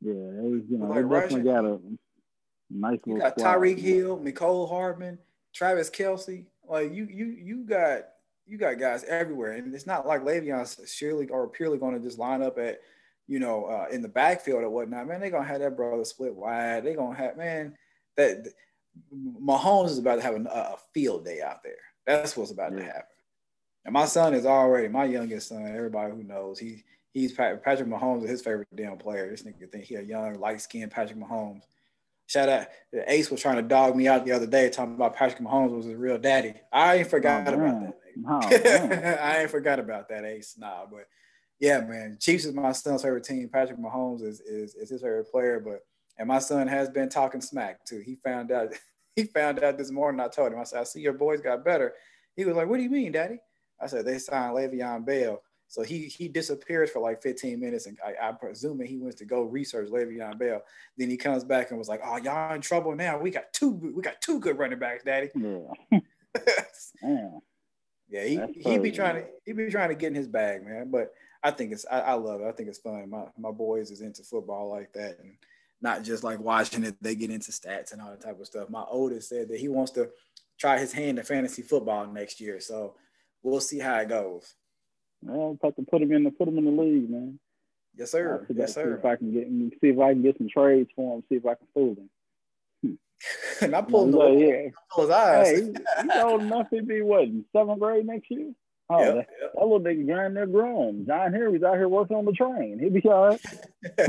they, 0.00 0.10
you 0.10 0.66
know, 0.70 0.86
like 0.86 1.08
they 1.08 1.20
definitely 1.20 1.42
got 1.42 1.64
a 1.64 1.78
nice. 2.68 2.98
You 3.06 3.18
got 3.18 3.38
Tyreek 3.38 3.78
Hill, 3.78 4.18
Mecole 4.18 4.68
Hardman, 4.68 5.18
Travis 5.54 5.88
Kelce. 5.88 6.46
Like 6.68 6.92
you 6.92 7.06
you 7.06 7.26
you 7.26 7.64
got 7.64 8.08
you 8.44 8.58
got 8.58 8.78
guys 8.78 9.04
everywhere, 9.04 9.52
and 9.52 9.72
it's 9.72 9.86
not 9.86 10.06
like 10.06 10.22
Le'Veon's 10.22 10.78
surely 10.92 11.28
or 11.28 11.48
purely 11.48 11.78
going 11.78 11.94
to 11.94 12.00
just 12.00 12.18
line 12.18 12.42
up 12.42 12.58
at 12.58 12.80
you 13.28 13.38
know, 13.38 13.64
uh, 13.66 13.86
in 13.90 14.02
the 14.02 14.08
backfield 14.08 14.62
or 14.62 14.70
whatnot, 14.70 15.08
man, 15.08 15.20
they're 15.20 15.30
gonna 15.30 15.46
have 15.46 15.60
that 15.60 15.76
brother 15.76 16.04
split 16.04 16.34
wide. 16.34 16.84
They're 16.84 16.96
gonna 16.96 17.16
have 17.16 17.36
man 17.36 17.74
that 18.16 18.46
Mahomes 19.14 19.90
is 19.90 19.98
about 19.98 20.16
to 20.16 20.22
have 20.22 20.34
a, 20.34 20.44
a 20.44 20.76
field 20.94 21.24
day 21.24 21.42
out 21.42 21.62
there. 21.62 21.74
That's 22.06 22.36
what's 22.36 22.50
about 22.50 22.72
yeah. 22.72 22.78
to 22.78 22.84
happen. 22.84 23.02
And 23.84 23.92
my 23.92 24.06
son 24.06 24.34
is 24.34 24.46
already 24.46 24.88
my 24.88 25.04
youngest 25.04 25.48
son. 25.48 25.66
Everybody 25.66 26.12
who 26.12 26.22
knows 26.22 26.58
he 26.58 26.84
he's 27.12 27.32
Patrick 27.32 27.64
Mahomes 27.64 28.24
is 28.24 28.30
his 28.30 28.42
favorite 28.42 28.68
damn 28.74 28.98
player. 28.98 29.30
This 29.30 29.42
nigga 29.42 29.70
think 29.70 29.84
he 29.84 29.94
a 29.94 30.02
young 30.02 30.34
light 30.34 30.60
skinned 30.60 30.90
Patrick 30.90 31.18
Mahomes. 31.18 31.62
Shout 32.28 32.48
out, 32.48 32.66
the 32.92 33.10
Ace 33.10 33.30
was 33.30 33.40
trying 33.40 33.56
to 33.56 33.62
dog 33.62 33.94
me 33.94 34.08
out 34.08 34.24
the 34.24 34.32
other 34.32 34.48
day, 34.48 34.68
talking 34.68 34.96
about 34.96 35.14
Patrick 35.14 35.40
Mahomes 35.40 35.70
was 35.70 35.86
his 35.86 35.94
real 35.94 36.18
daddy. 36.18 36.54
I 36.72 36.96
ain't 36.96 37.08
forgot 37.08 37.46
oh, 37.46 37.54
about 37.54 37.80
that. 37.80 39.16
Oh, 39.16 39.18
I 39.22 39.42
ain't 39.42 39.50
forgot 39.50 39.78
about 39.78 40.08
that, 40.08 40.24
Ace. 40.24 40.56
Nah, 40.58 40.86
but 40.90 41.06
yeah, 41.58 41.80
man. 41.80 42.18
Chiefs 42.20 42.44
is 42.44 42.54
my 42.54 42.72
son's 42.72 43.02
favorite 43.02 43.24
team. 43.24 43.48
Patrick 43.48 43.78
Mahomes 43.78 44.22
is, 44.22 44.40
is 44.40 44.74
is 44.74 44.90
his 44.90 45.02
favorite 45.02 45.30
player, 45.30 45.60
but 45.60 45.80
And 46.18 46.28
my 46.28 46.38
son 46.38 46.66
has 46.68 46.88
been 46.88 47.08
talking 47.08 47.40
smack 47.40 47.84
too. 47.84 48.02
He 48.04 48.16
found 48.16 48.50
out. 48.52 48.72
He 49.16 49.24
found 49.24 49.64
out 49.64 49.78
this 49.78 49.90
morning. 49.90 50.20
I 50.20 50.28
told 50.28 50.52
him. 50.52 50.58
I 50.58 50.64
said, 50.64 50.80
"I 50.80 50.84
see 50.84 51.00
your 51.00 51.14
boys 51.14 51.40
got 51.40 51.64
better." 51.64 51.94
He 52.36 52.44
was 52.44 52.54
like, 52.54 52.68
"What 52.68 52.76
do 52.76 52.82
you 52.82 52.90
mean, 52.90 53.12
Daddy?" 53.12 53.38
I 53.80 53.86
said, 53.86 54.04
"They 54.04 54.18
signed 54.18 54.54
Le'Veon 54.54 55.06
Bell." 55.06 55.42
So 55.68 55.82
he 55.82 56.02
he 56.02 56.28
disappears 56.28 56.90
for 56.90 57.00
like 57.00 57.22
15 57.22 57.58
minutes, 57.58 57.86
and 57.86 57.96
I, 58.04 58.28
I 58.28 58.32
presume 58.32 58.78
he 58.80 58.98
went 58.98 59.16
to 59.16 59.24
go 59.24 59.44
research 59.44 59.88
Le'Veon 59.88 60.38
Bell. 60.38 60.60
Then 60.98 61.08
he 61.08 61.16
comes 61.16 61.44
back 61.44 61.70
and 61.70 61.78
was 61.78 61.88
like, 61.88 62.02
"Oh, 62.04 62.18
y'all 62.18 62.54
in 62.54 62.60
trouble 62.60 62.94
now. 62.94 63.18
We 63.18 63.30
got 63.30 63.50
two 63.54 63.70
we 63.70 64.02
got 64.02 64.20
two 64.20 64.38
good 64.38 64.58
running 64.58 64.78
backs, 64.78 65.02
Daddy." 65.02 65.30
Yeah. 65.34 66.00
yeah. 67.02 67.30
Yeah, 68.08 68.24
he, 68.24 68.40
he 68.60 68.78
be 68.78 68.92
trying 68.92 69.14
to 69.16 69.24
he 69.44 69.52
be 69.52 69.70
trying 69.70 69.88
to 69.88 69.94
get 69.94 70.08
in 70.08 70.14
his 70.14 70.28
bag, 70.28 70.62
man. 70.64 70.90
But 70.90 71.10
I 71.46 71.52
think 71.52 71.72
it's 71.72 71.86
I, 71.88 72.00
I, 72.00 72.12
love 72.14 72.40
it. 72.40 72.48
I 72.48 72.50
think 72.50 72.68
it's 72.68 72.80
fun. 72.80 73.08
My 73.08 73.26
my 73.38 73.52
boys 73.52 73.92
is 73.92 74.00
into 74.00 74.24
football 74.24 74.68
like 74.68 74.92
that, 74.94 75.20
and 75.20 75.36
not 75.80 76.02
just 76.02 76.24
like 76.24 76.40
watching 76.40 76.82
it. 76.82 76.96
They 77.00 77.14
get 77.14 77.30
into 77.30 77.52
stats 77.52 77.92
and 77.92 78.02
all 78.02 78.10
that 78.10 78.20
type 78.20 78.40
of 78.40 78.46
stuff. 78.48 78.68
My 78.68 78.82
oldest 78.88 79.28
said 79.28 79.48
that 79.50 79.60
he 79.60 79.68
wants 79.68 79.92
to 79.92 80.10
try 80.58 80.76
his 80.76 80.92
hand 80.92 81.20
at 81.20 81.28
fantasy 81.28 81.62
football 81.62 82.04
next 82.08 82.40
year. 82.40 82.58
So 82.58 82.96
we'll 83.44 83.60
see 83.60 83.78
how 83.78 83.94
it 83.98 84.08
goes. 84.08 84.54
Well, 85.22 85.56
have 85.62 85.76
to 85.76 85.82
put 85.82 86.02
him 86.02 86.10
in 86.10 86.24
the 86.24 86.32
put 86.32 86.48
him 86.48 86.58
in 86.58 86.64
the 86.64 86.82
league, 86.82 87.08
man. 87.08 87.38
Yes, 87.96 88.10
sir. 88.10 88.44
Yes, 88.52 88.74
sir. 88.74 88.96
See 88.96 88.98
if 88.98 89.04
I 89.04 89.14
can 89.14 89.32
get 89.32 89.46
see 89.80 89.88
if 89.88 90.00
I 90.00 90.14
can 90.14 90.22
get 90.22 90.38
some 90.38 90.48
trades 90.48 90.90
for 90.96 91.14
him. 91.14 91.22
See 91.28 91.36
if 91.36 91.46
I 91.46 91.54
can 91.54 91.66
fool 91.72 91.96
him. 92.82 92.98
and 93.62 93.76
I 93.76 93.82
pulled 93.82 94.10
no, 94.10 94.36
yeah. 94.36 94.70
his 94.96 95.10
eyes. 95.10 95.46
Hey, 95.46 95.72
he's 96.02 96.22
old 96.22 96.42
enough 96.42 96.70
to 96.70 96.82
be 96.82 97.02
what 97.02 97.28
seventh 97.52 97.78
grade 97.78 98.04
next 98.04 98.32
year. 98.32 98.52
Oh, 98.88 99.00
yep, 99.00 99.14
that, 99.14 99.26
yep. 99.40 99.52
that, 99.54 99.62
little 99.62 99.80
nigga 99.80 100.06
grind 100.06 100.36
there 100.36 100.46
grown. 100.46 101.06
John 101.06 101.32
Henry's 101.32 101.62
out 101.62 101.74
here 101.74 101.88
working 101.88 102.16
on 102.16 102.24
the 102.24 102.32
train. 102.32 102.78
He'll 102.78 102.90
be 102.90 103.02
all 103.08 103.28
right. 103.28 103.40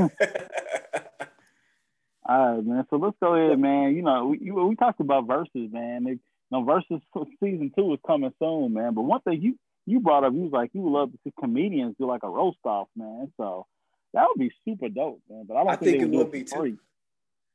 all 2.28 2.54
right, 2.54 2.64
man. 2.64 2.86
So 2.88 2.96
let's 2.96 3.16
go 3.20 3.34
ahead, 3.34 3.58
man. 3.58 3.96
You 3.96 4.02
know, 4.02 4.36
we, 4.40 4.50
we 4.50 4.76
talked 4.76 5.00
about 5.00 5.26
verses, 5.26 5.72
man. 5.72 6.04
They, 6.04 6.12
you 6.12 6.20
know, 6.52 6.62
versus 6.62 7.00
season 7.42 7.72
two 7.76 7.92
is 7.92 8.00
coming 8.06 8.32
soon, 8.38 8.74
man. 8.74 8.94
But 8.94 9.02
one 9.02 9.20
thing 9.22 9.42
you 9.42 9.58
you 9.86 10.00
brought 10.00 10.24
up, 10.24 10.32
you 10.32 10.40
was 10.40 10.52
like 10.52 10.70
you 10.74 10.82
would 10.82 10.92
love 10.92 11.12
to 11.12 11.18
see 11.24 11.32
comedians 11.40 11.96
do 11.98 12.06
like 12.06 12.22
a 12.22 12.28
roast 12.28 12.58
off, 12.64 12.88
man. 12.94 13.32
So 13.36 13.66
that 14.14 14.26
would 14.28 14.38
be 14.38 14.52
super 14.64 14.88
dope, 14.88 15.22
man. 15.28 15.44
But 15.48 15.56
I 15.56 15.64
don't 15.64 15.72
I 15.72 15.76
think, 15.76 16.00
think 16.00 16.14
it 16.14 16.16
would 16.16 16.30
be 16.30 16.44
too. 16.44 16.78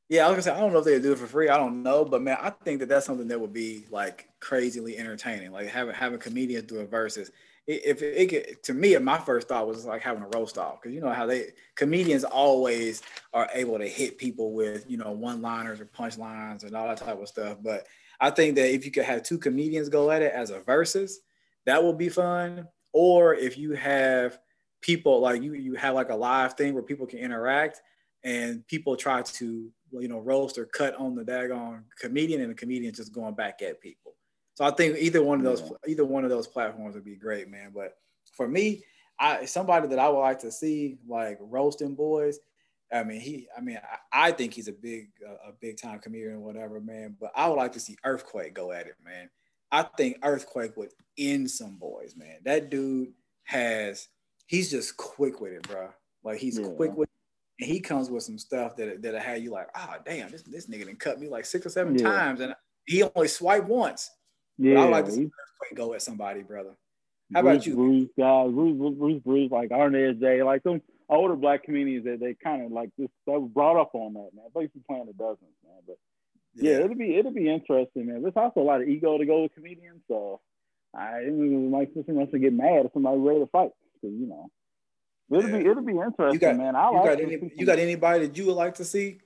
Yeah, 0.09 0.25
I 0.25 0.29
was 0.29 0.35
gonna 0.35 0.41
say 0.43 0.51
I 0.51 0.59
don't 0.59 0.73
know 0.73 0.79
if 0.79 0.85
they 0.85 0.99
do 0.99 1.13
it 1.13 1.17
for 1.17 1.27
free. 1.27 1.49
I 1.49 1.57
don't 1.57 1.81
know, 1.81 2.03
but 2.05 2.21
man, 2.21 2.37
I 2.41 2.49
think 2.49 2.79
that 2.79 2.89
that's 2.89 3.05
something 3.05 3.27
that 3.29 3.39
would 3.39 3.53
be 3.53 3.85
like 3.89 4.29
crazily 4.39 4.97
entertaining. 4.97 5.51
Like 5.51 5.67
having 5.67 5.95
having 5.95 6.19
comedians 6.19 6.65
do 6.65 6.79
a 6.79 6.85
versus. 6.85 7.31
If 7.65 8.01
it, 8.01 8.17
it 8.17 8.29
could, 8.29 8.63
to 8.63 8.73
me, 8.73 8.97
my 8.97 9.17
first 9.17 9.47
thought 9.47 9.65
was 9.65 9.85
like 9.85 10.01
having 10.01 10.21
a 10.21 10.27
roast 10.37 10.57
off 10.57 10.81
because 10.81 10.93
you 10.93 10.99
know 10.99 11.13
how 11.13 11.25
they 11.25 11.51
comedians 11.75 12.25
always 12.25 13.01
are 13.33 13.49
able 13.53 13.79
to 13.79 13.87
hit 13.87 14.17
people 14.17 14.51
with 14.51 14.83
you 14.89 14.97
know 14.97 15.11
one 15.11 15.41
liners 15.41 15.79
or 15.79 15.85
punch 15.85 16.17
lines 16.17 16.65
and 16.65 16.75
all 16.75 16.89
that 16.89 16.97
type 16.97 17.21
of 17.21 17.27
stuff. 17.29 17.57
But 17.63 17.87
I 18.19 18.31
think 18.31 18.55
that 18.55 18.73
if 18.73 18.83
you 18.83 18.91
could 18.91 19.05
have 19.05 19.23
two 19.23 19.37
comedians 19.37 19.87
go 19.87 20.11
at 20.11 20.21
it 20.21 20.33
as 20.33 20.49
a 20.49 20.59
versus, 20.59 21.21
that 21.65 21.81
will 21.81 21.93
be 21.93 22.09
fun. 22.09 22.67
Or 22.91 23.33
if 23.33 23.57
you 23.57 23.71
have 23.71 24.37
people 24.81 25.21
like 25.21 25.41
you 25.41 25.53
you 25.53 25.75
have 25.75 25.95
like 25.95 26.09
a 26.09 26.15
live 26.15 26.55
thing 26.55 26.73
where 26.73 26.83
people 26.83 27.07
can 27.07 27.19
interact 27.19 27.81
and 28.23 28.65
people 28.67 28.95
try 28.95 29.21
to 29.21 29.71
you 29.99 30.07
know, 30.07 30.19
roast 30.19 30.57
or 30.57 30.65
cut 30.65 30.95
on 30.95 31.15
the 31.15 31.23
daggone 31.23 31.83
comedian 31.99 32.41
and 32.41 32.51
the 32.51 32.55
comedian 32.55 32.93
just 32.93 33.13
going 33.13 33.35
back 33.35 33.61
at 33.61 33.81
people. 33.81 34.15
So 34.55 34.65
I 34.65 34.71
think 34.71 34.97
either 34.97 35.23
one 35.23 35.39
of 35.39 35.45
those 35.45 35.61
yeah. 35.61 35.77
either 35.87 36.05
one 36.05 36.23
of 36.23 36.29
those 36.29 36.47
platforms 36.47 36.95
would 36.95 37.05
be 37.05 37.15
great, 37.15 37.49
man. 37.49 37.71
But 37.73 37.97
for 38.35 38.47
me, 38.47 38.83
I 39.19 39.45
somebody 39.45 39.87
that 39.87 39.99
I 39.99 40.09
would 40.09 40.19
like 40.19 40.39
to 40.39 40.51
see 40.51 40.97
like 41.07 41.37
roasting 41.41 41.95
boys. 41.95 42.39
I 42.91 43.03
mean, 43.03 43.19
he. 43.19 43.47
I 43.57 43.61
mean, 43.61 43.79
I, 44.11 44.27
I 44.27 44.31
think 44.31 44.53
he's 44.53 44.67
a 44.67 44.73
big 44.73 45.09
uh, 45.27 45.49
a 45.49 45.53
big 45.59 45.81
time 45.81 45.99
comedian 45.99 46.35
or 46.35 46.39
whatever, 46.39 46.79
man. 46.79 47.15
But 47.19 47.31
I 47.35 47.49
would 47.49 47.55
like 47.55 47.73
to 47.73 47.79
see 47.79 47.97
Earthquake 48.03 48.53
go 48.53 48.71
at 48.71 48.85
it, 48.85 48.95
man. 49.03 49.29
I 49.71 49.83
think 49.97 50.19
Earthquake 50.21 50.77
would 50.77 50.91
end 51.17 51.49
some 51.49 51.77
boys, 51.77 52.15
man. 52.15 52.37
That 52.43 52.69
dude 52.69 53.13
has. 53.45 54.07
He's 54.45 54.69
just 54.69 54.97
quick 54.97 55.41
with 55.41 55.53
it, 55.53 55.67
bro. 55.67 55.89
Like 56.23 56.37
he's 56.37 56.59
yeah. 56.59 56.67
quick 56.67 56.95
with 56.95 57.09
and 57.59 57.69
he 57.69 57.79
comes 57.79 58.09
with 58.09 58.23
some 58.23 58.37
stuff 58.37 58.75
that 58.77 59.01
that 59.01 59.21
had 59.21 59.41
you 59.41 59.51
like, 59.51 59.67
ah, 59.75 59.95
oh, 59.95 60.01
damn, 60.05 60.29
this 60.31 60.43
this 60.43 60.67
nigga 60.67 60.85
didn't 60.85 60.99
cut 60.99 61.19
me 61.19 61.27
like 61.29 61.45
six 61.45 61.65
or 61.65 61.69
seven 61.69 61.97
yeah. 61.97 62.05
times, 62.05 62.39
and 62.39 62.55
he 62.85 63.03
only 63.03 63.27
swiped 63.27 63.67
once. 63.67 64.09
Yeah, 64.57 64.81
I 64.81 64.89
like 64.89 65.05
to 65.05 65.11
see 65.11 65.31
go 65.75 65.93
at 65.93 66.01
somebody, 66.01 66.41
brother. 66.41 66.71
How 67.33 67.41
Bruce, 67.41 67.53
about 67.53 67.65
you? 67.65 67.75
Bruce 67.75 68.09
guys, 68.17 68.51
Bruce, 68.51 68.95
Bruce, 68.97 69.21
Bruce, 69.23 69.51
like 69.51 69.69
Arnez 69.69 70.19
J, 70.19 70.43
like 70.43 70.61
some 70.63 70.81
older 71.09 71.35
black 71.35 71.63
comedians 71.63 72.05
that 72.05 72.19
they 72.19 72.35
kind 72.35 72.63
of 72.63 72.71
like 72.71 72.89
just 72.99 73.11
they 73.25 73.33
were 73.33 73.41
brought 73.41 73.79
up 73.79 73.91
on 73.93 74.13
that, 74.13 74.29
man. 74.33 74.45
Basically 74.53 74.81
playing 74.87 75.05
the 75.05 75.13
dozens, 75.13 75.55
man. 75.63 75.81
But 75.85 75.97
yeah. 76.55 76.71
yeah, 76.71 76.85
it'll 76.85 76.95
be 76.95 77.15
it'll 77.15 77.33
be 77.33 77.49
interesting, 77.49 78.07
man. 78.07 78.21
There's 78.21 78.33
also 78.35 78.61
a 78.61 78.63
lot 78.63 78.81
of 78.81 78.87
ego 78.87 79.17
to 79.17 79.25
go 79.25 79.43
with 79.43 79.53
comedians, 79.53 80.01
so 80.07 80.41
I 80.95 81.21
might 81.29 81.89
somebody 81.93 82.39
get 82.39 82.53
mad 82.53 82.85
if 82.85 82.93
somebody 82.93 83.19
ready 83.19 83.39
to 83.39 83.47
fight, 83.47 83.71
because 83.93 84.15
you 84.15 84.27
know 84.27 84.49
It'll 85.31 85.49
yeah. 85.49 85.57
be 85.57 85.65
it'll 85.65 85.83
be 85.83 85.93
interesting, 85.93 86.33
you 86.33 86.39
got, 86.39 86.57
man. 86.57 86.75
I 86.75 86.89
you 86.89 86.95
like 86.95 87.05
got 87.05 87.21
any, 87.21 87.51
you 87.55 87.65
got 87.65 87.79
anybody 87.79 88.27
that 88.27 88.37
you 88.37 88.45
would 88.47 88.55
like 88.55 88.75
to 88.75 88.85
see? 88.85 89.19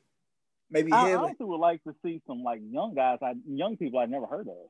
Maybe 0.69 0.91
I 0.91 1.13
also 1.13 1.45
would 1.45 1.59
like 1.59 1.83
to 1.83 1.93
see 2.03 2.21
some 2.27 2.43
like 2.43 2.59
young 2.69 2.93
guys, 2.93 3.19
I 3.21 3.33
young 3.47 3.77
people 3.77 3.99
I 3.99 4.05
never 4.05 4.25
heard 4.25 4.47
of, 4.47 4.69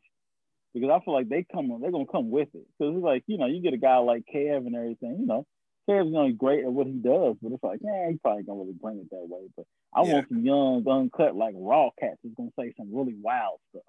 because 0.73 0.89
I 0.89 1.03
feel 1.03 1.13
like 1.13 1.29
they 1.29 1.45
come 1.51 1.75
they're 1.81 1.91
gonna 1.91 2.05
come 2.05 2.29
with 2.29 2.49
it. 2.53 2.65
Because 2.77 2.95
it's 2.95 3.03
like 3.03 3.23
you 3.27 3.37
know 3.37 3.47
you 3.47 3.61
get 3.61 3.73
a 3.73 3.77
guy 3.77 3.97
like 3.97 4.23
Kev 4.33 4.57
and 4.57 4.75
everything, 4.75 5.17
you 5.19 5.25
know. 5.25 5.45
Kev's 5.89 6.07
you 6.07 6.11
know 6.11 6.31
great 6.31 6.65
at 6.65 6.71
what 6.71 6.87
he 6.87 6.93
does, 6.93 7.35
but 7.41 7.51
it's 7.51 7.63
like 7.63 7.79
yeah, 7.81 8.09
he's 8.09 8.19
probably 8.19 8.43
gonna 8.43 8.59
really 8.59 8.73
bring 8.73 8.99
it 8.99 9.09
that 9.09 9.25
way. 9.27 9.47
But 9.55 9.65
I 9.95 10.03
yeah. 10.03 10.13
want 10.13 10.29
some 10.29 10.45
young, 10.45 10.87
uncut, 10.87 11.35
like 11.35 11.55
raw 11.57 11.89
cats 11.99 12.17
who's 12.21 12.33
gonna 12.35 12.49
say 12.59 12.73
some 12.77 12.93
really 12.93 13.15
wild 13.19 13.59
stuff 13.69 13.83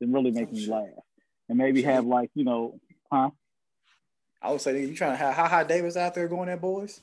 that 0.00 0.08
really 0.08 0.30
make 0.30 0.48
oh, 0.50 0.54
me 0.54 0.66
laugh, 0.66 1.04
and 1.48 1.58
maybe 1.58 1.82
have 1.82 2.04
like 2.04 2.30
you 2.34 2.44
know, 2.44 2.78
huh? 3.10 3.30
I 4.40 4.50
would 4.52 4.60
say 4.60 4.80
you 4.80 4.94
trying 4.94 5.12
to 5.12 5.16
have 5.16 5.34
Ha 5.34 5.48
Ha 5.48 5.64
Davis 5.64 5.96
out 5.96 6.14
there 6.14 6.28
going 6.28 6.48
at 6.48 6.60
boys. 6.60 7.00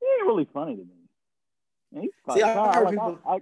He 0.00 0.06
ain't 0.06 0.26
really 0.26 0.48
funny 0.52 0.76
to 0.76 0.82
me. 0.82 2.02
he's 2.02 2.10
like, 2.26 2.38
See, 2.38 2.42
I, 2.42 2.74
heard 2.74 2.84
like, 2.84 2.94
people... 2.94 3.18
I, 3.26 3.34
I, 3.34 3.38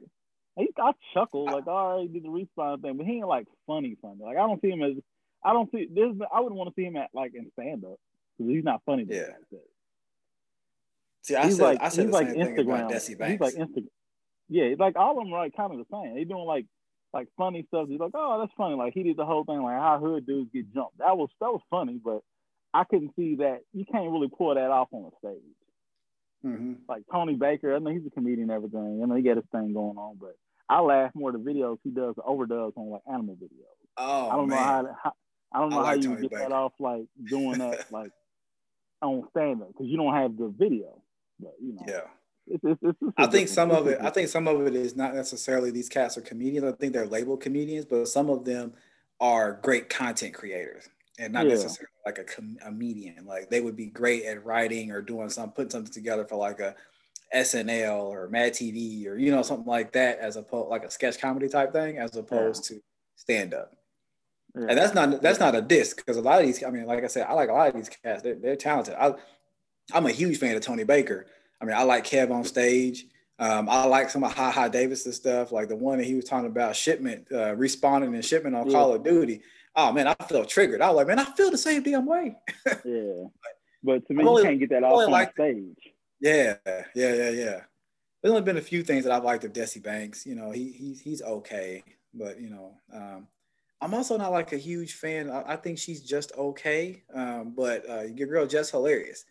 he, 0.56 0.68
I 0.78 0.92
chuckle 1.14 1.44
like, 1.46 1.66
all 1.66 1.98
right, 1.98 2.12
did 2.12 2.24
the 2.24 2.28
respawn 2.28 2.82
thing, 2.82 2.96
but 2.96 3.06
he 3.06 3.18
ain't 3.18 3.28
like 3.28 3.46
funny, 3.66 3.96
funny. 4.02 4.18
Like 4.20 4.36
I 4.36 4.40
don't 4.40 4.60
see 4.60 4.70
him 4.70 4.82
as, 4.82 4.92
I 5.44 5.52
don't 5.52 5.70
see 5.70 5.88
this. 5.92 6.14
I 6.34 6.40
wouldn't 6.40 6.58
want 6.58 6.74
to 6.74 6.80
see 6.80 6.84
him 6.84 6.96
at 6.96 7.10
like 7.14 7.32
in 7.34 7.50
stand 7.52 7.84
up 7.84 7.98
because 8.36 8.52
he's 8.52 8.64
not 8.64 8.82
funny. 8.84 9.06
Yeah. 9.08 9.26
See, 11.22 11.36
I 11.36 11.46
he's 11.46 11.56
said, 11.56 11.62
like, 11.62 11.78
I 11.80 11.88
said 11.90 12.06
he's 12.06 12.12
like 12.12 12.28
Instagram. 12.28 12.90
He's 12.92 13.40
like 13.40 13.54
Instagram. 13.54 13.88
Yeah, 14.48 14.74
like 14.78 14.96
all 14.96 15.18
of 15.18 15.24
them 15.24 15.32
are 15.32 15.44
like 15.44 15.56
kind 15.56 15.72
of 15.72 15.78
the 15.78 15.84
same. 15.92 16.14
They 16.14 16.24
doing 16.24 16.44
like 16.44 16.66
like 17.12 17.28
funny 17.36 17.64
stuff. 17.68 17.88
He's 17.88 18.00
like, 18.00 18.12
oh, 18.14 18.40
that's 18.40 18.52
funny. 18.56 18.74
Like 18.74 18.94
he 18.94 19.02
did 19.02 19.16
the 19.16 19.26
whole 19.26 19.44
thing 19.44 19.62
like 19.62 19.78
how 19.78 19.98
hood 19.98 20.26
dudes 20.26 20.50
get 20.52 20.72
jumped. 20.74 20.98
That 20.98 21.16
was 21.16 21.28
that 21.40 21.50
was 21.50 21.60
funny, 21.70 22.00
but 22.02 22.22
I 22.74 22.84
couldn't 22.84 23.12
see 23.16 23.36
that. 23.36 23.60
You 23.72 23.84
can't 23.90 24.10
really 24.10 24.28
pull 24.28 24.54
that 24.54 24.70
off 24.70 24.88
on 24.92 25.10
a 25.12 25.18
stage. 25.18 25.42
Mm-hmm. 26.44 26.72
Like 26.88 27.02
Tony 27.10 27.34
Baker, 27.34 27.74
I 27.74 27.78
know 27.78 27.90
he's 27.90 28.06
a 28.06 28.10
comedian 28.10 28.50
and 28.50 28.50
everything. 28.50 29.00
I 29.02 29.06
know 29.06 29.14
he 29.14 29.22
got 29.22 29.36
his 29.36 29.46
thing 29.50 29.72
going 29.72 29.96
on, 29.96 30.18
but 30.20 30.36
I 30.68 30.80
laugh 30.80 31.10
more 31.14 31.30
at 31.30 31.42
the 31.42 31.50
videos 31.50 31.78
he 31.82 31.90
does, 31.90 32.14
the 32.14 32.22
overdubs 32.22 32.76
on 32.76 32.90
like 32.90 33.02
animal 33.10 33.36
videos. 33.36 33.78
Oh, 33.96 34.28
I 34.28 34.36
don't 34.36 34.48
man. 34.48 34.58
know 34.58 34.64
how, 34.64 34.96
how 35.02 35.12
I 35.52 35.60
don't 35.60 35.70
know 35.70 35.78
I 35.78 35.82
like 35.82 36.04
how 36.04 36.10
you 36.10 36.20
get 36.20 36.30
Baker. 36.30 36.42
that 36.42 36.52
off 36.52 36.72
like 36.78 37.06
doing 37.28 37.58
that 37.58 37.86
like 37.92 38.12
on 39.02 39.24
stand 39.30 39.62
up 39.62 39.68
because 39.68 39.86
you 39.86 39.96
don't 39.96 40.14
have 40.14 40.36
the 40.36 40.52
video. 40.56 41.02
But 41.40 41.54
you 41.60 41.72
know, 41.72 41.82
yeah. 41.86 42.00
It's, 42.50 42.64
it's, 42.64 42.80
it's, 42.82 43.12
I 43.18 43.26
think 43.26 43.48
some 43.48 43.70
of 43.70 43.86
it. 43.88 43.98
I 44.00 44.10
think 44.10 44.28
some 44.28 44.46
of 44.46 44.66
it 44.66 44.74
is 44.74 44.96
not 44.96 45.14
necessarily 45.14 45.70
these 45.70 45.88
cats 45.88 46.16
are 46.16 46.22
comedians. 46.22 46.64
I 46.64 46.72
think 46.72 46.92
they're 46.92 47.06
labeled 47.06 47.40
comedians, 47.40 47.84
but 47.84 48.06
some 48.06 48.30
of 48.30 48.44
them 48.44 48.74
are 49.20 49.52
great 49.62 49.88
content 49.88 50.32
creators 50.32 50.88
and 51.18 51.32
not 51.32 51.44
yeah. 51.44 51.52
necessarily 51.52 51.88
like 52.06 52.18
a, 52.18 52.24
com- 52.24 52.58
a 52.64 52.70
median. 52.70 53.26
Like 53.26 53.50
they 53.50 53.60
would 53.60 53.76
be 53.76 53.86
great 53.86 54.24
at 54.24 54.44
writing 54.44 54.90
or 54.90 55.02
doing 55.02 55.28
something, 55.28 55.52
putting 55.52 55.70
something 55.70 55.92
together 55.92 56.24
for 56.24 56.36
like 56.36 56.60
a 56.60 56.74
SNL 57.34 58.00
or 58.00 58.28
Mad 58.28 58.52
TV 58.52 59.06
or 59.06 59.16
you 59.16 59.30
know 59.30 59.42
something 59.42 59.66
like 59.66 59.92
that, 59.92 60.18
as 60.18 60.36
opposed 60.36 60.70
like 60.70 60.84
a 60.84 60.90
sketch 60.90 61.20
comedy 61.20 61.48
type 61.48 61.72
thing, 61.72 61.98
as 61.98 62.16
opposed 62.16 62.70
yeah. 62.70 62.76
to 62.76 62.82
stand 63.16 63.54
up. 63.54 63.74
Yeah. 64.54 64.66
And 64.70 64.78
that's 64.78 64.94
not 64.94 65.20
that's 65.20 65.40
not 65.40 65.54
a 65.54 65.60
disc 65.60 65.96
because 65.96 66.16
a 66.16 66.22
lot 66.22 66.40
of 66.40 66.46
these. 66.46 66.62
I 66.64 66.70
mean, 66.70 66.86
like 66.86 67.04
I 67.04 67.08
said, 67.08 67.26
I 67.28 67.34
like 67.34 67.50
a 67.50 67.52
lot 67.52 67.68
of 67.68 67.74
these 67.74 67.88
cats. 67.90 68.22
They're, 68.22 68.36
they're 68.36 68.56
talented. 68.56 68.94
I, 68.98 69.14
I'm 69.92 70.06
a 70.06 70.12
huge 70.12 70.38
fan 70.38 70.56
of 70.56 70.62
Tony 70.62 70.84
Baker. 70.84 71.26
I 71.60 71.64
mean, 71.64 71.76
I 71.76 71.82
like 71.82 72.04
Kev 72.04 72.30
on 72.30 72.44
stage. 72.44 73.06
Um, 73.40 73.68
I 73.68 73.84
like 73.84 74.10
some 74.10 74.24
of 74.24 74.34
Ha 74.34 74.50
Ha 74.50 74.68
Davis' 74.68 75.14
stuff, 75.14 75.52
like 75.52 75.68
the 75.68 75.76
one 75.76 75.98
that 75.98 76.04
he 76.04 76.14
was 76.14 76.24
talking 76.24 76.48
about 76.48 76.74
shipment, 76.74 77.26
uh, 77.32 77.54
responding 77.54 78.14
and 78.14 78.24
shipment 78.24 78.56
on 78.56 78.66
yeah. 78.66 78.72
Call 78.72 78.94
of 78.94 79.04
Duty 79.04 79.42
oh 79.78 79.92
man, 79.92 80.08
I 80.08 80.14
felt 80.14 80.48
triggered. 80.48 80.82
I 80.82 80.88
was 80.88 80.96
like, 80.96 81.06
man, 81.06 81.20
I 81.20 81.24
feel 81.24 81.50
the 81.50 81.56
same 81.56 81.82
damn 81.82 82.04
way. 82.04 82.36
yeah. 82.84 83.24
But 83.82 84.06
to 84.08 84.14
me, 84.14 84.24
only, 84.24 84.42
you 84.42 84.48
can't 84.48 84.60
get 84.60 84.70
that 84.70 84.82
off 84.82 85.06
on 85.06 85.10
like, 85.10 85.32
stage. 85.32 85.94
Yeah, 86.20 86.56
yeah, 86.66 86.82
yeah, 86.94 87.30
yeah. 87.30 87.60
There's 88.20 88.32
only 88.32 88.42
been 88.42 88.56
a 88.56 88.62
few 88.62 88.82
things 88.82 89.04
that 89.04 89.12
I've 89.12 89.24
liked 89.24 89.44
of 89.44 89.52
Desi 89.52 89.82
Banks. 89.82 90.26
You 90.26 90.34
know, 90.34 90.50
he 90.50 90.72
he's 90.72 91.00
he's 91.00 91.22
okay, 91.22 91.84
but 92.12 92.40
you 92.40 92.50
know, 92.50 92.74
um, 92.92 93.28
I'm 93.80 93.94
also 93.94 94.18
not 94.18 94.32
like 94.32 94.52
a 94.52 94.58
huge 94.58 94.94
fan. 94.94 95.30
I, 95.30 95.52
I 95.52 95.56
think 95.56 95.78
she's 95.78 96.02
just 96.02 96.32
okay, 96.36 97.04
um, 97.14 97.54
but 97.56 97.88
uh, 97.88 98.02
your 98.02 98.26
girl 98.26 98.46
Jess 98.46 98.72
Hilarious. 98.72 99.24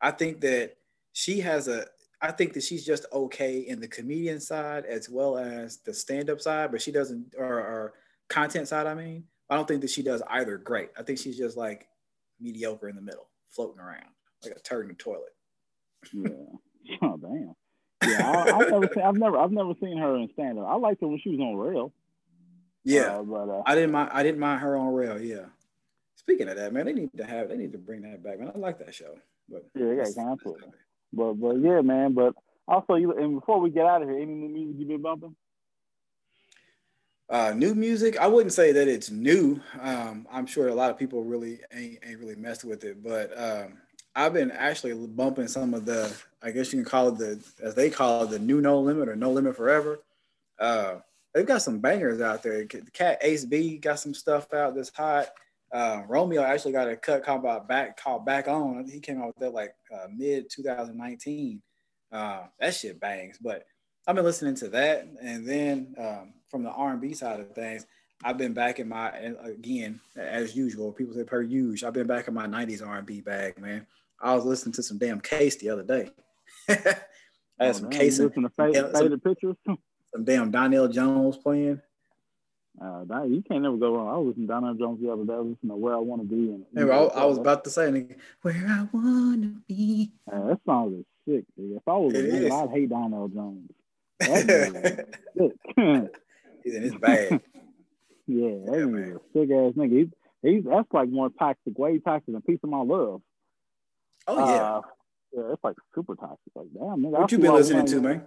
I 0.00 0.10
think 0.10 0.40
that 0.40 0.76
she 1.12 1.40
has 1.40 1.68
a 1.68 1.86
I 2.22 2.32
think 2.32 2.54
that 2.54 2.62
she's 2.62 2.86
just 2.86 3.04
okay 3.12 3.58
in 3.58 3.78
the 3.78 3.88
comedian 3.88 4.40
side 4.40 4.86
as 4.86 5.10
well 5.10 5.36
as 5.36 5.78
the 5.78 5.92
stand-up 5.92 6.40
side, 6.40 6.70
but 6.72 6.80
she 6.80 6.90
doesn't 6.90 7.34
or, 7.36 7.58
or 7.58 7.92
content 8.28 8.68
side. 8.68 8.86
I 8.86 8.94
mean, 8.94 9.24
I 9.48 9.56
don't 9.56 9.68
think 9.68 9.80
that 9.82 9.90
she 9.90 10.02
does 10.02 10.22
either 10.28 10.58
great. 10.58 10.90
I 10.98 11.02
think 11.02 11.18
she's 11.18 11.38
just 11.38 11.56
like 11.56 11.88
mediocre 12.40 12.88
in 12.88 12.96
the 12.96 13.02
middle, 13.02 13.28
floating 13.50 13.80
around 13.80 14.06
like 14.44 14.56
a 14.56 14.60
turd 14.60 14.82
in 14.82 14.88
the 14.88 14.94
toilet. 14.94 15.34
yeah. 16.12 16.30
Oh 17.02 17.16
damn. 17.16 17.52
Yeah, 18.08 18.30
I, 18.30 18.62
have 18.62 18.70
never 18.70 18.88
seen. 18.94 19.02
I've 19.02 19.16
never. 19.16 19.36
I've 19.38 19.50
never 19.50 19.72
seen 19.80 19.98
her 19.98 20.14
in 20.14 20.28
stand 20.34 20.56
up. 20.60 20.66
I 20.68 20.76
liked 20.76 21.00
her 21.00 21.08
when 21.08 21.18
she 21.18 21.30
was 21.30 21.40
on 21.40 21.56
Rel. 21.56 21.92
Yeah, 22.84 23.16
uh, 23.16 23.22
but 23.24 23.48
uh, 23.48 23.62
I 23.66 23.74
didn't 23.74 23.90
mind. 23.90 24.10
I 24.12 24.22
didn't 24.22 24.38
mind 24.38 24.60
her 24.60 24.76
on 24.76 24.94
Rel. 24.94 25.20
Yeah. 25.20 25.46
Speaking 26.14 26.48
of 26.48 26.56
that, 26.56 26.72
man, 26.72 26.86
they 26.86 26.92
need 26.92 27.10
to 27.16 27.24
have. 27.24 27.48
They 27.48 27.56
need 27.56 27.72
to 27.72 27.78
bring 27.78 28.02
that 28.02 28.22
back, 28.22 28.38
man. 28.38 28.52
I 28.54 28.58
like 28.58 28.78
that 28.78 28.94
show. 28.94 29.16
But 29.48 29.66
yeah, 29.74 29.94
yeah, 29.94 30.04
cancel. 30.14 30.56
But 31.12 31.32
but 31.34 31.56
yeah, 31.56 31.80
man. 31.80 32.12
But 32.12 32.34
also, 32.68 32.94
you 32.94 33.12
and 33.12 33.40
before 33.40 33.60
we 33.60 33.70
get 33.70 33.86
out 33.86 34.02
of 34.02 34.08
here, 34.08 34.18
any 34.18 34.34
new 34.34 34.48
music 34.48 34.76
you 34.78 34.86
been 34.86 35.02
bumping? 35.02 35.34
Uh, 37.28 37.52
new 37.56 37.74
music, 37.74 38.16
I 38.18 38.28
wouldn't 38.28 38.52
say 38.52 38.70
that 38.72 38.86
it's 38.86 39.10
new. 39.10 39.60
Um, 39.80 40.28
I'm 40.30 40.46
sure 40.46 40.68
a 40.68 40.74
lot 40.74 40.90
of 40.90 40.98
people 40.98 41.24
really 41.24 41.58
ain't, 41.72 41.98
ain't 42.06 42.20
really 42.20 42.36
messed 42.36 42.64
with 42.64 42.84
it, 42.84 43.02
but 43.02 43.36
um, 43.36 43.78
I've 44.14 44.32
been 44.32 44.52
actually 44.52 44.94
bumping 45.08 45.48
some 45.48 45.74
of 45.74 45.84
the, 45.84 46.14
I 46.40 46.52
guess 46.52 46.72
you 46.72 46.80
can 46.80 46.88
call 46.88 47.08
it 47.08 47.18
the, 47.18 47.44
as 47.62 47.74
they 47.74 47.90
call 47.90 48.22
it, 48.22 48.30
the 48.30 48.38
new 48.38 48.60
No 48.60 48.78
Limit 48.78 49.08
or 49.08 49.16
No 49.16 49.32
Limit 49.32 49.56
Forever. 49.56 49.98
Uh, 50.58 50.96
they've 51.34 51.46
got 51.46 51.62
some 51.62 51.80
bangers 51.80 52.20
out 52.20 52.42
there. 52.42 52.64
Cat 52.64 53.18
Ace 53.22 53.44
B 53.44 53.76
got 53.78 53.98
some 53.98 54.14
stuff 54.14 54.54
out 54.54 54.76
that's 54.76 54.94
hot. 54.94 55.26
Uh, 55.72 56.02
Romeo 56.08 56.42
actually 56.42 56.72
got 56.72 56.88
a 56.88 56.96
cut 56.96 57.24
called 57.24 57.68
back 57.68 58.00
called 58.00 58.24
Back 58.24 58.46
On. 58.48 58.88
He 58.88 59.00
came 59.00 59.20
out 59.20 59.28
with 59.28 59.36
that 59.38 59.52
like 59.52 59.74
uh, 59.92 60.06
mid 60.14 60.48
2019. 60.48 61.60
Uh, 62.12 62.44
that 62.60 62.74
shit 62.74 63.00
bangs. 63.00 63.36
But 63.38 63.64
I've 64.06 64.14
been 64.14 64.24
listening 64.24 64.54
to 64.56 64.68
that, 64.68 65.06
and 65.20 65.46
then 65.46 65.94
um, 65.98 66.32
from 66.50 66.62
the 66.62 66.70
R&B 66.70 67.14
side 67.14 67.40
of 67.40 67.52
things, 67.52 67.86
I've 68.24 68.38
been 68.38 68.54
back 68.54 68.78
in 68.78 68.88
my 68.88 69.10
again 69.10 70.00
as 70.16 70.56
usual. 70.56 70.92
People 70.92 71.14
say 71.14 71.24
per 71.24 71.42
usual. 71.42 71.86
I've 71.86 71.94
been 71.94 72.06
back 72.06 72.28
in 72.28 72.34
my 72.34 72.46
'90s 72.46 72.86
R&B 72.86 73.20
bag, 73.20 73.58
man. 73.58 73.86
I 74.20 74.34
was 74.34 74.44
listening 74.44 74.72
to 74.74 74.82
some 74.82 74.98
damn 74.98 75.20
Case 75.20 75.56
the 75.56 75.70
other 75.70 75.82
day. 75.82 76.10
I 76.68 76.72
had 76.72 77.02
oh, 77.60 77.72
some 77.72 77.88
man, 77.88 77.98
Case. 77.98 78.18
Listen 78.18 78.42
to 78.44 78.50
faded, 78.50 78.74
yeah, 78.74 78.98
some, 78.98 79.20
pictures. 79.20 79.56
some 79.66 80.24
damn 80.24 80.50
Donell 80.50 80.88
Jones 80.88 81.36
playing. 81.36 81.80
Uh, 82.80 83.04
that, 83.04 83.28
you 83.28 83.42
can't 83.42 83.62
never 83.62 83.76
go 83.76 83.94
wrong. 83.94 84.08
I 84.08 84.16
was 84.18 84.28
listening 84.28 84.48
to 84.48 84.54
Donell 84.54 84.74
Jones 84.74 85.00
the 85.00 85.10
other 85.10 85.24
day. 85.24 85.32
I 85.32 85.38
was 85.38 85.48
listening 85.48 85.70
to 85.70 85.76
Where 85.76 85.94
I 85.94 85.98
Want 85.98 86.22
to 86.22 86.28
Be. 86.28 86.50
And, 86.50 86.66
hey, 86.74 86.82
I, 86.82 87.04
I, 87.04 87.24
was 87.24 87.38
about 87.38 87.64
to 87.64 87.70
say, 87.70 88.06
Where 88.42 88.66
I 88.68 88.86
Want 88.92 89.42
to 89.42 89.54
Be. 89.66 90.12
Uh, 90.30 90.48
that 90.48 90.60
song 90.66 90.94
is 90.98 91.06
sick. 91.26 91.44
Dude. 91.56 91.76
If 91.76 91.82
I 91.86 91.96
was 91.96 92.14
a 92.14 92.22
man, 92.22 92.52
I'd 92.52 92.70
hate 92.70 92.90
Donell 92.90 93.28
Jones. 93.28 93.70
He's 96.66 96.74
in 96.74 96.82
his 96.82 96.96
bag. 96.96 97.30
yeah, 98.26 98.48
yeah 98.48 98.70
that 98.72 98.86
man. 98.88 99.16
a 99.16 99.38
sick 99.38 99.50
ass 99.52 99.74
nigga. 99.74 99.98
He's, 99.98 100.08
he's 100.42 100.64
that's 100.64 100.88
like 100.92 101.08
more 101.08 101.30
toxic, 101.38 101.78
way 101.78 102.00
toxic 102.00 102.34
than 102.34 102.42
Piece 102.42 102.58
of 102.64 102.70
My 102.70 102.80
Love. 102.80 103.22
Oh 104.26 104.36
yeah. 104.36 104.62
Uh, 104.62 104.80
yeah, 105.32 105.52
it's 105.52 105.62
like 105.62 105.76
super 105.94 106.16
toxic. 106.16 106.52
Like 106.56 106.66
damn, 106.74 107.04
nigga. 107.04 107.20
What 107.20 107.30
you 107.30 107.38
been 107.38 107.54
listening 107.54 107.86
to, 107.86 108.00
man? 108.00 108.22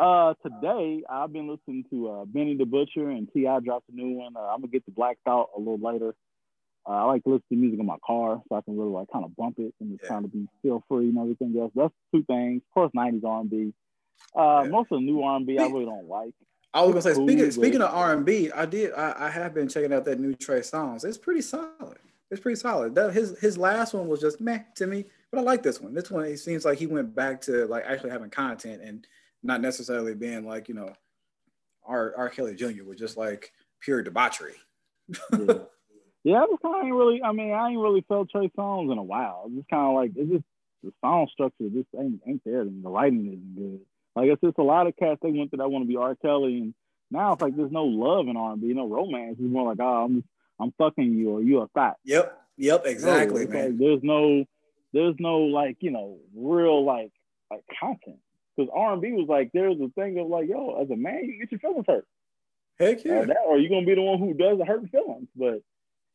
Uh, 0.00 0.34
today 0.44 1.04
I've 1.08 1.32
been 1.32 1.48
listening 1.48 1.84
to 1.90 2.08
uh, 2.10 2.24
Benny 2.24 2.56
the 2.56 2.64
Butcher 2.64 3.08
and 3.10 3.28
T.I. 3.32 3.60
dropped 3.60 3.88
a 3.90 3.94
new 3.94 4.18
one. 4.18 4.36
Uh, 4.36 4.40
I'm 4.40 4.60
gonna 4.60 4.66
get 4.66 4.84
the 4.84 4.90
Black 4.90 5.18
Thought 5.24 5.50
a 5.56 5.60
little 5.60 5.78
later. 5.78 6.16
Uh, 6.84 6.90
I 6.90 7.04
like 7.04 7.22
to 7.22 7.30
listen 7.30 7.44
to 7.50 7.56
music 7.56 7.78
in 7.78 7.86
my 7.86 7.98
car 8.04 8.42
so 8.48 8.56
I 8.56 8.62
can 8.62 8.76
really 8.76 8.90
like 8.90 9.06
kind 9.12 9.24
of 9.24 9.36
bump 9.36 9.60
it 9.60 9.72
and 9.78 9.92
just 9.92 10.02
yeah. 10.02 10.08
kind 10.08 10.24
of 10.24 10.32
be 10.32 10.48
feel 10.62 10.82
free 10.88 11.10
and 11.10 11.18
everything 11.18 11.54
else. 11.60 11.70
That's 11.76 11.94
two 12.12 12.24
things. 12.24 12.62
Of 12.68 12.74
course, 12.74 12.90
'90s 12.96 13.24
R&B. 13.24 13.72
Uh, 14.36 14.62
yeah. 14.64 14.68
Most 14.68 14.90
of 14.90 14.98
the 14.98 15.06
new 15.06 15.22
R&B 15.22 15.60
I 15.60 15.66
really 15.66 15.84
don't 15.84 16.08
like. 16.08 16.34
I 16.74 16.82
was 16.82 16.90
gonna 16.92 17.02
say, 17.02 17.14
speaking 17.14 17.50
speaking 17.50 17.82
of 17.82 17.94
R 17.94 18.14
and 18.14 18.24
B, 18.24 18.50
I 18.50 18.64
did 18.64 18.92
I, 18.94 19.26
I 19.26 19.30
have 19.30 19.54
been 19.54 19.68
checking 19.68 19.92
out 19.92 20.04
that 20.06 20.18
new 20.18 20.34
Trey 20.34 20.60
Songz. 20.60 21.04
It's 21.04 21.18
pretty 21.18 21.42
solid. 21.42 21.98
It's 22.30 22.40
pretty 22.40 22.58
solid. 22.58 22.94
That 22.94 23.12
his 23.12 23.38
his 23.40 23.58
last 23.58 23.92
one 23.92 24.08
was 24.08 24.20
just 24.20 24.40
meh 24.40 24.60
to 24.76 24.86
me, 24.86 25.04
but 25.30 25.38
I 25.38 25.42
like 25.42 25.62
this 25.62 25.80
one. 25.80 25.92
This 25.92 26.10
one 26.10 26.24
it 26.24 26.38
seems 26.38 26.64
like 26.64 26.78
he 26.78 26.86
went 26.86 27.14
back 27.14 27.42
to 27.42 27.66
like 27.66 27.84
actually 27.86 28.10
having 28.10 28.30
content 28.30 28.80
and 28.82 29.06
not 29.42 29.60
necessarily 29.60 30.14
being 30.14 30.46
like 30.46 30.68
you 30.68 30.74
know, 30.74 30.94
R 31.84 32.14
R 32.16 32.30
Kelly 32.30 32.54
Jr. 32.54 32.84
was 32.84 32.98
just 32.98 33.18
like 33.18 33.52
pure 33.80 34.02
debauchery. 34.02 34.54
yeah. 35.08 35.54
yeah, 36.24 36.42
I 36.42 36.46
just 36.46 36.62
kind 36.62 36.76
of 36.76 36.84
ain't 36.86 36.94
really. 36.94 37.22
I 37.22 37.32
mean, 37.32 37.52
I 37.52 37.68
ain't 37.68 37.80
really 37.80 38.04
felt 38.08 38.30
Trey 38.30 38.50
Songz 38.56 38.90
in 38.90 38.96
a 38.96 39.02
while. 39.02 39.44
It's 39.48 39.56
just 39.56 39.68
kind 39.68 39.88
of 39.88 39.94
like 39.94 40.12
it's 40.16 40.30
just 40.30 40.44
the 40.82 40.92
song 41.02 41.28
structure 41.30 41.68
just 41.68 41.88
ain't 41.98 42.22
ain't 42.26 42.42
there, 42.46 42.62
and 42.62 42.82
the 42.82 42.88
writing 42.88 43.26
isn't 43.26 43.56
good. 43.56 43.80
Like 44.14 44.28
it's 44.28 44.40
just 44.40 44.58
a 44.58 44.62
lot 44.62 44.86
of 44.86 44.96
cats 44.96 45.20
they 45.22 45.30
went 45.30 45.50
to 45.52 45.56
that 45.58 45.70
want 45.70 45.84
to 45.84 45.88
be 45.88 45.96
R. 45.96 46.14
Kelly, 46.16 46.58
and 46.58 46.74
now 47.10 47.32
it's 47.32 47.42
like 47.42 47.56
there's 47.56 47.72
no 47.72 47.84
love 47.84 48.28
in 48.28 48.36
R&B, 48.36 48.72
no 48.74 48.86
romance. 48.86 49.36
It's 49.38 49.52
more 49.52 49.68
like, 49.68 49.80
oh, 49.80 50.04
I'm 50.04 50.24
I'm 50.60 50.72
fucking 50.78 51.14
you 51.14 51.30
or 51.30 51.42
you 51.42 51.60
a 51.60 51.68
fat. 51.68 51.96
Yep, 52.04 52.38
yep, 52.56 52.82
exactly, 52.84 53.46
man. 53.46 53.70
Like, 53.70 53.78
there's 53.78 54.02
no, 54.02 54.44
there's 54.92 55.14
no 55.18 55.38
like 55.38 55.78
you 55.80 55.90
know 55.90 56.18
real 56.34 56.84
like 56.84 57.12
like 57.50 57.64
content 57.80 58.18
because 58.56 58.70
R&B 58.74 59.12
was 59.12 59.28
like 59.28 59.50
there's 59.52 59.80
a 59.80 59.88
thing 59.94 60.18
of 60.18 60.26
like 60.26 60.48
yo 60.48 60.80
as 60.82 60.90
a 60.90 60.96
man 60.96 61.24
you 61.24 61.38
get 61.38 61.52
your 61.52 61.60
feelings 61.60 61.86
hurt. 61.88 62.06
Heck 62.78 63.04
yeah. 63.04 63.12
Or, 63.12 63.26
that, 63.26 63.36
or 63.46 63.58
you're 63.58 63.70
gonna 63.70 63.86
be 63.86 63.94
the 63.94 64.02
one 64.02 64.18
who 64.18 64.34
does 64.34 64.58
the 64.58 64.64
hurt 64.64 64.88
feelings, 64.90 65.28
but 65.34 65.62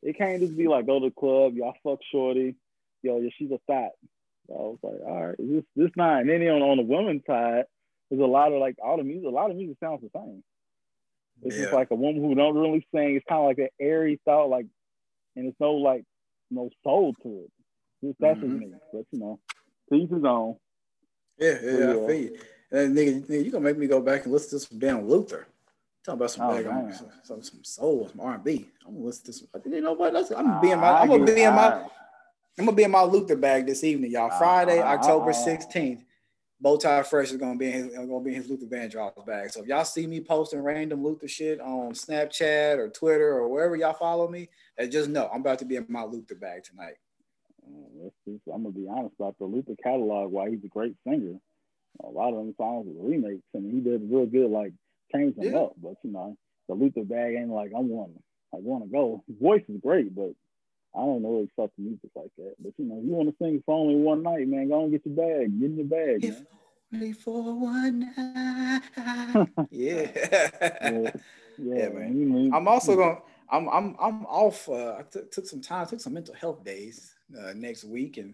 it 0.03 0.17
can't 0.17 0.39
just 0.39 0.55
be 0.55 0.67
like 0.67 0.85
go 0.85 0.99
to 0.99 1.07
the 1.07 1.15
club, 1.19 1.55
y'all 1.55 1.73
fuck 1.83 1.99
shorty, 2.11 2.55
yo, 3.01 3.21
she's 3.37 3.51
a 3.51 3.59
fat. 3.65 3.91
So 4.47 4.53
I 4.53 4.57
was 4.57 4.79
like, 4.83 5.01
all 5.05 5.27
right, 5.27 5.35
this 5.39 5.63
this 5.75 5.91
not. 5.95 6.21
And 6.21 6.29
then 6.29 6.41
on 6.43 6.61
on 6.61 6.77
the 6.77 6.83
women's 6.83 7.25
side, 7.25 7.65
there's 8.09 8.21
a 8.21 8.25
lot 8.25 8.53
of 8.53 8.59
like 8.59 8.75
all 8.83 8.97
the 8.97 9.03
music, 9.03 9.25
a 9.25 9.29
lot 9.29 9.51
of 9.51 9.57
music 9.57 9.77
sounds 9.81 10.01
the 10.01 10.09
same. 10.13 10.43
It's 11.43 11.55
yeah. 11.55 11.63
just 11.63 11.73
like 11.73 11.91
a 11.91 11.95
woman 11.95 12.23
who 12.23 12.35
don't 12.35 12.55
really 12.55 12.85
sing. 12.93 13.15
It's 13.15 13.25
kind 13.27 13.41
of 13.41 13.47
like 13.47 13.59
an 13.59 13.69
airy 13.79 14.19
thought, 14.25 14.49
like, 14.49 14.65
and 15.35 15.47
it's 15.47 15.59
no 15.59 15.73
like 15.73 16.03
no 16.49 16.69
soul 16.83 17.13
to 17.23 17.45
it. 17.45 17.51
Just 18.03 18.19
that's 18.19 18.39
mm-hmm. 18.39 18.59
me. 18.59 18.73
But 18.91 19.05
you 19.11 19.19
know, 19.19 19.39
to 19.89 19.95
each 19.95 20.09
his 20.09 20.23
own. 20.23 20.55
Yeah, 21.37 21.57
yeah, 21.61 21.71
yeah, 21.71 21.89
I 21.89 21.93
feel 21.93 22.13
you. 22.13 22.37
And 22.71 22.97
nigga, 22.97 23.25
nigga, 23.27 23.45
you 23.45 23.51
gonna 23.51 23.63
make 23.63 23.77
me 23.77 23.87
go 23.87 24.01
back 24.01 24.23
and 24.23 24.33
listen 24.33 24.59
to 24.59 24.65
some 24.65 24.79
damn 24.79 25.07
Luther. 25.07 25.47
Talking 26.03 26.19
about 26.19 26.31
some, 26.31 26.47
oh, 26.47 26.63
bag, 26.63 26.93
some, 26.93 27.07
some, 27.23 27.43
some 27.43 27.63
soul, 27.63 28.09
some 28.09 28.21
R 28.21 28.35
and 28.35 28.43
B. 28.43 28.69
I'm 28.85 28.93
gonna 28.93 29.05
listen 29.05 29.25
to 29.25 29.33
some. 29.33 29.47
You 29.65 29.81
know 29.81 29.93
what? 29.93 30.15
I'm 30.15 30.23
gonna 30.23 30.61
be 30.61 30.71
in 30.71 30.79
my. 30.79 31.01
I'm 31.01 31.07
gonna 31.07 31.25
be 31.25 31.41
in 31.41 31.53
my. 31.53 31.73
I'm 32.59 32.65
gonna 32.65 32.71
be 32.71 32.83
in 32.83 32.91
my 32.91 33.03
Luther 33.03 33.35
bag 33.35 33.67
this 33.67 33.83
evening, 33.83 34.11
y'all. 34.11 34.31
Uh, 34.31 34.37
Friday, 34.37 34.79
uh, 34.79 34.85
uh, 34.85 34.95
October 34.95 35.31
16th. 35.31 36.01
Bowtie 36.63 37.05
Fresh 37.05 37.31
is 37.31 37.37
gonna 37.37 37.57
be 37.57 37.67
in 37.67 37.71
his 37.71 37.95
gonna 37.95 38.19
be 38.19 38.31
in 38.31 38.41
his 38.41 38.49
Luther 38.49 38.65
Vandross 38.65 39.25
bag. 39.25 39.51
So 39.51 39.61
if 39.61 39.67
y'all 39.67 39.85
see 39.85 40.07
me 40.07 40.21
posting 40.21 40.61
random 40.61 41.03
Luther 41.03 41.27
shit 41.27 41.61
on 41.61 41.91
Snapchat 41.91 42.77
or 42.77 42.89
Twitter 42.89 43.37
or 43.37 43.47
wherever 43.47 43.75
y'all 43.75 43.93
follow 43.93 44.27
me, 44.27 44.49
uh, 44.81 44.87
just 44.87 45.09
know 45.09 45.29
I'm 45.31 45.41
about 45.41 45.59
to 45.59 45.65
be 45.65 45.75
in 45.75 45.85
my 45.87 46.03
Luther 46.03 46.35
bag 46.35 46.63
tonight. 46.63 46.95
I'm 47.65 48.63
gonna 48.63 48.71
be 48.71 48.87
honest 48.89 49.15
about 49.19 49.37
the 49.37 49.45
Luther 49.45 49.75
catalog. 49.83 50.31
Why 50.31 50.49
he's 50.49 50.63
a 50.63 50.67
great 50.67 50.95
singer. 51.07 51.37
A 52.03 52.07
lot 52.07 52.29
of 52.29 52.37
them 52.37 52.53
songs 52.57 52.87
are 52.87 53.07
remakes, 53.07 53.43
and 53.53 53.71
he 53.71 53.79
did 53.79 54.09
real 54.11 54.25
good, 54.25 54.49
like 54.49 54.73
change 55.13 55.35
them 55.35 55.51
yeah. 55.51 55.59
up. 55.59 55.73
But 55.81 55.95
you 56.03 56.11
know, 56.11 56.37
the 56.67 56.75
Luther 56.75 57.03
bag 57.03 57.35
ain't 57.35 57.49
like 57.49 57.71
I 57.75 57.79
want, 57.79 58.11
I 58.53 58.57
want 58.57 58.83
to 58.83 58.89
go. 58.89 59.23
His 59.27 59.37
voice 59.37 59.63
is 59.69 59.79
great, 59.81 60.15
but 60.15 60.31
I 60.95 60.99
don't 60.99 61.21
know 61.21 61.29
really 61.29 61.49
fuck 61.55 61.71
music 61.77 62.09
like 62.15 62.31
that. 62.37 62.55
But 62.59 62.73
you 62.77 62.85
know, 62.85 63.01
you 63.03 63.11
want 63.11 63.29
to 63.29 63.35
sing 63.43 63.61
for 63.65 63.75
only 63.75 63.95
one 63.95 64.23
night, 64.23 64.47
man. 64.47 64.69
Go 64.69 64.83
and 64.83 64.91
get 64.91 65.05
your 65.05 65.15
bag. 65.15 65.59
Get 65.59 65.65
in 65.65 65.77
your 65.77 65.85
bag, 65.85 66.23
if 66.23 66.35
man. 66.35 66.47
Only 66.93 67.13
for 67.13 67.53
one 67.53 67.99
night. 68.15 68.81
yeah. 69.71 70.09
yeah. 70.51 71.11
yeah. 71.57 71.89
man. 71.89 72.51
I'm 72.53 72.67
also 72.67 72.95
gonna. 72.95 73.19
I'm 73.49 73.69
I'm 73.69 73.95
I'm 73.99 74.25
off. 74.25 74.67
Uh, 74.67 74.95
I 74.99 75.03
t- 75.03 75.21
took 75.31 75.45
some 75.45 75.61
time. 75.61 75.85
Took 75.85 76.01
some 76.01 76.13
mental 76.13 76.33
health 76.33 76.63
days 76.63 77.15
uh, 77.37 77.53
next 77.55 77.83
week, 77.83 78.17
and 78.17 78.33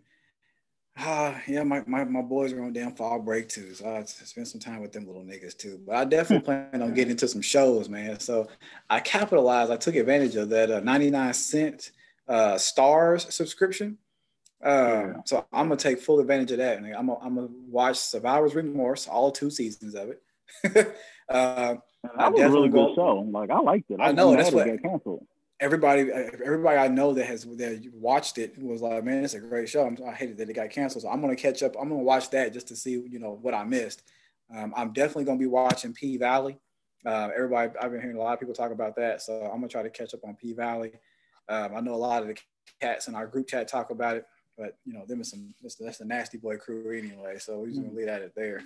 uh, 0.97 1.33
yeah, 1.47 1.63
my, 1.63 1.83
my, 1.87 2.03
my 2.03 2.21
boys 2.21 2.53
are 2.53 2.63
on 2.63 2.71
damn 2.71 2.93
fall 2.93 3.19
break 3.19 3.49
too, 3.49 3.73
so 3.73 3.89
I 3.89 4.03
spent 4.03 4.47
some 4.47 4.59
time 4.59 4.79
with 4.79 4.91
them 4.91 5.07
little 5.07 5.23
niggas 5.23 5.57
too. 5.57 5.79
But 5.85 5.95
I 5.95 6.05
definitely 6.05 6.45
plan 6.71 6.81
on 6.81 6.93
getting 6.93 7.11
into 7.11 7.27
some 7.27 7.41
shows, 7.41 7.89
man. 7.89 8.19
So 8.19 8.47
I 8.89 8.99
capitalized. 8.99 9.71
I 9.71 9.77
took 9.77 9.95
advantage 9.95 10.35
of 10.35 10.49
that 10.49 10.69
uh, 10.69 10.79
99 10.81 11.33
cent 11.33 11.91
uh, 12.27 12.55
Starz 12.55 13.31
subscription. 13.31 13.97
Uh, 14.63 14.69
yeah. 14.69 15.13
So 15.25 15.45
I'm 15.51 15.67
gonna 15.67 15.75
take 15.75 15.99
full 15.99 16.19
advantage 16.19 16.51
of 16.51 16.57
that, 16.59 16.77
and 16.77 16.87
I'm 16.87 17.07
gonna, 17.07 17.19
I'm 17.21 17.35
gonna 17.35 17.49
watch 17.67 17.97
Survivor's 17.97 18.55
Remorse, 18.55 19.07
all 19.07 19.31
two 19.31 19.49
seasons 19.49 19.95
of 19.95 20.09
it. 20.09 20.21
uh, 21.29 21.75
that 22.17 22.31
was 22.31 22.41
a 22.41 22.49
really 22.49 22.69
good 22.69 22.95
show. 22.95 23.27
Like 23.29 23.49
I 23.49 23.59
liked 23.59 23.91
it. 23.91 23.99
I, 23.99 24.09
I 24.09 24.11
know 24.11 24.35
that's 24.35 24.51
what 24.51 24.81
canceled. 24.81 25.25
Everybody, 25.59 26.11
everybody 26.11 26.77
I 26.77 26.87
know 26.89 27.13
that 27.13 27.25
has 27.25 27.45
that 27.45 27.89
watched 27.93 28.37
it 28.37 28.61
was 28.61 28.81
like, 28.81 29.03
man, 29.03 29.23
it's 29.23 29.33
a 29.33 29.39
great 29.39 29.69
show. 29.69 29.85
I'm, 29.85 29.97
i 30.05 30.11
hated 30.11 30.37
that 30.37 30.49
it 30.49 30.53
got 30.53 30.69
canceled, 30.69 31.03
so 31.03 31.09
I'm 31.09 31.21
gonna 31.21 31.35
catch 31.35 31.63
up. 31.63 31.75
I'm 31.79 31.89
gonna 31.89 32.01
watch 32.03 32.29
that 32.31 32.53
just 32.53 32.67
to 32.69 32.75
see, 32.75 32.91
you 32.91 33.19
know, 33.19 33.37
what 33.41 33.53
I 33.53 33.63
missed. 33.63 34.03
Um, 34.53 34.73
I'm 34.75 34.93
definitely 34.93 35.25
gonna 35.25 35.39
be 35.39 35.47
watching 35.47 35.93
P 35.93 36.17
Valley. 36.17 36.57
Uh, 37.05 37.29
everybody, 37.35 37.71
I've 37.81 37.91
been 37.91 38.01
hearing 38.01 38.15
a 38.15 38.19
lot 38.19 38.33
of 38.33 38.39
people 38.39 38.55
talk 38.55 38.71
about 38.71 38.95
that, 38.95 39.21
so 39.21 39.41
I'm 39.43 39.57
gonna 39.59 39.67
try 39.67 39.83
to 39.83 39.89
catch 39.89 40.13
up 40.13 40.21
on 40.25 40.35
P 40.35 40.53
Valley. 40.53 40.93
Um, 41.49 41.75
I 41.75 41.81
know 41.81 41.93
a 41.93 41.95
lot 41.95 42.21
of 42.21 42.29
the 42.29 42.37
cats 42.81 43.07
in 43.07 43.15
our 43.15 43.27
group 43.27 43.47
chat 43.47 43.67
talk 43.67 43.89
about 43.89 44.17
it. 44.17 44.25
but 44.57 44.77
you 44.85 44.93
know, 44.93 45.05
them 45.05 45.21
is 45.21 45.29
some 45.29 45.53
that's, 45.61 45.97
the 45.97 46.05
nasty 46.05 46.37
boy 46.37 46.57
crew 46.57 46.91
anyway. 46.97 47.37
So 47.39 47.59
we're 47.59 47.67
just 47.67 47.77
gonna 47.77 47.89
mm-hmm. 47.89 47.97
leave 47.97 48.07
that 48.07 48.21
at 48.21 48.35
there. 48.35 48.61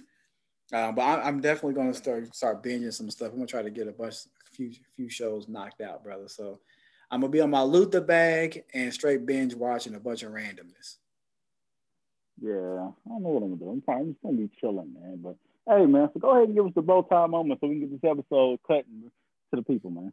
Uh, 0.73 0.91
but 0.91 1.01
I, 1.01 1.27
am 1.27 1.39
definitely 1.39 1.73
gonna 1.73 1.93
start 1.93 2.33
start 2.35 2.63
binging 2.63 2.93
some 2.93 3.09
stuff. 3.09 3.29
I'm 3.29 3.37
gonna 3.37 3.47
try 3.47 3.61
to 3.61 3.69
get 3.69 3.87
a 3.87 3.91
bunch, 3.91 4.15
a 4.15 4.55
few 4.55 4.71
few 4.95 5.09
shows 5.09 5.47
knocked 5.47 5.81
out, 5.81 6.03
brother. 6.03 6.27
So 6.27 6.59
I'm 7.09 7.21
gonna 7.21 7.31
be 7.31 7.41
on 7.41 7.49
my 7.49 7.61
Luther 7.61 8.01
bag 8.01 8.65
and 8.73 8.93
straight 8.93 9.25
binge 9.25 9.55
watching 9.55 9.95
a 9.95 9.99
bunch 9.99 10.23
of 10.23 10.31
randomness. 10.31 10.97
Yeah, 12.41 12.51
I 12.51 13.09
don't 13.09 13.23
know 13.23 13.29
what 13.29 13.43
I'm 13.43 13.57
gonna 13.57 13.61
do. 13.61 13.69
I'm 13.69 13.81
probably 13.81 14.11
just 14.11 14.21
gonna 14.21 14.37
be 14.37 14.49
chilling, 14.59 14.93
man. 14.93 15.19
But 15.23 15.37
hey, 15.67 15.85
man, 15.85 16.09
so 16.13 16.19
go 16.19 16.31
ahead 16.31 16.49
and 16.49 16.55
give 16.55 16.65
us 16.65 16.73
the 16.75 16.81
bow 16.81 17.01
tie 17.03 17.27
moment 17.27 17.59
so 17.61 17.67
we 17.67 17.79
can 17.79 17.89
get 17.89 18.01
this 18.01 18.11
episode 18.11 18.59
cut 18.67 18.85
to 18.85 19.11
the 19.53 19.63
people, 19.63 19.89
man. 19.89 20.11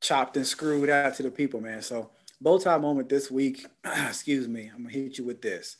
Chopped 0.00 0.36
and 0.36 0.46
screwed 0.46 0.90
out 0.90 1.14
to 1.16 1.22
the 1.22 1.30
people, 1.30 1.60
man. 1.60 1.82
So 1.82 2.10
bow 2.40 2.58
tie 2.58 2.78
moment 2.78 3.08
this 3.08 3.30
week. 3.30 3.66
excuse 3.84 4.48
me. 4.48 4.70
I'm 4.74 4.84
gonna 4.84 4.94
hit 4.94 5.18
you 5.18 5.24
with 5.24 5.42
this. 5.42 5.76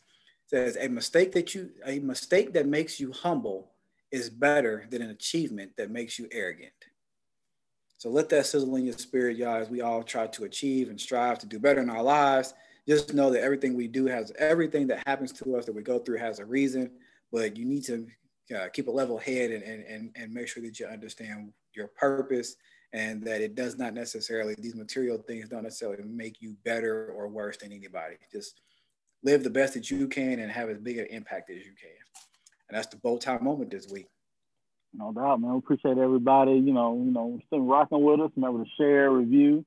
It 0.46 0.50
says 0.50 0.76
a 0.76 0.88
mistake 0.88 1.32
that 1.32 1.54
you 1.54 1.70
a 1.86 1.98
mistake 2.00 2.52
that 2.54 2.66
makes 2.66 3.00
you 3.00 3.12
humble 3.12 3.72
is 4.10 4.28
better 4.28 4.86
than 4.90 5.02
an 5.02 5.10
achievement 5.10 5.72
that 5.76 5.90
makes 5.90 6.18
you 6.18 6.28
arrogant. 6.32 6.72
So 8.00 8.08
let 8.08 8.28
that 8.30 8.46
sizzle 8.46 8.76
in 8.76 8.86
your 8.86 8.96
spirit, 8.96 9.36
y'all, 9.36 9.56
as 9.56 9.68
we 9.68 9.82
all 9.82 10.02
try 10.02 10.26
to 10.26 10.44
achieve 10.44 10.88
and 10.88 10.98
strive 10.98 11.38
to 11.40 11.46
do 11.46 11.58
better 11.58 11.82
in 11.82 11.90
our 11.90 12.02
lives. 12.02 12.54
Just 12.88 13.12
know 13.14 13.30
that 13.30 13.42
everything 13.42 13.76
we 13.76 13.88
do 13.88 14.06
has 14.06 14.32
everything 14.38 14.86
that 14.86 15.06
happens 15.06 15.32
to 15.32 15.54
us 15.56 15.66
that 15.66 15.74
we 15.74 15.82
go 15.82 15.98
through 15.98 16.18
has 16.18 16.38
a 16.38 16.44
reason, 16.44 16.90
but 17.30 17.56
you 17.56 17.66
need 17.66 17.84
to 17.84 18.06
uh, 18.56 18.68
keep 18.72 18.88
a 18.88 18.90
level 18.90 19.18
head 19.18 19.50
and, 19.50 19.62
and, 19.62 20.10
and 20.16 20.32
make 20.32 20.48
sure 20.48 20.62
that 20.62 20.80
you 20.80 20.86
understand 20.86 21.52
your 21.74 21.88
purpose 21.88 22.56
and 22.92 23.22
that 23.24 23.40
it 23.40 23.54
does 23.54 23.78
not 23.78 23.94
necessarily, 23.94 24.54
these 24.58 24.74
material 24.74 25.18
things 25.18 25.48
don't 25.48 25.62
necessarily 25.62 26.02
make 26.02 26.40
you 26.40 26.56
better 26.64 27.12
or 27.16 27.28
worse 27.28 27.56
than 27.56 27.72
anybody. 27.72 28.16
Just 28.32 28.60
live 29.22 29.44
the 29.44 29.50
best 29.50 29.74
that 29.74 29.90
you 29.90 30.08
can 30.08 30.40
and 30.40 30.50
have 30.50 30.68
as 30.70 30.78
big 30.78 30.98
an 30.98 31.06
impact 31.06 31.50
as 31.50 31.58
you 31.58 31.72
can. 31.80 31.90
And 32.68 32.76
that's 32.76 32.88
the 32.88 32.96
bow 32.96 33.18
tie 33.18 33.38
moment 33.38 33.70
this 33.70 33.88
week. 33.88 34.08
No 34.92 35.12
doubt, 35.12 35.40
man. 35.40 35.52
We 35.52 35.58
appreciate 35.58 35.98
everybody, 35.98 36.52
you 36.52 36.72
know, 36.72 36.94
you 36.94 37.12
know, 37.12 37.38
still 37.46 37.60
rocking 37.60 38.02
with 38.02 38.20
us. 38.20 38.30
Remember 38.34 38.64
to 38.64 38.70
share, 38.76 39.10
review, 39.10 39.64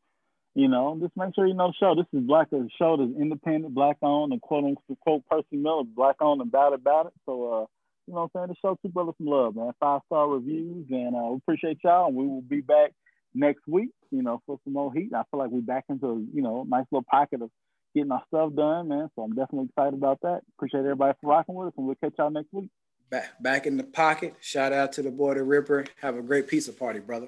you 0.55 0.67
know, 0.67 0.97
just 1.01 1.15
make 1.15 1.33
sure 1.33 1.47
you 1.47 1.53
know 1.53 1.67
the 1.69 1.73
show. 1.79 1.95
This 1.95 2.05
is 2.13 2.27
black 2.27 2.47
a 2.51 2.67
show 2.77 2.97
that's 2.97 3.19
independent, 3.19 3.73
black 3.73 3.97
owned, 4.01 4.33
and 4.33 4.41
quote 4.41 4.65
unquote 4.65 5.23
Percy 5.29 5.57
Miller, 5.57 5.83
black 5.83 6.17
owned 6.21 6.41
and 6.41 6.49
about 6.49 6.73
about 6.73 7.05
it. 7.07 7.13
So 7.25 7.53
uh, 7.53 7.65
you 8.05 8.13
know 8.13 8.29
what 8.31 8.31
I'm 8.35 8.47
saying? 8.47 8.47
The 8.49 8.55
show 8.61 8.77
two 8.81 8.89
brothers 8.89 9.15
some 9.17 9.27
love, 9.27 9.55
man. 9.55 9.71
Five 9.79 10.01
star 10.07 10.27
reviews 10.27 10.87
and 10.89 11.15
uh, 11.15 11.29
we 11.31 11.37
appreciate 11.37 11.79
y'all 11.83 12.07
and 12.07 12.15
we 12.15 12.27
will 12.27 12.41
be 12.41 12.61
back 12.61 12.91
next 13.35 13.61
week, 13.67 13.89
you 14.11 14.21
know, 14.21 14.41
for 14.45 14.59
some 14.63 14.73
more 14.73 14.93
heat. 14.93 15.11
I 15.13 15.23
feel 15.31 15.39
like 15.39 15.49
we're 15.49 15.61
back 15.61 15.85
into, 15.89 16.25
you 16.33 16.41
know, 16.41 16.65
nice 16.67 16.85
little 16.91 17.05
pocket 17.09 17.41
of 17.41 17.49
getting 17.95 18.11
our 18.11 18.23
stuff 18.27 18.53
done, 18.55 18.89
man. 18.89 19.09
So 19.15 19.23
I'm 19.23 19.35
definitely 19.35 19.69
excited 19.69 19.93
about 19.93 20.19
that. 20.21 20.41
Appreciate 20.57 20.81
everybody 20.81 21.17
for 21.21 21.29
rocking 21.29 21.55
with 21.55 21.69
us, 21.69 21.73
and 21.77 21.85
we'll 21.85 21.95
catch 21.95 22.13
y'all 22.17 22.29
next 22.29 22.51
week. 22.51 22.69
Back, 23.09 23.41
back 23.41 23.65
in 23.67 23.77
the 23.77 23.83
pocket. 23.83 24.35
Shout 24.41 24.73
out 24.73 24.93
to 24.93 25.01
the 25.01 25.11
boy, 25.11 25.35
the 25.35 25.43
Ripper. 25.43 25.85
Have 26.01 26.17
a 26.17 26.21
great 26.21 26.47
pizza 26.47 26.73
party, 26.73 26.99
brother. 26.99 27.27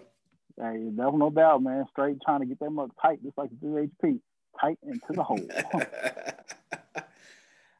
Hey, 0.57 0.89
there's 0.91 1.13
no 1.13 1.29
doubt, 1.29 1.61
man. 1.61 1.85
Straight 1.91 2.17
trying 2.25 2.39
to 2.39 2.45
get 2.45 2.59
that 2.59 2.69
mug 2.69 2.91
tight, 3.01 3.21
just 3.23 3.37
like 3.37 3.49
the 3.61 3.89
HP, 4.03 4.19
tight 4.59 4.79
into 4.83 5.01
the 5.09 5.23
hole. 5.23 5.47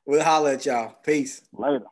we'll 0.06 0.24
holler 0.24 0.52
at 0.52 0.66
y'all. 0.66 0.96
Peace. 1.04 1.42
Later. 1.54 1.86